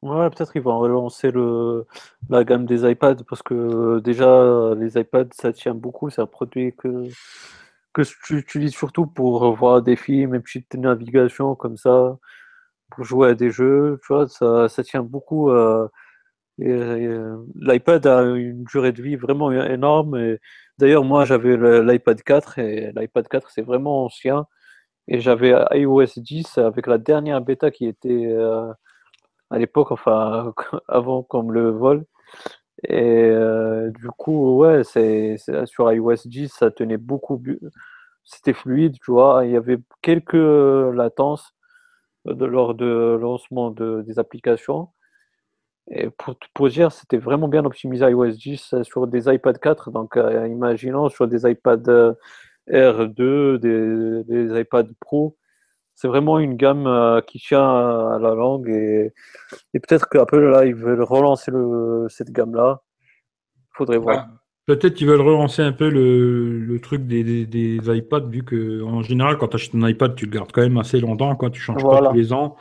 Ouais, 0.02 0.28
peut-être 0.30 0.52
qu'ils 0.52 0.62
vont 0.62 0.78
relancer 0.80 1.30
le, 1.30 1.86
la 2.28 2.42
gamme 2.42 2.66
des 2.66 2.90
iPads 2.90 3.22
parce 3.28 3.42
que 3.42 4.00
déjà, 4.00 4.74
les 4.76 4.98
iPads, 4.98 5.28
ça 5.32 5.52
tient 5.52 5.74
beaucoup. 5.74 6.10
C'est 6.10 6.20
un 6.20 6.26
produit 6.26 6.74
que, 6.76 7.08
que 7.92 8.02
tu 8.26 8.36
utilises 8.36 8.74
surtout 8.74 9.06
pour 9.06 9.54
voir 9.54 9.80
des 9.80 9.96
films 9.96 10.34
et 10.34 10.40
petites 10.40 10.74
navigations 10.74 11.54
comme 11.54 11.76
ça, 11.76 12.18
pour 12.90 13.04
jouer 13.04 13.30
à 13.30 13.34
des 13.34 13.50
jeux. 13.50 14.00
Tu 14.02 14.12
vois, 14.12 14.28
ça, 14.28 14.68
ça 14.68 14.82
tient 14.82 15.04
beaucoup. 15.04 15.50
Euh, 15.50 15.88
L'iPad 16.58 18.06
a 18.06 18.22
une 18.22 18.64
durée 18.64 18.92
de 18.92 19.02
vie 19.02 19.16
vraiment 19.16 19.50
énorme. 19.52 20.36
D'ailleurs, 20.78 21.04
moi, 21.04 21.24
j'avais 21.24 21.56
l'iPad 21.82 22.22
4 22.22 22.58
et 22.58 22.92
l'iPad 22.96 23.28
4, 23.28 23.50
c'est 23.50 23.62
vraiment 23.62 24.04
ancien. 24.04 24.46
Et 25.08 25.20
j'avais 25.20 25.54
iOS 25.72 26.06
10 26.16 26.58
avec 26.58 26.86
la 26.86 26.98
dernière 26.98 27.40
bêta 27.40 27.70
qui 27.70 27.86
était 27.86 28.26
euh, 28.28 28.72
à 29.50 29.58
l'époque, 29.58 29.92
enfin, 29.92 30.54
avant 30.88 31.22
comme 31.22 31.52
le 31.52 31.70
vol. 31.70 32.04
Et 32.88 33.30
euh, 33.30 33.90
du 33.92 34.08
coup, 34.10 34.58
ouais, 34.58 34.84
c'est 34.84 35.36
sur 35.66 35.92
iOS 35.92 36.16
10, 36.26 36.48
ça 36.52 36.70
tenait 36.70 36.98
beaucoup. 36.98 37.42
C'était 38.24 38.52
fluide, 38.54 38.96
tu 39.04 39.12
vois. 39.12 39.44
Il 39.46 39.52
y 39.52 39.56
avait 39.56 39.78
quelques 40.02 40.34
latences 40.34 41.54
lors 42.24 42.74
de 42.74 43.18
lancement 43.20 43.70
de, 43.70 44.02
des 44.06 44.18
applications. 44.18 44.88
Et 45.90 46.10
pour, 46.10 46.36
pour 46.54 46.68
dire, 46.68 46.92
c'était 46.92 47.18
vraiment 47.18 47.48
bien 47.48 47.64
optimisé 47.64 48.04
iOS 48.06 48.30
10 48.30 48.74
euh, 48.74 48.84
sur 48.84 49.06
des 49.06 49.32
iPad 49.32 49.58
4. 49.58 49.90
Donc, 49.90 50.16
euh, 50.16 50.46
imaginons 50.48 51.08
sur 51.08 51.26
des 51.26 51.50
iPad 51.50 51.88
euh, 51.88 52.14
R2, 52.70 53.58
des, 53.58 54.24
des 54.24 54.60
iPad 54.60 54.88
Pro. 55.00 55.36
C'est 55.94 56.08
vraiment 56.08 56.38
une 56.38 56.56
gamme 56.56 57.20
qui 57.26 57.38
tient 57.38 57.62
à 57.62 58.18
la 58.18 58.34
langue. 58.34 58.68
Et, 58.68 59.12
et 59.74 59.80
peut-être 59.80 60.08
qu'Apple, 60.08 60.40
là, 60.40 60.64
ils 60.64 60.74
veulent 60.74 61.02
relancer 61.02 61.50
le, 61.50 62.06
cette 62.08 62.30
gamme-là. 62.30 62.80
Il 63.56 63.76
faudrait 63.76 63.98
voir. 63.98 64.26
Peut-être 64.66 64.94
qu'ils 64.94 65.08
veulent 65.08 65.20
relancer 65.20 65.60
un 65.60 65.72
peu 65.72 65.90
le, 65.90 66.78
truc 66.80 67.06
des, 67.06 67.78
iPads, 67.84 68.28
vu 68.28 68.44
que 68.44 68.82
en 68.82 69.02
général, 69.02 69.36
quand 69.36 69.48
tu 69.48 69.56
achètes 69.56 69.74
un 69.74 69.86
iPad, 69.86 70.14
tu 70.14 70.26
le 70.26 70.30
gardes 70.30 70.52
quand 70.52 70.62
même 70.62 70.78
assez 70.78 71.00
longtemps, 71.00 71.34
quand 71.36 71.50
tu 71.50 71.60
changes 71.60 71.82
pas 71.82 72.08
tous 72.08 72.14
les 72.14 72.32
ans. 72.32 72.56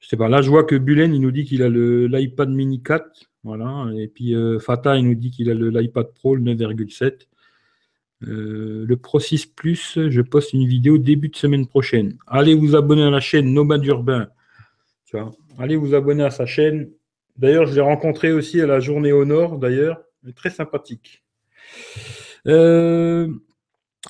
Je 0.00 0.08
sais 0.08 0.16
pas. 0.16 0.28
Là, 0.28 0.42
je 0.42 0.50
vois 0.50 0.64
que 0.64 0.76
Bulen, 0.76 1.14
il 1.14 1.20
nous 1.20 1.30
dit 1.30 1.44
qu'il 1.44 1.62
a 1.62 1.68
l'iPad 1.68 2.50
mini 2.50 2.82
4. 2.82 3.04
Voilà. 3.44 3.88
Et 3.96 4.08
puis 4.08 4.34
euh, 4.34 4.58
Fata, 4.58 4.96
il 4.96 5.06
nous 5.06 5.14
dit 5.14 5.30
qu'il 5.30 5.50
a 5.50 5.54
l'iPad 5.54 6.12
Pro, 6.14 6.34
le 6.34 6.42
9,7. 6.42 7.26
Euh, 8.24 8.84
le 8.86 8.96
Pro 8.96 9.20
6 9.20 9.46
Plus, 9.46 9.98
je 10.08 10.22
poste 10.22 10.52
une 10.52 10.66
vidéo 10.66 10.98
début 10.98 11.28
de 11.28 11.36
semaine 11.36 11.66
prochaine. 11.66 12.16
Allez 12.26 12.54
vous 12.54 12.74
abonner 12.74 13.04
à 13.04 13.10
la 13.10 13.20
chaîne 13.20 13.52
Nomad 13.52 13.84
Urbain. 13.84 14.28
Tu. 15.06 15.16
Allez 15.58 15.76
vous 15.76 15.94
abonner 15.94 16.24
à 16.24 16.30
sa 16.30 16.46
chaîne. 16.46 16.90
D'ailleurs, 17.36 17.66
je 17.66 17.74
l'ai 17.74 17.80
rencontré 17.80 18.32
aussi 18.32 18.60
à 18.60 18.66
la 18.66 18.80
journée 18.80 19.12
au 19.12 19.24
Nord, 19.24 19.58
d'ailleurs. 19.58 20.02
Très 20.34 20.50
sympathique. 20.50 21.22
Euh, 22.46 23.28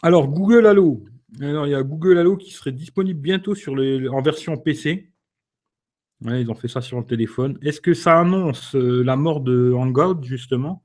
alors, 0.03 0.29
Google 0.29 0.67
Allo. 0.67 1.05
Il 1.41 1.47
y 1.47 1.75
a 1.75 1.83
Google 1.83 2.19
Allo 2.19 2.37
qui 2.37 2.51
serait 2.51 2.73
disponible 2.73 3.21
bientôt 3.21 3.55
en 4.11 4.23
version 4.23 4.57
PC. 4.57 5.11
Ils 6.23 6.51
ont 6.51 6.55
fait 6.55 6.69
ça 6.69 6.81
sur 6.81 6.99
le 6.99 7.05
téléphone. 7.05 7.59
Est-ce 7.63 7.81
que 7.81 7.95
ça 7.95 8.19
annonce 8.19 8.75
euh, 8.75 9.03
la 9.03 9.17
mort 9.17 9.41
de 9.41 9.73
Hangout, 9.73 10.23
justement? 10.23 10.83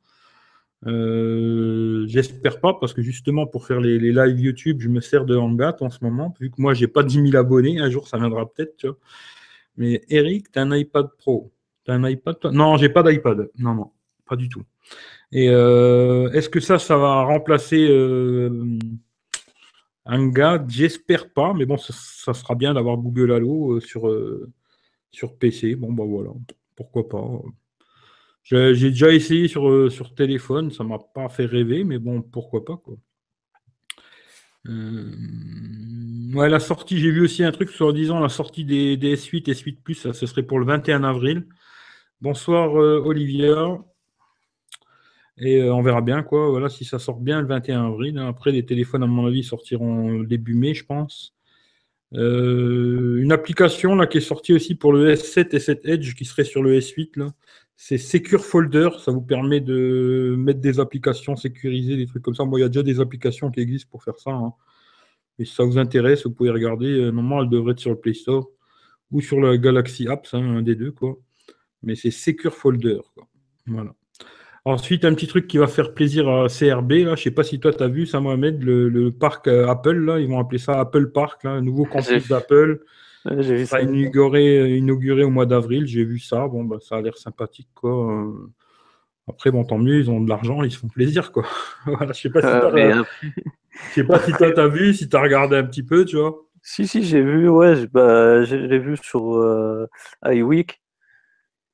Euh, 0.85 2.05
J'espère 2.07 2.59
pas, 2.59 2.75
parce 2.75 2.93
que 2.93 3.01
justement, 3.01 3.47
pour 3.47 3.65
faire 3.65 3.79
les, 3.79 3.97
lives 3.99 4.39
YouTube, 4.39 4.77
je 4.79 4.89
me 4.89 5.01
sers 5.01 5.25
de 5.25 5.35
Hangout 5.35 5.81
en 5.81 5.89
ce 5.89 6.03
moment, 6.03 6.33
vu 6.39 6.51
que 6.51 6.61
moi, 6.61 6.73
j'ai 6.73 6.87
pas 6.87 7.03
10 7.03 7.29
000 7.31 7.35
abonnés. 7.35 7.79
Un 7.79 7.89
jour, 7.89 8.07
ça 8.07 8.17
viendra 8.17 8.51
peut-être, 8.51 8.97
Mais 9.77 10.01
Eric, 10.09 10.51
tu 10.51 10.59
as 10.59 10.61
un 10.61 10.75
iPad 10.75 11.07
Pro. 11.17 11.51
Tu 11.85 11.91
as 11.91 11.95
un 11.95 12.07
iPad 12.07 12.37
Non, 12.51 12.77
j'ai 12.77 12.89
pas 12.89 13.03
d'iPad. 13.03 13.49
Non, 13.57 13.73
non, 13.73 13.91
pas 14.27 14.35
du 14.35 14.49
tout. 14.49 14.63
Et 15.31 15.49
euh, 15.49 16.29
est-ce 16.31 16.49
que 16.49 16.59
ça, 16.59 16.77
ça 16.77 16.97
va 16.97 17.23
remplacer 17.23 17.87
un 20.05 20.27
gars 20.27 20.63
J'espère 20.67 21.31
pas, 21.31 21.53
mais 21.53 21.65
bon, 21.65 21.77
ça, 21.77 22.33
sera 22.33 22.55
bien 22.55 22.73
d'avoir 22.73 22.97
Google 22.97 23.31
Allo 23.31 23.79
euh, 23.79 24.51
sur, 25.13 25.37
PC. 25.37 25.75
Bon, 25.75 25.93
bah 25.93 26.03
voilà, 26.05 26.31
pourquoi 26.75 27.07
pas. 27.07 27.23
J'ai 28.43 28.73
déjà 28.89 29.11
essayé 29.13 29.47
sur, 29.47 29.91
sur 29.91 30.13
téléphone, 30.15 30.71
ça 30.71 30.83
m'a 30.83 30.99
pas 30.99 31.29
fait 31.29 31.45
rêver, 31.45 31.85
mais 31.85 31.97
bon, 31.97 32.21
pourquoi 32.21 32.65
pas, 32.65 32.75
quoi. 32.75 32.95
ouais, 34.65 36.49
la 36.49 36.59
sortie, 36.59 36.99
j'ai 36.99 37.11
vu 37.11 37.21
aussi 37.21 37.43
un 37.43 37.51
truc 37.51 37.69
sur 37.69 37.93
disant 37.93 38.19
la 38.19 38.29
sortie 38.29 38.65
des, 38.65 38.97
des 38.97 39.15
S8 39.15 39.49
et 39.49 39.53
S8 39.53 39.81
Plus, 39.81 40.11
ce 40.11 40.25
serait 40.25 40.43
pour 40.43 40.59
le 40.59 40.65
21 40.65 41.03
avril. 41.03 41.47
Bonsoir 42.21 42.73
Olivia. 42.73 43.77
Et 45.37 45.61
euh, 45.61 45.73
on 45.73 45.81
verra 45.81 46.01
bien 46.01 46.23
quoi. 46.23 46.49
Voilà, 46.49 46.69
si 46.69 46.85
ça 46.85 46.99
sort 46.99 47.19
bien 47.19 47.41
le 47.41 47.47
21 47.47 47.87
avril. 47.87 48.17
Hein. 48.17 48.27
Après, 48.27 48.51
les 48.51 48.65
téléphones, 48.65 49.03
à 49.03 49.07
mon 49.07 49.25
avis, 49.25 49.43
sortiront 49.43 50.21
début 50.23 50.55
mai, 50.55 50.73
je 50.73 50.85
pense. 50.85 51.35
Euh, 52.15 53.17
une 53.21 53.31
application 53.31 53.95
là 53.95 54.05
qui 54.05 54.19
est 54.19 54.21
sortie 54.21 54.53
aussi 54.53 54.75
pour 54.75 54.93
le 54.93 55.13
S7 55.13 55.55
et 55.55 55.59
7 55.59 55.85
Edge 55.85 56.13
qui 56.15 56.25
serait 56.25 56.43
sur 56.43 56.61
le 56.61 56.77
S8 56.79 57.17
là, 57.19 57.33
c'est 57.75 57.97
Secure 57.97 58.45
Folder. 58.45 58.89
Ça 58.99 59.11
vous 59.11 59.21
permet 59.21 59.59
de 59.59 60.35
mettre 60.37 60.59
des 60.61 60.79
applications 60.79 61.35
sécurisées, 61.35 61.97
des 61.97 62.05
trucs 62.05 62.23
comme 62.23 62.35
ça. 62.35 62.45
Moi, 62.45 62.59
il 62.59 62.63
y 62.63 62.65
a 62.65 62.69
déjà 62.69 62.83
des 62.83 62.99
applications 62.99 63.49
qui 63.51 63.59
existent 63.61 63.89
pour 63.89 64.03
faire 64.03 64.19
ça. 64.19 64.31
Hein. 64.31 64.53
Mais 65.37 65.45
si 65.45 65.55
ça 65.55 65.63
vous 65.63 65.77
intéresse, 65.77 66.25
vous 66.25 66.31
pouvez 66.31 66.51
regarder. 66.51 66.87
Euh, 66.87 67.11
normalement, 67.11 67.41
elle 67.41 67.49
devrait 67.49 67.71
être 67.73 67.79
sur 67.79 67.91
le 67.91 67.99
Play 67.99 68.13
Store 68.13 68.49
ou 69.11 69.21
sur 69.21 69.39
le 69.39 69.57
Galaxy 69.57 70.07
Apps, 70.07 70.33
hein, 70.33 70.57
un 70.57 70.61
des 70.61 70.75
deux 70.75 70.91
quoi. 70.91 71.17
Mais 71.83 71.95
c'est 71.95 72.11
Secure 72.11 72.53
Folder. 72.53 72.99
Quoi. 73.15 73.27
Voilà. 73.67 73.93
Ensuite, 74.65 75.03
un 75.03 75.13
petit 75.13 75.27
truc 75.27 75.47
qui 75.47 75.57
va 75.57 75.67
faire 75.67 75.93
plaisir 75.93 76.29
à 76.29 76.47
CRB. 76.47 76.91
Là. 76.91 77.05
Je 77.05 77.11
ne 77.11 77.15
sais 77.17 77.31
pas 77.31 77.43
si 77.43 77.59
toi, 77.59 77.73
tu 77.73 77.83
as 77.83 77.87
vu 77.87 78.05
ça, 78.05 78.21
Mohamed, 78.21 78.63
le, 78.63 79.09
parc 79.11 79.47
euh, 79.47 79.67
Apple. 79.67 79.97
Là. 80.05 80.19
Ils 80.19 80.27
vont 80.27 80.39
appeler 80.39 80.59
ça 80.59 80.79
Apple 80.79 81.11
Park, 81.11 81.43
là, 81.43 81.51
un 81.51 81.61
nouveau 81.61 81.85
campus 81.85 82.27
d'Apple. 82.27 82.79
J'ai 83.25 83.55
vu 83.55 83.65
ça. 83.65 83.81
Inauguré, 83.81 84.77
inauguré 84.77 85.23
au 85.23 85.29
mois 85.29 85.45
d'avril. 85.45 85.85
J'ai 85.85 86.03
vu 86.03 86.19
ça. 86.19 86.47
Bon, 86.47 86.63
bah, 86.63 86.77
ça 86.81 86.97
a 86.97 87.01
l'air 87.01 87.17
sympathique. 87.17 87.69
Quoi. 87.73 88.33
Après, 89.27 89.51
bon, 89.51 89.63
tant 89.63 89.77
mieux, 89.77 89.99
ils 89.99 90.11
ont 90.11 90.19
de 90.19 90.27
l'argent, 90.27 90.63
ils 90.63 90.71
se 90.71 90.77
font 90.77 90.89
plaisir. 90.89 91.31
Quoi. 91.31 91.43
voilà, 91.85 92.07
je 92.07 92.07
ne 92.09 92.13
sais 92.13 92.29
pas 92.29 92.41
si 92.41 92.47
euh, 92.47 93.03
je 93.89 93.93
sais 93.93 94.03
pas 94.03 94.19
si 94.19 94.31
toi, 94.33 94.51
tu 94.53 94.59
as 94.59 94.67
vu, 94.67 94.93
si 94.93 95.07
tu 95.07 95.15
as 95.15 95.21
regardé 95.21 95.55
un 95.55 95.63
petit 95.63 95.83
peu, 95.83 96.05
tu 96.05 96.17
vois. 96.17 96.35
Si, 96.61 96.87
si, 96.87 97.03
j'ai 97.03 97.21
vu, 97.21 97.49
ouais, 97.49 97.75
j'ai 97.75 97.87
bah, 97.87 98.41
vu 98.41 98.97
sur 98.97 99.35
euh, 99.35 99.87
iWeek. 100.25 100.81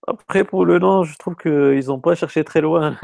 Après, 0.09 0.43
pour 0.43 0.65
le 0.65 0.79
nom, 0.79 1.03
je 1.03 1.17
trouve 1.17 1.35
qu'ils 1.35 1.87
n'ont 1.87 1.99
pas 1.99 2.15
cherché 2.15 2.43
très 2.43 2.61
loin. 2.61 2.97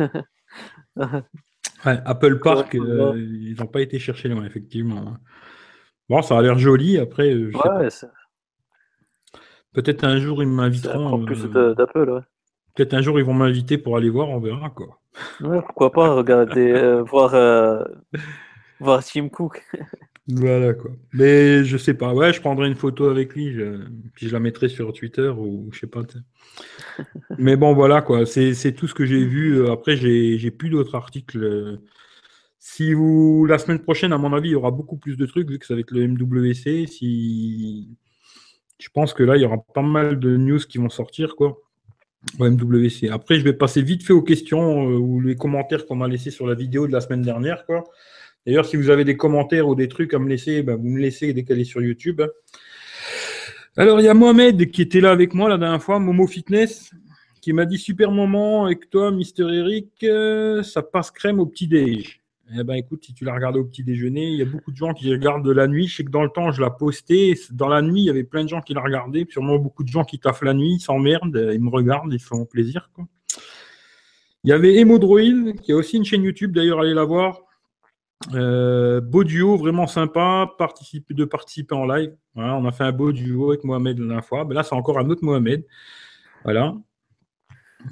Apple 1.83 2.39
Park, 2.39 2.75
euh, 2.75 3.13
ils 3.15 3.55
n'ont 3.59 3.67
pas 3.67 3.81
été 3.81 3.99
chercher 3.99 4.29
loin, 4.29 4.43
effectivement. 4.45 5.17
Bon, 6.09 6.21
ça 6.21 6.37
a 6.37 6.41
l'air 6.41 6.57
joli. 6.57 6.97
Après, 6.97 7.35
peut-être 9.73 10.03
un 10.03 10.17
jour 10.17 10.41
ils 10.41 10.49
m'inviteront. 10.49 11.23
plus 11.25 11.45
euh, 11.55 11.75
d'Apple, 11.75 12.09
ouais. 12.09 12.21
Peut-être 12.75 12.93
un 12.93 13.01
jour 13.01 13.19
ils 13.19 13.25
vont 13.25 13.33
m'inviter 13.33 13.77
pour 13.77 13.97
aller 13.97 14.09
voir, 14.09 14.29
on 14.29 14.39
verra 14.39 14.69
quoi. 14.69 14.99
Ouais, 15.41 15.61
pourquoi 15.61 15.91
pas 15.91 16.13
regarder, 16.13 16.71
euh, 16.71 17.03
voir, 17.09 17.85
voir 18.79 19.03
Tim 19.03 19.29
Cook. 19.29 19.63
Voilà 20.27 20.73
quoi. 20.73 20.91
Mais 21.13 21.63
je 21.63 21.77
sais 21.77 21.93
pas. 21.93 22.13
Ouais, 22.13 22.33
je 22.33 22.41
prendrai 22.41 22.67
une 22.67 22.75
photo 22.75 23.05
avec 23.09 23.35
lui, 23.35 23.55
puis 24.13 24.27
je 24.27 24.33
la 24.33 24.39
mettrai 24.39 24.69
sur 24.69 24.91
Twitter 24.91 25.29
ou 25.29 25.69
je 25.71 25.81
sais 25.81 25.87
pas. 25.87 26.01
Mais 27.37 27.55
bon, 27.55 27.73
voilà 27.73 28.01
quoi. 28.01 28.25
C'est 28.25 28.73
tout 28.75 28.87
ce 28.87 28.95
que 28.95 29.05
j'ai 29.05 29.23
vu. 29.23 29.67
Après, 29.69 29.95
j'ai 29.95 30.51
plus 30.51 30.69
d'autres 30.69 30.95
articles. 30.95 31.79
Si 32.57 32.93
vous 32.93 33.45
la 33.45 33.59
semaine 33.59 33.79
prochaine, 33.79 34.13
à 34.13 34.17
mon 34.17 34.33
avis, 34.33 34.49
il 34.49 34.53
y 34.53 34.55
aura 34.55 34.71
beaucoup 34.71 34.97
plus 34.97 35.15
de 35.17 35.25
trucs 35.27 35.47
vu 35.49 35.59
que 35.59 35.65
ça 35.67 35.75
va 35.75 35.81
le 35.91 36.07
MWC. 36.07 36.87
Si 36.87 37.95
je 38.79 38.89
pense 38.89 39.13
que 39.13 39.23
là, 39.23 39.35
il 39.35 39.41
y 39.41 39.45
aura 39.45 39.57
pas 39.73 39.81
mal 39.81 40.19
de 40.19 40.35
news 40.35 40.59
qui 40.59 40.77
vont 40.77 40.89
sortir 40.89 41.35
quoi. 41.35 41.61
Au 42.39 42.49
MWC. 42.49 43.09
Après, 43.11 43.37
je 43.37 43.43
vais 43.43 43.53
passer 43.53 43.83
vite 43.83 44.03
fait 44.03 44.13
aux 44.13 44.23
questions 44.23 44.89
euh, 44.89 44.97
ou 44.97 45.21
les 45.21 45.35
commentaires 45.35 45.85
qu'on 45.85 45.95
m'a 45.95 46.07
laissés 46.07 46.31
sur 46.31 46.47
la 46.47 46.55
vidéo 46.55 46.87
de 46.87 46.91
la 46.91 47.01
semaine 47.01 47.21
dernière 47.21 47.65
quoi. 47.65 47.83
D'ailleurs, 48.45 48.65
si 48.65 48.75
vous 48.75 48.89
avez 48.89 49.03
des 49.03 49.17
commentaires 49.17 49.67
ou 49.67 49.75
des 49.75 49.87
trucs 49.87 50.13
à 50.13 50.19
me 50.19 50.29
laisser, 50.29 50.61
ben, 50.61 50.75
vous 50.75 50.87
me 50.87 50.99
laissez 50.99 51.33
décaler 51.33 51.63
sur 51.63 51.81
YouTube. 51.81 52.21
Alors, 53.75 53.99
il 53.99 54.03
y 54.03 54.07
a 54.07 54.13
Mohamed 54.13 54.69
qui 54.71 54.81
était 54.81 55.01
là 55.01 55.11
avec 55.11 55.33
moi 55.33 55.49
la 55.49 55.57
dernière 55.57 55.81
fois, 55.81 55.99
Momo 55.99 56.27
Fitness, 56.27 56.91
qui 57.41 57.53
m'a 57.53 57.65
dit 57.65 57.77
super 57.77 58.11
moment 58.11 58.65
avec 58.65 58.89
toi, 58.89 59.11
Mister 59.11 59.43
Eric, 59.43 59.89
euh, 60.03 60.63
ça 60.63 60.81
passe 60.81 61.11
crème 61.11 61.39
au 61.39 61.45
petit 61.45 61.67
déj. 61.67 62.21
Eh 62.55 62.63
ben 62.63 62.75
écoute, 62.75 63.03
si 63.03 63.13
tu 63.15 63.25
l'as 63.25 63.33
regardé 63.33 63.59
au 63.59 63.65
petit 63.65 63.83
déjeuner, 63.83 64.27
il 64.27 64.37
y 64.37 64.41
a 64.43 64.45
beaucoup 64.45 64.71
de 64.71 64.77
gens 64.77 64.93
qui 64.93 65.11
regardent 65.11 65.43
de 65.43 65.51
la 65.51 65.67
nuit. 65.67 65.87
Je 65.87 65.97
sais 65.97 66.03
que 66.03 66.11
dans 66.11 66.23
le 66.23 66.29
temps, 66.29 66.51
je 66.51 66.61
l'ai 66.61 66.69
posté. 66.77 67.35
Dans 67.51 67.67
la 67.67 67.81
nuit, 67.81 68.01
il 68.01 68.05
y 68.05 68.09
avait 68.11 68.23
plein 68.23 68.43
de 68.43 68.49
gens 68.49 68.61
qui 68.61 68.75
la 68.75 68.81
regardaient. 68.81 69.25
Sûrement 69.29 69.57
beaucoup 69.57 69.83
de 69.83 69.89
gens 69.89 70.03
qui 70.03 70.19
taffent 70.19 70.43
la 70.43 70.53
nuit, 70.53 70.75
ils 70.75 70.79
s'emmerdent, 70.79 71.49
ils 71.51 71.59
me 71.59 71.69
regardent, 71.69 72.13
ils 72.13 72.19
font 72.19 72.45
plaisir. 72.45 72.91
Il 74.43 74.51
y 74.51 74.53
avait 74.53 74.75
Emodroid, 74.75 75.53
qui 75.63 75.71
a 75.71 75.75
aussi 75.75 75.97
une 75.97 76.05
chaîne 76.05 76.23
YouTube, 76.23 76.51
d'ailleurs, 76.51 76.81
allez 76.81 76.93
la 76.93 77.03
voir. 77.03 77.44
Euh, 78.33 79.01
beau 79.01 79.23
duo, 79.23 79.57
vraiment 79.57 79.87
sympa 79.87 80.49
de 81.09 81.25
participer 81.25 81.75
en 81.75 81.85
live. 81.85 82.15
on 82.35 82.65
a 82.65 82.71
fait 82.71 82.83
un 82.83 82.91
beau 82.91 83.11
duo 83.11 83.51
avec 83.51 83.63
Mohamed 83.63 83.99
la 83.99 84.05
dernière 84.05 84.25
fois. 84.25 84.45
Ben 84.45 84.55
là, 84.55 84.63
c'est 84.63 84.75
encore 84.75 84.99
un 84.99 85.09
autre 85.09 85.23
Mohamed. 85.23 85.65
Voilà. 86.43 86.75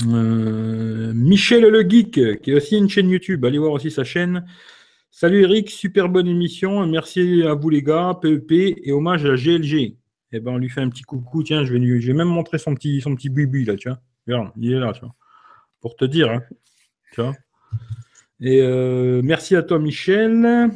Euh, 0.07 1.13
Michel 1.13 1.63
le 1.63 1.87
Geek, 1.87 2.41
qui 2.41 2.51
a 2.51 2.55
aussi 2.55 2.77
une 2.77 2.89
chaîne 2.89 3.09
YouTube. 3.09 3.45
Allez 3.45 3.59
voir 3.59 3.73
aussi 3.73 3.91
sa 3.91 4.03
chaîne. 4.03 4.45
Salut 5.11 5.43
Eric, 5.43 5.69
super 5.69 6.09
bonne 6.09 6.27
émission. 6.27 6.85
Merci 6.87 7.43
à 7.43 7.53
vous 7.53 7.69
les 7.69 7.83
gars, 7.83 8.17
PEP, 8.19 8.51
et 8.51 8.91
hommage 8.91 9.25
à 9.25 9.35
GLG. 9.35 9.95
Eh 10.31 10.39
ben, 10.39 10.53
on 10.53 10.57
lui 10.57 10.69
fait 10.69 10.81
un 10.81 10.89
petit 10.89 11.03
coucou. 11.03 11.43
Tiens, 11.43 11.63
je 11.63 11.73
vais, 11.73 12.13
même 12.13 12.27
montrer 12.27 12.57
son 12.57 12.73
petit, 12.73 12.99
son 13.01 13.15
petit 13.15 13.29
là, 13.65 13.75
tu 13.75 13.89
vois. 13.89 13.99
Regarde, 14.25 14.51
il 14.57 14.73
est 14.73 14.79
là, 14.79 14.91
tu 14.93 15.01
vois. 15.01 15.13
Pour 15.81 15.95
te 15.95 16.05
dire, 16.05 16.31
hein. 16.31 16.41
tu 17.13 17.21
vois. 17.21 17.35
Et 18.45 18.61
euh, 18.61 19.21
merci 19.23 19.55
à 19.55 19.63
toi, 19.63 19.79
Michel. 19.79 20.69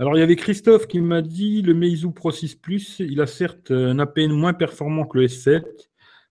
Alors, 0.00 0.16
il 0.16 0.18
y 0.18 0.22
avait 0.22 0.34
Christophe 0.34 0.88
qui 0.88 1.00
m'a 1.00 1.22
dit 1.22 1.62
le 1.62 1.72
Meizu 1.72 2.10
Pro 2.10 2.32
6 2.32 2.56
Plus, 2.56 2.96
il 2.98 3.20
a 3.20 3.28
certes 3.28 3.70
un 3.70 4.00
APN 4.00 4.32
moins 4.32 4.52
performant 4.52 5.06
que 5.06 5.18
le 5.18 5.28
S7. 5.28 5.62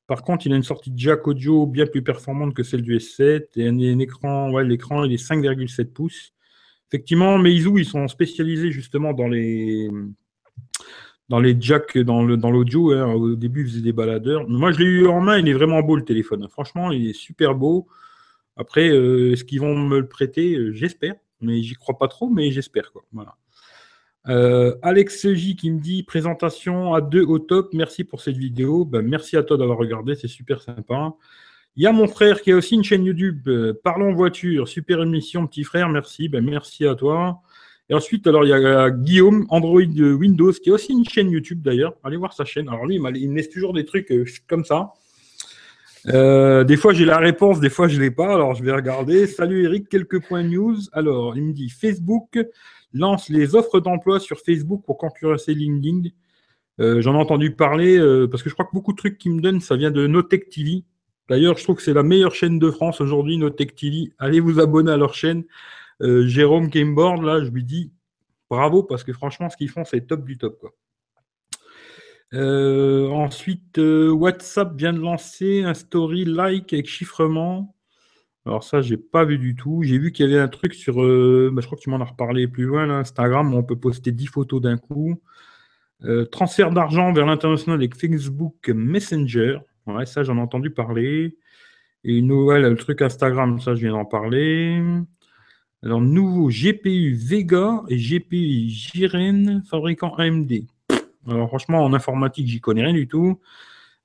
Par 0.06 0.24
contre, 0.24 0.48
il 0.48 0.54
a 0.54 0.58
une 0.58 0.64
sortie 0.64 0.92
jack 0.98 1.26
audio 1.30 1.66
bien 1.66 1.86
plus 1.88 2.02
performante 2.04 2.54
que 2.54 2.62
celle 2.62 2.82
du 2.82 2.98
S7 2.98 3.46
et 3.56 3.70
un, 3.70 4.00
écran, 4.00 4.52
ouais, 4.52 4.66
l'écran 4.66 5.06
il 5.06 5.14
est 5.14 5.30
5,7 5.30 5.86
pouces. 5.86 6.34
Effectivement, 6.92 7.38
Meizu, 7.38 7.72
ils 7.78 7.86
sont 7.86 8.10
spécialisés 8.10 8.72
justement 8.72 9.14
dans 9.14 9.30
les 9.30 9.90
dans 11.30 11.40
les 11.40 11.56
jacks, 11.58 11.98
dans 11.98 12.22
l'audio. 12.22 12.94
Dans 12.94 13.00
hein. 13.00 13.14
Au 13.14 13.36
début, 13.36 13.62
ils 13.62 13.68
faisaient 13.70 13.82
des 13.82 13.94
baladeurs. 13.94 14.46
Moi, 14.50 14.74
je 14.74 14.80
l'ai 14.80 14.86
eu 14.86 15.08
en 15.08 15.22
main, 15.22 15.40
il 15.40 15.48
est 15.48 15.54
vraiment 15.54 15.82
beau 15.82 15.96
le 15.96 16.04
téléphone. 16.04 16.46
Franchement, 16.50 16.92
il 16.92 17.10
est 17.10 17.14
super 17.14 17.56
beau. 17.56 17.88
Après, 18.58 18.90
euh, 18.90 19.34
est-ce 19.34 19.44
qu'ils 19.44 19.62
vont 19.62 19.78
me 19.78 20.00
le 20.00 20.08
prêter? 20.08 20.56
Euh, 20.56 20.72
J'espère, 20.74 21.16
mais 21.42 21.62
j'y 21.62 21.76
crois 21.76 21.98
pas 21.98 22.08
trop, 22.08 22.30
mais 22.30 22.52
j'espère. 22.52 22.92
Quoi. 22.92 23.04
Voilà. 23.12 23.36
Euh, 24.28 24.76
Alex 24.82 25.34
J 25.34 25.56
qui 25.56 25.70
me 25.70 25.80
dit 25.80 26.04
présentation 26.04 26.94
à 26.94 27.02
deux 27.02 27.24
au 27.24 27.40
top. 27.40 27.74
Merci 27.74 28.04
pour 28.04 28.22
cette 28.22 28.38
vidéo. 28.38 28.86
Ben, 28.86 29.02
merci 29.02 29.38
à 29.38 29.44
toi 29.44 29.58
d'avoir 29.58 29.78
regardé, 29.78 30.16
c'est 30.16 30.28
super 30.28 30.62
sympa. 30.62 31.14
Il 31.76 31.84
y 31.84 31.88
a 31.88 31.92
mon 31.92 32.08
frère 32.08 32.42
qui 32.42 32.54
a 32.54 32.56
aussi 32.56 32.76
une 32.76 32.86
chaîne 32.86 33.04
YouTube, 33.04 33.50
Parlons 33.84 34.14
voiture, 34.14 34.68
super 34.68 35.02
émission, 35.02 35.46
petit 35.46 35.66
frère, 35.66 35.90
merci, 35.90 36.30
ben, 36.30 36.44
merci 36.44 36.88
à 36.88 36.96
toi. 36.96 37.42
Et 37.90 37.94
ensuite, 37.94 38.26
alors, 38.26 38.46
il 38.46 38.50
y 38.50 38.54
a 38.54 38.90
Guillaume, 38.90 39.46
Android 39.50 39.82
Windows, 39.82 40.54
qui 40.54 40.72
a 40.72 40.74
aussi 40.74 40.94
une 40.94 41.06
chaîne 41.06 41.30
YouTube 41.30 41.62
d'ailleurs. 41.62 41.96
Allez 42.04 42.18
voir 42.18 42.34
sa 42.34 42.46
chaîne. 42.46 42.70
Alors, 42.70 42.86
lui, 42.86 42.96
il 42.96 43.02
me 43.02 43.36
laisse 43.36 43.50
toujours 43.50 43.74
des 43.74 43.86
trucs 43.86 44.12
comme 44.48 44.64
ça. 44.64 44.94
Euh, 46.08 46.64
des 46.64 46.78
fois, 46.78 46.94
j'ai 46.94 47.06
la 47.06 47.18
réponse, 47.18 47.60
des 47.60 47.70
fois, 47.70 47.88
je 47.88 47.98
ne 47.98 48.02
l'ai 48.02 48.12
pas. 48.12 48.34
Alors, 48.34 48.54
je 48.54 48.64
vais 48.64 48.72
regarder. 48.72 49.26
Salut 49.28 49.64
Eric, 49.64 49.90
quelques 49.90 50.22
points 50.26 50.44
news. 50.44 50.78
Alors, 50.92 51.36
il 51.36 51.44
me 51.44 51.54
dit 51.54 51.70
Facebook 51.70 52.38
lance 52.94 53.30
les 53.30 53.56
offres 53.56 53.80
d'emploi 53.80 54.20
sur 54.20 54.40
Facebook 54.40 54.84
pour 54.86 54.98
concurrencer 54.98 55.54
LinkedIn. 55.54 56.10
Euh, 56.80 57.02
j'en 57.02 57.14
ai 57.14 57.18
entendu 57.18 57.52
parler 57.52 57.98
euh, 57.98 58.28
parce 58.28 58.44
que 58.44 58.50
je 58.50 58.54
crois 58.54 58.66
que 58.66 58.74
beaucoup 58.74 58.92
de 58.92 58.98
trucs 58.98 59.18
qui 59.18 59.30
me 59.30 59.42
donnent, 59.42 59.62
ça 59.62 59.76
vient 59.76 59.92
de 59.92 60.06
Notech 60.06 60.50
TV. 60.50 60.84
D'ailleurs, 61.28 61.58
je 61.58 61.64
trouve 61.64 61.78
que 61.78 61.82
c'est 61.82 61.94
la 61.94 62.04
meilleure 62.04 62.36
chaîne 62.36 62.60
de 62.60 62.70
France 62.70 63.02
aujourd'hui, 63.02 63.38
Notech 63.38 63.76
TV. 63.76 64.14
Allez 64.20 64.40
vous 64.40 64.60
abonner 64.60 64.92
à 64.92 64.98
leur 64.98 65.14
chaîne. 65.16 65.44
Jérôme 66.02 66.68
Gameboard, 66.68 67.24
là, 67.24 67.44
je 67.44 67.50
lui 67.50 67.64
dis 67.64 67.92
bravo 68.50 68.84
parce 68.84 69.04
que 69.04 69.14
franchement, 69.14 69.50
ce 69.50 69.58
qu'ils 69.58 69.70
font, 69.70 69.86
c'est 69.86 70.06
top 70.06 70.26
du 70.26 70.38
top. 70.38 70.68
Euh, 72.34 73.10
ensuite, 73.10 73.78
euh, 73.78 74.10
WhatsApp 74.12 74.76
vient 74.76 74.94
de 74.94 75.00
lancer 75.00 75.64
un 75.64 75.74
story 75.74 76.26
like 76.26 76.74
avec 76.74 76.88
chiffrement. 76.88 77.76
Alors 78.46 78.64
ça, 78.64 78.82
j'ai 78.82 78.98
pas 78.98 79.26
vu 79.26 79.38
du 79.40 79.56
tout. 79.56 79.84
J'ai 79.84 79.98
vu 80.00 80.12
qu'il 80.12 80.30
y 80.30 80.34
avait 80.34 80.42
un 80.42 80.48
truc 80.48 80.74
sur, 80.74 81.04
euh, 81.04 81.52
bah, 81.54 81.62
je 81.62 81.68
crois 81.68 81.78
que 81.78 81.84
tu 81.84 81.90
m'en 81.90 82.02
as 82.02 82.06
reparlé 82.06 82.48
plus 82.48 82.66
loin, 82.66 82.86
là, 82.88 82.96
Instagram, 83.00 83.54
où 83.54 83.58
on 83.58 83.64
peut 83.64 83.78
poster 83.80 84.12
10 84.12 84.28
photos 84.28 84.62
d'un 84.62 84.78
coup. 84.78 85.22
transfert 86.32 86.72
d'argent 86.72 87.14
vers 87.14 87.26
l'international 87.26 87.80
avec 87.80 87.96
Facebook 87.96 88.70
Messenger. 88.70 89.60
Ouais, 89.88 90.06
ça, 90.06 90.24
j'en 90.24 90.38
ai 90.38 90.42
entendu 90.42 90.70
parler. 90.72 91.38
Et 92.04 92.18
une 92.20 92.28
nouvelle, 92.28 92.64
le 92.64 92.76
truc 92.78 93.02
Instagram, 93.02 93.60
ça, 93.60 93.76
je 93.76 93.82
viens 93.82 93.94
d'en 93.94 94.06
parler. 94.06 94.82
Alors, 95.84 96.02
nouveau 96.02 96.50
GPU 96.50 97.14
Vega 97.16 97.84
et 97.90 97.98
GPU 97.98 98.70
Jiren, 98.70 99.64
fabricant 99.70 100.14
AMD. 100.16 100.66
Franchement, 101.28 101.84
en 101.84 101.94
informatique, 101.94 102.48
j'y 102.48 102.62
connais 102.62 102.84
rien 102.84 102.94
du 102.94 103.08
tout. 103.08 103.40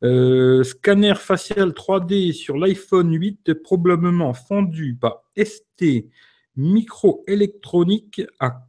Euh, 0.03 0.65
scanner 0.65 1.15
facial 1.15 1.71
3D 1.71 2.33
sur 2.33 2.57
l'iPhone 2.57 3.13
8, 3.13 3.53
probablement 3.63 4.33
fondu 4.33 4.97
par 4.99 5.23
ST 5.37 6.07
Microélectronique 6.57 8.23
à 8.39 8.67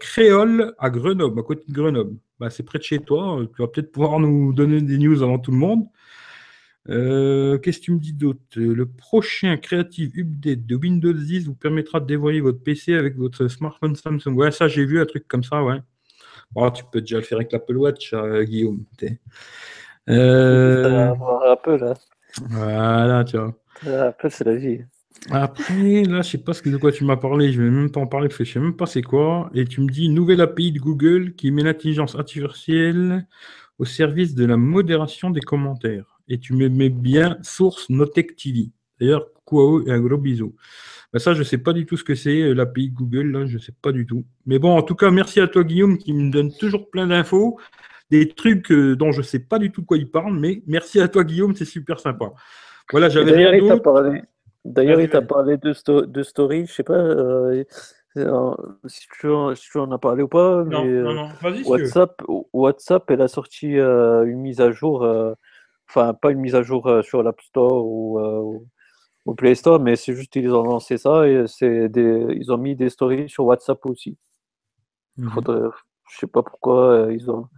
Créole, 0.00 0.74
à 0.78 0.90
Grenoble, 0.90 1.40
à 1.40 1.42
côté 1.42 1.64
de 1.68 1.72
Grenoble. 1.72 2.16
Bah, 2.38 2.50
c'est 2.50 2.64
près 2.64 2.78
de 2.78 2.84
chez 2.84 2.98
toi. 2.98 3.40
Tu 3.54 3.62
vas 3.62 3.68
peut-être 3.68 3.92
pouvoir 3.92 4.18
nous 4.18 4.52
donner 4.52 4.80
des 4.80 4.98
news 4.98 5.22
avant 5.22 5.38
tout 5.38 5.52
le 5.52 5.56
monde. 5.56 5.86
Euh, 6.90 7.58
qu'est-ce 7.58 7.78
que 7.78 7.84
tu 7.84 7.92
me 7.92 7.98
dis 7.98 8.12
d'autre? 8.12 8.40
Le 8.56 8.86
prochain 8.86 9.56
Creative 9.56 10.12
Update 10.18 10.66
de 10.66 10.76
Windows 10.76 11.12
10 11.12 11.46
vous 11.46 11.54
permettra 11.54 12.00
de 12.00 12.06
dévoiler 12.06 12.40
votre 12.40 12.62
PC 12.62 12.94
avec 12.94 13.16
votre 13.16 13.48
smartphone 13.48 13.96
Samsung. 13.96 14.34
Ouais, 14.34 14.50
ça, 14.50 14.68
j'ai 14.68 14.84
vu 14.84 15.00
un 15.00 15.06
truc 15.06 15.26
comme 15.26 15.44
ça, 15.44 15.62
ouais. 15.64 15.80
Oh, 16.54 16.70
tu 16.70 16.84
peux 16.90 17.00
déjà 17.00 17.16
le 17.16 17.22
faire 17.22 17.38
avec 17.38 17.52
l'Apple 17.52 17.76
Watch, 17.76 18.12
euh, 18.12 18.44
Guillaume. 18.44 18.84
Euh... 20.08 21.14
Apple, 21.50 21.76
là. 21.76 21.94
Voilà, 22.50 23.24
tu 23.24 23.38
vois. 23.38 23.54
Apple, 24.08 24.28
c'est 24.30 24.44
la 24.44 24.54
vie. 24.54 24.84
Après, 25.30 26.02
là, 26.04 26.22
je 26.22 26.30
sais 26.30 26.38
pas 26.38 26.52
de 26.52 26.76
quoi 26.76 26.92
tu 26.92 27.04
m'as 27.04 27.16
parlé. 27.16 27.52
Je 27.52 27.62
vais 27.62 27.70
même 27.70 27.90
pas 27.90 28.00
en 28.00 28.06
parler 28.06 28.28
parce 28.28 28.38
que 28.38 28.44
je 28.44 28.52
sais 28.52 28.60
même 28.60 28.76
pas 28.76 28.86
c'est 28.86 29.02
quoi. 29.02 29.50
Et 29.54 29.64
tu 29.64 29.80
me 29.80 29.88
dis 29.88 30.08
nouvelle 30.08 30.40
API 30.40 30.72
de 30.72 30.78
Google 30.78 31.34
qui 31.34 31.50
met 31.50 31.62
l'intelligence 31.62 32.14
artificielle 32.14 33.26
au 33.78 33.84
service 33.84 34.34
de 34.34 34.44
la 34.44 34.56
modération 34.56 35.30
des 35.30 35.40
commentaires. 35.40 36.20
Et 36.28 36.38
tu 36.38 36.54
me 36.54 36.68
mets 36.68 36.90
bien 36.90 37.38
source 37.42 37.88
Notech 37.88 38.36
TV. 38.36 38.70
D'ailleurs, 39.00 39.26
Kuao 39.46 39.86
et 39.86 39.92
un 39.92 40.00
gros 40.00 40.18
bisou. 40.18 40.54
Ben, 41.14 41.20
ça, 41.20 41.32
je 41.32 41.38
ne 41.38 41.44
sais 41.44 41.58
pas 41.58 41.72
du 41.72 41.86
tout 41.86 41.96
ce 41.96 42.02
que 42.02 42.16
c'est, 42.16 42.42
euh, 42.42 42.54
l'API 42.54 42.90
Google, 42.90 43.30
là, 43.30 43.46
je 43.46 43.54
ne 43.54 43.60
sais 43.60 43.72
pas 43.80 43.92
du 43.92 44.04
tout. 44.04 44.24
Mais 44.46 44.58
bon, 44.58 44.76
en 44.76 44.82
tout 44.82 44.96
cas, 44.96 45.12
merci 45.12 45.40
à 45.40 45.46
toi, 45.46 45.62
Guillaume, 45.62 45.96
qui 45.96 46.12
me 46.12 46.28
donne 46.28 46.50
toujours 46.52 46.90
plein 46.90 47.06
d'infos, 47.06 47.56
des 48.10 48.30
trucs 48.30 48.72
euh, 48.72 48.96
dont 48.96 49.12
je 49.12 49.18
ne 49.18 49.22
sais 49.22 49.38
pas 49.38 49.60
du 49.60 49.70
tout 49.70 49.82
de 49.82 49.86
quoi 49.86 49.96
il 49.96 50.10
parle, 50.10 50.36
mais 50.36 50.64
merci 50.66 51.00
à 51.00 51.06
toi, 51.06 51.22
Guillaume, 51.22 51.54
c'est 51.54 51.64
super 51.66 52.00
sympa. 52.00 52.32
Voilà, 52.90 53.08
j'avais 53.10 53.30
D'ailleurs, 53.30 53.54
il 53.54 53.68
t'a 53.68 53.76
parlé, 53.76 54.22
D'ailleurs, 54.64 55.00
il 55.00 55.08
t'a 55.08 55.22
parlé 55.22 55.56
de, 55.56 56.04
de 56.04 56.22
story, 56.24 56.56
je 56.56 56.62
ne 56.62 56.66
sais 56.66 56.82
pas 56.82 56.94
euh, 56.94 57.62
si, 58.86 59.06
tu 59.20 59.28
en, 59.28 59.92
as 59.92 59.98
parlé 59.98 60.24
ou 60.24 60.28
pas, 60.28 60.64
non, 60.64 60.84
non, 60.84 61.14
non. 61.14 61.28
WhatsApp, 61.64 62.22
WhatsApp, 62.52 63.08
elle 63.12 63.22
a 63.22 63.28
sorti 63.28 63.68
une 63.68 64.40
mise 64.40 64.60
à 64.60 64.72
jour, 64.72 65.08
enfin, 65.88 66.12
pas 66.12 66.32
une 66.32 66.40
mise 66.40 66.56
à 66.56 66.62
jour 66.62 66.90
sur 67.04 67.22
l'App 67.22 67.40
Store 67.40 67.86
ou 67.86 68.66
au 69.24 69.34
Play 69.34 69.54
Store, 69.54 69.80
mais 69.80 69.96
c'est 69.96 70.14
juste 70.14 70.32
qu'ils 70.32 70.52
ont 70.52 70.64
lancé 70.64 70.98
ça 70.98 71.26
et 71.26 71.46
c'est 71.46 71.88
des, 71.88 72.26
ils 72.36 72.52
ont 72.52 72.58
mis 72.58 72.76
des 72.76 72.90
stories 72.90 73.28
sur 73.28 73.44
WhatsApp 73.46 73.84
aussi. 73.86 74.18
Mhm. 75.16 75.30
Faudrait, 75.30 75.70
je 76.10 76.18
sais 76.18 76.26
pas 76.26 76.42
pourquoi 76.42 76.90
euh, 76.90 77.12
ils 77.12 77.30
ont. 77.30 77.48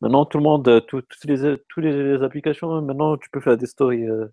Maintenant, 0.00 0.24
tout 0.24 0.38
le 0.38 0.44
monde, 0.44 0.66
euh, 0.68 0.80
toutes 0.80 1.06
les, 1.24 1.58
toutes 1.68 1.84
les, 1.84 2.22
applications, 2.22 2.72
hein, 2.72 2.80
maintenant, 2.80 3.18
tu 3.18 3.28
peux 3.30 3.40
faire 3.40 3.58
des 3.58 3.66
stories. 3.66 4.08
Euh, 4.08 4.26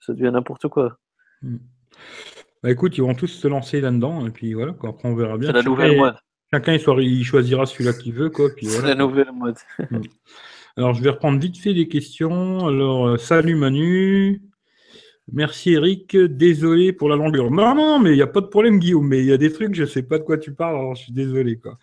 ça 0.00 0.12
devient 0.12 0.32
n'importe 0.32 0.68
quoi. 0.68 0.98
Mhm. 1.42 1.60
Bah 2.62 2.70
écoute, 2.72 2.98
ils 2.98 3.02
vont 3.02 3.14
tous 3.14 3.28
se 3.28 3.46
lancer 3.46 3.80
là-dedans 3.80 4.26
et 4.26 4.30
puis 4.30 4.52
voilà, 4.54 4.72
quoi. 4.72 4.90
après 4.90 5.08
on 5.08 5.14
verra 5.14 5.38
bien. 5.38 5.50
C'est 5.50 5.58
la 5.58 5.62
nouvelle 5.62 5.96
mode. 5.96 6.16
Chacun 6.52 6.72
il, 6.72 7.24
choisira 7.24 7.66
celui-là 7.66 7.92
qu'il 7.92 8.14
veut, 8.14 8.30
quoi. 8.30 8.48
C'est 8.62 8.82
la 8.82 8.96
nouvelle 8.96 9.30
mode. 9.32 9.58
Mhm. 9.90 10.02
Alors 10.76 10.94
je 10.94 11.02
vais 11.02 11.10
reprendre 11.10 11.38
vite 11.38 11.58
fait 11.58 11.74
des 11.74 11.86
questions. 11.86 12.66
Alors, 12.66 13.18
salut 13.20 13.54
Manu. 13.54 14.42
Merci 15.32 15.72
Eric, 15.72 16.16
désolé 16.16 16.92
pour 16.92 17.08
la 17.08 17.16
longueur. 17.16 17.50
Non, 17.50 17.74
non, 17.74 17.98
mais 17.98 18.10
il 18.12 18.16
n'y 18.16 18.22
a 18.22 18.26
pas 18.26 18.40
de 18.40 18.46
problème 18.46 18.78
Guillaume, 18.78 19.06
mais 19.06 19.20
il 19.20 19.26
y 19.26 19.32
a 19.32 19.36
des 19.36 19.52
trucs, 19.52 19.74
je 19.74 19.82
ne 19.82 19.86
sais 19.86 20.02
pas 20.02 20.18
de 20.18 20.24
quoi 20.24 20.38
tu 20.38 20.52
parles, 20.54 20.76
alors 20.76 20.94
je 20.94 21.02
suis 21.02 21.12
désolé. 21.12 21.58
Quoi. 21.58 21.78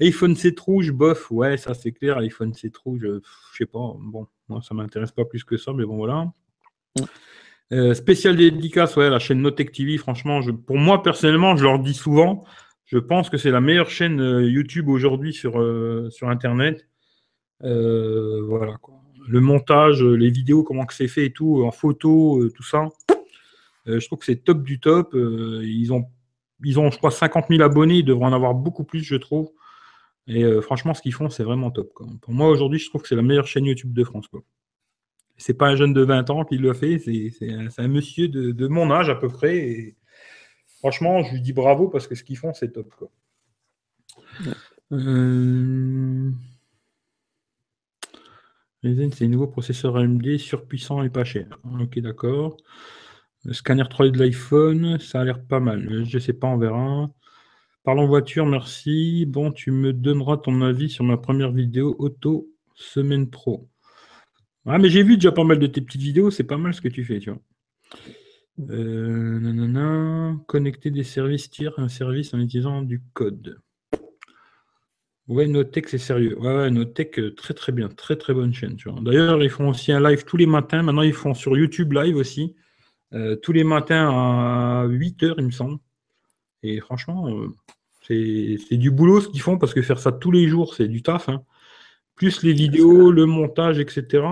iPhone 0.00 0.36
7 0.36 0.58
rouge, 0.60 0.92
bof, 0.92 1.30
ouais, 1.32 1.56
ça 1.56 1.74
c'est 1.74 1.92
clair, 1.92 2.18
iPhone 2.18 2.54
7 2.54 2.76
rouge, 2.76 3.00
je 3.02 3.56
sais 3.56 3.66
pas, 3.66 3.96
bon, 3.98 4.28
moi 4.48 4.60
ça 4.62 4.74
m'intéresse 4.74 5.10
pas 5.10 5.24
plus 5.24 5.42
que 5.42 5.56
ça, 5.56 5.72
mais 5.72 5.84
bon 5.84 5.96
voilà. 5.96 6.32
Euh, 7.72 7.94
spécial 7.94 8.36
dédicace, 8.36 8.96
ouais, 8.96 9.10
la 9.10 9.18
chaîne 9.18 9.40
Notech 9.40 9.72
TV, 9.72 9.98
franchement, 9.98 10.40
je, 10.42 10.52
pour 10.52 10.76
moi 10.76 11.02
personnellement, 11.02 11.56
je 11.56 11.64
leur 11.64 11.80
dis 11.80 11.94
souvent, 11.94 12.44
je 12.84 12.98
pense 12.98 13.28
que 13.28 13.38
c'est 13.38 13.50
la 13.50 13.60
meilleure 13.60 13.90
chaîne 13.90 14.20
euh, 14.20 14.48
YouTube 14.48 14.88
aujourd'hui 14.88 15.32
sur, 15.32 15.60
euh, 15.60 16.08
sur 16.10 16.28
Internet. 16.28 16.86
voilà 17.60 18.76
quoi 18.80 19.03
le 19.26 19.40
montage, 19.40 20.02
les 20.02 20.30
vidéos, 20.30 20.62
comment 20.62 20.84
que 20.84 20.94
c'est 20.94 21.08
fait 21.08 21.26
et 21.26 21.32
tout, 21.32 21.64
en 21.64 21.70
photo, 21.70 22.42
euh, 22.42 22.50
tout 22.50 22.62
ça. 22.62 22.88
Euh, 23.86 24.00
je 24.00 24.06
trouve 24.06 24.18
que 24.18 24.24
c'est 24.24 24.44
top 24.44 24.62
du 24.62 24.80
top. 24.80 25.14
Euh, 25.14 25.62
ils, 25.64 25.92
ont, 25.92 26.06
ils 26.62 26.78
ont, 26.78 26.90
je 26.90 26.98
crois, 26.98 27.10
50 27.10 27.46
000 27.48 27.62
abonnés. 27.62 27.98
Ils 27.98 28.04
devraient 28.04 28.26
en 28.26 28.32
avoir 28.32 28.54
beaucoup 28.54 28.84
plus, 28.84 29.02
je 29.02 29.16
trouve. 29.16 29.50
Et 30.26 30.42
franchement, 30.62 30.94
ce 30.94 31.02
qu'ils 31.02 31.12
font, 31.12 31.28
c'est 31.28 31.42
vraiment 31.42 31.70
top. 31.70 31.92
Pour 32.22 32.32
moi, 32.32 32.48
aujourd'hui, 32.48 32.78
je 32.78 32.88
trouve 32.88 33.02
que 33.02 33.08
c'est 33.08 33.16
la 33.16 33.20
meilleure 33.20 33.46
chaîne 33.46 33.66
YouTube 33.66 33.92
de 33.92 34.04
France. 34.04 34.24
Ce 34.32 34.38
C'est 35.36 35.52
pas 35.52 35.66
un 35.66 35.76
jeune 35.76 35.92
de 35.92 36.00
20 36.00 36.30
ans 36.30 36.46
qui 36.46 36.56
le 36.56 36.72
fait, 36.72 36.98
c'est 36.98 37.30
un, 37.76 37.88
monsieur 37.88 38.28
de, 38.28 38.66
mon 38.68 38.90
âge 38.90 39.10
à 39.10 39.16
peu 39.16 39.28
près. 39.28 39.58
Et 39.58 39.96
franchement, 40.78 41.22
je 41.22 41.34
lui 41.34 41.42
dis 41.42 41.52
bravo 41.52 41.88
parce 41.88 42.06
que 42.06 42.14
ce 42.14 42.24
qu'ils 42.24 42.38
font, 42.38 42.54
c'est 42.54 42.72
top. 42.72 42.90
Quoi. 42.96 43.10
C'est 49.12 49.24
un 49.24 49.28
nouveau 49.28 49.46
processeur 49.46 49.96
AMD 49.96 50.36
surpuissant 50.36 51.02
et 51.02 51.10
pas 51.10 51.24
cher. 51.24 51.58
Ok, 51.80 51.98
d'accord. 52.00 52.58
Scanner 53.50 53.84
3D 53.84 54.12
de 54.12 54.18
l'iPhone, 54.18 54.98
ça 55.00 55.20
a 55.20 55.24
l'air 55.24 55.42
pas 55.42 55.60
mal. 55.60 56.04
Je 56.04 56.18
sais 56.18 56.32
pas, 56.34 56.48
on 56.48 56.58
verra. 56.58 57.10
Parlons 57.82 58.06
voiture, 58.06 58.46
merci. 58.46 59.26
Bon, 59.26 59.52
tu 59.52 59.70
me 59.70 59.92
donneras 59.92 60.38
ton 60.38 60.62
avis 60.62 60.90
sur 60.90 61.04
ma 61.04 61.16
première 61.16 61.52
vidéo 61.52 61.96
auto 61.98 62.48
semaine 62.74 63.28
pro. 63.30 63.68
Ah, 64.66 64.78
mais 64.78 64.88
j'ai 64.88 65.02
vu 65.02 65.16
déjà 65.16 65.32
pas 65.32 65.44
mal 65.44 65.58
de 65.58 65.66
tes 65.66 65.80
petites 65.80 66.00
vidéos, 66.00 66.30
c'est 66.30 66.44
pas 66.44 66.56
mal 66.56 66.72
ce 66.74 66.80
que 66.80 66.88
tu 66.88 67.04
fais, 67.04 67.18
tu 67.20 67.30
vois. 67.30 67.40
Euh, 68.70 70.34
Connecter 70.46 70.90
des 70.90 71.04
services 71.04 71.50
tiers 71.50 71.78
un 71.78 71.88
service 71.88 72.32
en 72.34 72.40
utilisant 72.40 72.82
du 72.82 73.02
code. 73.12 73.58
Ouais, 75.26 75.46
Notech, 75.46 75.88
c'est 75.88 75.98
sérieux. 75.98 76.38
Ouais, 76.38 76.54
ouais, 76.54 76.70
Notech, 76.70 77.18
euh, 77.18 77.34
très 77.34 77.54
très 77.54 77.72
bien. 77.72 77.88
Très 77.88 78.16
très 78.16 78.34
bonne 78.34 78.52
chaîne. 78.52 78.76
D'ailleurs, 79.02 79.42
ils 79.42 79.48
font 79.50 79.68
aussi 79.70 79.90
un 79.90 80.00
live 80.00 80.24
tous 80.24 80.36
les 80.36 80.46
matins. 80.46 80.82
Maintenant, 80.82 81.02
ils 81.02 81.14
font 81.14 81.32
sur 81.34 81.56
YouTube 81.56 81.92
live 81.94 82.16
aussi. 82.16 82.54
Euh, 83.14 83.36
tous 83.36 83.52
les 83.52 83.64
matins 83.64 84.10
à 84.10 84.84
8 84.86 85.22
h 85.22 85.34
il 85.38 85.46
me 85.46 85.50
semble. 85.50 85.78
Et 86.62 86.80
franchement, 86.80 87.28
euh, 87.30 87.48
c'est 88.02 88.76
du 88.76 88.90
boulot 88.90 89.20
ce 89.20 89.28
qu'ils 89.28 89.40
font 89.40 89.58
parce 89.58 89.74
que 89.74 89.82
faire 89.82 89.98
ça 89.98 90.12
tous 90.12 90.30
les 90.30 90.48
jours, 90.48 90.74
c'est 90.74 90.88
du 90.88 91.02
taf. 91.02 91.28
Hein. 91.28 91.42
Plus 92.16 92.42
les 92.42 92.52
vidéos, 92.52 93.10
le 93.12 93.26
montage, 93.26 93.78
etc. 93.78 94.24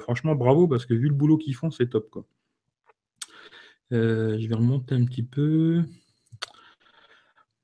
franchement, 0.00 0.34
bravo 0.34 0.66
parce 0.68 0.86
que 0.86 0.94
vu 0.94 1.08
le 1.08 1.14
boulot 1.14 1.38
qu'ils 1.38 1.54
font, 1.54 1.70
c'est 1.70 1.88
top. 1.90 2.10
Quoi. 2.10 2.24
je 3.90 4.46
vais 4.48 4.54
remonter 4.54 4.94
un 4.94 5.04
petit 5.04 5.22
peu. 5.22 5.82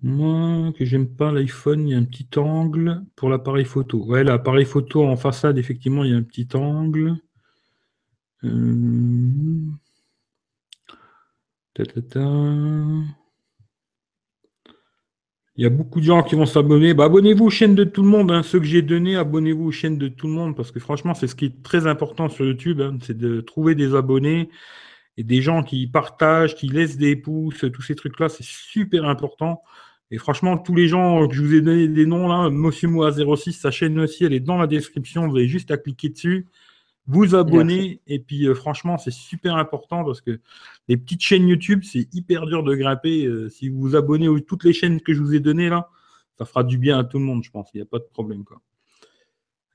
Moi, 0.06 0.72
que 0.78 0.84
j'aime 0.84 1.08
pas 1.08 1.32
l'iPhone, 1.32 1.88
il 1.88 1.90
y 1.90 1.94
a 1.94 1.98
un 1.98 2.04
petit 2.04 2.28
angle 2.38 3.04
pour 3.16 3.28
l'appareil 3.28 3.64
photo. 3.64 4.04
Ouais, 4.04 4.22
l'appareil 4.22 4.64
photo 4.64 5.04
en 5.04 5.16
façade, 5.16 5.58
effectivement, 5.58 6.04
il 6.04 6.12
y 6.12 6.14
a 6.14 6.16
un 6.16 6.22
petit 6.22 6.48
angle. 6.54 7.16
Euh, 8.44 8.50
Il 15.56 15.62
y 15.64 15.66
a 15.66 15.70
beaucoup 15.70 15.98
de 16.00 16.04
gens 16.04 16.22
qui 16.22 16.36
vont 16.36 16.46
s'abonner. 16.46 16.94
Bah, 16.94 17.06
abonnez-vous 17.06 17.46
aux 17.46 17.50
chaînes 17.50 17.74
de 17.74 17.82
tout 17.82 18.02
le 18.02 18.08
monde. 18.08 18.30
Hein. 18.30 18.42
Ceux 18.44 18.60
que 18.60 18.66
j'ai 18.66 18.82
donnés, 18.82 19.16
abonnez-vous 19.16 19.64
aux 19.64 19.72
chaînes 19.72 19.98
de 19.98 20.06
tout 20.06 20.28
le 20.28 20.34
monde. 20.34 20.54
Parce 20.54 20.70
que 20.70 20.78
franchement, 20.78 21.14
c'est 21.14 21.26
ce 21.26 21.34
qui 21.34 21.46
est 21.46 21.62
très 21.64 21.88
important 21.88 22.28
sur 22.28 22.44
YouTube. 22.44 22.80
Hein. 22.80 22.98
c'est 23.02 23.18
de 23.18 23.40
trouver 23.40 23.74
des 23.74 23.96
abonnés 23.96 24.50
et 25.16 25.24
des 25.24 25.42
gens 25.42 25.62
qui 25.64 25.88
partagent, 25.88 26.54
qui 26.54 26.68
laissent 26.68 26.96
des 26.96 27.16
pouces, 27.16 27.64
tous 27.72 27.82
ces 27.82 27.96
trucs-là. 27.96 28.28
C'est 28.28 28.44
super 28.44 29.06
important. 29.06 29.62
Et 30.10 30.18
franchement, 30.18 30.56
tous 30.56 30.74
les 30.74 30.88
gens 30.88 31.26
que 31.26 31.34
je 31.34 31.42
vous 31.42 31.54
ai 31.54 31.60
donné 31.60 31.88
des 31.88 32.06
noms 32.06 32.28
là, 32.28 32.48
Monsieur 32.50 32.88
Moa06, 32.88 33.52
sa 33.52 33.70
chaîne 33.70 33.98
aussi, 33.98 34.24
elle 34.24 34.32
est 34.32 34.40
dans 34.40 34.56
la 34.56 34.66
description. 34.66 35.28
Vous 35.28 35.36
avez 35.36 35.48
juste 35.48 35.70
à 35.70 35.76
cliquer 35.76 36.10
dessus 36.10 36.46
vous 37.06 37.34
abonner. 37.34 38.00
Et 38.06 38.18
puis, 38.18 38.46
euh, 38.46 38.54
franchement, 38.54 38.98
c'est 38.98 39.12
super 39.12 39.56
important 39.56 40.04
parce 40.04 40.20
que 40.20 40.40
les 40.88 40.96
petites 40.96 41.22
chaînes 41.22 41.48
YouTube, 41.48 41.82
c'est 41.84 42.12
hyper 42.14 42.46
dur 42.46 42.62
de 42.62 42.74
grimper. 42.74 43.26
Euh, 43.26 43.48
si 43.48 43.68
vous 43.68 43.80
vous 43.80 43.96
abonnez 43.96 44.28
à 44.28 44.40
toutes 44.46 44.64
les 44.64 44.72
chaînes 44.72 45.00
que 45.00 45.14
je 45.14 45.20
vous 45.20 45.34
ai 45.34 45.40
données 45.40 45.68
là, 45.68 45.88
ça 46.38 46.44
fera 46.44 46.64
du 46.64 46.78
bien 46.78 46.98
à 46.98 47.04
tout 47.04 47.18
le 47.18 47.24
monde, 47.24 47.42
je 47.44 47.50
pense. 47.50 47.70
Il 47.74 47.78
n'y 47.78 47.82
a 47.82 47.86
pas 47.86 47.98
de 47.98 48.08
problème. 48.12 48.44
Quoi. 48.44 48.60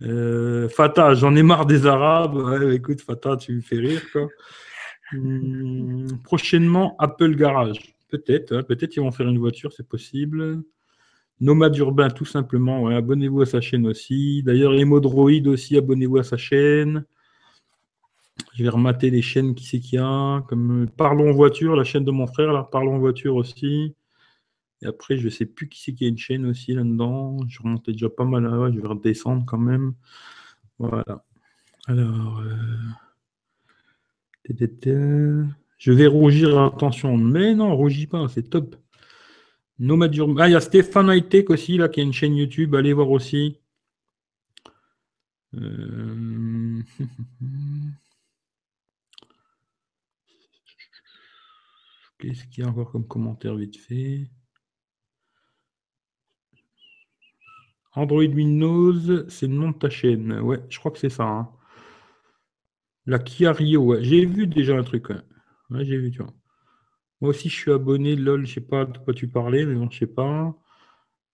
Euh, 0.04 0.70
Fata, 0.70 1.14
j'en 1.14 1.36
ai 1.36 1.44
marre 1.44 1.66
des 1.66 1.88
Arabes. 1.88 2.72
écoute, 2.72 3.02
Fata, 3.02 3.38
tu 3.38 3.54
me 3.54 3.62
fais 3.62 3.78
rire. 3.78 4.04
Quoi. 4.12 4.28
Hmm, 5.14 6.08
prochainement, 6.24 6.96
Apple 7.00 7.36
Garage. 7.36 7.96
Peut-être, 8.12 8.52
hein, 8.54 8.64
peut-être 8.64 8.96
ils 8.98 9.00
vont 9.00 9.12
faire 9.12 9.28
une 9.30 9.40
voiture, 9.40 9.72
c'est 9.72 9.88
possible. 9.88 10.62
Nomade 11.40 11.78
Urbain, 11.78 12.10
tout 12.10 12.26
simplement. 12.26 12.88
abonnez-vous 12.88 13.42
à 13.42 13.46
sa 13.46 13.62
chaîne 13.62 13.88
aussi. 13.88 14.44
D'ailleurs, 14.44 14.74
Emodroid 14.74 15.48
aussi, 15.48 15.78
abonnez-vous 15.78 16.18
à 16.18 16.24
sa 16.24 16.38
chaîne. 16.38 17.06
Je 18.54 18.64
vais 18.64 18.70
remater 18.70 19.10
les 19.10 19.22
chaînes 19.22 19.56
qui 19.56 19.66
c'est 19.66 19.80
qu'il 19.80 19.96
y 19.96 20.02
a. 20.02 20.42
Comme 20.50 20.84
euh, 20.84 20.88
Parlons 20.98 21.32
voiture, 21.32 21.76
la 21.76 21.86
chaîne 21.86 22.04
de 22.04 22.12
mon 22.12 22.28
frère, 22.28 22.52
là, 22.54 22.68
Parlons 22.70 23.00
voiture 23.00 23.36
aussi. 23.36 23.96
Et 24.82 24.88
après, 24.88 25.18
je 25.18 25.26
ne 25.26 25.30
sais 25.30 25.46
plus 25.46 25.70
qui 25.70 25.82
c'est 25.82 25.94
qu'il 25.94 26.08
y 26.08 26.10
a 26.10 26.12
une 26.12 26.18
chaîne 26.18 26.46
aussi 26.46 26.74
là-dedans. 26.74 27.38
Je 27.48 27.62
remontais 27.62 27.94
déjà 27.94 28.10
pas 28.10 28.26
mal 28.26 28.44
là, 28.44 28.72
je 28.74 28.80
vais 28.80 28.88
redescendre 28.88 29.46
quand 29.46 29.58
même. 29.58 29.94
Voilà. 30.80 31.24
Alors. 31.88 32.40
Euh, 32.40 32.78
je 35.82 35.92
vais 35.92 36.06
rougir, 36.06 36.62
attention. 36.62 37.18
Mais 37.18 37.56
non, 37.56 37.76
rougis 37.76 38.06
pas, 38.06 38.28
c'est 38.30 38.44
top. 38.52 38.76
Nomade 39.80 40.16
Ah, 40.38 40.48
il 40.48 40.52
y 40.52 40.56
a 40.56 40.62
Stéphane 40.62 41.10
Hightech 41.10 41.50
aussi, 41.50 41.78
là, 41.78 41.90
qui 41.90 42.02
a 42.02 42.04
une 42.04 42.14
chaîne 42.14 42.36
YouTube. 42.36 42.76
Allez 42.76 42.94
voir 42.94 43.10
aussi. 43.10 43.58
Euh, 45.56 46.82
Qu'est-ce 52.20 52.46
qu'il 52.46 52.64
y 52.64 52.68
a 52.68 52.70
encore 52.70 52.92
comme 52.92 53.08
commentaire 53.08 53.56
vite 53.56 53.78
fait? 53.78 54.30
Android 57.96 58.22
Windows, 58.26 59.28
c'est 59.30 59.48
le 59.48 59.54
nom 59.56 59.72
de 59.72 59.78
ta 59.80 59.90
chaîne. 59.90 60.40
Ouais, 60.42 60.60
je 60.70 60.78
crois 60.78 60.92
que 60.92 61.00
c'est 61.00 61.10
ça. 61.10 61.24
Hein. 61.24 61.50
La 63.08 63.18
Kia 63.18 63.52
Rio, 63.52 63.84
ouais. 63.84 64.04
J'ai 64.04 64.28
vu 64.28 64.46
déjà 64.46 64.78
un 64.78 64.84
truc. 64.84 65.08
Ouais, 65.72 65.86
j'ai 65.86 65.98
vu, 65.98 66.12
tu 66.12 66.20
vois. 66.20 66.34
Moi 67.22 67.30
aussi, 67.32 67.50
je 67.50 67.56
suis 67.56 67.72
abonné. 67.72 68.16
LOL, 68.16 68.46
je 68.46 68.54
sais 68.56 68.62
pas 68.62 68.86
de 68.86 68.98
quoi 68.98 69.14
tu 69.14 69.28
parlais, 69.28 69.66
mais 69.66 69.76
bon, 69.76 69.90
je 69.90 70.00
sais 70.00 70.08
pas. 70.08 70.56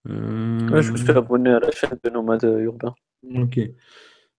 Ouais, 0.06 0.82
je 0.82 0.92
me 0.92 0.98
suis 0.98 1.12
euh, 1.12 1.18
abonné 1.18 1.50
à 1.50 1.60
la 1.60 1.72
chaîne 1.72 1.98
de 2.02 2.10
Nomade 2.10 2.44
Urbain. 2.44 2.96
Ok. 3.36 3.60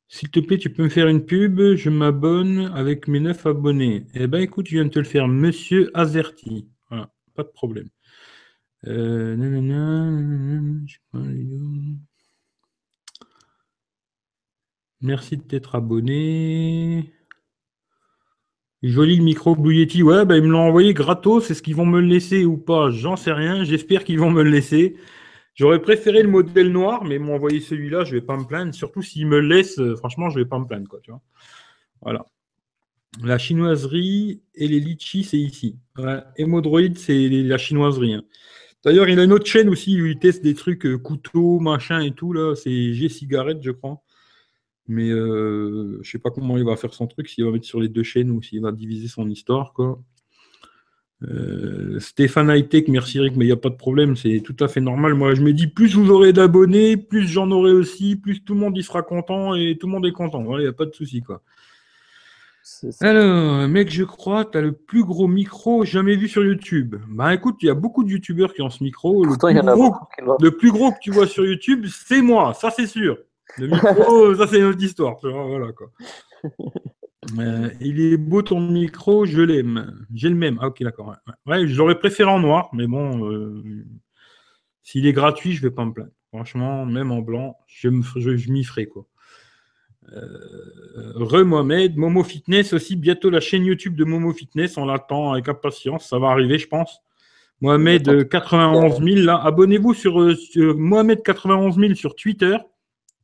S'il 0.08 0.30
te 0.30 0.40
plaît, 0.40 0.56
tu 0.56 0.72
peux 0.72 0.84
me 0.84 0.88
faire 0.88 1.08
une 1.08 1.26
pub, 1.26 1.60
je 1.74 1.90
m'abonne 1.90 2.70
avec 2.74 3.08
mes 3.08 3.20
neuf 3.20 3.44
abonnés. 3.44 4.06
Eh 4.14 4.26
ben 4.26 4.40
écoute, 4.40 4.66
je 4.66 4.76
viens 4.76 4.86
de 4.86 4.90
te 4.90 4.98
le 4.98 5.04
faire, 5.04 5.28
Monsieur 5.28 5.90
Azerti. 5.92 6.66
Voilà, 6.88 7.12
pas 7.34 7.42
de 7.42 7.48
problème. 7.48 7.88
Euh, 8.86 9.36
Merci 15.00 15.36
de 15.36 15.42
t'être 15.42 15.74
abonné. 15.74 17.12
Joli 18.82 19.16
le 19.16 19.24
micro 19.24 19.56
Blue 19.56 19.74
Yeti. 19.74 20.02
Ouais, 20.02 20.24
ben, 20.24 20.36
ils 20.36 20.42
me 20.42 20.48
l'ont 20.48 20.68
envoyé 20.68 20.94
gratos. 20.94 21.50
Est-ce 21.50 21.62
qu'ils 21.62 21.74
vont 21.74 21.86
me 21.86 22.00
le 22.00 22.06
laisser 22.06 22.44
ou 22.44 22.56
pas? 22.56 22.90
J'en 22.90 23.16
sais 23.16 23.32
rien. 23.32 23.64
J'espère 23.64 24.04
qu'ils 24.04 24.20
vont 24.20 24.30
me 24.30 24.42
le 24.42 24.50
laisser. 24.50 24.96
J'aurais 25.58 25.82
préféré 25.82 26.22
le 26.22 26.28
modèle 26.28 26.70
noir, 26.70 27.02
mais 27.02 27.18
m'ont 27.18 27.34
envoyé 27.34 27.58
celui-là, 27.58 28.04
je 28.04 28.14
ne 28.14 28.20
vais 28.20 28.24
pas 28.24 28.36
me 28.36 28.44
plaindre. 28.44 28.72
Surtout 28.72 29.02
s'il 29.02 29.26
me 29.26 29.40
laisse, 29.40 29.80
euh, 29.80 29.96
franchement, 29.96 30.30
je 30.30 30.38
ne 30.38 30.44
vais 30.44 30.48
pas 30.48 30.60
me 30.60 30.66
plaindre. 30.66 30.88
Quoi, 30.88 31.00
tu 31.02 31.10
voilà. 32.00 32.24
La 33.24 33.38
chinoiserie 33.38 34.40
et 34.54 34.68
les 34.68 34.78
litchis, 34.78 35.24
c'est 35.24 35.38
ici. 35.38 35.76
Ouais. 35.96 36.20
Hémodroïde, 36.36 36.96
c'est 36.96 37.28
la 37.28 37.58
chinoiserie. 37.58 38.14
Hein. 38.14 38.22
D'ailleurs, 38.84 39.08
il 39.08 39.18
a 39.18 39.24
une 39.24 39.32
autre 39.32 39.46
chaîne 39.46 39.68
aussi 39.68 40.00
où 40.00 40.06
il 40.06 40.20
teste 40.20 40.44
des 40.44 40.54
trucs 40.54 40.86
euh, 40.86 40.96
couteaux, 40.96 41.58
machin 41.58 42.02
et 42.02 42.12
tout. 42.12 42.32
là. 42.32 42.54
C'est 42.54 42.92
G-Cigarette, 42.92 43.58
je 43.60 43.72
crois. 43.72 44.00
Mais 44.88 45.10
euh, 45.10 45.94
je 45.94 45.98
ne 45.98 46.04
sais 46.04 46.18
pas 46.18 46.30
comment 46.30 46.56
il 46.56 46.64
va 46.64 46.76
faire 46.76 46.94
son 46.94 47.06
truc, 47.06 47.28
s'il 47.28 47.44
va 47.44 47.50
mettre 47.50 47.66
sur 47.66 47.80
les 47.80 47.88
deux 47.88 48.02
chaînes 48.02 48.30
ou 48.30 48.42
s'il 48.42 48.62
va 48.62 48.72
diviser 48.72 49.06
son 49.06 49.28
histoire. 49.28 49.72
Quoi. 49.74 50.00
Euh, 51.24 51.98
Stéphane 51.98 52.48
Hightech, 52.48 52.88
merci 52.88 53.18
Eric, 53.18 53.36
mais 53.36 53.44
il 53.44 53.48
n'y 53.48 53.52
a 53.52 53.56
pas 53.56 53.70
de 53.70 53.76
problème, 53.76 54.16
c'est 54.16 54.40
tout 54.40 54.56
à 54.60 54.68
fait 54.68 54.80
normal. 54.80 55.14
Moi, 55.14 55.34
je 55.34 55.42
me 55.42 55.52
dis, 55.52 55.66
plus 55.66 55.94
vous 55.94 56.10
aurez 56.10 56.32
d'abonnés, 56.32 56.96
plus 56.96 57.26
j'en 57.26 57.50
aurai 57.50 57.72
aussi, 57.72 58.16
plus 58.16 58.42
tout 58.44 58.54
le 58.54 58.60
monde 58.60 58.76
y 58.76 58.82
sera 58.82 59.02
content 59.02 59.54
et 59.54 59.76
tout 59.78 59.86
le 59.86 59.92
monde 59.92 60.06
est 60.06 60.12
content. 60.12 60.56
Il 60.58 60.62
n'y 60.62 60.68
a 60.68 60.72
pas 60.72 60.86
de 60.86 60.94
souci, 60.94 61.22
quoi. 61.22 61.42
Alors, 63.00 63.66
mec, 63.66 63.90
je 63.90 64.04
crois, 64.04 64.44
tu 64.44 64.58
as 64.58 64.60
le 64.60 64.72
plus 64.72 65.02
gros 65.02 65.26
micro 65.26 65.84
jamais 65.84 66.16
vu 66.16 66.28
sur 66.28 66.44
YouTube. 66.44 66.96
Bah 67.08 67.32
écoute, 67.32 67.56
il 67.62 67.66
y 67.66 67.70
a 67.70 67.74
beaucoup 67.74 68.04
de 68.04 68.10
YouTubeurs 68.10 68.52
qui 68.52 68.62
ont 68.62 68.70
ce 68.70 68.84
micro. 68.84 69.24
Le, 69.24 69.36
plus, 70.50 70.70
gros, 70.70 70.92
que 70.92 70.98
tu 71.00 71.10
vois 71.10 71.26
sur 71.26 71.46
YouTube, 71.46 71.86
c'est 71.88 72.20
moi, 72.20 72.52
ça 72.54 72.70
c'est 72.70 72.86
sûr. 72.86 73.18
Le 73.56 73.68
micro, 73.68 74.34
ça 74.36 74.46
c'est 74.46 74.58
une 74.58 74.66
autre 74.66 74.82
histoire. 74.82 75.16
Voilà, 75.22 75.72
quoi. 75.72 75.90
Euh, 77.38 77.68
il 77.80 78.00
est 78.00 78.16
beau 78.16 78.42
ton 78.42 78.60
micro, 78.60 79.26
je 79.26 79.42
l'aime. 79.42 80.06
J'ai 80.14 80.28
le 80.28 80.34
même. 80.34 80.58
Ah, 80.62 80.68
ok, 80.68 80.82
d'accord. 80.82 81.14
Ouais, 81.46 81.66
j'aurais 81.66 81.98
préféré 81.98 82.30
en 82.30 82.40
noir, 82.40 82.70
mais 82.72 82.86
bon, 82.86 83.30
euh, 83.30 83.62
s'il 84.82 85.06
est 85.06 85.12
gratuit, 85.12 85.52
je 85.52 85.62
vais 85.62 85.70
pas 85.70 85.84
me 85.84 85.92
plaindre. 85.92 86.12
Franchement, 86.28 86.86
même 86.86 87.10
en 87.10 87.20
blanc, 87.20 87.58
je, 87.66 87.88
m'y 87.88 88.64
ferai 88.64 88.86
quoi. 88.86 89.06
Euh, 90.12 91.12
Re 91.16 91.44
Mohamed, 91.44 91.96
Momo 91.96 92.22
Fitness 92.22 92.72
aussi, 92.72 92.96
bientôt 92.96 93.28
la 93.28 93.40
chaîne 93.40 93.64
YouTube 93.64 93.94
de 93.94 94.04
Momo 94.04 94.32
Fitness, 94.32 94.78
on 94.78 94.86
l'attend 94.86 95.32
avec 95.32 95.48
impatience, 95.48 96.08
ça 96.08 96.18
va 96.18 96.28
arriver, 96.28 96.58
je 96.58 96.68
pense. 96.68 97.00
Mohamed 97.60 98.28
91 98.28 99.02
000, 99.02 99.26
là, 99.26 99.36
abonnez-vous 99.42 99.92
sur, 99.92 100.36
sur, 100.36 100.76
Mohamed 100.76 101.22
91 101.22 101.76
000 101.76 101.94
sur 101.94 102.14
Twitter 102.14 102.56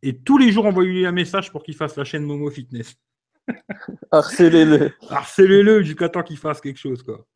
et 0.05 0.19
tous 0.19 0.39
les 0.39 0.53
jours 0.53 0.67
envoyez-lui 0.67 1.07
un 1.07 1.13
message 1.13 1.51
pour 1.51 1.63
qu'il 1.63 1.75
fasse 1.75 1.97
la 1.97 2.05
chaîne 2.05 2.25
Momo 2.25 2.51
Fitness. 2.51 2.97
Harcelez-le. 4.11 4.93
Harcelez-le 5.09 5.83
jusqu'à 5.83 6.09
temps 6.09 6.23
qu'il 6.23 6.37
fasse 6.37 6.61
quelque 6.61 6.79
chose, 6.79 7.03
quoi. 7.03 7.27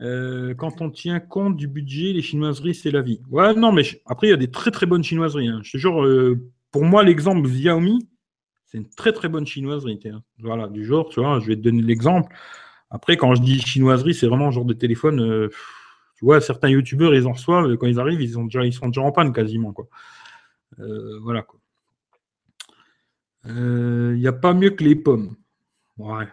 Euh, 0.00 0.52
quand 0.54 0.80
on 0.80 0.90
tient 0.90 1.20
compte 1.20 1.56
du 1.56 1.68
budget, 1.68 2.12
les 2.12 2.22
chinoiseries, 2.22 2.74
c'est 2.74 2.90
la 2.90 3.02
vie. 3.02 3.20
Ouais, 3.30 3.54
non, 3.54 3.70
mais 3.70 3.82
après, 4.06 4.26
il 4.26 4.30
y 4.30 4.34
a 4.34 4.36
des 4.36 4.50
très 4.50 4.72
très 4.72 4.86
bonnes 4.86 5.04
chinoiseries. 5.04 5.48
Hein. 5.48 5.60
Je 5.62 5.72
te 5.72 5.76
jure, 5.76 6.04
euh, 6.04 6.40
pour 6.72 6.84
moi, 6.84 7.04
l'exemple 7.04 7.48
Xiaomi, 7.48 8.08
c'est 8.66 8.78
une 8.78 8.88
très 8.88 9.12
très 9.12 9.28
bonne 9.28 9.46
chinoiserie. 9.46 10.00
Voilà, 10.38 10.68
du 10.68 10.84
genre, 10.84 11.08
tu 11.08 11.20
vois, 11.20 11.38
je 11.38 11.46
vais 11.46 11.56
te 11.56 11.60
donner 11.60 11.82
l'exemple. 11.82 12.34
Après, 12.90 13.16
quand 13.16 13.34
je 13.34 13.42
dis 13.42 13.60
chinoiserie, 13.60 14.14
c'est 14.14 14.26
vraiment 14.26 14.48
un 14.48 14.50
genre 14.50 14.64
de 14.64 14.74
téléphone. 14.74 15.20
Euh, 15.20 15.48
tu 16.16 16.24
vois, 16.24 16.40
certains 16.40 16.68
youtubeurs, 16.68 17.14
ils 17.14 17.26
en 17.26 17.32
reçoivent, 17.32 17.76
quand 17.76 17.86
ils 17.86 18.00
arrivent, 18.00 18.20
ils, 18.20 18.38
ont 18.38 18.44
déjà, 18.44 18.64
ils 18.64 18.72
sont 18.72 18.88
déjà 18.88 19.02
en 19.02 19.12
panne 19.12 19.32
quasiment. 19.32 19.72
Quoi. 19.72 19.86
voilà. 21.22 21.42
Quoi. 21.42 21.59
Il 23.44 23.52
euh, 23.52 24.16
n'y 24.16 24.26
a 24.26 24.32
pas 24.32 24.52
mieux 24.54 24.70
que 24.70 24.84
les 24.84 24.96
pommes. 24.96 25.36
Ouais. 25.98 26.28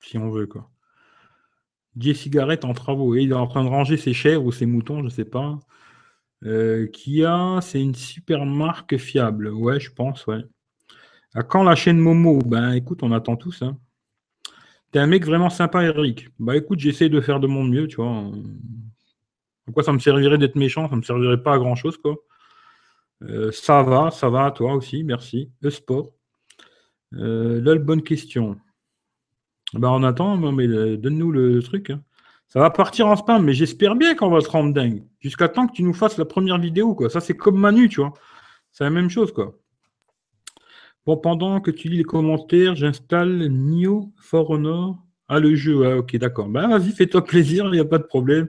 Si 0.00 0.18
on 0.18 0.30
veut, 0.30 0.46
quoi. 0.46 0.70
J 1.98 2.14
Cigarette 2.14 2.64
en 2.64 2.74
travaux. 2.74 3.14
Et 3.14 3.22
il 3.22 3.30
est 3.30 3.34
en 3.34 3.46
train 3.46 3.64
de 3.64 3.68
ranger 3.68 3.96
ses 3.96 4.14
chèvres 4.14 4.44
ou 4.44 4.52
ses 4.52 4.66
moutons, 4.66 4.98
je 4.98 5.04
ne 5.04 5.10
sais 5.10 5.24
pas. 5.24 5.58
Euh, 6.44 6.86
Kia, 6.86 7.60
c'est 7.62 7.80
une 7.80 7.94
super 7.94 8.44
marque 8.44 8.96
fiable. 8.96 9.48
Ouais, 9.48 9.80
je 9.80 9.92
pense, 9.92 10.26
ouais. 10.26 10.44
À 11.34 11.42
quand 11.42 11.62
la 11.62 11.74
chaîne 11.74 11.98
Momo? 11.98 12.38
Ben 12.40 12.72
écoute, 12.72 13.02
on 13.02 13.12
attend 13.12 13.36
tous. 13.36 13.62
Hein. 13.62 13.78
T'es 14.92 14.98
un 14.98 15.06
mec 15.06 15.24
vraiment 15.24 15.50
sympa, 15.50 15.82
Eric. 15.82 16.28
Bah 16.38 16.56
écoute, 16.56 16.78
j'essaie 16.78 17.08
de 17.08 17.20
faire 17.20 17.40
de 17.40 17.46
mon 17.46 17.64
mieux, 17.64 17.88
tu 17.88 17.96
vois. 17.96 18.30
Pourquoi 19.64 19.82
ça 19.82 19.92
me 19.92 19.98
servirait 19.98 20.38
d'être 20.38 20.56
méchant? 20.56 20.88
Ça 20.88 20.96
me 20.96 21.02
servirait 21.02 21.42
pas 21.42 21.54
à 21.54 21.58
grand 21.58 21.74
chose, 21.74 21.96
quoi. 21.96 22.16
Euh, 23.22 23.52
ça 23.52 23.82
va, 23.82 24.10
ça 24.10 24.28
va 24.28 24.46
à 24.46 24.50
toi 24.50 24.74
aussi, 24.74 25.04
merci. 25.04 25.50
Le 25.60 25.70
sport. 25.70 26.12
Euh, 27.14 27.60
là, 27.60 27.76
bonne 27.76 28.02
question. 28.02 28.56
Bah, 29.72 29.90
on 29.90 30.02
attend, 30.02 30.36
mais 30.52 30.66
euh, 30.66 30.96
donne-nous 30.96 31.30
le 31.32 31.62
truc. 31.62 31.90
Hein. 31.90 32.02
Ça 32.48 32.60
va 32.60 32.70
partir 32.70 33.06
en 33.06 33.16
spam, 33.16 33.44
mais 33.44 33.54
j'espère 33.54 33.96
bien 33.96 34.14
qu'on 34.14 34.30
va 34.30 34.40
te 34.40 34.48
rendre 34.48 34.72
dingue. 34.72 35.04
Jusqu'à 35.20 35.48
temps 35.48 35.66
que 35.66 35.72
tu 35.72 35.82
nous 35.82 35.94
fasses 35.94 36.18
la 36.18 36.24
première 36.24 36.58
vidéo, 36.58 36.94
quoi. 36.94 37.10
Ça, 37.10 37.20
c'est 37.20 37.36
comme 37.36 37.58
Manu, 37.58 37.88
tu 37.88 38.00
vois. 38.00 38.12
C'est 38.70 38.84
la 38.84 38.90
même 38.90 39.10
chose, 39.10 39.32
quoi. 39.32 39.58
Bon, 41.06 41.16
pendant 41.16 41.60
que 41.60 41.70
tu 41.70 41.88
lis 41.88 41.98
les 41.98 42.04
commentaires, 42.04 42.76
j'installe 42.76 43.48
Nio 43.48 44.12
For 44.18 44.48
Honor 44.50 44.96
Ah, 45.28 45.38
le 45.38 45.54
jeu, 45.54 45.98
ok, 45.98 46.16
d'accord. 46.16 46.48
Ben, 46.48 46.68
vas-y, 46.68 46.92
fais-toi 46.92 47.24
plaisir, 47.24 47.66
il 47.66 47.72
n'y 47.72 47.80
a 47.80 47.84
pas 47.84 47.98
de 47.98 48.04
problème. 48.04 48.48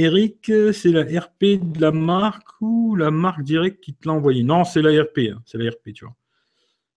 Eric, 0.00 0.52
c'est 0.72 0.92
la 0.92 1.02
RP 1.02 1.58
de 1.60 1.80
la 1.80 1.90
marque 1.90 2.60
ou 2.60 2.94
la 2.94 3.10
marque 3.10 3.42
directe 3.42 3.82
qui 3.82 3.94
te 3.94 4.06
l'a 4.06 4.14
envoyé? 4.14 4.44
Non, 4.44 4.62
c'est 4.62 4.80
la 4.80 4.90
RP, 5.02 5.18
hein, 5.32 5.42
c'est 5.44 5.58
la 5.58 5.70
RP, 5.70 5.92
tu 5.92 6.04
vois. 6.04 6.14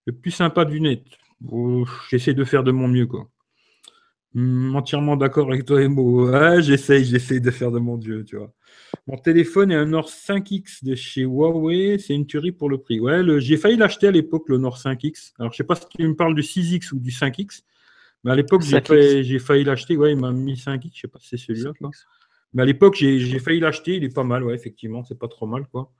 Le 0.06 0.14
plus 0.14 0.30
sympa 0.30 0.66
du 0.66 0.80
net. 0.80 1.04
J'essaie 2.12 2.36
de 2.36 2.44
faire 2.44 2.64
de 2.64 2.72
mon 2.72 2.88
mieux, 2.88 3.08
quoi. 3.08 3.28
Hmm, 4.36 4.76
entièrement 4.76 5.18
d'accord 5.18 5.48
avec 5.48 5.66
toi, 5.66 5.82
Emo. 5.82 6.30
Ouais, 6.30 6.62
j'essaye, 6.62 7.04
j'essaye 7.04 7.42
de 7.42 7.50
faire 7.50 7.72
de 7.72 7.80
mon 7.80 7.98
Dieu, 7.98 8.24
tu 8.24 8.38
vois. 8.38 8.54
Mon 9.08 9.18
téléphone 9.18 9.72
est 9.72 9.76
un 9.76 9.88
Nord 9.88 10.10
5X 10.10 10.84
de 10.86 10.94
chez 10.94 11.24
Huawei. 11.24 11.98
C'est 11.98 12.14
une 12.14 12.28
tuerie 12.28 12.52
pour 12.52 12.70
le 12.70 12.78
prix. 12.78 13.00
Ouais, 13.00 13.24
j'ai 13.40 13.58
failli 13.58 13.78
l'acheter 13.78 14.10
à 14.10 14.12
l'époque, 14.12 14.48
le 14.48 14.60
Nord 14.60 14.78
5X. 14.78 15.34
Alors, 15.40 15.52
je 15.52 15.58
sais 15.58 15.64
pas 15.64 15.74
si 15.74 15.86
tu 15.90 16.08
me 16.08 16.16
parles 16.16 16.36
du 16.36 16.44
6X 16.44 16.94
ou 16.94 17.00
du 17.00 17.10
5X. 17.10 17.64
Mais 18.24 18.32
à 18.32 18.36
l'époque, 18.36 18.62
j'ai 18.62 19.40
failli, 19.40 19.64
l'acheter. 19.64 19.98
Ouais, 19.98 20.12
il 20.12 20.20
m'a 20.20 20.32
mis 20.32 20.54
5X. 20.54 20.92
Je 20.94 21.02
sais 21.02 21.08
pas 21.08 21.18
si 21.20 21.30
c'est 21.30 21.38
celui-là. 21.38 21.72
Mais 22.54 22.64
à 22.64 22.66
l'époque, 22.66 22.96
j'ai 22.96 23.40
failli 23.40 23.60
l'acheter. 23.60 23.96
Il 23.96 24.04
est 24.04 24.14
pas 24.14 24.24
mal, 24.24 24.44
ouais, 24.44 24.56
effectivement. 24.56 25.04
C'est 25.04 25.18
pas 25.18 25.28
trop 25.28 25.48
mal, 25.48 25.68
quoi. 25.68 25.92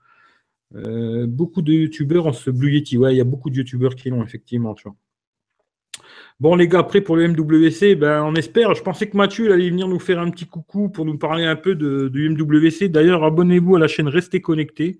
Euh, 0.74 1.26
beaucoup 1.26 1.62
de 1.62 1.72
youtubeurs 1.72 2.26
ont 2.26 2.32
ce 2.32 2.50
Blue 2.50 2.72
Yeti. 2.72 2.96
Ouais, 2.98 3.14
il 3.14 3.18
y 3.18 3.20
a 3.20 3.24
beaucoup 3.24 3.50
de 3.50 3.56
youtubeurs 3.56 3.94
qui 3.94 4.10
l'ont, 4.10 4.22
effectivement, 4.22 4.74
tu 4.74 4.84
vois. 4.84 4.96
Bon, 6.40 6.56
les 6.56 6.66
gars, 6.66 6.80
après 6.80 7.00
pour 7.00 7.16
le 7.16 7.28
MWC, 7.28 7.94
ben, 7.94 8.22
on 8.24 8.34
espère. 8.34 8.74
Je 8.74 8.82
pensais 8.82 9.08
que 9.08 9.16
Mathieu 9.16 9.52
allait 9.52 9.70
venir 9.70 9.86
nous 9.88 10.00
faire 10.00 10.18
un 10.18 10.30
petit 10.30 10.46
coucou 10.46 10.88
pour 10.88 11.04
nous 11.04 11.18
parler 11.18 11.44
un 11.44 11.56
peu 11.56 11.74
du 11.74 12.30
MWC. 12.30 12.88
D'ailleurs, 12.88 13.22
abonnez-vous 13.24 13.76
à 13.76 13.78
la 13.78 13.88
chaîne 13.88 14.08
Restez 14.08 14.40
Connectés. 14.40 14.98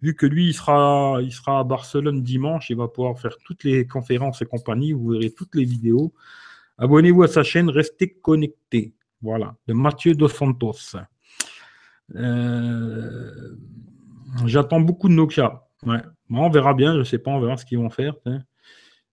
Vu 0.00 0.16
que 0.16 0.26
lui, 0.26 0.48
il 0.48 0.54
sera, 0.54 1.18
il 1.22 1.32
sera 1.32 1.60
à 1.60 1.64
Barcelone 1.64 2.22
dimanche, 2.22 2.70
il 2.70 2.76
va 2.76 2.88
pouvoir 2.88 3.18
faire 3.20 3.36
toutes 3.44 3.64
les 3.64 3.86
conférences 3.86 4.42
et 4.42 4.46
compagnie. 4.46 4.92
Vous 4.92 5.10
verrez 5.10 5.30
toutes 5.30 5.54
les 5.54 5.64
vidéos. 5.64 6.12
Abonnez-vous 6.78 7.22
à 7.22 7.28
sa 7.28 7.42
chaîne 7.42 7.68
Restez 7.68 8.08
Connectés. 8.20 8.94
Voilà, 9.22 9.54
de 9.68 9.72
Mathieu 9.72 10.14
Dos 10.14 10.28
Santos. 10.28 10.96
Euh, 12.16 13.56
j'attends 14.46 14.80
beaucoup 14.80 15.08
de 15.08 15.14
Nokia. 15.14 15.64
On 16.28 16.50
verra 16.50 16.74
bien, 16.74 16.94
je 16.94 16.98
ne 16.98 17.04
sais 17.04 17.18
pas, 17.18 17.30
on 17.30 17.40
verra 17.40 17.56
ce 17.56 17.64
qu'ils 17.64 17.78
vont 17.78 17.90
faire. 17.90 18.14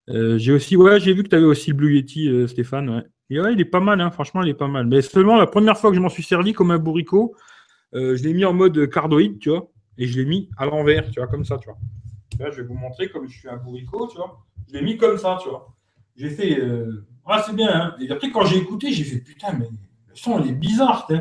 Euh, 0.10 0.40
j'ai 0.40 0.52
aussi, 0.52 0.76
ouais, 0.76 1.00
j'ai 1.00 1.14
vu 1.14 1.22
que 1.22 1.30
tu 1.30 1.36
avais 1.36 1.46
aussi 1.46 1.70
le 1.72 1.76
Blue 1.76 1.96
Yeti, 1.96 2.28
euh, 2.28 2.48
Stéphane. 2.48 3.06
Il 3.30 3.38
est 3.38 3.66
pas 3.66 3.80
mal, 3.80 4.02
hein, 4.02 4.10
franchement, 4.10 4.42
il 4.42 4.50
est 4.50 4.56
pas 4.56 4.68
mal. 4.68 4.88
Mais 4.88 5.04
seulement 5.04 5.38
la 5.38 5.46
première 5.46 5.78
fois 5.78 5.92
que 5.92 5.96
je 5.96 6.02
m'en 6.02 6.10
suis 6.10 6.24
servi 6.24 6.54
comme 6.54 6.72
un 6.72 6.80
bourricot, 6.80 7.36
je 7.94 8.24
l'ai 8.24 8.34
mis 8.34 8.46
en 8.46 8.54
mode 8.54 8.90
cardoïde, 8.90 9.38
tu 9.38 9.50
vois, 9.50 9.72
et 10.00 10.08
je 10.08 10.20
l'ai 10.20 10.26
mis 10.26 10.50
à 10.58 10.66
l'envers, 10.66 11.10
tu 11.12 11.20
vois, 11.20 11.28
comme 11.28 11.46
ça, 11.46 11.60
tu 11.60 11.70
vois. 11.70 11.78
Là, 12.40 12.50
je 12.50 12.62
vais 12.62 12.68
vous 12.68 12.74
montrer 12.74 13.10
comme 13.10 13.28
je 13.28 13.38
suis 13.38 13.50
un 13.50 13.58
bourricot, 13.58 14.08
tu 14.08 14.18
vois. 14.18 14.44
Je 14.68 14.74
l'ai 14.74 14.82
mis 14.82 14.98
comme 14.98 15.20
ça, 15.20 15.38
tu 15.44 15.50
vois. 15.50 15.76
J'ai 16.16 16.32
fait, 16.32 16.60
ah, 17.28 17.44
c'est 17.46 17.56
bien, 17.56 17.70
hein. 17.70 17.96
Et 18.02 18.10
après, 18.10 18.32
quand 18.32 18.46
j'ai 18.46 18.58
écouté, 18.58 18.92
j'ai 18.92 19.04
fait, 19.04 19.20
putain, 19.20 19.54
mais 19.60 19.68
son, 20.20 20.44
il 20.44 20.52
est 20.52 20.54
bizarre, 20.54 21.08
tu 21.08 21.16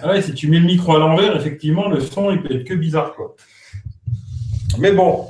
ah 0.00 0.10
ouais, 0.10 0.22
si 0.22 0.32
tu 0.32 0.48
mets 0.48 0.60
le 0.60 0.66
micro 0.66 0.94
à 0.94 0.98
l'envers, 1.00 1.34
effectivement, 1.36 1.88
le 1.88 1.98
son, 2.00 2.30
il 2.30 2.40
peut 2.40 2.54
être 2.54 2.64
que 2.64 2.74
bizarre, 2.74 3.14
quoi. 3.14 3.34
Mais 4.78 4.92
bon, 4.92 5.26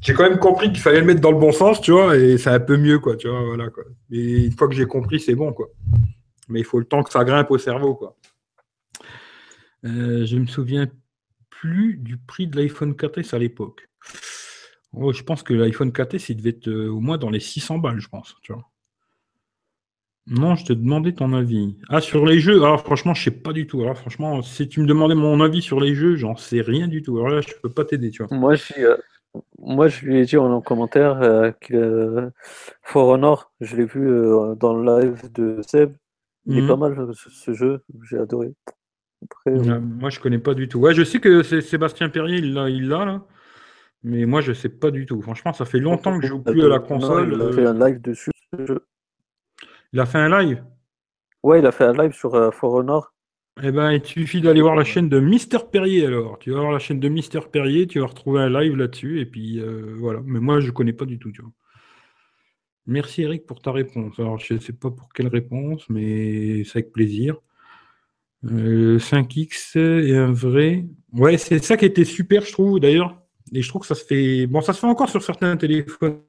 j'ai 0.00 0.14
quand 0.14 0.22
même 0.22 0.38
compris 0.38 0.68
qu'il 0.68 0.80
fallait 0.80 1.00
le 1.00 1.06
mettre 1.06 1.20
dans 1.20 1.32
le 1.32 1.38
bon 1.38 1.50
sens, 1.50 1.80
tu 1.80 1.90
vois, 1.90 2.16
et 2.16 2.38
c'est 2.38 2.50
un 2.50 2.60
peu 2.60 2.76
mieux, 2.76 3.00
quoi, 3.00 3.16
tu 3.16 3.28
vois, 3.28 3.42
voilà, 3.42 3.70
quoi. 3.70 3.82
Et 4.12 4.44
une 4.44 4.52
fois 4.52 4.68
que 4.68 4.74
j'ai 4.74 4.86
compris, 4.86 5.18
c'est 5.18 5.34
bon, 5.34 5.52
quoi. 5.52 5.68
Mais 6.48 6.60
il 6.60 6.64
faut 6.64 6.78
le 6.78 6.84
temps 6.84 7.02
que 7.02 7.10
ça 7.10 7.24
grimpe 7.24 7.50
au 7.50 7.58
cerveau, 7.58 7.96
quoi. 7.96 8.16
Euh, 9.84 10.24
je 10.24 10.36
me 10.36 10.46
souviens 10.46 10.86
plus 11.50 11.96
du 11.96 12.18
prix 12.18 12.46
de 12.46 12.56
l'iPhone 12.56 12.92
4S 12.92 13.34
à 13.34 13.38
l'époque. 13.38 13.88
Oh, 14.92 15.12
je 15.12 15.22
pense 15.22 15.42
que 15.42 15.54
l'iPhone 15.54 15.90
4S, 15.90 16.26
il 16.30 16.36
devait 16.36 16.50
être 16.50 16.68
euh, 16.68 16.88
au 16.88 17.00
moins 17.00 17.18
dans 17.18 17.30
les 17.30 17.40
600 17.40 17.78
balles, 17.78 18.00
je 18.00 18.08
pense, 18.08 18.36
tu 18.42 18.52
vois. 18.52 18.64
Non, 20.30 20.56
je 20.56 20.64
te 20.66 20.72
demandais 20.72 21.12
ton 21.12 21.32
avis. 21.32 21.76
Ah, 21.88 22.00
sur 22.00 22.26
les 22.26 22.38
jeux, 22.38 22.62
alors 22.62 22.80
franchement, 22.80 23.14
je 23.14 23.24
sais 23.24 23.30
pas 23.30 23.52
du 23.52 23.66
tout. 23.66 23.80
Alors 23.82 23.96
franchement, 23.96 24.42
si 24.42 24.68
tu 24.68 24.80
me 24.80 24.86
demandais 24.86 25.14
mon 25.14 25.40
avis 25.40 25.62
sur 25.62 25.80
les 25.80 25.94
jeux, 25.94 26.16
j'en 26.16 26.36
sais 26.36 26.60
rien 26.60 26.86
du 26.86 27.02
tout. 27.02 27.16
Alors 27.18 27.30
là, 27.30 27.40
je 27.40 27.52
peux 27.62 27.70
pas 27.70 27.84
t'aider, 27.84 28.10
tu 28.10 28.22
vois. 28.22 28.36
Moi, 28.36 28.54
je 28.54 28.64
suis, 28.64 28.84
euh, 28.84 28.96
moi, 29.58 29.88
je 29.88 30.04
lui 30.04 30.18
ai 30.18 30.24
dit 30.24 30.36
en 30.36 30.60
commentaire 30.60 31.20
euh, 31.22 31.50
que 31.60 32.30
For 32.82 33.08
Honor, 33.08 33.52
je 33.60 33.76
l'ai 33.76 33.84
vu 33.84 34.08
euh, 34.08 34.54
dans 34.54 34.74
le 34.74 35.00
live 35.00 35.30
de 35.32 35.60
Seb. 35.66 35.92
Il 36.46 36.58
est 36.58 36.62
mhm. 36.62 36.68
pas 36.68 36.76
mal 36.76 37.12
ce, 37.14 37.52
jeu, 37.52 37.82
j'ai 38.08 38.18
adoré. 38.18 38.54
Euh, 39.48 39.80
moi, 39.80 40.08
je 40.08 40.20
connais 40.20 40.38
pas 40.38 40.54
du 40.54 40.68
tout. 40.68 40.78
Ouais, 40.78 40.94
je 40.94 41.02
sais 41.02 41.20
que 41.20 41.42
c'est 41.42 41.60
Sébastien 41.60 42.08
Perrier, 42.08 42.38
il 42.38 42.54
l'a, 42.54 42.70
il 42.70 42.88
là. 42.88 43.22
Mais 44.02 44.24
moi, 44.24 44.40
je 44.40 44.52
sais 44.52 44.68
pas 44.68 44.90
du 44.90 45.04
tout. 45.04 45.20
Franchement, 45.20 45.52
ça 45.52 45.64
fait 45.64 45.80
longtemps 45.80 46.18
que 46.18 46.24
je 46.24 46.28
joue 46.28 46.42
plus 46.42 46.64
à 46.64 46.68
la 46.68 46.78
console. 46.78 47.32
il 47.34 47.42
a 47.42 47.52
fait 47.52 47.66
un 47.66 47.86
live 47.86 48.00
dessus. 48.00 48.30
Ce 48.56 48.64
jeu. 48.64 48.86
Il 49.92 50.00
a 50.00 50.06
fait 50.06 50.18
un 50.18 50.40
live? 50.40 50.64
Ouais, 51.42 51.60
il 51.60 51.66
a 51.66 51.72
fait 51.72 51.84
un 51.84 51.92
live 51.92 52.12
sur 52.12 52.54
For 52.54 52.74
Honor. 52.74 53.12
Eh 53.62 53.72
ben, 53.72 53.90
il 53.92 54.04
suffit 54.04 54.40
d'aller 54.40 54.60
voir 54.60 54.76
la 54.76 54.84
chaîne 54.84 55.08
de 55.08 55.18
Mister 55.18 55.58
Perrier 55.70 56.06
alors. 56.06 56.38
Tu 56.38 56.52
vas 56.52 56.60
voir 56.60 56.72
la 56.72 56.78
chaîne 56.78 57.00
de 57.00 57.08
Mister 57.08 57.40
Perrier, 57.50 57.86
tu 57.86 57.98
vas 57.98 58.06
retrouver 58.06 58.40
un 58.40 58.48
live 58.60 58.76
là-dessus, 58.76 59.20
et 59.20 59.26
puis 59.26 59.60
euh, 59.60 59.94
voilà. 59.98 60.20
Mais 60.24 60.38
moi, 60.38 60.60
je 60.60 60.66
ne 60.66 60.70
connais 60.70 60.92
pas 60.92 61.06
du 61.06 61.18
tout, 61.18 61.32
tu 61.32 61.42
vois. 61.42 61.50
Merci 62.86 63.22
Eric 63.22 63.46
pour 63.46 63.60
ta 63.60 63.72
réponse. 63.72 64.18
Alors, 64.18 64.38
je 64.38 64.54
ne 64.54 64.58
sais 64.60 64.72
pas 64.72 64.90
pour 64.90 65.12
quelle 65.12 65.28
réponse, 65.28 65.88
mais 65.90 66.62
c'est 66.64 66.78
avec 66.78 66.92
plaisir. 66.92 67.36
5X 68.44 69.76
euh, 69.76 70.06
et 70.06 70.16
un 70.16 70.32
vrai. 70.32 70.86
Ouais, 71.12 71.36
c'est 71.36 71.62
ça 71.62 71.76
qui 71.76 71.84
était 71.84 72.04
super, 72.04 72.44
je 72.44 72.52
trouve, 72.52 72.78
d'ailleurs. 72.78 73.20
Et 73.52 73.62
je 73.62 73.68
trouve 73.68 73.82
que 73.82 73.88
ça 73.88 73.96
se 73.96 74.04
fait. 74.04 74.46
Bon, 74.46 74.60
ça 74.60 74.72
se 74.72 74.80
fait 74.80 74.86
encore 74.86 75.08
sur 75.08 75.22
certains 75.22 75.56
téléphones 75.56 76.20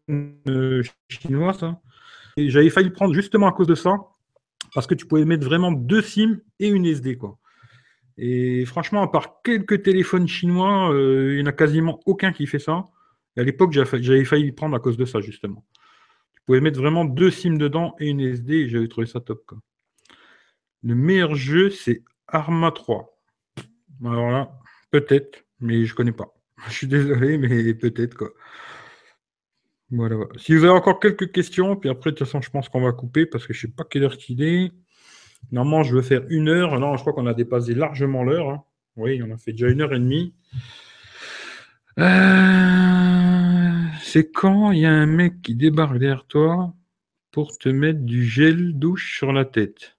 euh, 0.47 0.81
chinois, 1.09 1.53
ça. 1.53 1.79
J'avais 2.47 2.69
failli 2.69 2.89
prendre 2.89 3.13
justement 3.13 3.47
à 3.47 3.51
cause 3.51 3.67
de 3.67 3.75
ça 3.75 3.97
parce 4.73 4.87
que 4.87 4.95
tu 4.95 5.05
pouvais 5.05 5.25
mettre 5.25 5.45
vraiment 5.45 5.71
deux 5.71 6.01
SIM 6.01 6.39
et 6.59 6.67
une 6.67 6.85
SD. 6.85 7.17
Quoi. 7.17 7.37
Et 8.17 8.65
franchement, 8.65 9.01
à 9.01 9.07
part 9.07 9.41
quelques 9.43 9.83
téléphones 9.83 10.27
chinois, 10.27 10.93
euh, 10.93 11.31
il 11.31 11.35
n'y 11.37 11.43
en 11.43 11.45
a 11.47 11.53
quasiment 11.53 11.99
aucun 12.05 12.31
qui 12.31 12.47
fait 12.47 12.59
ça. 12.59 12.83
Et 13.35 13.41
à 13.41 13.43
l'époque, 13.43 13.71
j'avais 13.71 14.25
failli 14.25 14.51
prendre 14.51 14.75
à 14.75 14.79
cause 14.79 14.97
de 14.97 15.05
ça, 15.05 15.21
justement. 15.21 15.65
Tu 16.33 16.41
pouvais 16.45 16.61
mettre 16.61 16.79
vraiment 16.79 17.05
deux 17.05 17.31
SIM 17.31 17.55
dedans 17.55 17.95
et 17.99 18.09
une 18.09 18.19
SD, 18.19 18.53
et 18.53 18.69
j'avais 18.69 18.87
trouvé 18.87 19.07
ça 19.07 19.21
top. 19.21 19.51
Le 20.83 20.95
meilleur 20.95 21.35
jeu, 21.35 21.69
c'est 21.69 22.03
Arma 22.27 22.71
3. 22.71 23.17
Alors 24.05 24.31
là, 24.31 24.51
peut-être, 24.91 25.45
mais 25.59 25.85
je 25.85 25.93
ne 25.93 25.95
connais 25.95 26.11
pas. 26.11 26.33
Je 26.67 26.73
suis 26.73 26.87
désolé, 26.87 27.37
mais 27.37 27.73
peut-être. 27.73 28.15
quoi. 28.15 28.31
Voilà, 29.91 30.17
Si 30.37 30.55
vous 30.55 30.63
avez 30.63 30.73
encore 30.73 30.99
quelques 30.99 31.31
questions, 31.31 31.75
puis 31.75 31.89
après, 31.89 32.11
de 32.11 32.15
toute 32.15 32.27
façon, 32.27 32.41
je 32.41 32.49
pense 32.49 32.69
qu'on 32.69 32.81
va 32.81 32.91
couper 32.91 33.25
parce 33.25 33.47
que 33.47 33.53
je 33.53 33.65
ne 33.65 33.69
sais 33.69 33.75
pas 33.75 33.83
quelle 33.83 34.03
heure 34.03 34.17
qu'il 34.17 34.43
est. 34.43 34.71
Normalement, 35.51 35.83
je 35.83 35.95
veux 35.95 36.01
faire 36.01 36.21
une 36.29 36.47
heure. 36.47 36.79
Non, 36.79 36.95
je 36.95 37.01
crois 37.01 37.13
qu'on 37.13 37.25
a 37.25 37.33
dépassé 37.33 37.73
largement 37.73 38.23
l'heure. 38.23 38.49
Hein. 38.49 38.63
Oui, 38.97 39.21
on 39.25 39.31
a 39.31 39.37
fait 39.37 39.51
déjà 39.51 39.69
une 39.69 39.81
heure 39.81 39.93
et 39.93 39.99
demie. 39.99 40.33
Euh, 41.97 43.85
c'est 44.03 44.31
quand 44.31 44.71
il 44.71 44.79
y 44.79 44.85
a 44.85 44.91
un 44.91 45.05
mec 45.05 45.41
qui 45.41 45.55
débarque 45.55 45.97
derrière 45.97 46.25
toi 46.25 46.73
pour 47.31 47.57
te 47.57 47.69
mettre 47.69 48.01
du 48.01 48.25
gel 48.25 48.77
douche 48.77 49.17
sur 49.17 49.33
la 49.33 49.45
tête? 49.45 49.97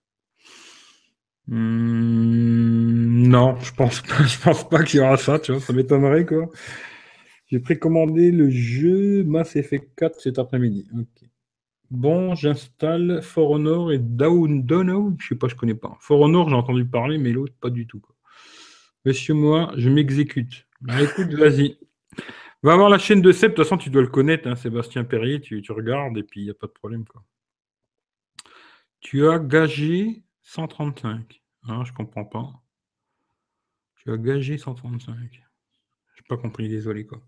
Hmm, 1.48 3.26
non, 3.28 3.56
je 3.60 3.72
pense 3.74 4.02
pas. 4.02 4.14
Pense 4.44 4.68
pas 4.68 4.84
qu'il 4.84 5.00
y 5.00 5.02
aura 5.02 5.16
ça. 5.16 5.38
Tu 5.38 5.52
vois, 5.52 5.60
ça 5.60 5.72
m'étonnerait 5.72 6.24
quoi. 6.24 6.48
J'ai 7.50 7.58
précommandé 7.58 8.30
le 8.30 8.48
jeu 8.50 9.24
Mass 9.24 9.56
Effect 9.56 9.90
4 9.96 10.20
cet 10.20 10.38
après-midi. 10.38 10.88
Bon, 11.90 12.34
j'installe 12.36 13.22
For 13.22 13.50
Honor 13.50 13.92
et 13.92 13.98
Down 13.98 14.62
Dono. 14.64 15.16
Je 15.18 15.28
sais 15.28 15.34
pas, 15.34 15.48
je 15.48 15.56
connais 15.56 15.74
pas. 15.74 15.96
For 16.00 16.20
Honor, 16.20 16.48
j'ai 16.48 16.54
entendu 16.54 16.84
parler, 16.86 17.18
mais 17.18 17.32
l'autre, 17.32 17.54
pas 17.60 17.70
du 17.70 17.86
tout. 17.86 18.02
Monsieur, 19.04 19.34
moi, 19.34 19.72
je 19.76 19.88
m'exécute. 19.88 20.68
Bah, 20.80 21.02
écoute, 21.02 21.32
vas-y. 21.34 21.76
Va 22.62 22.76
voir 22.76 22.88
la 22.88 22.98
chaîne 22.98 23.22
de 23.22 23.32
Seb. 23.32 23.50
De 23.50 23.56
toute 23.56 23.64
façon, 23.64 23.78
tu 23.78 23.90
dois 23.90 24.02
le 24.02 24.08
connaître, 24.08 24.46
hein, 24.46 24.54
Sébastien 24.54 25.02
Perrier. 25.02 25.40
Tu, 25.40 25.62
regardes 25.70 26.16
et 26.18 26.22
puis 26.22 26.42
il 26.42 26.44
n'y 26.44 26.50
a 26.50 26.54
pas 26.54 26.68
de 26.68 26.72
problème. 26.72 27.04
Tu 29.00 29.26
as 29.26 29.38
gagé 29.38 30.22
135. 30.42 31.42
Ah, 31.66 31.82
je 31.84 31.92
comprends 31.92 32.24
pas. 32.24 32.52
Tu 33.96 34.12
as 34.12 34.18
gagé 34.18 34.56
135 34.56 35.42
pas 36.30 36.36
compris, 36.36 36.68
désolé. 36.68 37.04
Quoi. 37.04 37.20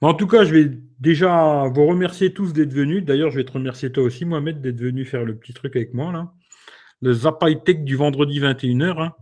En 0.00 0.14
tout 0.14 0.26
cas, 0.26 0.44
je 0.44 0.54
vais 0.54 0.70
déjà 1.00 1.64
vous 1.68 1.86
remercier 1.86 2.32
tous 2.32 2.52
d'être 2.52 2.72
venus. 2.72 3.04
D'ailleurs, 3.04 3.30
je 3.30 3.36
vais 3.36 3.44
te 3.44 3.52
remercier 3.52 3.90
toi 3.92 4.04
aussi, 4.04 4.24
Mohamed, 4.24 4.60
d'être 4.60 4.80
venu 4.80 5.04
faire 5.04 5.24
le 5.24 5.36
petit 5.36 5.52
truc 5.54 5.76
avec 5.76 5.94
moi. 5.94 6.34
Le 7.02 7.12
Zapai 7.12 7.62
Tech 7.64 7.78
du 7.80 7.96
vendredi 7.96 8.40
21h. 8.40 9.02
Hein. 9.02 9.12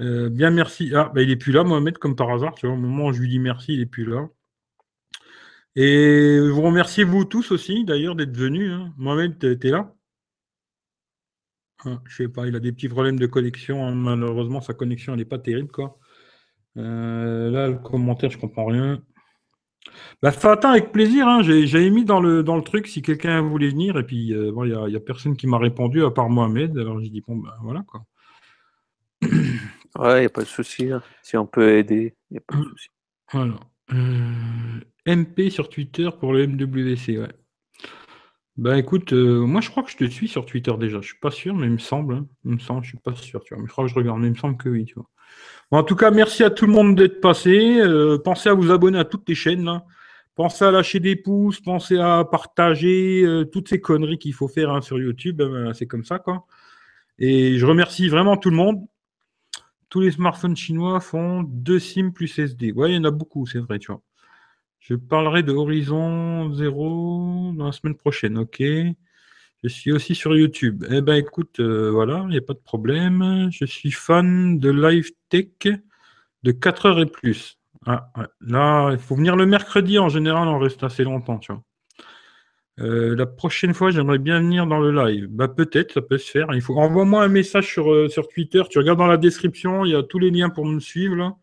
Euh, 0.00 0.28
bien 0.30 0.50
merci. 0.50 0.92
Ah, 0.94 1.10
bah, 1.14 1.22
il 1.22 1.28
n'est 1.28 1.36
plus 1.36 1.52
là, 1.52 1.64
Mohamed, 1.64 1.98
comme 1.98 2.16
par 2.16 2.30
hasard. 2.30 2.54
Au 2.64 2.76
moment 2.76 3.06
où 3.06 3.12
je 3.12 3.20
lui 3.20 3.28
dis 3.28 3.38
merci, 3.38 3.74
il 3.74 3.80
n'est 3.80 3.86
plus 3.86 4.04
là. 4.04 4.28
Et 5.76 6.38
vous 6.40 6.62
remerciez 6.62 7.04
vous 7.04 7.24
tous 7.24 7.50
aussi, 7.52 7.84
d'ailleurs, 7.84 8.14
d'être 8.14 8.36
venus. 8.36 8.70
Hein. 8.72 8.92
Mohamed, 8.96 9.38
tu 9.38 9.66
es 9.68 9.70
là? 9.70 9.94
Ah, 11.84 12.00
Je 12.06 12.16
sais 12.16 12.28
pas, 12.28 12.46
il 12.46 12.56
a 12.56 12.60
des 12.60 12.72
petits 12.72 12.88
problèmes 12.88 13.18
de 13.18 13.26
connexion. 13.26 13.84
Hein. 13.86 13.94
Malheureusement, 13.94 14.60
sa 14.60 14.74
connexion, 14.74 15.16
n'est 15.16 15.24
pas 15.24 15.38
terrible. 15.38 15.70
quoi. 15.70 15.98
Euh, 16.76 17.50
là, 17.50 17.68
le 17.68 17.78
commentaire, 17.78 18.30
je 18.30 18.38
comprends 18.38 18.66
rien. 18.66 19.02
Bah, 20.22 20.32
Fatin, 20.32 20.70
avec 20.70 20.92
plaisir. 20.92 21.28
Hein. 21.28 21.42
J'avais 21.42 21.90
mis 21.90 22.04
dans 22.04 22.20
le, 22.20 22.42
dans 22.42 22.56
le 22.56 22.62
truc 22.62 22.86
si 22.86 23.02
quelqu'un 23.02 23.42
voulait 23.42 23.68
venir. 23.68 23.98
Et 23.98 24.04
puis, 24.04 24.28
il 24.28 24.52
n'y 24.52 24.72
a, 24.72 24.88
y 24.88 24.96
a, 24.96 25.00
personne 25.00 25.36
qui 25.36 25.46
m'a 25.46 25.58
répondu 25.58 26.04
à 26.04 26.10
part 26.10 26.30
Mohamed. 26.30 26.76
Alors, 26.78 27.00
j'ai 27.00 27.10
dit, 27.10 27.22
bon, 27.26 27.36
ben 27.36 27.52
voilà 27.62 27.84
quoi. 27.86 28.04
Ouais, 29.98 30.18
il 30.18 30.20
n'y 30.20 30.26
a 30.26 30.30
pas 30.30 30.42
de 30.42 30.46
souci. 30.46 30.90
Hein. 30.90 31.02
Si 31.22 31.36
on 31.36 31.46
peut 31.46 31.76
aider, 31.76 32.16
il 32.30 32.34
n'y 32.34 32.38
a 32.38 32.42
pas 32.46 32.56
de 32.56 32.62
mmh. 32.62 32.68
souci. 32.70 32.88
Voilà. 33.32 33.54
Euh, 33.92 34.80
MP 35.06 35.50
sur 35.50 35.68
Twitter 35.68 36.08
pour 36.18 36.32
le 36.32 36.46
MWC, 36.46 37.18
ouais. 37.18 37.32
Bah 38.56 38.78
écoute, 38.78 39.12
euh, 39.12 39.44
moi 39.44 39.60
je 39.60 39.68
crois 39.68 39.82
que 39.82 39.90
je 39.90 39.96
te 39.96 40.04
suis 40.04 40.28
sur 40.28 40.46
Twitter 40.46 40.72
déjà. 40.78 41.00
Je 41.00 41.08
suis 41.08 41.18
pas 41.18 41.32
sûr, 41.32 41.54
mais 41.54 41.66
il 41.66 41.72
me 41.72 41.78
semble. 41.78 42.14
Hein. 42.14 42.26
Il 42.44 42.52
me 42.52 42.58
semble, 42.58 42.84
je 42.84 42.90
suis 42.90 42.98
pas 42.98 43.14
sûr, 43.14 43.42
tu 43.42 43.54
vois. 43.54 43.62
Mais 43.62 43.66
je 43.66 43.72
crois 43.72 43.84
que 43.84 43.90
je 43.90 43.96
regarde, 43.96 44.20
mais 44.20 44.28
il 44.28 44.32
me 44.32 44.36
semble 44.36 44.56
que 44.56 44.68
oui, 44.68 44.84
tu 44.84 44.94
vois. 44.94 45.10
En 45.70 45.82
tout 45.82 45.96
cas, 45.96 46.10
merci 46.10 46.44
à 46.44 46.50
tout 46.50 46.66
le 46.66 46.72
monde 46.72 46.96
d'être 46.96 47.20
passé. 47.20 47.78
Euh, 47.80 48.18
pensez 48.18 48.48
à 48.48 48.54
vous 48.54 48.70
abonner 48.70 48.98
à 48.98 49.04
toutes 49.04 49.28
les 49.28 49.34
chaînes. 49.34 49.64
Là. 49.64 49.84
Pensez 50.34 50.64
à 50.64 50.70
lâcher 50.70 51.00
des 51.00 51.16
pouces, 51.16 51.60
pensez 51.60 51.98
à 51.98 52.24
partager 52.24 53.24
toutes 53.52 53.68
ces 53.68 53.80
conneries 53.80 54.18
qu'il 54.18 54.34
faut 54.34 54.48
faire 54.48 54.70
hein, 54.70 54.80
sur 54.80 54.98
YouTube. 54.98 55.36
Ben, 55.36 55.72
c'est 55.74 55.86
comme 55.86 56.04
ça, 56.04 56.18
quoi. 56.18 56.46
Et 57.18 57.58
je 57.58 57.66
remercie 57.66 58.08
vraiment 58.08 58.36
tout 58.36 58.50
le 58.50 58.56
monde 58.56 58.84
tous 59.94 60.00
les 60.00 60.10
smartphones 60.10 60.56
chinois 60.56 60.98
font 60.98 61.44
2 61.44 61.78
SIM 61.78 62.10
plus 62.10 62.36
SD. 62.36 62.72
Ouais, 62.72 62.90
il 62.90 62.96
y 62.96 62.98
en 62.98 63.04
a 63.04 63.12
beaucoup, 63.12 63.46
c'est 63.46 63.60
vrai, 63.60 63.78
tu 63.78 63.92
vois. 63.92 64.02
Je 64.80 64.96
parlerai 64.96 65.44
de 65.44 65.52
Horizon 65.52 66.52
0 66.52 67.52
dans 67.56 67.66
la 67.66 67.70
semaine 67.70 67.94
prochaine, 67.94 68.36
ok. 68.36 68.60
Je 69.64 69.70
suis 69.70 69.92
aussi 69.92 70.14
sur 70.14 70.36
YouTube. 70.36 70.84
Eh 70.90 71.00
ben 71.00 71.14
écoute, 71.14 71.58
euh, 71.58 71.90
voilà, 71.90 72.20
il 72.24 72.32
n'y 72.32 72.36
a 72.36 72.42
pas 72.42 72.52
de 72.52 72.58
problème. 72.58 73.48
Je 73.50 73.64
suis 73.64 73.90
fan 73.90 74.58
de 74.58 74.70
Live 74.70 75.10
Tech 75.30 75.46
de 76.42 76.52
4 76.52 76.84
heures 76.86 77.00
et 77.00 77.06
plus. 77.06 77.58
Ah, 77.86 78.12
Là, 78.42 78.90
il 78.92 78.98
faut 78.98 79.16
venir 79.16 79.36
le 79.36 79.46
mercredi. 79.46 79.98
En 79.98 80.10
général, 80.10 80.48
on 80.48 80.58
reste 80.58 80.84
assez 80.84 81.02
longtemps, 81.02 81.38
tu 81.38 81.50
vois. 81.50 81.62
Euh, 82.80 83.16
la 83.16 83.24
prochaine 83.24 83.72
fois, 83.72 83.90
j'aimerais 83.90 84.18
bien 84.18 84.40
venir 84.40 84.66
dans 84.66 84.80
le 84.80 84.92
live. 84.92 85.28
Bah, 85.30 85.48
peut-être, 85.48 85.92
ça 85.94 86.02
peut 86.02 86.18
se 86.18 86.30
faire. 86.30 86.48
Il 86.52 86.60
faut 86.60 86.76
envoie-moi 86.76 87.24
un 87.24 87.28
message 87.28 87.72
sur, 87.72 87.90
euh, 87.90 88.08
Twitter. 88.34 88.62
Tu 88.68 88.76
regardes 88.76 88.98
dans 88.98 89.06
la 89.06 89.16
description, 89.16 89.86
il 89.86 89.92
y 89.92 89.96
a 89.96 90.02
tous 90.02 90.18
les 90.18 90.30
liens 90.30 90.50
pour 90.50 90.66
me 90.66 90.78
suivre. 90.78 91.38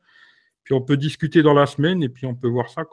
Puis 0.63 0.75
on 0.75 0.81
peut 0.81 0.97
discuter 0.97 1.41
dans 1.41 1.55
la 1.55 1.65
semaine 1.65 2.03
et 2.03 2.09
puis 2.09 2.27
on 2.27 2.35
peut 2.35 2.49
voir 2.49 2.69
ça. 2.69 2.83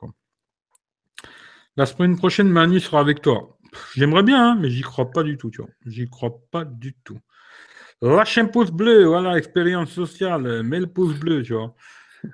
La 1.76 1.84
semaine 1.84 2.16
prochaine, 2.16 2.48
Mani 2.48 2.80
sera 2.80 3.00
avec 3.00 3.20
toi. 3.20 3.57
J'aimerais 3.94 4.22
bien, 4.22 4.52
hein, 4.52 4.58
mais 4.60 4.70
j'y 4.70 4.82
crois 4.82 5.10
pas 5.10 5.22
du 5.22 5.36
tout, 5.36 5.50
tu 5.50 5.62
vois. 5.62 5.70
J'y 5.86 6.08
crois 6.08 6.40
pas 6.50 6.64
du 6.64 6.94
tout. 7.04 7.18
Lâche 8.00 8.38
un 8.38 8.46
pouce 8.46 8.70
bleu, 8.70 9.04
voilà, 9.04 9.36
expérience 9.36 9.90
sociale. 9.90 10.62
Mets 10.62 10.80
le 10.80 10.86
pouce 10.86 11.18
bleu, 11.18 11.42
tu 11.42 11.54
vois. 11.54 11.74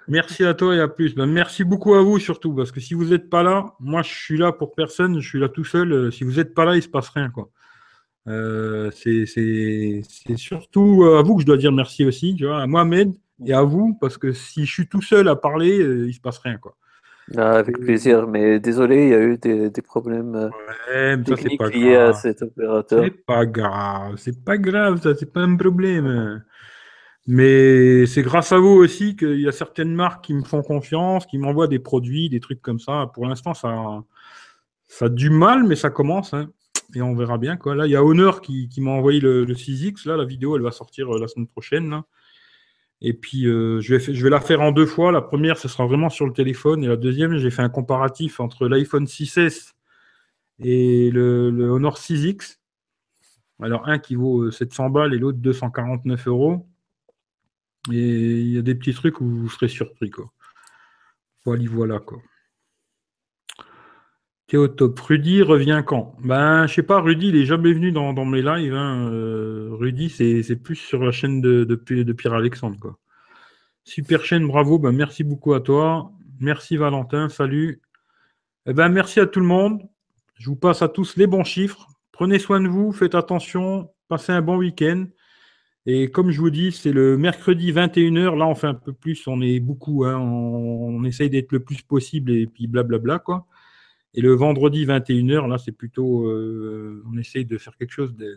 Merci 0.09 0.45
à 0.45 0.55
toi 0.55 0.75
et 0.75 0.81
à 0.81 0.89
plus. 0.89 1.15
Ben, 1.15 1.27
merci 1.27 1.65
beaucoup 1.65 1.95
à 1.95 2.03
vous 2.03 2.19
surtout, 2.19 2.55
parce 2.55 2.73
que 2.73 2.81
si 2.81 2.95
vous 2.95 3.07
n'êtes 3.07 3.29
pas 3.29 3.43
là, 3.43 3.75
moi 3.81 4.03
je 4.03 4.13
suis 4.13 4.39
là 4.39 4.53
pour 4.53 4.75
personne, 4.75 5.21
je 5.21 5.29
suis 5.29 5.39
là 5.39 5.49
tout 5.49 5.65
seul. 5.65 5.93
Euh, 5.93 6.11
si 6.11 6.25
vous 6.25 6.33
n'êtes 6.33 6.55
pas 6.55 6.65
là, 6.65 6.73
il 6.73 6.79
ne 6.79 6.83
se 6.83 6.89
passe 6.89 7.09
rien. 7.11 7.31
Quoi. 7.31 7.51
Euh, 8.27 8.91
c'est 8.95 9.27
surtout 10.37 11.05
à 11.05 11.23
vous 11.23 11.37
que 11.37 11.43
je 11.43 11.47
dois 11.47 11.57
dire 11.57 11.73
merci 11.73 12.05
aussi, 12.05 12.35
tu 12.37 12.47
vois, 12.47 12.63
à 12.63 12.67
Mohamed 12.67 13.13
et 13.45 13.53
à 13.53 13.63
vous, 13.63 13.97
parce 14.01 14.17
que 14.17 14.33
si 14.33 14.65
je 14.65 14.73
suis 14.73 14.89
tout 14.89 15.03
seul 15.03 15.29
à 15.29 15.37
parler, 15.37 15.79
euh, 15.81 16.05
il 16.05 16.09
ne 16.09 16.13
se 16.13 16.21
passe 16.21 16.39
rien. 16.39 16.57
Quoi. 16.57 16.77
Ah, 17.37 17.53
avec 17.53 17.79
plaisir, 17.79 18.27
mais 18.27 18.61
désolé, 18.61 19.05
il 19.05 19.09
y 19.09 19.15
a 19.15 19.21
eu 19.21 19.39
des, 19.39 19.71
des 19.71 19.83
problèmes 19.83 20.51
ouais, 20.93 21.23
techniques 21.23 21.63
liés 21.73 21.97
à 21.97 22.13
cet 22.13 22.43
opérateur. 22.43 23.03
C'est 23.03 23.25
pas 23.25 23.47
grave, 23.47 24.17
c'est 24.19 24.45
pas 24.45 24.59
grave, 24.59 25.01
ça, 25.01 25.15
c'est 25.15 25.33
pas 25.33 25.41
un 25.41 25.57
problème. 25.57 26.43
Mais 27.27 28.05
c'est 28.07 28.23
grâce 28.23 28.53
à 28.53 28.59
vous 28.59 28.69
aussi 28.69 29.17
qu'il 29.17 29.41
y 29.41 29.49
a 29.49 29.53
certaines 29.53 29.95
marques 29.95 30.25
qui 30.27 30.35
me 30.35 30.45
font 30.45 30.63
confiance, 30.63 31.25
qui 31.25 31.39
m'envoient 31.39 31.69
des 31.69 31.79
produits, 31.79 32.29
des 32.29 32.41
trucs 32.41 32.61
comme 32.61 32.79
ça. 32.79 33.11
Pour 33.15 33.27
l'instant, 33.27 33.55
ça, 33.55 34.03
ça 34.87 35.07
a 35.07 35.09
du 35.09 35.31
mal, 35.31 35.65
mais 35.65 35.77
ça 35.77 35.89
commence. 35.89 36.35
Hein. 36.35 36.51
Et 36.95 37.01
on 37.01 37.15
verra 37.15 37.39
bien. 37.39 37.57
Quoi. 37.57 37.75
Là, 37.75 37.87
il 37.87 37.93
y 37.93 37.97
a 37.97 38.05
Honor 38.05 38.43
qui, 38.43 38.69
m'a 38.79 38.91
envoyé 38.91 39.21
le, 39.21 39.47
6X. 39.47 40.07
Là, 40.07 40.19
la 40.19 40.25
vidéo, 40.27 40.57
elle 40.57 40.63
va 40.63 40.71
sortir 40.71 41.15
euh, 41.15 41.19
la 41.19 41.27
semaine 41.27 41.49
prochaine. 41.49 42.03
Et 43.07 43.13
puis, 43.13 43.47
euh, 43.47 43.83
je, 43.83 43.97
vais, 43.97 44.31
la 44.31 44.41
faire 44.41 44.63
en 44.63 44.73
deux 44.73 44.87
fois. 44.87 45.13
La 45.13 45.21
première, 45.21 45.59
ce 45.59 45.69
sera 45.69 45.85
vraiment 45.85 46.09
sur 46.09 46.25
le 46.25 46.33
téléphone. 46.33 46.83
Et 46.83 46.87
la 46.87 46.97
deuxième, 46.97 47.37
j'ai 47.37 47.51
fait 47.51 47.61
un 47.61 47.69
comparatif 47.69 48.41
entre 48.41 48.67
l'iPhone 48.67 49.05
6S 49.05 49.75
et 50.59 51.11
le, 51.11 51.69
Honor 51.71 51.99
6X. 51.99 52.61
Alors, 53.61 53.87
un 53.87 53.99
qui 53.99 54.15
vaut 54.15 54.51
700 54.51 54.87
euh, 54.87 54.89
balles 54.89 55.13
et 55.13 55.19
l'autre 55.19 55.37
249 55.37 56.29
euros. 56.29 56.67
Et 57.93 58.41
il 58.41 58.53
y 58.55 58.57
a 58.57 58.63
des 58.63 58.75
petits 58.75 58.95
trucs 58.95 59.21
où 59.21 59.27
vous 59.27 59.51
serez 59.51 59.69
surpris. 59.69 60.11
Voilà, 61.45 61.63
voilà, 61.69 61.99
quoi. 61.99 62.23
Théotop, 64.47 65.01
Rudy 65.01 65.43
revient 65.43 65.83
quand? 65.87 66.17
Ben, 66.23 66.67
je 66.67 66.75
sais 66.75 66.83
pas, 66.83 67.01
Rudy, 67.01 67.29
il 67.29 67.37
est 67.37 67.47
jamais 67.47 67.73
venu 67.73 67.93
dans, 67.93 68.13
mes 68.27 68.43
lives. 68.43 68.75
Hein. 68.75 69.09
Euh, 69.11 69.71
Rudy, 69.73 70.11
c'est 70.11 70.57
plus 70.57 70.77
sur 70.77 71.03
la 71.03 71.13
chaîne 71.13 71.41
de, 71.41 71.65
de, 71.65 72.13
Pierre 72.13 72.35
Alexandre, 72.35 72.79
quoi. 72.79 72.99
Super 73.85 74.25
chaîne, 74.25 74.47
bravo, 74.47 74.79
ben, 74.79 74.93
merci 74.93 75.25
beaucoup 75.25 75.55
à 75.55 75.61
toi. 75.61 76.11
Merci 76.41 76.77
Valentin, 76.77 77.29
salut. 77.29 77.81
Eh 78.67 78.73
ben, 78.73 78.89
merci 78.89 79.21
à 79.21 79.27
tout 79.27 79.41
le 79.41 79.47
monde. 79.47 79.83
Je 80.37 80.51
vous 80.51 80.57
passe 80.57 80.83
à 80.83 80.89
tous 80.89 81.17
les 81.17 81.27
bons 81.27 81.45
chiffres. 81.45 81.87
Prenez 82.13 82.39
soin 82.39 82.61
de 82.61 82.69
vous, 82.69 82.93
faites 82.93 83.15
attention, 83.15 83.91
passez 84.09 84.33
un 84.33 84.43
bon 84.43 84.57
week-end. 84.57 85.07
Et 85.87 86.11
comme 86.11 86.31
je 86.31 86.41
vous 86.41 86.51
dis, 86.51 86.73
c'est 86.73 86.93
le 86.93 87.19
mercredi 87.19 87.73
21h. 87.73 88.37
Là, 88.37 88.47
on 88.47 88.55
fait 88.55 88.67
un 88.67 88.75
peu 88.75 88.93
plus, 88.93 89.27
on 89.27 89.41
est 89.43 89.61
beaucoup, 89.61 90.05
hein, 90.05 90.17
on, 90.17 91.05
essaye 91.05 91.29
d'être 91.29 91.53
le 91.53 91.61
plus 91.61 91.83
possible 91.83 92.33
et 92.33 92.47
puis 92.47 92.67
blablabla. 92.67 93.19
quoi. 93.19 93.47
Et 94.15 94.21
le 94.21 94.33
vendredi 94.33 94.87
21h, 94.87 95.49
là, 95.49 95.59
c'est 95.59 95.73
plutôt, 95.73 96.29
euh, 96.29 97.03
on 97.13 97.19
essaye 97.19 97.45
de 97.45 97.59
faire 97.59 97.77
quelque 97.77 97.93
chose 97.93 98.15
d'un 98.15 98.37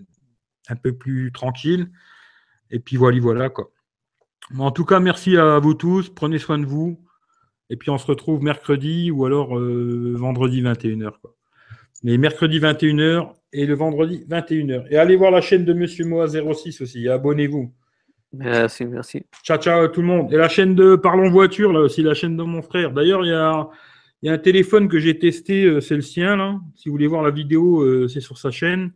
un 0.69 0.75
peu 0.75 0.93
plus 0.93 1.31
tranquille. 1.31 1.89
Et 2.71 2.79
puis 2.79 2.97
voilà, 2.97 3.19
voilà. 3.19 3.49
quoi. 3.49 3.71
En 4.57 4.71
tout 4.71 4.85
cas, 4.85 4.99
merci 4.99 5.37
à 5.37 5.59
vous 5.59 5.73
tous. 5.73 6.09
Prenez 6.09 6.39
soin 6.39 6.57
de 6.57 6.65
vous. 6.65 6.99
Et 7.69 7.75
puis 7.75 7.89
on 7.89 7.97
se 7.97 8.07
retrouve 8.07 8.41
mercredi 8.43 9.11
ou 9.11 9.25
alors 9.25 9.57
euh, 9.57 10.13
vendredi 10.15 10.61
21h. 10.61 11.11
Quoi. 11.21 11.35
Mais 12.03 12.17
mercredi 12.17 12.59
21h, 12.59 13.33
et 13.53 13.65
le 13.65 13.75
vendredi 13.75 14.25
21h. 14.29 14.85
Et 14.89 14.97
allez 14.97 15.15
voir 15.15 15.31
la 15.31 15.41
chaîne 15.41 15.65
de 15.65 15.73
Monsieur 15.73 16.05
Moa 16.05 16.27
06 16.27 16.81
aussi, 16.81 17.07
abonnez-vous. 17.07 17.73
Merci, 18.33 18.85
merci. 18.85 19.25
Ciao, 19.43 19.57
ciao 19.57 19.87
tout 19.87 20.01
le 20.01 20.07
monde. 20.07 20.31
Et 20.33 20.37
la 20.37 20.49
chaîne 20.49 20.75
de 20.75 20.95
Parlons 20.95 21.29
Voiture, 21.29 21.71
là 21.71 21.79
aussi, 21.79 22.03
la 22.03 22.13
chaîne 22.13 22.37
de 22.37 22.43
mon 22.43 22.61
frère. 22.61 22.91
D'ailleurs, 22.91 23.25
il 23.25 23.29
y 23.29 23.33
a, 23.33 23.69
y 24.23 24.29
a, 24.29 24.33
un 24.33 24.37
téléphone 24.37 24.87
que 24.87 24.99
j'ai 24.99 25.17
testé, 25.17 25.65
euh, 25.65 25.81
c'est 25.81 25.95
le 25.95 26.01
sien, 26.01 26.35
là. 26.35 26.59
Si 26.75 26.89
vous 26.89 26.93
voulez 26.93 27.07
voir 27.07 27.23
la 27.23 27.31
vidéo, 27.31 27.81
euh, 27.81 28.07
c'est 28.07 28.21
sur 28.21 28.37
sa 28.37 28.51
chaîne. 28.51 28.91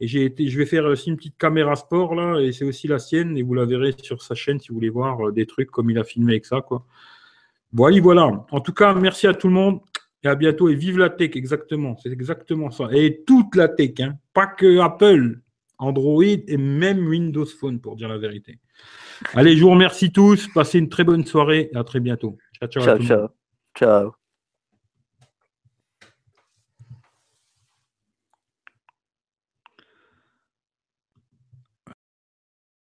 Et 0.00 0.06
j'ai 0.06 0.24
été, 0.24 0.48
je 0.48 0.56
vais 0.56 0.66
faire 0.66 0.84
aussi 0.86 1.10
une 1.10 1.16
petite 1.16 1.36
caméra 1.36 1.76
sport, 1.76 2.14
là, 2.14 2.40
et 2.40 2.52
c'est 2.52 2.64
aussi 2.64 2.88
la 2.88 2.98
sienne, 2.98 3.36
et 3.36 3.42
vous 3.42 3.54
la 3.54 3.66
verrez 3.66 3.94
sur 4.02 4.22
sa 4.22 4.34
chaîne 4.34 4.58
si 4.58 4.68
vous 4.68 4.74
voulez 4.74 4.88
voir 4.88 5.28
euh, 5.28 5.32
des 5.32 5.46
trucs 5.46 5.70
comme 5.70 5.90
il 5.90 5.98
a 5.98 6.04
filmé 6.04 6.32
avec 6.32 6.46
ça, 6.46 6.60
quoi. 6.62 6.86
Voilà, 7.72 8.00
voilà. 8.00 8.46
En 8.50 8.60
tout 8.60 8.72
cas, 8.72 8.94
merci 8.94 9.26
à 9.26 9.34
tout 9.34 9.48
le 9.48 9.54
monde. 9.54 9.80
Et 10.22 10.28
à 10.28 10.34
bientôt. 10.34 10.68
Et 10.68 10.74
vive 10.74 10.98
la 10.98 11.10
tech, 11.10 11.30
exactement. 11.34 11.96
C'est 12.02 12.10
exactement 12.10 12.70
ça. 12.70 12.88
Et 12.92 13.22
toute 13.26 13.54
la 13.54 13.68
tech, 13.68 13.92
hein. 14.00 14.14
pas 14.34 14.46
que 14.46 14.78
Apple, 14.78 15.40
Android 15.78 16.24
et 16.24 16.56
même 16.56 17.06
Windows 17.06 17.46
Phone, 17.46 17.80
pour 17.80 17.96
dire 17.96 18.08
la 18.08 18.18
vérité. 18.18 18.58
Allez, 19.34 19.56
je 19.56 19.62
vous 19.62 19.70
remercie 19.70 20.12
tous. 20.12 20.48
Passez 20.48 20.78
une 20.78 20.88
très 20.88 21.04
bonne 21.04 21.24
soirée 21.24 21.70
et 21.72 21.76
à 21.76 21.84
très 21.84 22.00
bientôt. 22.00 22.36
Ciao, 22.58 22.68
ciao. 22.68 22.98
ciao. 22.98 23.28
ciao. 23.76 24.19